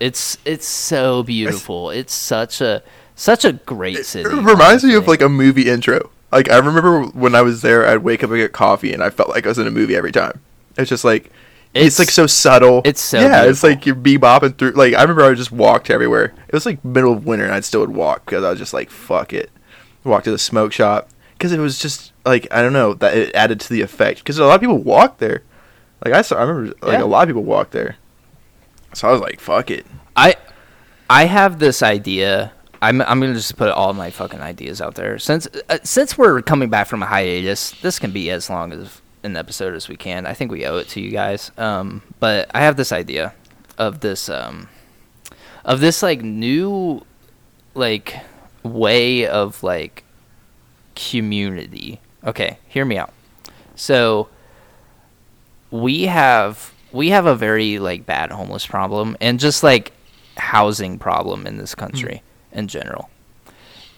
It's 0.03 0.37
it's 0.45 0.67
so 0.67 1.23
beautiful. 1.23 1.89
It's 1.89 2.13
such 2.13 2.61
a 2.61 2.83
such 3.15 3.45
a 3.45 3.53
great 3.53 4.05
city. 4.05 4.29
It 4.29 4.33
reminds 4.43 4.83
me 4.83 4.95
of 4.95 5.07
like 5.07 5.21
a 5.21 5.29
movie 5.29 5.69
intro. 5.69 6.09
Like 6.31 6.49
I 6.49 6.57
remember 6.57 7.03
when 7.03 7.35
I 7.35 7.41
was 7.41 7.61
there, 7.61 7.87
I'd 7.87 7.99
wake 7.99 8.23
up 8.23 8.29
and 8.31 8.39
get 8.39 8.51
coffee, 8.51 8.91
and 8.93 9.03
I 9.03 9.09
felt 9.09 9.29
like 9.29 9.45
I 9.45 9.49
was 9.49 9.59
in 9.59 9.67
a 9.67 9.71
movie 9.71 9.95
every 9.95 10.11
time. 10.11 10.41
It's 10.77 10.89
just 10.89 11.03
like 11.05 11.25
it's, 11.73 11.85
It's- 11.95 11.99
like 11.99 12.09
so 12.11 12.27
subtle. 12.27 12.81
it's 12.85 13.01
so 13.01 13.19
yeah. 13.19 13.43
It's 13.45 13.63
like 13.63 13.85
you're 13.85 13.95
bebopping 13.95 14.57
through. 14.57 14.71
Like 14.71 14.93
I 14.93 15.01
remember 15.03 15.23
I 15.23 15.33
just 15.35 15.51
walked 15.51 15.89
everywhere. 15.89 16.33
It 16.47 16.53
was 16.53 16.65
like 16.65 16.83
middle 16.83 17.13
of 17.13 17.25
winter, 17.25 17.45
and 17.45 17.53
I 17.53 17.59
still 17.61 17.81
would 17.81 17.91
walk 17.95 18.25
because 18.25 18.43
I 18.43 18.49
was 18.49 18.59
just 18.59 18.73
like 18.73 18.89
fuck 18.89 19.31
it. 19.33 19.51
Walk 20.03 20.23
to 20.25 20.31
the 20.31 20.37
smoke 20.39 20.73
shop 20.73 21.09
because 21.37 21.51
it 21.53 21.59
was 21.59 21.79
just 21.79 22.11
like 22.25 22.47
I 22.51 22.61
don't 22.61 22.73
know 22.73 22.93
that 22.95 23.15
it 23.15 23.33
added 23.35 23.59
to 23.61 23.69
the 23.69 23.81
effect 23.81 24.19
because 24.19 24.37
a 24.37 24.45
lot 24.45 24.55
of 24.55 24.61
people 24.61 24.79
walk 24.79 25.19
there. 25.19 25.43
Like 26.03 26.13
I 26.13 26.21
saw, 26.23 26.35
I 26.37 26.43
remember 26.43 26.75
like 26.81 26.99
Yeah. 26.99 27.03
a 27.03 27.05
lot 27.05 27.23
of 27.23 27.29
people 27.29 27.43
walk 27.43 27.69
there. 27.71 27.95
So 28.93 29.07
I 29.07 29.11
was 29.11 29.21
like, 29.21 29.39
fuck 29.39 29.71
it. 29.71 29.85
I 30.15 30.35
I 31.09 31.25
have 31.25 31.59
this 31.59 31.83
idea. 31.83 32.51
I'm 32.81 33.01
I'm 33.01 33.19
gonna 33.19 33.33
just 33.33 33.57
put 33.57 33.69
all 33.69 33.93
my 33.93 34.11
fucking 34.11 34.41
ideas 34.41 34.81
out 34.81 34.95
there. 34.95 35.17
Since 35.19 35.47
uh, 35.69 35.79
since 35.83 36.17
we're 36.17 36.41
coming 36.41 36.69
back 36.69 36.87
from 36.87 37.03
a 37.03 37.05
hiatus, 37.05 37.71
this 37.81 37.99
can 37.99 38.11
be 38.11 38.29
as 38.29 38.49
long 38.49 38.71
as 38.71 39.01
an 39.23 39.37
episode 39.37 39.73
as 39.73 39.87
we 39.87 39.95
can. 39.95 40.25
I 40.25 40.33
think 40.33 40.51
we 40.51 40.65
owe 40.65 40.77
it 40.77 40.89
to 40.89 41.01
you 41.01 41.11
guys. 41.11 41.51
Um, 41.57 42.03
but 42.19 42.51
I 42.53 42.61
have 42.61 42.75
this 42.75 42.91
idea 42.91 43.33
of 43.77 44.01
this 44.01 44.29
um 44.29 44.69
of 45.65 45.79
this 45.79 46.03
like 46.03 46.21
new 46.21 47.05
like 47.73 48.17
way 48.63 49.27
of 49.27 49.63
like 49.63 50.03
community. 50.95 51.99
Okay, 52.25 52.59
hear 52.67 52.85
me 52.85 52.97
out. 52.97 53.13
So 53.75 54.29
we 55.71 56.03
have 56.03 56.72
we 56.93 57.09
have 57.09 57.25
a 57.25 57.35
very 57.35 57.79
like 57.79 58.05
bad 58.05 58.31
homeless 58.31 58.65
problem 58.65 59.17
and 59.19 59.39
just 59.39 59.63
like 59.63 59.91
housing 60.37 60.97
problem 60.97 61.45
in 61.45 61.57
this 61.57 61.75
country 61.75 62.23
hmm. 62.51 62.59
in 62.59 62.67
general 62.67 63.09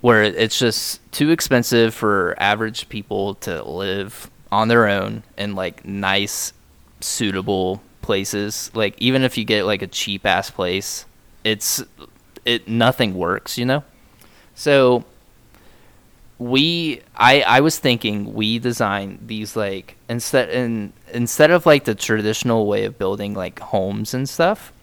where 0.01 0.23
it's 0.23 0.59
just 0.59 0.99
too 1.11 1.31
expensive 1.31 1.93
for 1.93 2.35
average 2.37 2.87
people 2.89 3.33
to 3.33 3.63
live 3.63 4.29
on 4.51 4.67
their 4.67 4.87
own 4.87 5.23
in 5.37 5.55
like 5.55 5.83
nice 5.83 6.53
suitable 7.01 7.81
places. 8.01 8.69
Like 8.75 8.93
even 8.99 9.23
if 9.23 9.37
you 9.37 9.45
get 9.45 9.65
like 9.65 9.81
a 9.81 9.87
cheap 9.87 10.25
ass 10.25 10.51
place, 10.51 11.05
it's 11.43 11.83
it 12.45 12.67
nothing 12.67 13.15
works, 13.15 13.57
you 13.57 13.65
know. 13.65 13.83
So 14.53 15.05
we 16.37 17.01
I 17.15 17.41
I 17.41 17.61
was 17.61 17.79
thinking 17.79 18.33
we 18.33 18.59
design 18.59 19.19
these 19.25 19.55
like 19.55 19.95
instead 20.09 20.49
in 20.49 20.93
instead 21.13 21.51
of 21.51 21.65
like 21.65 21.85
the 21.85 21.95
traditional 21.95 22.67
way 22.67 22.85
of 22.85 22.97
building 22.97 23.33
like 23.33 23.59
homes 23.59 24.13
and 24.13 24.27
stuff. 24.27 24.73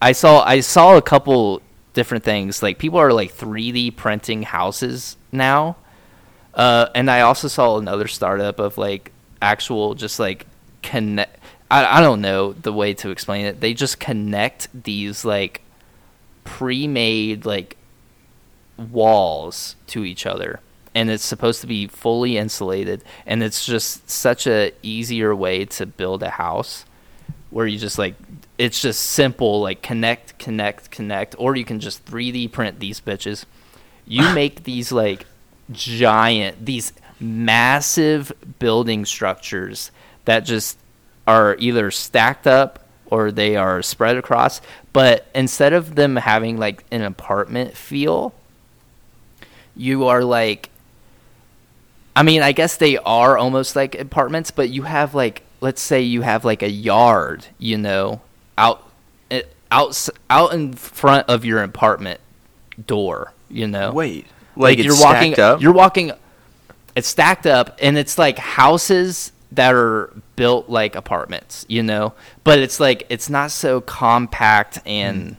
I 0.00 0.12
saw 0.12 0.42
I 0.44 0.60
saw 0.60 0.96
a 0.96 1.02
couple 1.02 1.60
different 1.92 2.24
things. 2.24 2.62
Like 2.62 2.78
people 2.78 2.98
are 2.98 3.12
like 3.12 3.34
3D 3.34 3.96
printing 3.96 4.42
houses 4.42 5.16
now. 5.30 5.76
Uh, 6.54 6.88
and 6.94 7.10
I 7.10 7.22
also 7.22 7.48
saw 7.48 7.78
another 7.78 8.06
startup 8.06 8.60
of 8.60 8.78
like 8.78 9.12
actual 9.42 9.94
just 9.94 10.18
like 10.18 10.46
connect. 10.82 11.38
I, 11.70 11.98
I 11.98 12.00
don't 12.00 12.20
know 12.20 12.52
the 12.52 12.72
way 12.72 12.94
to 12.94 13.10
explain 13.10 13.44
it. 13.44 13.60
They 13.60 13.74
just 13.74 13.98
connect 13.98 14.68
these 14.84 15.24
like 15.24 15.62
pre-made 16.44 17.44
like 17.44 17.76
walls 18.76 19.76
to 19.88 20.04
each 20.04 20.26
other 20.26 20.60
and 20.94 21.10
it's 21.10 21.24
supposed 21.24 21.60
to 21.60 21.66
be 21.66 21.86
fully 21.86 22.38
insulated 22.38 23.02
and 23.26 23.42
it's 23.42 23.66
just 23.66 24.08
such 24.08 24.46
a 24.46 24.72
easier 24.82 25.34
way 25.34 25.64
to 25.64 25.86
build 25.86 26.22
a 26.22 26.30
house 26.30 26.84
where 27.54 27.66
you 27.68 27.78
just 27.78 27.98
like 27.98 28.14
it's 28.58 28.82
just 28.82 29.00
simple 29.00 29.60
like 29.60 29.80
connect 29.80 30.36
connect 30.38 30.90
connect 30.90 31.34
or 31.38 31.56
you 31.56 31.64
can 31.64 31.80
just 31.80 32.04
3d 32.04 32.50
print 32.50 32.80
these 32.80 33.00
bitches. 33.00 33.44
You 34.06 34.28
make 34.34 34.64
these 34.64 34.92
like 34.92 35.26
giant 35.70 36.66
these 36.66 36.92
massive 37.20 38.32
building 38.58 39.04
structures 39.04 39.92
that 40.24 40.40
just 40.40 40.76
are 41.26 41.56
either 41.58 41.90
stacked 41.90 42.46
up 42.46 42.80
or 43.06 43.30
they 43.30 43.56
are 43.56 43.82
spread 43.82 44.16
across 44.16 44.60
but 44.92 45.26
instead 45.34 45.72
of 45.72 45.94
them 45.94 46.16
having 46.16 46.58
like 46.58 46.84
an 46.90 47.02
apartment 47.02 47.76
feel 47.76 48.34
you 49.76 50.06
are 50.06 50.24
like 50.24 50.70
I 52.16 52.22
mean, 52.22 52.42
I 52.42 52.52
guess 52.52 52.76
they 52.76 52.96
are 52.98 53.36
almost 53.36 53.74
like 53.76 53.94
apartments, 53.98 54.50
but 54.50 54.70
you 54.70 54.82
have 54.82 55.14
like 55.14 55.42
let's 55.60 55.80
say 55.82 56.02
you 56.02 56.22
have 56.22 56.44
like 56.44 56.62
a 56.62 56.70
yard, 56.70 57.46
you 57.58 57.76
know, 57.78 58.20
out 58.56 58.88
eh, 59.30 59.42
out 59.70 60.08
out 60.30 60.52
in 60.54 60.74
front 60.74 61.28
of 61.28 61.44
your 61.44 61.62
apartment 61.62 62.20
door, 62.86 63.32
you 63.48 63.66
know. 63.66 63.92
Wait, 63.92 64.26
like, 64.56 64.78
it's 64.78 64.86
you're 64.86 65.00
walking 65.00 65.38
up. 65.40 65.60
you're 65.60 65.72
walking 65.72 66.12
it's 66.94 67.08
stacked 67.08 67.46
up 67.46 67.76
and 67.82 67.98
it's 67.98 68.18
like 68.18 68.38
houses 68.38 69.32
that 69.50 69.74
are 69.74 70.12
built 70.36 70.68
like 70.68 70.94
apartments, 70.94 71.64
you 71.68 71.82
know. 71.82 72.14
But 72.44 72.60
it's 72.60 72.78
like 72.78 73.06
it's 73.08 73.28
not 73.28 73.50
so 73.50 73.80
compact 73.80 74.78
and 74.86 75.30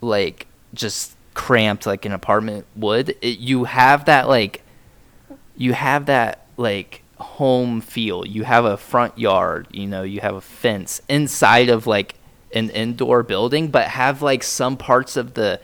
Hmm. 0.00 0.06
like 0.06 0.46
just 0.72 1.16
cramped 1.34 1.86
like 1.86 2.04
an 2.04 2.12
apartment 2.12 2.66
would. 2.76 3.16
It, 3.20 3.38
you 3.38 3.64
have 3.64 4.04
that 4.04 4.28
like 4.28 4.60
you 5.56 5.72
have 5.72 6.06
that 6.06 6.46
like 6.56 7.02
home 7.16 7.80
feel. 7.80 8.26
You 8.26 8.44
have 8.44 8.64
a 8.64 8.76
front 8.76 9.18
yard, 9.18 9.68
you 9.70 9.86
know, 9.86 10.02
you 10.02 10.20
have 10.20 10.34
a 10.34 10.40
fence 10.40 11.00
inside 11.08 11.68
of 11.68 11.86
like 11.86 12.14
an 12.52 12.70
indoor 12.70 13.22
building, 13.22 13.68
but 13.68 13.88
have 13.88 14.22
like 14.22 14.42
some 14.42 14.76
parts 14.76 15.16
of 15.16 15.34
the 15.34 15.60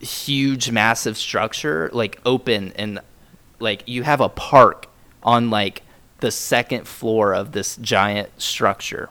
huge 0.00 0.70
massive 0.70 1.18
structure 1.18 1.90
like 1.92 2.18
open 2.24 2.72
and 2.74 3.00
like 3.58 3.82
you 3.86 4.02
have 4.02 4.20
a 4.22 4.30
park 4.30 4.86
on 5.22 5.50
like 5.50 5.82
the 6.20 6.30
second 6.30 6.86
floor 6.88 7.34
of 7.34 7.52
this 7.52 7.76
giant 7.76 8.28
structure. 8.40 9.10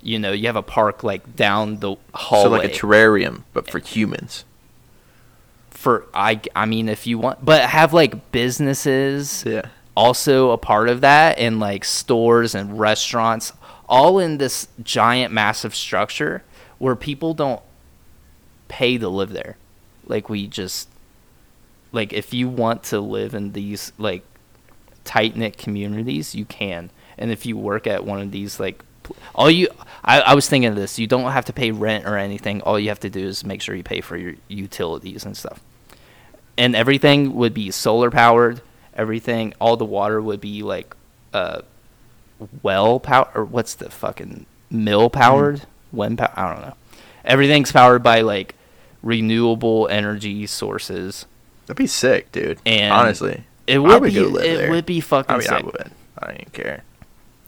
You 0.00 0.18
know, 0.18 0.32
you 0.32 0.46
have 0.46 0.56
a 0.56 0.62
park 0.62 1.02
like 1.02 1.34
down 1.34 1.76
the 1.80 1.94
so 1.94 1.98
hallway 2.14 2.58
like 2.58 2.70
a 2.70 2.74
terrarium, 2.74 3.42
but 3.52 3.68
for 3.68 3.80
humans. 3.80 4.44
For 5.88 6.06
I 6.12 6.38
I 6.54 6.66
mean 6.66 6.90
if 6.90 7.06
you 7.06 7.16
want 7.18 7.42
but 7.42 7.62
have 7.62 7.94
like 7.94 8.30
businesses 8.30 9.42
Yeah. 9.46 9.62
also 9.96 10.50
a 10.50 10.58
part 10.58 10.90
of 10.90 11.00
that 11.00 11.38
and 11.38 11.58
like 11.58 11.82
stores 11.86 12.54
and 12.54 12.78
restaurants 12.78 13.54
all 13.88 14.18
in 14.18 14.36
this 14.36 14.68
giant 14.82 15.32
massive 15.32 15.74
structure 15.74 16.42
where 16.76 16.94
people 16.94 17.32
don't 17.32 17.62
pay 18.68 18.98
to 18.98 19.08
live 19.08 19.30
there. 19.30 19.56
Like 20.06 20.28
we 20.28 20.46
just 20.46 20.90
like 21.90 22.12
if 22.12 22.34
you 22.34 22.50
want 22.50 22.82
to 22.84 23.00
live 23.00 23.32
in 23.34 23.52
these 23.52 23.92
like 23.96 24.24
tight 25.04 25.36
knit 25.36 25.56
communities 25.56 26.34
you 26.34 26.44
can. 26.44 26.90
And 27.16 27.30
if 27.30 27.46
you 27.46 27.56
work 27.56 27.86
at 27.86 28.04
one 28.04 28.20
of 28.20 28.30
these 28.30 28.60
like 28.60 28.84
all 29.34 29.50
you 29.50 29.68
I, 30.04 30.20
I 30.20 30.34
was 30.34 30.46
thinking 30.50 30.68
of 30.68 30.76
this. 30.76 30.98
You 30.98 31.06
don't 31.06 31.32
have 31.32 31.46
to 31.46 31.54
pay 31.54 31.70
rent 31.70 32.04
or 32.04 32.18
anything. 32.18 32.60
All 32.60 32.78
you 32.78 32.90
have 32.90 33.00
to 33.00 33.08
do 33.10 33.26
is 33.26 33.42
make 33.42 33.62
sure 33.62 33.74
you 33.74 33.82
pay 33.82 34.02
for 34.02 34.18
your 34.18 34.34
utilities 34.48 35.24
and 35.24 35.34
stuff 35.34 35.62
and 36.58 36.76
everything 36.76 37.34
would 37.36 37.54
be 37.54 37.70
solar 37.70 38.10
powered. 38.10 38.60
Everything, 38.94 39.54
all 39.60 39.76
the 39.78 39.84
water 39.86 40.20
would 40.20 40.40
be 40.40 40.62
like 40.62 40.94
uh, 41.32 41.62
well 42.62 43.00
power 43.00 43.30
or 43.34 43.44
what's 43.44 43.74
the 43.74 43.88
fucking 43.90 44.44
mill 44.70 45.08
powered? 45.08 45.62
Wind 45.92 46.18
power? 46.18 46.32
I 46.36 46.52
don't 46.52 46.62
know. 46.62 46.74
Everything's 47.24 47.72
powered 47.72 48.02
by 48.02 48.20
like 48.22 48.54
renewable 49.02 49.88
energy 49.88 50.46
sources. 50.46 51.26
That'd 51.66 51.76
be 51.78 51.86
sick, 51.86 52.32
dude. 52.32 52.58
And 52.66 52.92
Honestly, 52.92 53.44
It 53.66 53.78
would, 53.78 54.00
would 54.02 54.12
be. 54.12 54.18
it 54.18 54.32
there. 54.32 54.70
would 54.70 54.86
be 54.86 55.00
fucking 55.00 55.30
I 55.34 55.38
mean, 55.38 55.42
sick. 55.46 55.52
I 55.52 55.60
would. 55.64 55.90
I 56.18 56.26
don't 56.26 56.40
even 56.40 56.50
care. 56.52 56.82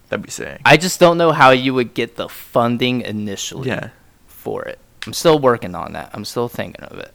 That'd 0.08 0.24
be 0.24 0.30
sick. 0.30 0.60
I 0.64 0.76
just 0.76 1.00
don't 1.00 1.18
know 1.18 1.32
how 1.32 1.50
you 1.50 1.72
would 1.74 1.94
get 1.94 2.16
the 2.16 2.28
funding 2.28 3.00
initially 3.02 3.68
Yeah. 3.68 3.90
for 4.26 4.62
it. 4.64 4.78
I'm 5.06 5.12
still 5.14 5.38
working 5.38 5.74
on 5.74 5.94
that. 5.94 6.10
I'm 6.12 6.24
still 6.24 6.48
thinking 6.48 6.84
of 6.84 6.98
it. 6.98 7.12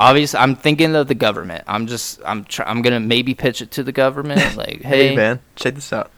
Obviously, 0.00 0.40
I'm 0.40 0.56
thinking 0.56 0.96
of 0.96 1.08
the 1.08 1.14
government. 1.14 1.62
I'm 1.66 1.86
just 1.86 2.20
I'm 2.24 2.44
tr- 2.44 2.62
I'm 2.64 2.80
gonna 2.82 3.00
maybe 3.00 3.34
pitch 3.34 3.60
it 3.60 3.70
to 3.72 3.82
the 3.82 3.92
government. 3.92 4.40
Like, 4.56 4.80
hey, 4.82 5.08
Hey 5.08 5.16
man, 5.16 5.40
check 5.56 5.74
this 5.74 5.92
out. 5.92 6.10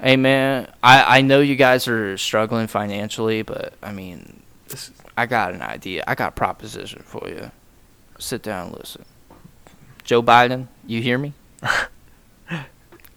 hey 0.00 0.16
man, 0.16 0.72
I 0.82 1.18
I 1.18 1.20
know 1.20 1.40
you 1.40 1.54
guys 1.54 1.86
are 1.86 2.16
struggling 2.16 2.66
financially, 2.66 3.42
but 3.42 3.74
I 3.82 3.92
mean, 3.92 4.42
this, 4.68 4.90
I 5.18 5.26
got 5.26 5.52
an 5.52 5.60
idea. 5.62 6.02
I 6.06 6.14
got 6.14 6.30
a 6.30 6.32
proposition 6.32 7.02
for 7.04 7.28
you. 7.28 7.50
Sit 8.18 8.42
down 8.42 8.68
and 8.68 8.78
listen. 8.78 9.04
Joe 10.02 10.22
Biden, 10.22 10.68
you 10.86 11.02
hear 11.02 11.18
me? 11.18 11.34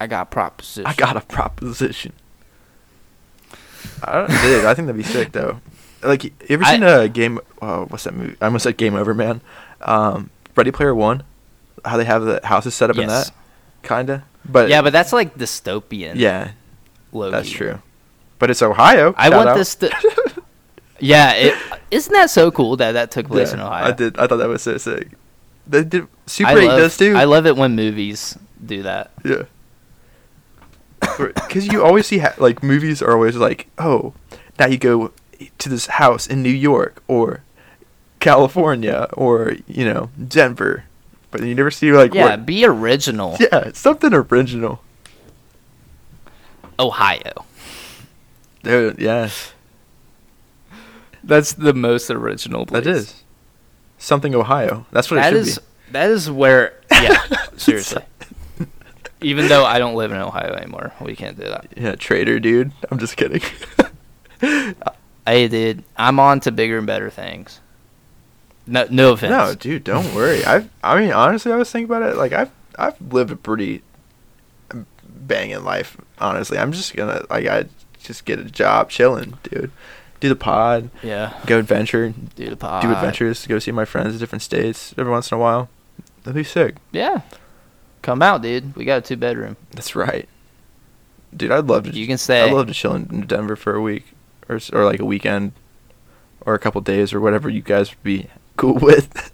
I 0.00 0.06
got 0.06 0.22
a 0.22 0.30
proposition. 0.30 0.86
I 0.86 0.94
got 0.94 1.16
a 1.16 1.20
proposition. 1.22 2.12
I 4.04 4.12
don't, 4.12 4.28
dude, 4.28 4.64
I 4.64 4.74
think 4.74 4.86
that'd 4.86 4.96
be 4.96 5.02
sick 5.02 5.32
though. 5.32 5.60
Like, 6.02 6.24
you 6.24 6.32
ever 6.48 6.64
seen 6.64 6.82
a 6.82 7.08
game? 7.08 7.38
Oh, 7.60 7.84
what's 7.86 8.04
that 8.04 8.14
movie? 8.14 8.36
I 8.40 8.46
almost 8.46 8.62
said 8.64 8.76
Game 8.78 8.94
Over, 8.94 9.12
man. 9.12 9.42
Um, 9.82 10.30
Ready 10.56 10.70
Player 10.70 10.94
One. 10.94 11.22
How 11.84 11.96
they 11.96 12.04
have 12.04 12.22
the 12.22 12.40
houses 12.44 12.74
set 12.74 12.90
up 12.90 12.98
in 12.98 13.06
that, 13.08 13.30
kinda. 13.82 14.24
But 14.44 14.68
yeah, 14.68 14.82
but 14.82 14.92
that's 14.92 15.12
like 15.12 15.34
dystopian. 15.36 16.16
yeah, 16.16 16.52
low 17.12 17.30
that's 17.30 17.50
true. 17.50 17.80
But 18.38 18.50
it's 18.50 18.62
Ohio. 18.62 19.14
I 19.16 19.30
want 19.30 19.50
out. 19.50 19.56
this 19.56 19.74
to. 19.76 19.90
yeah, 20.98 21.32
it, 21.32 21.54
isn't 21.90 22.12
that 22.12 22.30
so 22.30 22.50
cool 22.50 22.76
that 22.76 22.92
that 22.92 23.10
took 23.10 23.28
place 23.28 23.48
Yeah, 23.48 23.54
in 23.54 23.60
Ohio? 23.60 23.84
I 23.86 23.92
did. 23.92 24.18
I 24.18 24.26
thought 24.26 24.36
that 24.36 24.48
was 24.48 24.62
so 24.62 24.76
sick. 24.78 25.08
They 25.66 25.84
did. 25.84 26.06
Super 26.26 26.50
I 26.50 26.58
Eight 26.58 26.68
love, 26.68 26.78
does 26.78 26.96
too. 26.96 27.14
I 27.16 27.24
love 27.24 27.46
it 27.46 27.56
when 27.56 27.76
movies 27.76 28.36
do 28.64 28.82
that. 28.82 29.12
Yeah. 29.24 29.44
Because 31.18 31.66
you 31.66 31.82
always 31.82 32.06
see 32.06 32.18
ha- 32.18 32.34
like 32.38 32.62
movies 32.62 33.00
are 33.02 33.12
always 33.12 33.36
like, 33.36 33.68
oh, 33.78 34.14
now 34.58 34.66
you 34.66 34.78
go 34.78 35.12
to 35.58 35.68
this 35.68 35.86
house 35.86 36.26
in 36.26 36.42
New 36.42 36.52
York 36.52 37.02
or 37.08 37.42
California 38.20 39.08
or 39.14 39.54
you 39.66 39.84
know 39.84 40.10
Denver, 40.28 40.84
but 41.30 41.42
you 41.42 41.54
never 41.54 41.70
see 41.70 41.92
like 41.92 42.14
Yeah, 42.14 42.24
what- 42.30 42.46
be 42.46 42.64
original. 42.64 43.36
yeah 43.40 43.72
something 43.74 44.12
original. 44.14 44.82
Ohio. 46.78 47.44
Dude, 48.62 48.98
yes. 48.98 49.52
That's 51.22 51.52
the 51.52 51.74
most 51.74 52.10
original. 52.10 52.64
Place. 52.66 52.84
that 52.84 52.90
is 52.90 53.22
something 53.98 54.34
Ohio. 54.34 54.86
That's 54.90 55.10
what 55.10 55.16
That 55.16 55.32
it 55.34 55.38
should 55.38 55.46
is 55.48 55.60
that 55.92 56.10
is 56.10 56.30
where. 56.30 56.74
Yeah, 56.90 57.20
seriously. 57.56 58.02
Even 59.22 59.48
though 59.48 59.64
I 59.66 59.78
don't 59.78 59.94
live 59.96 60.12
in 60.12 60.18
Ohio 60.18 60.54
anymore, 60.54 60.92
we 61.00 61.14
can't 61.14 61.36
do 61.38 61.44
that. 61.44 61.66
Yeah, 61.76 61.94
traitor, 61.96 62.40
dude. 62.40 62.72
I'm 62.90 62.98
just 62.98 63.16
kidding. 63.16 63.42
Hey, 65.26 65.46
dude, 65.48 65.84
I'm 65.98 66.18
on 66.18 66.40
to 66.40 66.50
bigger 66.50 66.78
and 66.78 66.86
better 66.86 67.10
things. 67.10 67.60
No, 68.66 68.86
no 68.90 69.12
offense. 69.12 69.30
no, 69.30 69.54
dude, 69.54 69.84
don't 69.84 70.14
worry. 70.14 70.44
I 70.46 70.68
I 70.82 71.00
mean, 71.00 71.12
honestly, 71.12 71.52
I 71.52 71.56
was 71.56 71.70
thinking 71.70 71.86
about 71.94 72.08
it. 72.08 72.16
Like 72.16 72.32
I've 72.32 72.50
I've 72.78 73.00
lived 73.12 73.30
a 73.32 73.36
pretty 73.36 73.82
banging 75.04 75.64
life. 75.64 75.96
Honestly, 76.18 76.58
I'm 76.58 76.72
just 76.72 76.94
gonna 76.94 77.24
like 77.30 77.46
I 77.46 77.64
just 78.02 78.24
get 78.24 78.38
a 78.38 78.44
job, 78.44 78.90
chilling, 78.90 79.38
dude. 79.42 79.70
Do 80.20 80.28
the 80.28 80.36
pod, 80.36 80.90
Yeah, 81.02 81.32
go 81.46 81.58
adventure, 81.58 82.12
do 82.36 82.50
the 82.50 82.56
pod. 82.56 82.82
do 82.82 82.92
adventures, 82.92 83.46
go 83.46 83.58
see 83.58 83.72
my 83.72 83.86
friends 83.86 84.12
in 84.12 84.18
different 84.20 84.42
states 84.42 84.94
every 84.98 85.10
once 85.10 85.32
in 85.32 85.36
a 85.36 85.40
while. 85.40 85.70
That'd 86.24 86.34
be 86.34 86.44
sick. 86.44 86.76
Yeah, 86.92 87.22
come 88.02 88.20
out, 88.20 88.42
dude. 88.42 88.76
We 88.76 88.84
got 88.84 88.98
a 88.98 89.00
two 89.00 89.16
bedroom. 89.16 89.56
That's 89.70 89.96
right, 89.96 90.28
dude. 91.34 91.50
I'd 91.50 91.66
love 91.66 91.84
to. 91.84 91.90
You 91.98 92.06
can 92.06 92.18
stay. 92.18 92.42
I'd 92.42 92.52
love 92.52 92.66
to 92.66 92.74
chill 92.74 92.94
in 92.94 93.22
Denver 93.26 93.56
for 93.56 93.74
a 93.74 93.80
week 93.80 94.12
or 94.48 94.60
or 94.74 94.84
like 94.84 95.00
a 95.00 95.06
weekend 95.06 95.52
or 96.42 96.52
a 96.54 96.58
couple 96.58 96.82
days 96.82 97.14
or 97.14 97.20
whatever 97.20 97.48
you 97.48 97.62
guys 97.62 97.90
would 97.90 98.02
be 98.02 98.28
cool 98.60 98.74
with. 98.74 99.32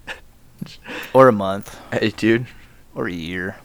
Or 1.13 1.27
a 1.27 1.31
month. 1.31 1.77
hey, 1.91 2.09
dude, 2.09 2.47
Or 2.95 3.07
a 3.07 3.11
year. 3.13 3.57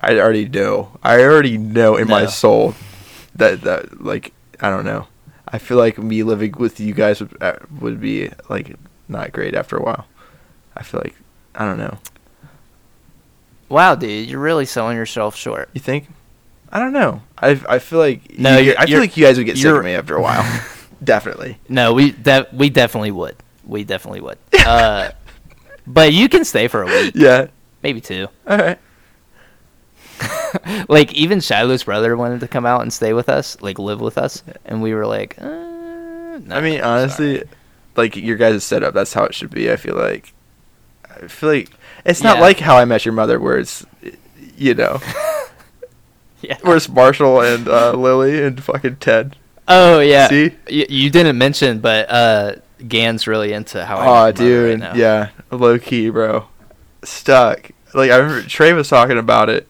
I 0.00 0.18
already 0.18 0.48
know. 0.48 0.96
I 1.02 1.20
already 1.22 1.58
know 1.58 1.96
in 1.96 2.06
my 2.08 2.26
soul 2.26 2.74
that 3.34 3.62
that 3.62 4.02
like 4.02 4.32
I 4.60 4.70
don't 4.70 4.84
know. 4.84 5.06
I 5.50 5.58
feel 5.58 5.76
like 5.76 5.98
me 5.98 6.22
living 6.22 6.54
with 6.58 6.78
you 6.78 6.94
guys 6.94 7.20
would 7.20 7.36
uh, 7.42 7.56
would 7.80 8.00
be 8.00 8.30
like 8.48 8.76
not 9.08 9.32
great 9.32 9.54
after 9.54 9.76
a 9.76 9.82
while. 9.82 10.06
I 10.76 10.82
feel 10.82 11.00
like 11.02 11.14
I 11.54 11.64
don't 11.64 11.78
know. 11.78 11.98
Wow, 13.68 13.94
dude, 13.96 14.28
you're 14.30 14.40
really 14.40 14.64
selling 14.66 14.96
yourself 14.96 15.36
short. 15.36 15.68
You 15.74 15.80
think? 15.80 16.08
I 16.70 16.78
don't 16.78 16.92
know. 16.92 17.22
I 17.38 17.60
I 17.68 17.78
feel 17.80 17.98
like 17.98 18.38
No, 18.38 18.56
you, 18.56 18.66
you're- 18.66 18.76
I 18.78 18.86
feel 18.86 19.00
like 19.00 19.16
you 19.16 19.24
guys 19.26 19.36
would 19.36 19.46
get 19.46 19.56
sick 19.58 19.66
of 19.66 19.84
me 19.84 19.94
after 19.94 20.14
a 20.16 20.22
while. 20.22 20.44
Definitely. 21.04 21.58
No, 21.68 21.92
we 21.94 22.12
de- 22.12 22.46
we 22.52 22.70
definitely 22.70 23.10
would. 23.12 23.36
We 23.68 23.84
definitely 23.84 24.22
would. 24.22 24.38
Uh, 24.66 25.12
but 25.86 26.12
you 26.12 26.28
can 26.28 26.44
stay 26.44 26.68
for 26.68 26.82
a 26.82 26.86
week, 26.86 27.12
Yeah. 27.14 27.46
maybe 27.82 28.00
two. 28.02 28.26
All 28.46 28.58
right. 28.58 28.78
like 30.88 31.12
even 31.14 31.40
Shadow's 31.40 31.84
brother 31.84 32.16
wanted 32.16 32.40
to 32.40 32.48
come 32.48 32.66
out 32.66 32.82
and 32.82 32.92
stay 32.92 33.12
with 33.12 33.28
us, 33.28 33.60
like 33.62 33.78
live 33.78 34.00
with 34.00 34.18
us, 34.18 34.42
and 34.64 34.82
we 34.82 34.92
were 34.94 35.06
like, 35.06 35.36
uh, 35.40 35.46
no, 35.46 36.42
I 36.50 36.60
mean, 36.60 36.80
honestly, 36.80 37.36
sorry. 37.38 37.48
like 37.96 38.16
your 38.16 38.36
guys' 38.36 38.64
setup, 38.64 38.94
that's 38.94 39.12
how 39.14 39.24
it 39.24 39.34
should 39.34 39.50
be. 39.50 39.70
I 39.70 39.76
feel 39.76 39.96
like, 39.96 40.32
I 41.08 41.28
feel 41.28 41.50
like 41.50 41.70
it's 42.04 42.22
not 42.22 42.36
Yeah. 42.36 42.42
like 42.42 42.58
How 42.60 42.76
I 42.76 42.84
Met 42.84 43.04
Your 43.04 43.14
Mother, 43.14 43.38
where 43.40 43.58
it's, 43.58 43.86
you 44.56 44.74
know, 44.74 45.00
yeah. 46.42 46.58
where 46.62 46.76
it's 46.76 46.88
Marshall 46.88 47.40
and 47.40 47.68
uh, 47.68 47.92
Lily 47.92 48.42
and 48.42 48.62
fucking 48.62 48.96
Ted. 48.96 49.36
Oh 49.66 50.00
yeah. 50.00 50.28
See? 50.28 50.50
Y- 50.70 50.86
you 50.88 51.10
didn't 51.10 51.38
mention, 51.38 51.78
but 51.80 52.10
uh, 52.10 52.52
Gan's 52.86 53.26
really 53.26 53.52
into 53.52 53.84
how. 53.84 53.98
I 53.98 54.00
Oh, 54.00 54.04
Met 54.04 54.38
Your 54.40 54.48
Mother 54.62 54.70
dude, 54.76 54.80
right 54.82 54.92
now. 54.94 54.98
yeah, 54.98 55.30
low 55.50 55.78
key, 55.78 56.10
bro, 56.10 56.46
stuck. 57.02 57.70
Like 57.94 58.10
I 58.10 58.16
remember 58.16 58.46
Trey 58.48 58.72
was 58.72 58.88
talking 58.88 59.18
about 59.18 59.48
it 59.48 59.66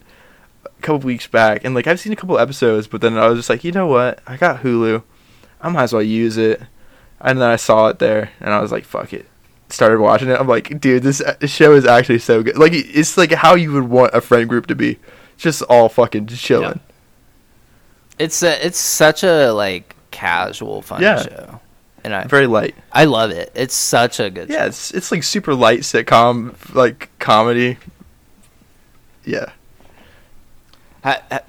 a 0.65 0.69
couple 0.81 0.99
weeks 1.07 1.25
back, 1.27 1.63
and 1.63 1.73
like 1.73 1.87
I've 1.87 1.99
seen 1.99 2.13
a 2.13 2.15
couple 2.15 2.37
episodes, 2.37 2.87
but 2.87 3.01
then 3.01 3.17
I 3.17 3.27
was 3.27 3.39
just 3.39 3.49
like, 3.49 3.63
you 3.63 3.71
know 3.71 3.87
what? 3.87 4.19
I 4.27 4.37
got 4.37 4.61
Hulu, 4.61 5.03
I 5.61 5.69
might 5.69 5.83
as 5.83 5.93
well 5.93 6.03
use 6.03 6.37
it. 6.37 6.61
And 7.21 7.41
then 7.41 7.49
I 7.49 7.57
saw 7.57 7.87
it 7.89 7.99
there, 7.99 8.31
and 8.39 8.53
I 8.53 8.61
was 8.61 8.71
like, 8.71 8.85
fuck 8.85 9.11
it. 9.11 9.25
Started 9.67 9.99
watching 9.99 10.29
it. 10.29 10.39
I'm 10.39 10.47
like, 10.47 10.79
dude, 10.79 11.03
this 11.03 11.19
uh, 11.19 11.35
show 11.47 11.73
is 11.73 11.85
actually 11.85 12.19
so 12.19 12.41
good. 12.41 12.57
Like 12.57 12.71
it's 12.73 13.17
like 13.17 13.31
how 13.33 13.55
you 13.55 13.73
would 13.73 13.89
want 13.89 14.13
a 14.13 14.21
friend 14.21 14.47
group 14.47 14.67
to 14.67 14.75
be, 14.75 14.99
just 15.37 15.61
all 15.63 15.89
fucking 15.89 16.27
chilling. 16.27 16.79
It's 18.17 18.41
a, 18.43 18.65
it's 18.65 18.79
such 18.79 19.23
a 19.23 19.51
like 19.51 19.95
casual 20.11 20.81
fun 20.81 21.01
Yeah. 21.01 21.21
show, 21.23 21.59
and 22.03 22.13
I 22.15 22.23
Very 22.25 22.47
light. 22.47 22.75
I 22.91 23.05
love 23.05 23.31
it. 23.31 23.51
It's 23.55 23.73
such 23.75 24.19
a 24.19 24.29
good. 24.29 24.49
Yeah, 24.49 24.59
show. 24.61 24.65
it's 24.67 24.91
it's 24.91 25.11
like 25.11 25.23
super 25.23 25.53
light 25.55 25.79
sitcom, 25.81 26.55
like 26.73 27.09
comedy. 27.19 27.77
Yeah. 29.25 29.51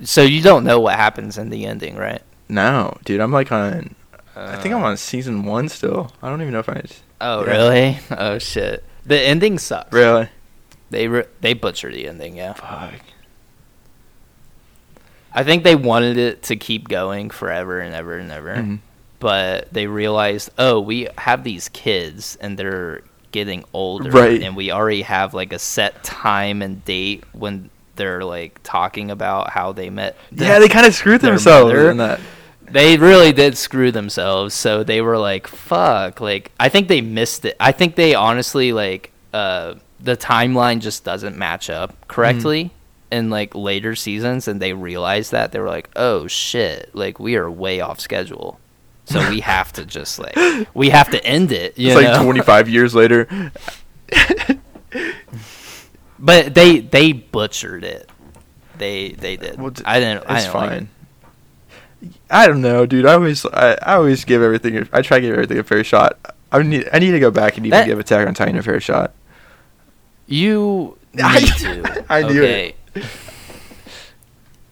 So 0.05 0.23
you 0.23 0.43
don't 0.43 0.65
know 0.65 0.81
what 0.81 0.97
happens 0.97 1.37
in 1.39 1.51
the 1.51 1.67
ending, 1.67 1.97
right? 1.97 2.23
No, 2.49 2.97
dude, 3.05 3.21
I'm 3.21 3.33
like 3.33 3.51
on. 3.53 3.95
I 4.37 4.57
think 4.57 4.75
I'm 4.75 4.83
Uh, 4.83 4.89
on 4.89 4.97
season 4.97 5.45
one 5.45 5.69
still. 5.69 6.13
I 6.23 6.29
don't 6.29 6.41
even 6.41 6.53
know 6.53 6.61
if 6.61 6.69
I. 6.69 6.83
Oh 7.21 7.45
yeah. 7.45 7.51
really? 7.51 7.99
Oh 8.11 8.39
shit. 8.39 8.85
The 9.05 9.21
ending 9.21 9.59
sucks. 9.59 9.93
Really? 9.93 10.29
They 10.91 11.09
re- 11.09 11.27
they 11.41 11.53
butchered 11.55 11.95
the 11.95 12.07
ending. 12.09 12.37
Yeah. 12.37 12.55
Fuck. 12.55 13.01
I 15.33 15.45
think 15.45 15.63
they 15.63 15.77
wanted 15.77 16.17
it 16.17 16.43
to 16.45 16.57
keep 16.57 16.89
going 16.89 17.31
forever 17.31 17.79
and 17.81 17.95
ever 17.95 18.19
and 18.19 18.33
ever, 18.33 18.55
Mhm. 18.57 18.79
But 19.21 19.73
they 19.73 19.87
realized, 19.87 20.51
oh, 20.59 20.81
we 20.81 21.07
have 21.19 21.45
these 21.45 21.69
kids 21.69 22.37
and 22.41 22.59
they're 22.59 23.03
getting 23.33 23.65
older, 23.73 24.11
Right. 24.11 24.43
and 24.43 24.57
we 24.57 24.73
already 24.73 25.03
have 25.03 25.33
like 25.35 25.53
a 25.53 25.59
set 25.59 26.03
time 26.03 26.63
and 26.63 26.85
date 26.85 27.23
when 27.33 27.71
they're 27.97 28.25
like 28.25 28.59
talking 28.63 29.11
about 29.11 29.51
how 29.51 29.73
they 29.73 29.91
met. 29.91 30.17
Yeah, 30.33 30.59
they 30.59 30.69
kind 30.69 30.87
of 30.87 30.95
screwed 30.95 31.21
themselves 31.21 31.73
mother. 31.73 31.91
in 31.91 31.99
that. 31.99 32.21
they 32.71 32.97
really 32.97 33.33
did 33.33 33.57
screw 33.59 33.93
themselves. 33.93 34.55
So 34.55 34.83
they 34.85 35.01
were 35.01 35.19
like, 35.19 35.47
"Fuck!" 35.49 36.21
Like 36.21 36.51
I 36.59 36.69
think 36.71 36.89
they 36.89 37.01
missed 37.03 37.45
it. 37.45 37.57
I 37.61 37.73
think 37.73 37.97
they 37.97 38.15
honestly 38.15 38.73
like 38.73 39.11
uh, 39.35 39.75
the 40.01 40.17
timeline 40.17 40.81
just 40.81 41.05
doesn't 41.05 41.37
match 41.37 41.69
up 41.69 41.95
correctly 42.09 42.71
in 43.11 43.29
like 43.29 43.55
later 43.57 43.97
seasons, 43.97 44.47
and 44.49 44.63
they 44.63 44.73
realized 44.73 45.33
that 45.33 45.51
they 45.53 45.59
were 45.59 45.69
like, 45.69 45.91
"Oh 45.97 46.27
shit!" 46.29 46.95
Like 46.95 47.19
we 47.21 47.35
are 47.37 47.51
way 47.51 47.81
off 47.81 47.99
schedule. 48.01 48.60
So 49.11 49.29
we 49.29 49.41
have 49.41 49.73
to 49.75 49.85
just 49.85 50.19
like 50.19 50.37
we 50.75 50.89
have 50.91 51.11
to 51.11 51.25
end 51.25 51.51
it. 51.53 51.77
You 51.79 51.89
It's 51.91 51.97
like 52.01 52.23
25 52.23 52.69
years 52.69 52.95
later. 52.95 53.27
But 56.19 56.55
they 56.55 56.81
they 56.81 57.13
butchered 57.13 57.83
it. 57.85 58.09
They 58.79 59.13
they 59.13 59.37
did. 59.37 59.59
Well, 59.59 59.73
I 59.87 60.01
didn't. 60.01 60.25
I 60.29 60.37
It's 60.37 60.45
didn't 60.45 60.55
like 60.61 60.71
it. 60.73 60.75
fine. 60.75 60.89
I 62.31 62.47
don't 62.47 62.61
know, 62.61 62.87
dude. 62.87 63.07
I 63.07 63.15
always, 63.15 63.45
I, 63.47 63.73
I 63.83 63.95
always 63.95 64.25
give 64.25 64.43
everything. 64.43 64.77
a- 64.77 64.87
I 64.93 65.03
try 65.03 65.19
to 65.19 65.23
give 65.27 65.33
everything 65.35 65.59
a 65.59 65.63
fair 65.63 65.83
shot. 65.85 66.19
I 66.53 66.63
need, 66.63 66.89
I 66.93 66.99
need 66.99 67.11
to 67.13 67.21
go 67.21 67.31
back 67.31 67.57
and 67.59 67.67
even 67.67 67.79
That- 67.79 67.87
give 67.87 67.99
Attack 67.99 68.27
on 68.27 68.33
Titan 68.35 68.57
a 68.57 68.63
fair 68.63 68.81
shot. 68.81 69.13
You 70.27 70.97
need 71.15 71.23
I- 71.25 71.41
to. 71.41 72.05
I 72.09 72.23
knew 72.23 72.43
okay? 72.43 72.75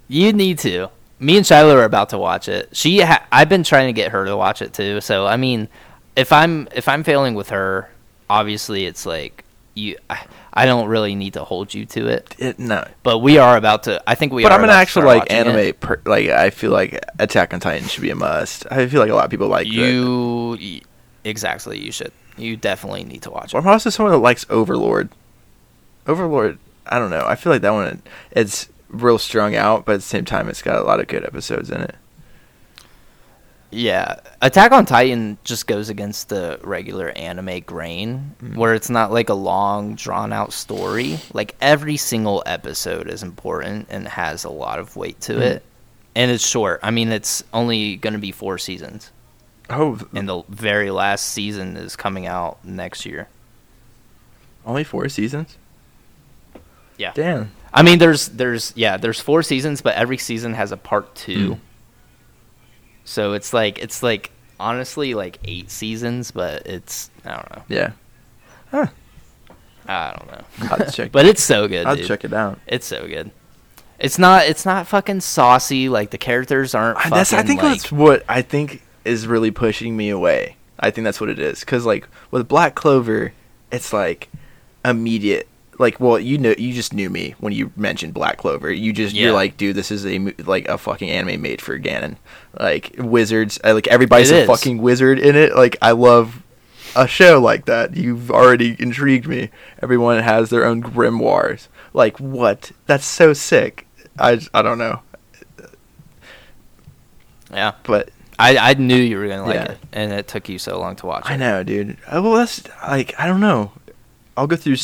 You 0.09 0.33
need 0.33 0.59
to. 0.61 0.89
Me 1.21 1.37
and 1.37 1.47
Shiloh 1.47 1.77
are 1.77 1.85
about 1.85 2.11
to 2.11 2.19
watch 2.19 2.49
it. 2.49 2.69
She, 2.77 3.01
ha- 3.01 3.27
I've 3.33 3.49
been 3.49 3.65
trying 3.65 3.89
to 3.89 3.93
get 3.93 4.13
her 4.13 4.25
to 4.25 4.37
watch 4.37 4.63
it 4.63 4.73
too. 4.73 5.01
So 5.01 5.27
I 5.27 5.37
mean, 5.37 5.69
if 6.17 6.33
I'm 6.33 6.69
if 6.75 6.89
I'm 6.89 7.03
failing 7.05 7.35
with 7.35 7.51
her, 7.51 7.91
obviously 8.31 8.87
it's 8.87 9.05
like 9.07 9.45
you. 9.75 9.97
I, 10.09 10.25
I 10.55 10.67
don't 10.67 10.89
really 10.89 11.15
need 11.15 11.35
to 11.35 11.45
hold 11.45 11.73
you 11.73 11.87
to 11.87 12.09
it, 12.09 12.35
It, 12.39 12.59
no, 12.59 12.85
but 13.05 13.19
we 13.19 13.39
are 13.39 13.57
about 13.57 13.85
to. 13.85 14.03
I 14.09 14.17
think 14.17 14.33
we. 14.33 14.43
but 14.43 14.51
are 14.51 14.57
I'm 14.59 14.65
an 14.65 14.71
about 14.71 14.75
to 14.75 14.81
actual 14.81 15.03
start 15.03 15.19
like 15.19 15.33
anime. 15.33 15.75
Per, 15.75 16.01
like 16.05 16.29
I 16.31 16.51
feel 16.51 16.73
like 16.73 16.99
Attack 17.21 17.55
on 17.55 17.61
Titan 17.61 17.87
should 17.89 18.03
be 18.03 18.11
a 18.11 18.17
must. 18.17 18.67
I 18.71 18.87
feel 18.89 19.01
like 19.01 19.11
a 19.11 19.15
lot 19.15 19.25
of 19.25 19.31
people 19.31 19.47
like. 19.49 19.69
You 19.69 20.57
y- 20.61 20.81
exactly. 21.25 21.79
You 21.79 21.93
should. 21.93 22.13
You 22.37 22.57
definitely 22.57 23.05
need 23.05 23.23
to 23.23 23.31
watch 23.31 23.55
it. 23.55 23.57
I'm 23.59 23.67
also 23.67 23.91
someone 23.91 24.13
that 24.13 24.19
likes 24.19 24.47
Overlord. 24.51 25.11
Overlord, 26.07 26.59
I 26.87 26.99
don't 26.99 27.11
know. 27.11 27.25
I 27.27 27.35
feel 27.35 27.53
like 27.53 27.63
that 27.63 27.71
one 27.73 28.03
it's 28.33 28.69
real 28.89 29.19
strung 29.19 29.55
out, 29.55 29.85
but 29.85 29.93
at 29.93 30.01
the 30.01 30.07
same 30.07 30.25
time, 30.25 30.49
it's 30.49 30.63
got 30.63 30.79
a 30.79 30.85
lot 30.85 31.01
of 31.01 31.07
good 31.09 31.25
episodes 31.25 31.71
in 31.71 31.81
it. 31.81 31.95
Yeah, 33.71 34.21
Attack 34.41 34.73
on 34.73 34.87
Titan 34.87 35.37
just 35.45 35.67
goes 35.67 35.91
against 35.91 36.31
the 36.31 36.59
regular 36.63 37.11
anime 37.11 37.61
grain, 37.61 38.35
Mm. 38.43 38.57
where 38.57 38.73
it's 38.73 38.89
not 38.89 39.13
like 39.13 39.29
a 39.29 39.35
long, 39.35 39.95
drawn 39.95 40.33
out 40.33 40.55
story. 40.55 41.19
Like 41.35 41.55
every 41.61 41.99
single 41.99 42.43
episode 42.47 43.09
is 43.09 43.23
important 43.23 43.89
and 43.91 44.09
has 44.09 44.45
a 44.45 44.49
lot 44.51 44.79
of 44.79 44.97
weight 44.97 45.21
to 45.23 45.35
Mm. 45.35 45.41
it, 45.43 45.63
and 46.17 46.31
it's 46.31 46.47
short. 46.47 46.81
I 46.83 46.91
mean, 46.91 47.13
it's 47.13 47.45
only 47.53 47.97
going 47.97 48.15
to 48.15 48.19
be 48.19 48.33
four 48.33 48.57
seasons, 48.57 49.11
Oh, 49.69 49.99
and 50.15 50.27
the 50.27 50.45
very 50.49 50.91
last 50.91 51.27
season 51.27 51.77
is 51.77 51.95
coming 51.95 52.27
out 52.27 52.57
next 52.65 53.05
year. 53.05 53.29
only 54.65 54.83
four 54.85 55.09
seasons? 55.11 55.57
Yeah. 56.97 57.13
Damn. 57.15 57.51
I 57.73 57.83
mean, 57.83 57.99
there's 57.99 58.29
there's 58.29 58.73
yeah, 58.77 58.97
there's 58.97 59.21
four 59.21 59.43
seasons, 59.43 59.81
but 59.81 59.95
every 59.95 60.19
season 60.19 60.55
has 60.55 60.73
a 60.73 60.77
part 60.77 61.15
two. 61.15 61.57
Mm. 61.57 61.61
So 63.05 63.33
it's 63.33 63.53
like 63.53 63.79
it's 63.79 64.03
like 64.03 64.31
honestly 64.61 65.15
like 65.15 65.39
eight 65.45 65.71
seasons, 65.71 66.31
but 66.31 66.67
it's 66.67 67.11
I 67.25 67.31
don't 67.31 67.57
know. 67.57 67.63
Yeah. 67.69 67.93
Huh. 68.71 68.87
I 69.87 70.15
don't 70.19 70.31
know. 70.31 70.45
I'll 70.71 70.91
check. 70.91 71.13
but 71.13 71.25
it's 71.25 71.43
so 71.43 71.67
good. 71.67 71.87
I'll 71.87 71.97
dude. 71.97 72.07
check 72.07 72.25
it 72.25 72.33
out. 72.35 72.59
It's 72.67 72.87
so 72.87 73.07
good. 73.07 73.31
It's 73.99 74.19
not. 74.19 74.47
It's 74.47 74.67
not 74.67 74.87
fucking 74.87 75.21
saucy. 75.23 75.89
Like 75.89 76.11
the 76.11 76.19
characters 76.19 76.75
aren't. 76.75 76.99
I- 76.99 77.09
That's. 77.11 77.33
I 77.33 77.43
think 77.43 77.63
like, 77.63 77.79
that's 77.79 77.91
what 77.91 78.25
I 78.29 78.43
think 78.43 78.83
is 79.05 79.27
really 79.27 79.51
pushing 79.51 79.97
me 79.97 80.11
away. 80.11 80.57
I 80.79 80.91
think 80.91 81.05
that's 81.05 81.21
what 81.21 81.31
it 81.31 81.39
is. 81.39 81.65
Cause 81.65 81.85
like 81.85 82.07
with 82.31 82.47
Black 82.47 82.75
Clover, 82.75 83.33
it's 83.73 83.93
like 83.93 84.29
immediate. 84.85 85.49
Like, 85.79 86.01
well, 86.01 86.19
you 86.19 86.39
know, 86.39 86.55
you 86.59 86.73
just 86.73 86.93
knew 86.93 87.09
me 87.09 87.35
when 87.39 87.53
you 87.53 87.71
mentioned 87.77 88.13
Black 88.13 88.39
Clover. 88.39 88.71
You 88.73 88.93
just 88.93 89.15
Yeah. 89.15 89.25
you're 89.27 89.33
like, 89.33 89.57
dude, 89.57 89.77
this 89.77 89.91
is 89.93 90.05
a 90.07 90.19
like 90.45 90.67
a 90.69 90.77
fucking 90.77 91.09
anime 91.09 91.41
made 91.41 91.61
for 91.63 91.79
Gannon. 91.79 92.17
Like 92.59 92.95
wizards, 92.99 93.59
uh, 93.65 93.75
like 93.75 93.87
everybody's 93.89 94.31
It 94.31 94.37
a 94.37 94.41
is. 94.41 94.47
fucking 94.49 94.79
wizard 94.83 95.19
in 95.21 95.37
it. 95.37 95.55
Like 95.55 95.77
I 95.81 95.93
love 95.93 96.43
a 96.97 97.07
show 97.07 97.41
like 97.41 97.67
that. 97.67 97.97
You've 97.97 98.31
already 98.31 98.75
intrigued 98.81 99.29
me. 99.29 99.51
Everyone 99.83 100.21
has 100.23 100.51
their 100.51 100.65
own 100.65 100.83
grimoires. 100.83 101.69
Like 101.95 102.19
what? 102.19 102.73
That's 102.87 103.07
so 103.07 103.33
sick. 103.33 103.87
i 104.19 104.41
i 104.53 104.63
don't 104.63 104.79
know, 104.79 105.03
Yeah. 107.53 107.73
but 107.85 108.11
I 108.39 108.57
I 108.57 108.75
knew 108.75 108.97
you 108.97 109.19
were 109.19 109.29
gonna 109.29 109.45
like 109.45 109.55
Yeah. 109.55 109.73
it, 109.73 109.79
and 109.93 110.13
it 110.13 110.29
took 110.29 110.49
you 110.49 110.59
so 110.59 110.79
long 110.79 110.97
to 110.97 111.07
watch 111.07 111.25
it. 111.27 111.33
I 111.33 111.37
know, 111.37 111.63
dude. 111.63 111.97
Uh, 112.07 112.21
Well, 112.23 112.35
that's 112.35 112.63
like 112.87 113.15
I 113.19 113.27
don't 113.27 113.41
know. 113.41 113.73
I'll 114.37 114.47
go 114.47 114.57
through 114.57 114.77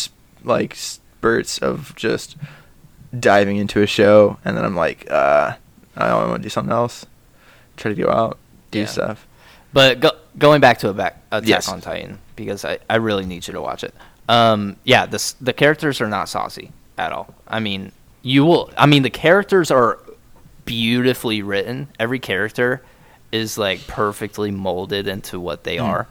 like 0.45 0.75
spurts 0.75 1.59
of 1.59 1.95
just 1.97 2.37
diving 3.19 3.57
into 3.57 3.83
a 3.83 3.87
show, 3.87 4.39
and 4.45 4.57
then 4.57 4.65
I'm 4.65 4.77
like, 4.77 5.11
uh, 5.11 5.55
I 5.97 6.15
want 6.15 6.37
to 6.37 6.43
do 6.43 6.49
something 6.49 6.73
else. 6.73 7.07
Try 7.77 7.93
to 7.95 8.01
go 8.03 8.11
out, 8.11 8.39
do 8.71 8.81
Yeah. 8.81 8.87
stuff. 8.87 9.27
But 9.73 10.01
go, 10.01 10.11
going 10.39 10.61
back 10.61 10.79
to 10.79 10.89
a 10.89 10.95
back 10.95 11.21
Attack 11.33 11.49
Yes. 11.49 11.69
on 11.69 11.81
Titan 11.81 12.19
because 12.37 12.65
I, 12.65 12.79
I 12.89 12.97
really 12.97 13.25
need 13.27 13.47
you 13.47 13.53
to 13.55 13.61
watch 13.61 13.83
it. 13.83 13.95
Um, 14.29 14.77
yeah, 14.85 15.07
this 15.07 15.33
the 15.41 15.53
characters 15.53 16.01
are 16.01 16.09
not 16.09 16.29
saucy 16.29 16.71
at 16.97 17.13
all. 17.13 17.35
I 17.49 17.59
mean, 17.61 17.91
you 18.23 18.45
will. 18.45 18.71
I 18.79 18.87
mean, 18.87 19.03
the 19.03 19.11
characters 19.11 19.71
are 19.71 19.99
beautifully 20.65 21.43
written. 21.43 21.89
Every 21.99 22.19
character 22.21 22.83
is 23.33 23.59
like 23.59 23.87
perfectly 23.87 24.51
molded 24.51 25.07
into 25.09 25.39
what 25.41 25.65
they 25.65 25.77
Mm. 25.79 25.85
are. 25.85 26.07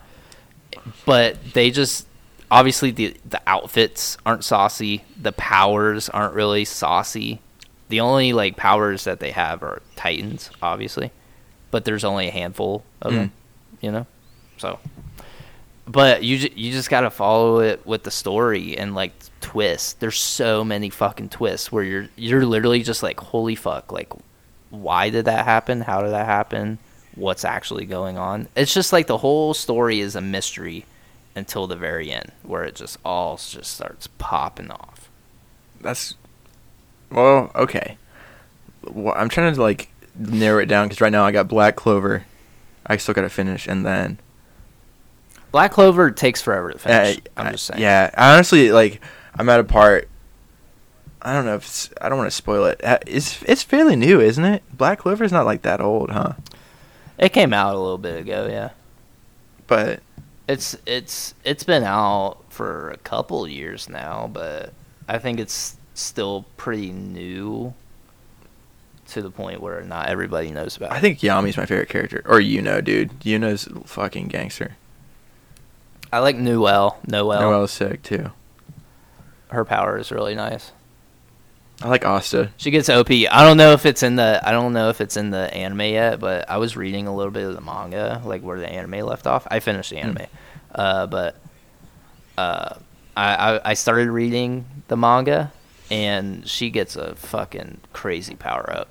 But 1.05 1.37
they 1.53 1.71
just 1.71 2.05
obviously 2.53 2.91
the 2.91 3.15
the 3.27 3.41
outfits 3.47 4.15
aren't 4.25 4.43
saucy. 4.43 5.03
The 5.19 5.31
powers 5.31 6.07
aren't 6.09 6.35
really 6.35 6.63
saucy. 6.65 7.39
The 7.89 7.99
only 7.99 8.31
like 8.31 8.55
powers 8.55 9.03
that 9.05 9.19
they 9.19 9.31
have 9.31 9.63
are 9.63 9.81
Titans, 9.95 10.49
obviously, 10.61 11.11
but 11.71 11.83
there's 11.85 12.03
only 12.03 12.27
a 12.27 12.31
handful 12.31 12.83
of 13.01 13.11
Mm. 13.11 13.15
them. 13.15 13.31
You 13.81 13.91
know, 13.91 14.07
so. 14.57 14.79
But 15.85 16.23
you 16.23 16.37
you 16.55 16.71
just 16.71 16.89
gotta 16.89 17.09
follow 17.09 17.59
it 17.59 17.85
with 17.85 18.03
the 18.03 18.11
story 18.11 18.77
and 18.77 18.95
like 18.95 19.11
twists. 19.41 19.93
There's 19.93 20.17
so 20.19 20.63
many 20.63 20.89
fucking 20.89 21.29
twists 21.29 21.71
where 21.71 21.83
you're 21.83 22.07
you're 22.15 22.45
literally 22.45 22.83
just 22.83 23.03
like 23.03 23.19
holy 23.19 23.55
fuck 23.55 23.91
like 23.91 24.11
why 24.69 25.09
did 25.09 25.25
that 25.25 25.43
happen? 25.45 25.81
How 25.81 26.01
did 26.01 26.11
that 26.11 26.25
happen? 26.25 26.77
What's 27.15 27.43
actually 27.45 27.85
going 27.85 28.17
on? 28.17 28.47
It's 28.55 28.73
just 28.73 28.93
like 28.93 29.07
the 29.07 29.17
whole 29.17 29.53
story 29.53 29.99
is 29.99 30.15
a 30.15 30.21
mystery 30.21 30.85
until 31.35 31.67
the 31.67 31.75
very 31.75 32.11
end, 32.11 32.31
where 32.43 32.63
it 32.63 32.75
just 32.75 32.97
all 33.03 33.37
just 33.37 33.73
starts 33.73 34.07
popping 34.07 34.71
off. 34.71 35.09
That's 35.81 36.15
well, 37.11 37.51
okay. 37.55 37.97
Well, 38.89 39.13
I'm 39.17 39.29
trying 39.29 39.53
to 39.53 39.61
like 39.61 39.89
narrow 40.15 40.61
it 40.61 40.67
down 40.67 40.87
because 40.87 41.01
right 41.01 41.11
now 41.11 41.25
I 41.25 41.31
got 41.31 41.47
Black 41.47 41.75
Clover. 41.75 42.25
I 42.85 42.97
still 42.97 43.13
gotta 43.13 43.29
finish, 43.29 43.67
and 43.67 43.85
then 43.85 44.19
Black 45.51 45.71
Clover 45.71 46.11
takes 46.11 46.41
forever 46.41 46.71
to 46.71 46.79
finish. 46.79 47.17
Uh, 47.17 47.21
I'm 47.37 47.51
just 47.51 47.65
saying. 47.65 47.81
Yeah, 47.81 48.09
I 48.17 48.33
honestly 48.33 48.71
like. 48.71 49.01
I'm 49.35 49.49
at 49.49 49.59
a 49.59 49.63
part. 49.63 50.09
I 51.21 51.33
don't 51.33 51.45
know 51.45 51.55
if 51.55 51.63
it's, 51.63 51.89
I 52.01 52.09
don't 52.09 52.17
want 52.17 52.29
to 52.29 52.35
spoil 52.35 52.65
it. 52.65 52.79
It's 53.07 53.41
it's 53.43 53.63
fairly 53.63 53.95
new, 53.95 54.19
isn't 54.19 54.43
it? 54.43 54.61
Black 54.75 54.99
Clover's 54.99 55.31
not 55.31 55.45
like 55.45 55.61
that 55.63 55.81
old, 55.81 56.11
huh? 56.11 56.33
it 57.17 57.29
came 57.29 57.53
out 57.53 57.73
a 57.73 57.79
little 57.79 57.97
bit 57.97 58.19
ago. 58.19 58.47
Yeah, 58.49 58.71
But 59.67 60.01
it's 60.47 60.77
it's 60.85 61.33
it's 61.43 61.63
been 61.63 61.83
out 61.83 62.37
for 62.49 62.91
a 62.91 62.97
couple 62.97 63.47
years 63.47 63.89
now, 63.89 64.29
but 64.31 64.73
I 65.07 65.17
think 65.17 65.39
it's 65.39 65.77
still 65.93 66.45
pretty 66.57 66.91
new 66.91 67.73
to 69.07 69.21
the 69.21 69.29
point 69.29 69.61
where 69.61 69.81
not 69.81 70.09
everybody 70.09 70.51
knows 70.51 70.77
about. 70.77 70.91
I 70.91 70.97
it. 70.97 71.01
think 71.01 71.19
Yami's 71.19 71.57
my 71.57 71.65
favorite 71.65 71.89
character. 71.89 72.23
Or 72.25 72.39
you 72.39 72.61
know, 72.61 72.81
dude. 72.81 73.11
Yuno's 73.21 73.67
fucking 73.85 74.27
gangster. 74.27 74.75
I 76.11 76.19
like 76.19 76.35
Noelle. 76.35 76.99
Noelle. 77.07 77.41
Noelle's 77.41 77.71
sick 77.71 78.03
too. 78.03 78.31
Her 79.49 79.65
power 79.65 79.97
is 79.97 80.11
really 80.11 80.35
nice. 80.35 80.71
I 81.83 81.89
like 81.89 82.05
Asta. 82.05 82.49
She 82.55 82.71
gets 82.71 82.87
OP. 82.87 83.11
I 83.11 83.43
don't 83.43 83.57
know 83.57 83.73
if 83.73 83.85
it's 83.85 84.03
in 84.03 84.15
the 84.15 84.41
I 84.41 84.51
don't 84.51 84.71
know 84.71 84.87
if 84.87 85.01
it's 85.01 85.17
in 85.17 85.31
the 85.31 85.53
anime 85.53 85.81
yet, 85.81 86.21
but 86.21 86.49
I 86.49 86.57
was 86.57 86.77
reading 86.77 87.07
a 87.07 87.15
little 87.15 87.31
bit 87.31 87.45
of 87.45 87.55
the 87.55 87.61
manga, 87.61 88.21
like 88.23 88.41
where 88.41 88.57
the 88.57 88.69
anime 88.69 89.05
left 89.05 89.27
off. 89.27 89.45
I 89.51 89.59
finished 89.59 89.89
the 89.89 89.97
anime, 89.97 90.27
uh, 90.73 91.07
but 91.07 91.35
uh, 92.37 92.75
I, 93.17 93.35
I 93.35 93.61
I 93.71 93.73
started 93.73 94.09
reading 94.09 94.65
the 94.87 94.95
manga, 94.95 95.51
and 95.91 96.47
she 96.47 96.69
gets 96.69 96.95
a 96.95 97.15
fucking 97.15 97.81
crazy 97.91 98.35
power 98.35 98.65
up. 98.71 98.87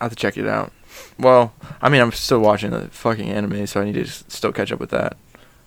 I 0.00 0.04
have 0.04 0.12
to 0.12 0.16
check 0.16 0.36
it 0.36 0.46
out. 0.46 0.72
Well, 1.18 1.52
I 1.82 1.88
mean, 1.88 2.00
I'm 2.02 2.12
still 2.12 2.38
watching 2.38 2.70
the 2.70 2.86
fucking 2.86 3.28
anime, 3.28 3.66
so 3.66 3.80
I 3.80 3.84
need 3.84 3.94
to 3.94 4.06
still 4.06 4.52
catch 4.52 4.70
up 4.70 4.78
with 4.78 4.90
that. 4.90 5.16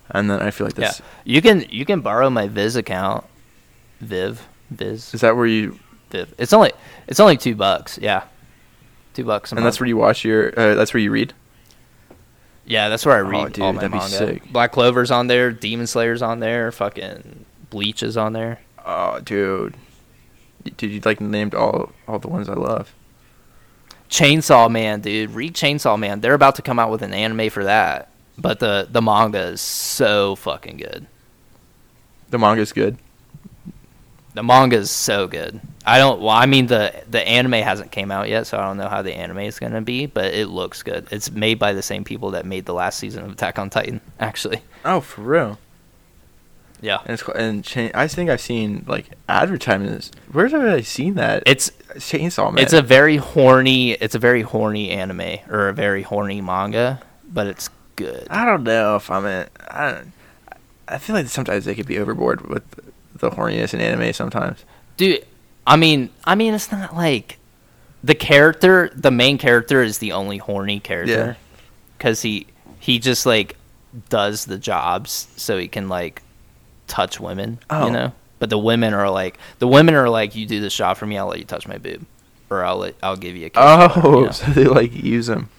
And 0.09 0.31
then 0.31 0.41
I 0.41 0.51
feel 0.51 0.67
like 0.67 0.75
this. 0.75 1.01
Yeah, 1.01 1.05
you 1.25 1.41
can 1.41 1.65
you 1.69 1.83
can 1.83 1.99
borrow 1.99 2.29
my 2.29 2.47
Viz 2.47 2.77
account, 2.77 3.25
Viv 3.99 4.47
Viz 4.71 5.13
is 5.13 5.21
that 5.21 5.35
where 5.35 5.45
you 5.45 5.77
Viv. 6.13 6.33
It's 6.37 6.53
only 6.53 6.71
it's 7.07 7.19
only 7.19 7.35
two 7.35 7.55
bucks. 7.55 7.99
Yeah, 8.01 8.23
two 9.13 9.25
bucks. 9.25 9.51
And 9.51 9.65
that's 9.65 9.79
where 9.79 9.87
you 9.87 9.97
watch 9.97 10.23
your 10.23 10.57
uh, 10.57 10.75
that's 10.75 10.93
where 10.93 11.01
you 11.01 11.11
read. 11.11 11.33
Yeah, 12.65 12.87
that's 12.87 13.05
where 13.05 13.15
I 13.15 13.19
read 13.19 13.39
Oh, 13.39 13.43
read 13.43 13.53
dude, 13.53 13.63
all 13.63 13.73
my 13.73 13.81
that'd 13.81 13.91
be 13.91 13.99
sick. 13.99 14.51
Black 14.51 14.71
Clover's 14.71 15.11
on 15.11 15.27
there, 15.27 15.51
Demon 15.51 15.85
Slayer's 15.85 16.21
on 16.21 16.39
there, 16.39 16.71
fucking 16.71 17.43
Bleach 17.69 18.01
is 18.01 18.15
on 18.15 18.31
there. 18.33 18.59
Oh, 18.85 19.19
dude. 19.19 19.75
Dude, 20.77 20.91
you 20.91 21.01
like 21.03 21.19
named 21.19 21.53
all 21.55 21.91
all 22.07 22.19
the 22.19 22.29
ones 22.29 22.47
I 22.47 22.53
love. 22.53 22.93
Chainsaw 24.09 24.69
Man, 24.69 25.01
dude, 25.01 25.31
read 25.31 25.55
Chainsaw 25.55 25.99
Man. 25.99 26.21
They're 26.21 26.35
about 26.35 26.55
to 26.55 26.61
come 26.61 26.79
out 26.79 26.91
with 26.91 27.01
an 27.01 27.13
anime 27.13 27.49
for 27.49 27.63
that, 27.65 28.09
but 28.37 28.59
the 28.59 28.87
the 28.89 29.01
manga 29.01 29.41
is 29.41 29.59
so 29.61 30.35
fucking 30.35 30.77
good. 30.77 31.07
The 32.29 32.37
manga's 32.39 32.71
good. 32.71 32.97
The 34.33 34.43
manga 34.43 34.77
is 34.77 34.89
so 34.89 35.27
good. 35.27 35.59
I 35.85 35.97
don't. 35.99 36.19
Well, 36.21 36.29
I 36.29 36.45
mean 36.45 36.67
the 36.67 37.03
the 37.09 37.21
anime 37.27 37.53
hasn't 37.53 37.91
came 37.91 38.09
out 38.11 38.29
yet, 38.29 38.47
so 38.47 38.57
I 38.57 38.61
don't 38.65 38.77
know 38.77 38.87
how 38.87 39.01
the 39.01 39.13
anime 39.13 39.39
is 39.39 39.59
gonna 39.59 39.81
be, 39.81 40.05
but 40.07 40.33
it 40.33 40.47
looks 40.47 40.81
good. 40.81 41.07
It's 41.11 41.29
made 41.31 41.59
by 41.59 41.73
the 41.73 41.81
same 41.83 42.03
people 42.03 42.31
that 42.31 42.45
made 42.45 42.65
the 42.65 42.73
last 42.73 42.97
season 42.99 43.23
of 43.25 43.31
Attack 43.31 43.59
on 43.59 43.69
Titan, 43.69 44.01
actually. 44.19 44.61
Oh, 44.85 45.01
for 45.01 45.21
real. 45.21 45.59
Yeah, 46.81 46.97
And 47.05 47.11
it's, 47.13 47.23
and 47.29 47.63
cha- 47.63 47.91
I 47.93 48.07
think 48.09 48.29
I've 48.29 48.41
seen 48.41 48.83
like 48.87 49.05
advertisements. 49.29 50.11
Where 50.33 50.47
have 50.49 50.61
I 50.61 50.81
seen 50.81 51.13
that? 51.13 51.43
it's 51.45 51.69
Chainsaw 51.95 52.51
Man. 52.53 52.61
It's 52.61 52.73
a 52.73 52.81
very 52.81 53.15
horny. 53.17 53.91
It's 53.91 54.15
a 54.15 54.19
very 54.19 54.41
horny 54.41 54.89
anime 54.89 55.37
or 55.49 55.69
a 55.69 55.73
very 55.73 56.01
horny 56.01 56.41
manga, 56.41 57.01
but 57.31 57.47
it's 57.47 57.69
good. 57.95 58.27
I 58.29 58.43
don't 58.45 58.63
know 58.63 58.97
if 58.97 59.09
I'm 59.09 59.25
in. 59.25 59.47
I 59.69 59.91
don't, 59.91 60.11
I 60.87 60.97
feel 60.97 61.15
like 61.15 61.27
sometimes 61.27 61.63
they 61.65 61.73
could 61.75 61.85
be 61.87 61.99
overboard 61.99 62.49
with 62.49 62.63
the 63.23 63.31
horniness 63.35 63.73
in 63.73 63.81
anime. 63.81 64.13
Sometimes. 64.13 64.63
Dude, 64.97 65.25
I 65.65 65.75
mean, 65.77 66.09
I 66.23 66.35
mean, 66.35 66.53
it's 66.53 66.71
not 66.71 66.95
like 66.95 67.37
the 68.03 68.15
character. 68.15 68.91
The 68.95 69.11
main 69.11 69.37
character 69.37 69.81
is 69.81 69.97
the 69.97 70.11
only 70.11 70.37
horny 70.37 70.79
character 70.79 71.37
because 71.97 72.21
he 72.21 72.47
he 72.79 72.99
just 72.99 73.25
like 73.25 73.55
does 74.09 74.45
the 74.45 74.57
jobs 74.57 75.27
so 75.35 75.57
he 75.57 75.67
can 75.67 75.87
like 75.89 76.21
touch 76.87 77.19
women. 77.19 77.59
Oh. 77.69 77.87
You 77.87 77.91
know, 77.93 78.11
but 78.39 78.49
the 78.49 78.57
women 78.57 78.93
are 78.93 79.09
like 79.09 79.37
the 79.59 79.67
women 79.67 79.95
are 79.95 80.09
like, 80.09 80.35
you 80.35 80.45
do 80.45 80.59
this 80.59 80.75
job 80.75 80.97
for 80.97 81.05
me, 81.05 81.17
I'll 81.17 81.27
let 81.27 81.39
you 81.39 81.45
touch 81.45 81.67
my 81.67 81.77
boob, 81.77 82.05
or 82.49 82.63
I'll 82.63 82.77
let 82.77 82.95
I'll 83.01 83.17
give 83.17 83.35
you 83.35 83.47
a 83.47 83.49
kiss. 83.49 83.61
Oh, 83.63 84.19
you 84.19 84.25
know? 84.25 84.31
so 84.31 84.45
they 84.51 84.65
like 84.65 84.93
use 84.93 85.29
him. 85.29 85.49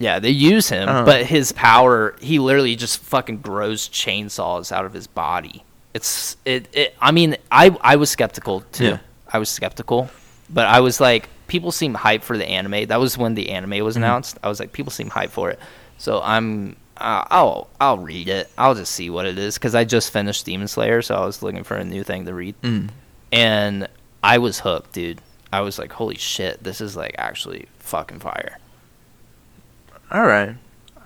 Yeah, 0.00 0.18
they 0.18 0.30
use 0.30 0.68
him, 0.68 0.88
Oh. 0.88 1.04
but 1.04 1.26
his 1.26 1.52
power, 1.52 2.16
he 2.20 2.40
literally 2.40 2.74
just 2.74 2.98
fucking 2.98 3.38
grows 3.38 3.88
chainsaws 3.88 4.72
out 4.72 4.84
of 4.84 4.92
his 4.92 5.06
body. 5.06 5.64
It's 5.94 6.36
it, 6.44 6.68
it 6.72 6.94
I 7.00 7.12
mean, 7.12 7.36
I 7.50 7.74
I 7.80 7.96
was 7.96 8.10
skeptical 8.10 8.60
too. 8.72 8.84
Yeah. 8.84 8.98
I 9.32 9.38
was 9.38 9.48
skeptical, 9.48 10.10
but 10.50 10.66
I 10.66 10.80
was 10.80 11.00
like 11.00 11.28
people 11.46 11.70
seem 11.72 11.94
hyped 11.94 12.22
for 12.22 12.36
the 12.36 12.46
anime. 12.48 12.86
That 12.88 12.98
was 13.00 13.16
when 13.16 13.34
the 13.34 13.50
anime 13.50 13.84
was 13.84 13.94
Mhm. 13.94 13.98
announced. 13.98 14.38
I 14.42 14.48
was 14.48 14.58
like 14.60 14.72
people 14.72 14.90
seem 14.90 15.10
hyped 15.10 15.30
for 15.30 15.50
it. 15.50 15.58
So 15.98 16.20
I'm 16.22 16.76
uh, 16.96 17.24
I'll 17.30 17.68
I'll 17.80 17.98
read 17.98 18.28
it. 18.28 18.50
I'll 18.58 18.74
just 18.74 18.92
see 18.92 19.08
what 19.10 19.26
it 19.26 19.38
is 19.38 19.56
cuz 19.58 19.74
I 19.74 19.84
just 19.84 20.12
finished 20.12 20.44
Demon 20.44 20.68
Slayer, 20.68 21.00
so 21.02 21.14
I 21.14 21.24
was 21.24 21.42
looking 21.42 21.64
for 21.64 21.76
a 21.76 21.84
new 21.84 22.02
thing 22.04 22.24
to 22.26 22.34
read. 22.34 22.54
Mm. 22.62 22.88
And 23.32 23.88
I 24.22 24.38
was 24.38 24.60
hooked, 24.60 24.92
dude. 24.92 25.20
I 25.52 25.60
was 25.60 25.78
like, 25.78 25.92
"Holy 25.92 26.16
shit, 26.16 26.62
this 26.64 26.80
is 26.80 26.96
like 26.96 27.14
actually 27.18 27.66
fucking 27.78 28.18
fire." 28.20 28.58
All 30.10 30.22
right. 30.26 30.56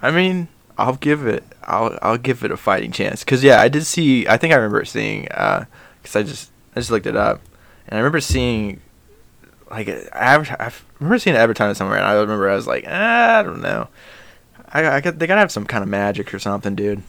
I 0.03 0.11
mean, 0.11 0.49
I'll 0.79 0.97
give 0.97 1.27
it. 1.27 1.45
I'll 1.65 1.99
I'll 2.01 2.19
give 2.19 2.45
it 2.45 2.51
a 2.51 2.57
fighting 2.57 2.93
chance. 2.93 3.25
Cause 3.25 3.43
yeah, 3.43 3.61
I 3.61 3.69
did 3.69 3.85
see. 3.85 4.27
I 4.29 4.37
think 4.37 4.53
I 4.53 4.57
remember 4.57 4.85
seeing. 4.85 5.29
Uh, 5.31 5.65
cause 6.05 6.17
I 6.17 6.23
just 6.23 6.51
I 6.75 6.81
just 6.81 6.91
looked 6.91 7.07
it 7.07 7.17
up, 7.17 7.41
and 7.87 7.97
I 7.97 7.99
remember 7.99 8.21
seeing. 8.21 8.81
Like 9.71 9.89
a 9.89 10.17
I 10.17 10.37
remember 10.99 11.19
seeing 11.19 11.37
an 11.37 11.43
advertisement 11.43 11.77
somewhere, 11.77 11.99
and 11.99 12.07
I 12.07 12.15
remember 12.15 12.49
I 12.49 12.55
was 12.55 12.67
like, 12.67 12.85
ah, 12.87 13.41
I 13.41 13.43
don't 13.43 13.61
know. 13.61 13.89
I, 14.73 14.97
I 14.97 15.01
got, 15.01 15.19
they 15.19 15.27
gotta 15.27 15.41
have 15.41 15.53
some 15.53 15.67
kind 15.67 15.83
of 15.83 15.91
magic 15.91 16.33
or 16.33 16.39
something, 16.39 16.75
dude. 16.75 17.03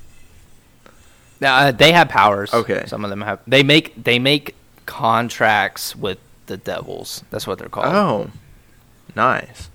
Now 1.39 1.55
uh, 1.55 1.71
they 1.71 1.93
have 1.93 2.09
powers. 2.09 2.53
Okay. 2.53 2.83
Some 2.87 3.03
of 3.03 3.09
them 3.09 3.21
have. 3.21 3.39
They 3.47 3.63
make 3.63 4.03
they 4.03 4.19
make 4.19 4.55
contracts 4.85 5.95
with 5.95 6.17
the 6.47 6.57
devils. 6.57 7.23
That's 7.29 7.47
what 7.47 7.59
they're 7.59 7.69
called. 7.69 7.85
Oh, 7.87 8.31
nice. 9.15 9.69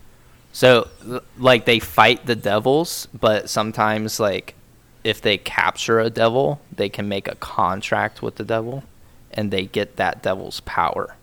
So 0.54 0.88
like 1.36 1.64
they 1.64 1.80
fight 1.80 2.26
the 2.26 2.36
devils, 2.36 3.08
but 3.12 3.50
sometimes 3.50 4.20
like 4.20 4.54
if 5.02 5.20
they 5.20 5.36
capture 5.36 5.98
a 5.98 6.08
devil, 6.08 6.60
they 6.74 6.88
can 6.88 7.08
make 7.08 7.26
a 7.26 7.34
contract 7.34 8.22
with 8.22 8.36
the 8.36 8.44
devil, 8.44 8.84
and 9.32 9.50
they 9.50 9.66
get 9.66 9.96
that 9.96 10.22
devil's 10.22 10.60
power. 10.60 11.16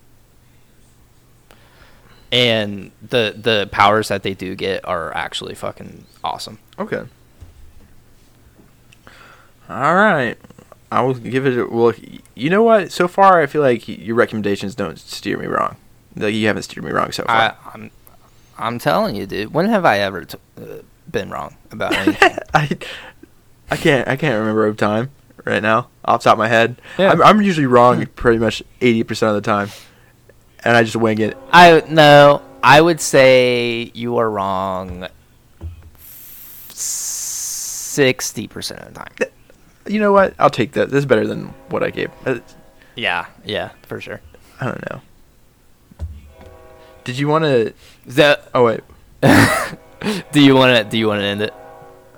And 2.30 2.92
the 3.00 3.34
the 3.34 3.70
powers 3.72 4.08
that 4.08 4.22
they 4.22 4.34
do 4.34 4.54
get 4.54 4.84
are 4.84 5.16
actually 5.16 5.54
fucking 5.54 6.04
awesome. 6.22 6.58
Okay. 6.78 7.02
All 9.70 9.94
right. 9.94 10.36
I 10.90 11.00
will 11.00 11.14
give 11.14 11.46
it. 11.46 11.58
A, 11.58 11.66
well, 11.66 11.94
you 12.34 12.50
know 12.50 12.62
what? 12.62 12.92
So 12.92 13.08
far, 13.08 13.40
I 13.40 13.46
feel 13.46 13.62
like 13.62 13.88
your 13.88 14.14
recommendations 14.14 14.74
don't 14.74 14.98
steer 14.98 15.38
me 15.38 15.46
wrong. 15.46 15.76
Like 16.14 16.34
you 16.34 16.46
haven't 16.48 16.64
steered 16.64 16.84
me 16.84 16.90
wrong 16.90 17.12
so 17.12 17.24
I, 17.26 17.48
far. 17.48 17.56
I'm, 17.72 17.90
I'm 18.62 18.78
telling 18.78 19.14
you, 19.16 19.26
dude. 19.26 19.52
When 19.52 19.66
have 19.68 19.84
I 19.84 19.98
ever 19.98 20.24
t- 20.24 20.38
uh, 20.58 20.82
been 21.10 21.30
wrong 21.30 21.56
about 21.70 21.94
anything. 21.96 22.38
I 22.54 22.78
I 23.70 23.76
can't 23.76 24.08
I 24.08 24.16
can't 24.16 24.38
remember 24.38 24.66
a 24.66 24.74
time 24.74 25.10
right 25.44 25.62
now 25.62 25.88
off 26.04 26.20
the 26.22 26.24
top 26.30 26.34
of 26.34 26.38
my 26.38 26.48
head. 26.48 26.80
Yeah. 26.98 27.10
I'm, 27.12 27.22
I'm 27.22 27.42
usually 27.42 27.66
wrong 27.66 28.06
pretty 28.06 28.38
much 28.38 28.62
eighty 28.80 29.02
percent 29.02 29.36
of 29.36 29.42
the 29.42 29.46
time, 29.50 29.68
and 30.64 30.76
I 30.76 30.82
just 30.84 30.96
wing 30.96 31.18
it. 31.18 31.36
I 31.52 31.82
no, 31.88 32.42
I 32.62 32.80
would 32.80 33.00
say 33.00 33.90
you 33.94 34.16
are 34.18 34.30
wrong 34.30 35.08
sixty 36.68 38.46
percent 38.48 38.80
of 38.80 38.94
the 38.94 39.00
time. 39.00 39.12
You 39.86 39.98
know 40.00 40.12
what? 40.12 40.34
I'll 40.38 40.50
take 40.50 40.72
that. 40.72 40.90
This 40.90 40.98
is 41.00 41.06
better 41.06 41.26
than 41.26 41.46
what 41.68 41.82
I 41.82 41.90
gave. 41.90 42.10
Uh, 42.24 42.38
Yeah, 42.94 43.26
yeah, 43.44 43.70
for 43.86 44.00
sure. 44.00 44.20
I 44.60 44.66
don't 44.66 44.90
know. 44.90 45.00
Did 47.04 47.18
you 47.18 47.28
want 47.28 47.44
to? 47.44 47.72
So, 48.08 48.36
Oh 48.54 48.64
wait. 48.64 48.80
do 50.32 50.40
you 50.40 50.54
want 50.54 50.76
to? 50.76 50.84
Do 50.90 50.98
you 50.98 51.06
want 51.08 51.20
to 51.20 51.24
end 51.26 51.42
it? 51.42 51.54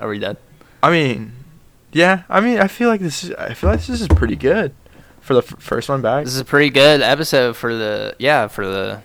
Are 0.01 0.09
we 0.09 0.19
done? 0.19 0.36
I 0.82 0.90
mean, 0.90 1.32
yeah. 1.93 2.23
I 2.28 2.40
mean, 2.40 2.59
I 2.59 2.69
feel 2.69 2.89
like 2.89 3.01
this. 3.01 3.24
Is, 3.24 3.32
I 3.32 3.55
feel 3.55 3.70
like 3.70 3.81
this 3.85 4.01
is 4.01 4.09
pretty 4.09 4.36
good 4.36 4.74
for 5.20 5.35
the 5.35 5.40
f- 5.43 5.55
first 5.61 5.89
one 5.89 6.02
back. 6.02 6.24
This 6.24 6.35
is 6.35 6.40
a 6.40 6.44
pretty 6.44 6.70
good 6.70 7.01
episode 7.02 7.56
for 7.56 7.74
the 7.74 8.15
yeah 8.19 8.48
for 8.48 8.66
the 8.66 9.02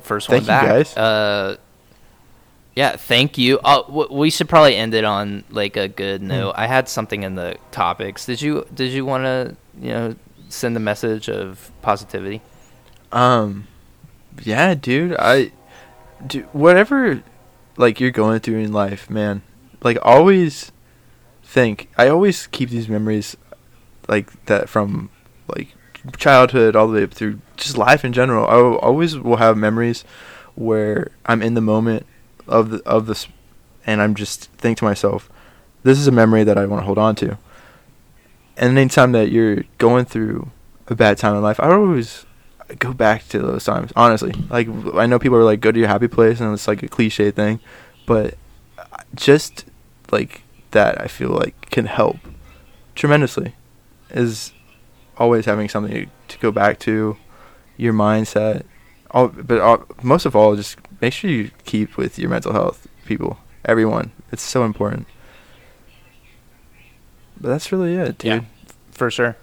first 0.00 0.28
Thank 0.28 0.46
one 0.48 0.56
you, 0.56 0.60
back. 0.62 0.66
guys. 0.68 0.96
Uh, 0.96 1.56
yeah, 2.74 2.96
thank 2.96 3.36
you. 3.36 3.60
Oh, 3.64 3.82
w- 3.86 4.08
we 4.18 4.30
should 4.30 4.48
probably 4.48 4.76
end 4.76 4.94
it 4.94 5.04
on 5.04 5.44
like 5.50 5.76
a 5.76 5.88
good 5.88 6.20
Hmm. 6.22 6.28
note. 6.28 6.52
I 6.56 6.66
had 6.66 6.88
something 6.88 7.22
in 7.22 7.34
the 7.34 7.56
topics. 7.70 8.24
Did 8.26 8.40
you 8.42 8.66
Did 8.74 8.92
you 8.92 9.04
want 9.04 9.24
to 9.24 9.56
you 9.80 9.90
know 9.92 10.16
send 10.48 10.76
a 10.76 10.80
message 10.80 11.28
of 11.28 11.70
positivity? 11.82 12.40
Um, 13.12 13.66
yeah, 14.42 14.74
dude. 14.74 15.16
I, 15.18 15.52
do 16.26 16.42
whatever, 16.52 17.22
like 17.76 18.00
you're 18.00 18.10
going 18.10 18.40
through 18.40 18.58
in 18.58 18.72
life, 18.72 19.10
man. 19.10 19.42
Like 19.82 19.98
always, 20.02 20.72
think. 21.42 21.88
I 21.98 22.08
always 22.08 22.46
keep 22.46 22.70
these 22.70 22.88
memories, 22.88 23.36
like 24.08 24.44
that 24.46 24.68
from 24.68 25.10
like 25.48 25.74
childhood 26.16 26.76
all 26.76 26.88
the 26.88 26.94
way 26.94 27.04
up 27.04 27.12
through 27.12 27.40
just 27.56 27.76
life 27.76 28.04
in 28.04 28.12
general. 28.12 28.46
I 28.46 28.78
always 28.78 29.18
will 29.18 29.36
have 29.36 29.56
memories 29.56 30.04
where 30.54 31.10
I'm 31.26 31.42
in 31.42 31.54
the 31.54 31.60
moment 31.60 32.06
of 32.46 32.70
the 32.70 32.82
of 32.84 33.06
this, 33.06 33.28
and 33.86 34.00
I'm 34.00 34.14
just 34.14 34.50
think 34.52 34.78
to 34.78 34.84
myself, 34.84 35.30
this 35.82 35.98
is 35.98 36.06
a 36.06 36.12
memory 36.12 36.44
that 36.44 36.58
I 36.58 36.66
want 36.66 36.82
to 36.82 36.86
hold 36.86 36.98
on 36.98 37.14
to. 37.16 37.38
And 38.56 38.76
anytime 38.76 39.12
that 39.12 39.30
you're 39.30 39.64
going 39.78 40.04
through 40.04 40.50
a 40.88 40.94
bad 40.94 41.18
time 41.18 41.34
in 41.34 41.42
life, 41.42 41.58
I 41.58 41.72
always 41.72 42.26
go 42.78 42.92
back 42.92 43.26
to 43.28 43.38
those 43.38 43.64
times. 43.64 43.92
Honestly, 43.96 44.32
like 44.50 44.68
I 44.94 45.06
know 45.06 45.18
people 45.18 45.38
are 45.38 45.44
like, 45.44 45.60
go 45.60 45.72
to 45.72 45.78
your 45.78 45.88
happy 45.88 46.08
place, 46.08 46.40
and 46.40 46.52
it's 46.52 46.68
like 46.68 46.82
a 46.82 46.88
cliche 46.88 47.30
thing, 47.30 47.60
but 48.06 48.34
just 49.14 49.64
like 50.10 50.42
that, 50.72 51.00
I 51.00 51.06
feel 51.06 51.30
like 51.30 51.70
can 51.70 51.86
help 51.86 52.18
tremendously. 52.94 53.54
Is 54.10 54.52
always 55.16 55.46
having 55.46 55.68
something 55.68 56.10
to 56.28 56.38
go 56.38 56.50
back 56.52 56.78
to, 56.80 57.16
your 57.76 57.92
mindset. 57.92 58.64
All, 59.10 59.28
but 59.28 59.60
all, 59.60 59.84
most 60.02 60.26
of 60.26 60.34
all, 60.34 60.56
just 60.56 60.78
make 61.00 61.12
sure 61.12 61.30
you 61.30 61.50
keep 61.64 61.96
with 61.96 62.18
your 62.18 62.30
mental 62.30 62.52
health, 62.52 62.86
people, 63.04 63.38
everyone. 63.64 64.12
It's 64.30 64.42
so 64.42 64.64
important. 64.64 65.06
But 67.40 67.48
that's 67.48 67.72
really 67.72 67.94
it, 67.96 68.18
dude. 68.18 68.28
Yeah, 68.28 68.40
for 68.92 69.10
sure. 69.10 69.36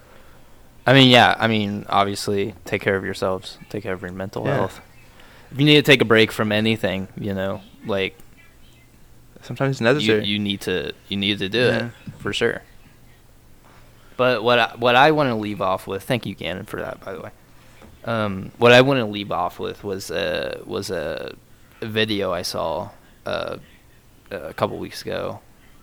I 0.90 0.94
mean, 0.94 1.10
yeah. 1.10 1.36
I 1.38 1.48
mean, 1.48 1.86
obviously, 1.90 2.56
take 2.66 2.82
care 2.82 2.96
of 2.96 3.04
yourselves. 3.06 3.58
Take 3.70 3.84
care 3.84 3.94
of 3.94 4.02
your 4.02 4.12
mental 4.12 4.46
Yeah. 4.46 4.56
health. 4.56 4.82
If 5.52 5.60
you 5.60 5.66
need 5.66 5.76
to 5.76 5.82
take 5.84 6.02
a 6.02 6.06
break 6.06 6.32
from 6.32 6.52
anything, 6.52 7.08
you 7.20 7.34
know, 7.34 7.62
like 7.86 8.18
Sometimes 9.42 9.76
it's 9.76 9.82
you, 9.82 9.86
necessary. 9.94 10.26
you 10.26 10.40
need 10.40 10.62
to 10.62 10.94
you 11.08 11.18
need 11.18 11.40
to 11.40 11.50
do 11.50 11.60
Yeah. 11.60 11.86
it 11.86 11.92
for 12.20 12.34
sure. 12.34 12.62
But 14.18 14.44
what 14.44 14.60
I, 14.60 14.76
what 14.76 14.96
I 14.96 15.12
want 15.12 15.30
to 15.30 15.36
leave 15.36 15.62
off 15.62 15.88
with, 15.88 16.04
thank 16.04 16.26
you, 16.26 16.36
Gannon, 16.36 16.66
for 16.66 16.82
that, 16.82 17.00
by 17.06 17.14
the 17.14 17.22
way. 17.22 17.30
Um, 18.06 18.52
what 18.58 18.72
I 18.72 18.82
want 18.82 19.00
to 19.00 19.06
leave 19.06 19.32
off 19.32 19.60
with 19.60 19.84
was 19.84 20.10
uh, 20.12 20.62
was 20.66 20.90
a, 20.90 21.36
a 21.82 21.86
video 21.86 22.32
I 22.34 22.42
saw 22.42 22.90
uh, 23.26 23.58
a 24.32 24.54
couple 24.54 24.78
weeks 24.78 25.02
ago, 25.04 25.40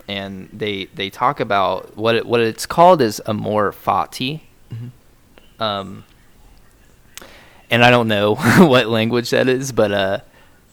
and 0.07 0.49
they 0.53 0.85
they 0.93 1.09
talk 1.09 1.39
about 1.39 1.95
what 1.97 2.15
it, 2.15 2.25
what 2.25 2.41
it's 2.41 2.65
called 2.65 3.01
is 3.01 3.21
amor 3.25 3.71
fati. 3.71 4.41
Mhm. 4.73 4.91
Um, 5.59 6.03
and 7.69 7.83
I 7.83 7.89
don't 7.89 8.07
know 8.07 8.35
what 8.57 8.87
language 8.87 9.29
that 9.31 9.47
is, 9.47 9.71
but 9.71 9.91
uh, 9.91 10.19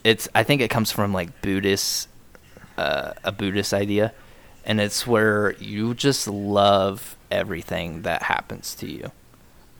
it's 0.03 0.29
I 0.35 0.43
think 0.43 0.61
it 0.61 0.71
comes 0.71 0.93
from 0.93 1.13
like 1.13 1.43
Buddhist, 1.43 2.09
uh, 2.77 3.15
a 3.23 3.33
Buddhist 3.33 3.73
idea, 3.75 4.13
and 4.65 4.81
it's 4.81 5.07
where 5.07 5.53
you 5.55 5.95
just 5.95 6.29
love 6.29 7.17
everything 7.31 8.03
that 8.03 8.23
happens 8.25 8.75
to 8.77 8.91
you, 8.91 9.11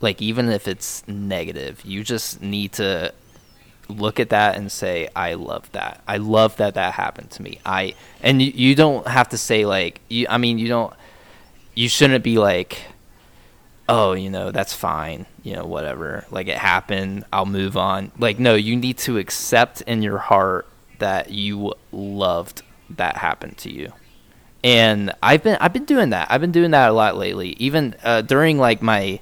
like 0.01 0.21
even 0.21 0.49
if 0.49 0.67
it's 0.67 1.07
negative, 1.07 1.85
you 1.85 2.03
just 2.03 2.43
need 2.43 2.73
to 2.73 3.13
look 3.89 4.19
at 4.19 4.31
that 4.31 4.57
and 4.57 4.73
say 4.73 5.09
I 5.15 5.35
love 5.35 5.71
that. 5.73 6.03
I 6.09 6.17
love 6.17 6.57
that 6.57 6.75
that 6.75 6.95
happened 6.95 7.31
to 7.33 7.43
me. 7.43 7.61
I 7.65 7.95
and 8.23 8.41
you, 8.41 8.53
you 8.55 8.75
don't 8.75 9.07
have 9.07 9.29
to 9.31 9.39
say 9.39 9.67
like 9.67 10.01
you. 10.09 10.27
I 10.29 10.39
mean 10.39 10.59
you 10.59 10.69
don't. 10.69 10.93
You 11.75 11.89
shouldn't 11.89 12.23
be 12.23 12.39
like 12.39 12.81
oh, 13.89 14.13
you 14.13 14.31
know, 14.31 14.51
that's 14.51 14.73
fine, 14.73 15.27
you 15.43 15.55
know, 15.55 15.65
whatever. 15.65 16.25
Like 16.31 16.49
it 16.49 16.59
happened, 16.59 17.25
I'll 17.33 17.47
move 17.47 17.77
on. 17.77 18.13
Like 18.19 18.39
no, 18.39 18.55
you 18.55 18.77
need 18.77 18.99
to 18.99 19.19
accept 19.19 19.81
in 19.83 20.03
your 20.03 20.19
heart 20.19 20.67
that 20.99 21.31
you 21.31 21.75
loved 21.93 22.63
that 22.91 23.17
happened 23.17 23.59
to 23.59 23.73
you. 23.73 23.93
And 24.63 25.13
I've 25.23 25.43
been 25.43 25.59
I've 25.61 25.73
been 25.73 25.85
doing 25.85 26.11
that. 26.11 26.29
I've 26.31 26.41
been 26.41 26.53
doing 26.53 26.71
that 26.71 26.89
a 26.89 26.93
lot 26.93 27.17
lately. 27.17 27.51
Even 27.59 27.95
uh, 28.03 28.23
during 28.23 28.59
like 28.59 28.81
my 28.81 29.21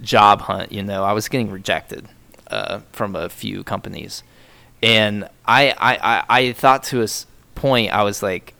job 0.00 0.42
hunt, 0.42 0.72
you 0.72 0.82
know, 0.82 1.04
I 1.04 1.12
was 1.12 1.28
getting 1.28 1.50
rejected 1.50 2.08
uh, 2.48 2.80
from 2.92 3.16
a 3.16 3.28
few 3.28 3.64
companies. 3.64 4.22
And 4.82 5.28
I, 5.46 5.70
I, 5.78 5.96
I, 5.96 6.24
I 6.28 6.52
thought 6.52 6.82
to 6.84 7.02
a 7.02 7.08
point 7.54 7.92
I 7.92 8.02
was 8.02 8.22
like, 8.22 8.54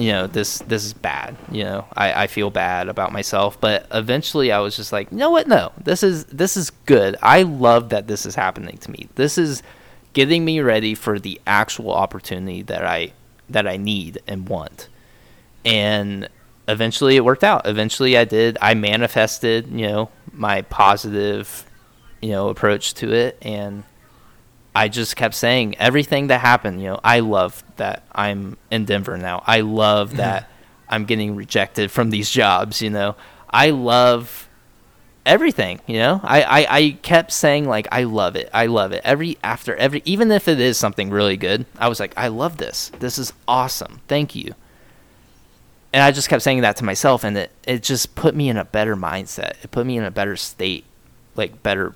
you 0.00 0.12
know 0.12 0.26
this 0.26 0.60
this 0.60 0.84
is 0.84 0.94
bad 0.94 1.36
you 1.50 1.62
know 1.62 1.86
I, 1.94 2.24
I 2.24 2.26
feel 2.26 2.50
bad 2.50 2.88
about 2.88 3.12
myself 3.12 3.60
but 3.60 3.86
eventually 3.92 4.50
i 4.50 4.58
was 4.58 4.74
just 4.74 4.92
like 4.92 5.10
you 5.10 5.18
know 5.18 5.30
what 5.30 5.46
no 5.46 5.72
this 5.82 6.02
is 6.02 6.24
this 6.26 6.56
is 6.56 6.70
good. 6.86 7.16
I 7.22 7.42
love 7.42 7.90
that 7.90 8.06
this 8.06 8.24
is 8.24 8.34
happening 8.34 8.78
to 8.78 8.90
me. 8.90 9.08
This 9.14 9.36
is 9.38 9.62
getting 10.12 10.44
me 10.44 10.60
ready 10.60 10.94
for 10.94 11.18
the 11.18 11.40
actual 11.46 11.92
opportunity 11.92 12.62
that 12.62 12.84
i 12.84 13.12
that 13.48 13.66
i 13.66 13.76
need 13.76 14.20
and 14.26 14.48
want. 14.48 14.88
And 15.64 16.28
eventually 16.66 17.16
it 17.16 17.24
worked 17.24 17.44
out. 17.44 17.66
Eventually 17.66 18.16
i 18.16 18.24
did 18.24 18.56
i 18.60 18.74
manifested 18.74 19.68
you 19.68 19.86
know 19.86 20.10
my 20.32 20.62
positive 20.62 21.64
you 22.22 22.30
know 22.30 22.48
approach 22.48 22.94
to 22.94 23.12
it 23.12 23.36
and 23.42 23.84
I 24.74 24.88
just 24.88 25.16
kept 25.16 25.34
saying 25.34 25.76
everything 25.78 26.28
that 26.28 26.40
happened. 26.40 26.80
You 26.80 26.90
know, 26.90 27.00
I 27.02 27.20
love 27.20 27.64
that 27.76 28.04
I'm 28.12 28.56
in 28.70 28.84
Denver 28.84 29.16
now. 29.16 29.42
I 29.46 29.60
love 29.60 30.08
mm-hmm. 30.08 30.18
that 30.18 30.50
I'm 30.88 31.04
getting 31.04 31.34
rejected 31.34 31.90
from 31.90 32.10
these 32.10 32.30
jobs. 32.30 32.80
You 32.80 32.90
know, 32.90 33.16
I 33.48 33.70
love 33.70 34.48
everything. 35.26 35.80
You 35.86 35.98
know, 35.98 36.20
I, 36.22 36.42
I, 36.42 36.76
I 36.76 36.90
kept 37.02 37.32
saying 37.32 37.68
like 37.68 37.88
I 37.90 38.04
love 38.04 38.36
it. 38.36 38.48
I 38.52 38.66
love 38.66 38.92
it. 38.92 39.02
Every 39.04 39.38
after 39.42 39.74
every 39.74 40.02
even 40.04 40.30
if 40.30 40.46
it 40.46 40.60
is 40.60 40.78
something 40.78 41.10
really 41.10 41.36
good, 41.36 41.66
I 41.78 41.88
was 41.88 41.98
like 41.98 42.14
I 42.16 42.28
love 42.28 42.58
this. 42.58 42.90
This 43.00 43.18
is 43.18 43.32
awesome. 43.48 44.00
Thank 44.06 44.34
you. 44.34 44.54
And 45.92 46.04
I 46.04 46.12
just 46.12 46.28
kept 46.28 46.42
saying 46.42 46.60
that 46.60 46.76
to 46.76 46.84
myself, 46.84 47.24
and 47.24 47.36
it 47.36 47.50
it 47.66 47.82
just 47.82 48.14
put 48.14 48.36
me 48.36 48.48
in 48.48 48.56
a 48.56 48.64
better 48.64 48.94
mindset. 48.94 49.64
It 49.64 49.72
put 49.72 49.84
me 49.84 49.96
in 49.96 50.04
a 50.04 50.12
better 50.12 50.36
state, 50.36 50.84
like 51.34 51.64
better 51.64 51.94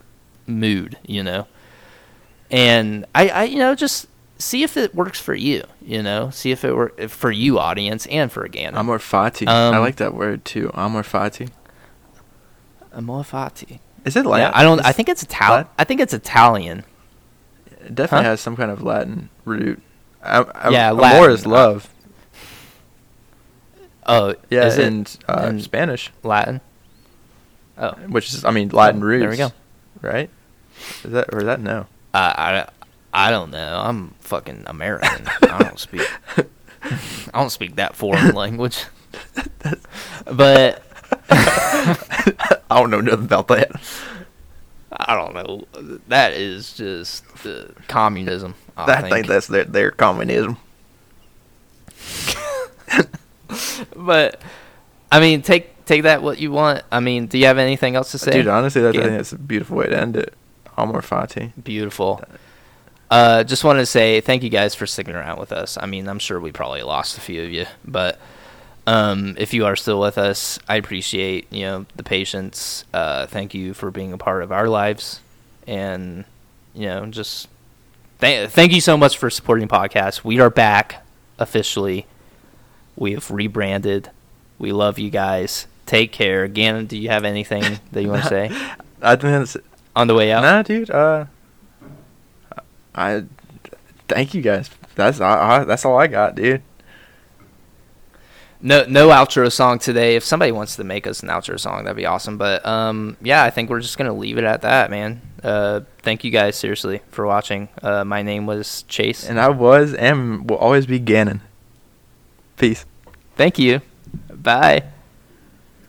mood. 0.48 0.98
You 1.06 1.22
know 1.22 1.46
and 2.50 3.06
I, 3.14 3.28
I 3.28 3.42
you 3.44 3.58
know 3.58 3.74
just 3.74 4.06
see 4.38 4.62
if 4.62 4.76
it 4.76 4.94
works 4.94 5.18
for 5.20 5.34
you 5.34 5.62
you 5.80 6.02
know 6.02 6.30
see 6.30 6.50
if 6.50 6.64
it 6.64 6.74
work 6.74 7.00
for 7.08 7.30
you 7.30 7.58
audience 7.58 8.06
and 8.06 8.30
for 8.32 8.46
Gannon. 8.48 8.76
Amor 8.78 8.98
fati. 8.98 9.46
I 9.48 9.68
Um, 9.68 9.80
like 9.80 9.96
that 9.96 10.14
word 10.14 10.44
too. 10.44 10.70
Amor 10.74 11.02
fati. 11.02 11.50
Amor 12.92 13.22
fati. 13.22 13.78
Is 14.04 14.16
it 14.16 14.24
Yeah, 14.24 14.30
Latin? 14.30 14.52
I 14.54 14.62
don't 14.62 14.80
Is- 14.80 14.86
I 14.86 14.92
think 14.92 15.08
it's 15.08 15.22
Italian 15.22 15.66
I 15.78 15.84
think 15.84 16.00
it's 16.00 16.12
Italian 16.14 16.84
It 17.84 17.94
definitely 17.94 18.24
Huh? 18.24 18.30
has 18.30 18.40
some 18.40 18.56
kind 18.56 18.70
of 18.70 18.82
Latin 18.82 19.30
root. 19.44 19.80
Am- 20.22 20.50
am- 20.54 20.72
Yeah, 20.72 20.90
amor 20.90 21.00
Latin. 21.02 21.30
is 21.32 21.46
love. 21.46 21.88
oh 24.06 24.34
Yeah, 24.50 24.66
is 24.66 24.78
it 24.78 24.86
and 24.86 25.16
uh, 25.28 25.46
in 25.48 25.60
Spanish, 25.60 26.10
Latin 26.22 26.60
oh 27.78 27.92
which 28.08 28.32
is 28.32 28.44
I 28.44 28.50
mean 28.50 28.68
Latin 28.70 29.02
Oh, 29.02 29.06
roots. 29.06 29.20
there 29.22 29.30
we 29.30 29.36
go. 29.36 29.52
Right? 30.02 30.30
Is 31.04 31.12
that 31.12 31.32
or 31.32 31.38
is 31.40 31.44
that 31.44 31.60
no? 31.60 31.86
Uh, 32.14 32.32
I 32.36 32.68
I 33.12 33.30
don't 33.30 33.50
know 33.50 33.82
I'm 33.84 34.14
fucking 34.20 34.64
American 34.66 35.26
I 35.42 35.64
don't 35.64 35.78
speak 35.78 36.06
I 36.36 36.44
don't 37.40 37.50
speak 37.50 37.76
that 37.76 37.96
foreign 37.96 38.34
language 38.42 38.84
but 40.30 40.82
I 41.30 41.96
don't 42.70 42.90
know 42.90 43.00
nothing 43.00 43.24
about 43.26 43.48
that. 43.48 43.70
I 44.96 45.16
don't 45.16 45.34
know 45.34 45.64
that 46.08 46.32
is 46.34 46.72
just 46.72 47.24
uh, 47.46 47.64
communism 47.88 48.54
I 48.76 48.92
I 48.92 49.00
think. 49.02 49.14
think 49.14 49.26
that's 49.26 49.46
their 49.48 49.64
their 49.64 49.90
communism. 49.90 50.56
but 53.96 54.40
I 55.10 55.20
mean, 55.20 55.42
take 55.42 55.84
take 55.84 56.02
that 56.04 56.22
what 56.22 56.38
you 56.38 56.50
want. 56.52 56.82
I 56.90 57.00
mean, 57.00 57.26
do 57.26 57.38
you 57.38 57.46
have 57.46 57.58
anything 57.58 57.96
else 57.96 58.10
to 58.12 58.18
say? 58.18 58.32
Dude, 58.32 58.48
honestly, 58.48 58.82
I 58.82 58.86
Yeah. 58.86 58.92
think 58.92 59.04
that's 59.16 59.32
a 59.32 59.38
beautiful 59.38 59.76
way 59.76 59.86
to 59.86 59.96
end 59.96 60.16
it. 60.16 60.34
Amor 60.76 61.02
Fati. 61.02 61.52
Beautiful. 61.62 62.22
Uh, 63.10 63.44
just 63.44 63.64
wanted 63.64 63.80
to 63.80 63.86
say 63.86 64.20
thank 64.20 64.42
you 64.42 64.50
guys 64.50 64.74
for 64.74 64.86
sticking 64.86 65.14
around 65.14 65.38
with 65.38 65.52
us. 65.52 65.78
I 65.80 65.86
mean, 65.86 66.08
I'm 66.08 66.18
sure 66.18 66.40
we 66.40 66.52
probably 66.52 66.82
lost 66.82 67.16
a 67.18 67.20
few 67.20 67.44
of 67.44 67.50
you, 67.50 67.66
but 67.84 68.18
um, 68.86 69.36
if 69.38 69.54
you 69.54 69.66
are 69.66 69.76
still 69.76 70.00
with 70.00 70.18
us, 70.18 70.58
I 70.68 70.76
appreciate 70.76 71.52
you 71.52 71.62
know 71.62 71.86
the 71.96 72.02
patience. 72.02 72.84
Uh, 72.92 73.26
thank 73.26 73.54
you 73.54 73.74
for 73.74 73.90
being 73.90 74.12
a 74.12 74.18
part 74.18 74.42
of 74.42 74.52
our 74.52 74.68
lives, 74.68 75.20
and 75.66 76.24
you 76.74 76.86
know 76.86 77.06
just 77.06 77.48
thank 78.18 78.50
thank 78.50 78.72
you 78.72 78.80
so 78.80 78.96
much 78.96 79.16
for 79.16 79.30
supporting 79.30 79.68
the 79.68 79.74
podcast. 79.74 80.24
We 80.24 80.40
are 80.40 80.50
back 80.50 81.04
officially. 81.38 82.06
We 82.96 83.12
have 83.12 83.30
rebranded. 83.30 84.10
We 84.58 84.72
love 84.72 84.98
you 84.98 85.10
guys. 85.10 85.66
Take 85.86 86.12
care. 86.12 86.48
Gannon, 86.48 86.86
do 86.86 86.96
you 86.96 87.10
have 87.10 87.24
anything 87.24 87.80
that 87.92 88.02
you 88.02 88.08
want 88.08 88.22
to 88.22 88.28
say 88.50 88.72
I 89.02 89.16
think 89.16 89.56
on 89.96 90.06
the 90.06 90.14
way 90.14 90.32
out? 90.32 90.42
Nah, 90.42 90.62
dude. 90.62 90.90
Uh, 90.90 91.26
I 92.94 93.24
thank 94.08 94.34
you 94.34 94.42
guys. 94.42 94.70
That's 94.94 95.20
I, 95.20 95.60
I, 95.60 95.64
that's 95.64 95.84
all 95.84 95.98
I 95.98 96.06
got, 96.06 96.34
dude. 96.34 96.62
No, 98.60 98.84
no 98.88 99.08
outro 99.08 99.52
song 99.52 99.78
today. 99.78 100.16
If 100.16 100.24
somebody 100.24 100.50
wants 100.50 100.76
to 100.76 100.84
make 100.84 101.06
us 101.06 101.22
an 101.22 101.28
outro 101.28 101.60
song, 101.60 101.84
that'd 101.84 101.96
be 101.96 102.06
awesome. 102.06 102.38
But 102.38 102.64
um, 102.64 103.16
yeah, 103.20 103.42
I 103.42 103.50
think 103.50 103.68
we're 103.68 103.80
just 103.80 103.98
gonna 103.98 104.14
leave 104.14 104.38
it 104.38 104.44
at 104.44 104.62
that, 104.62 104.90
man. 104.90 105.20
Uh, 105.42 105.80
thank 105.98 106.24
you 106.24 106.30
guys 106.30 106.56
seriously 106.56 107.02
for 107.10 107.26
watching. 107.26 107.68
Uh, 107.82 108.04
my 108.04 108.22
name 108.22 108.46
was 108.46 108.84
Chase. 108.88 109.28
And 109.28 109.38
I 109.38 109.50
was 109.50 109.92
and 109.92 110.48
will 110.48 110.56
always 110.56 110.86
be 110.86 110.98
Gannon. 110.98 111.42
Peace. 112.56 112.86
Thank 113.36 113.58
you. 113.58 113.82
Bye. 114.32 114.84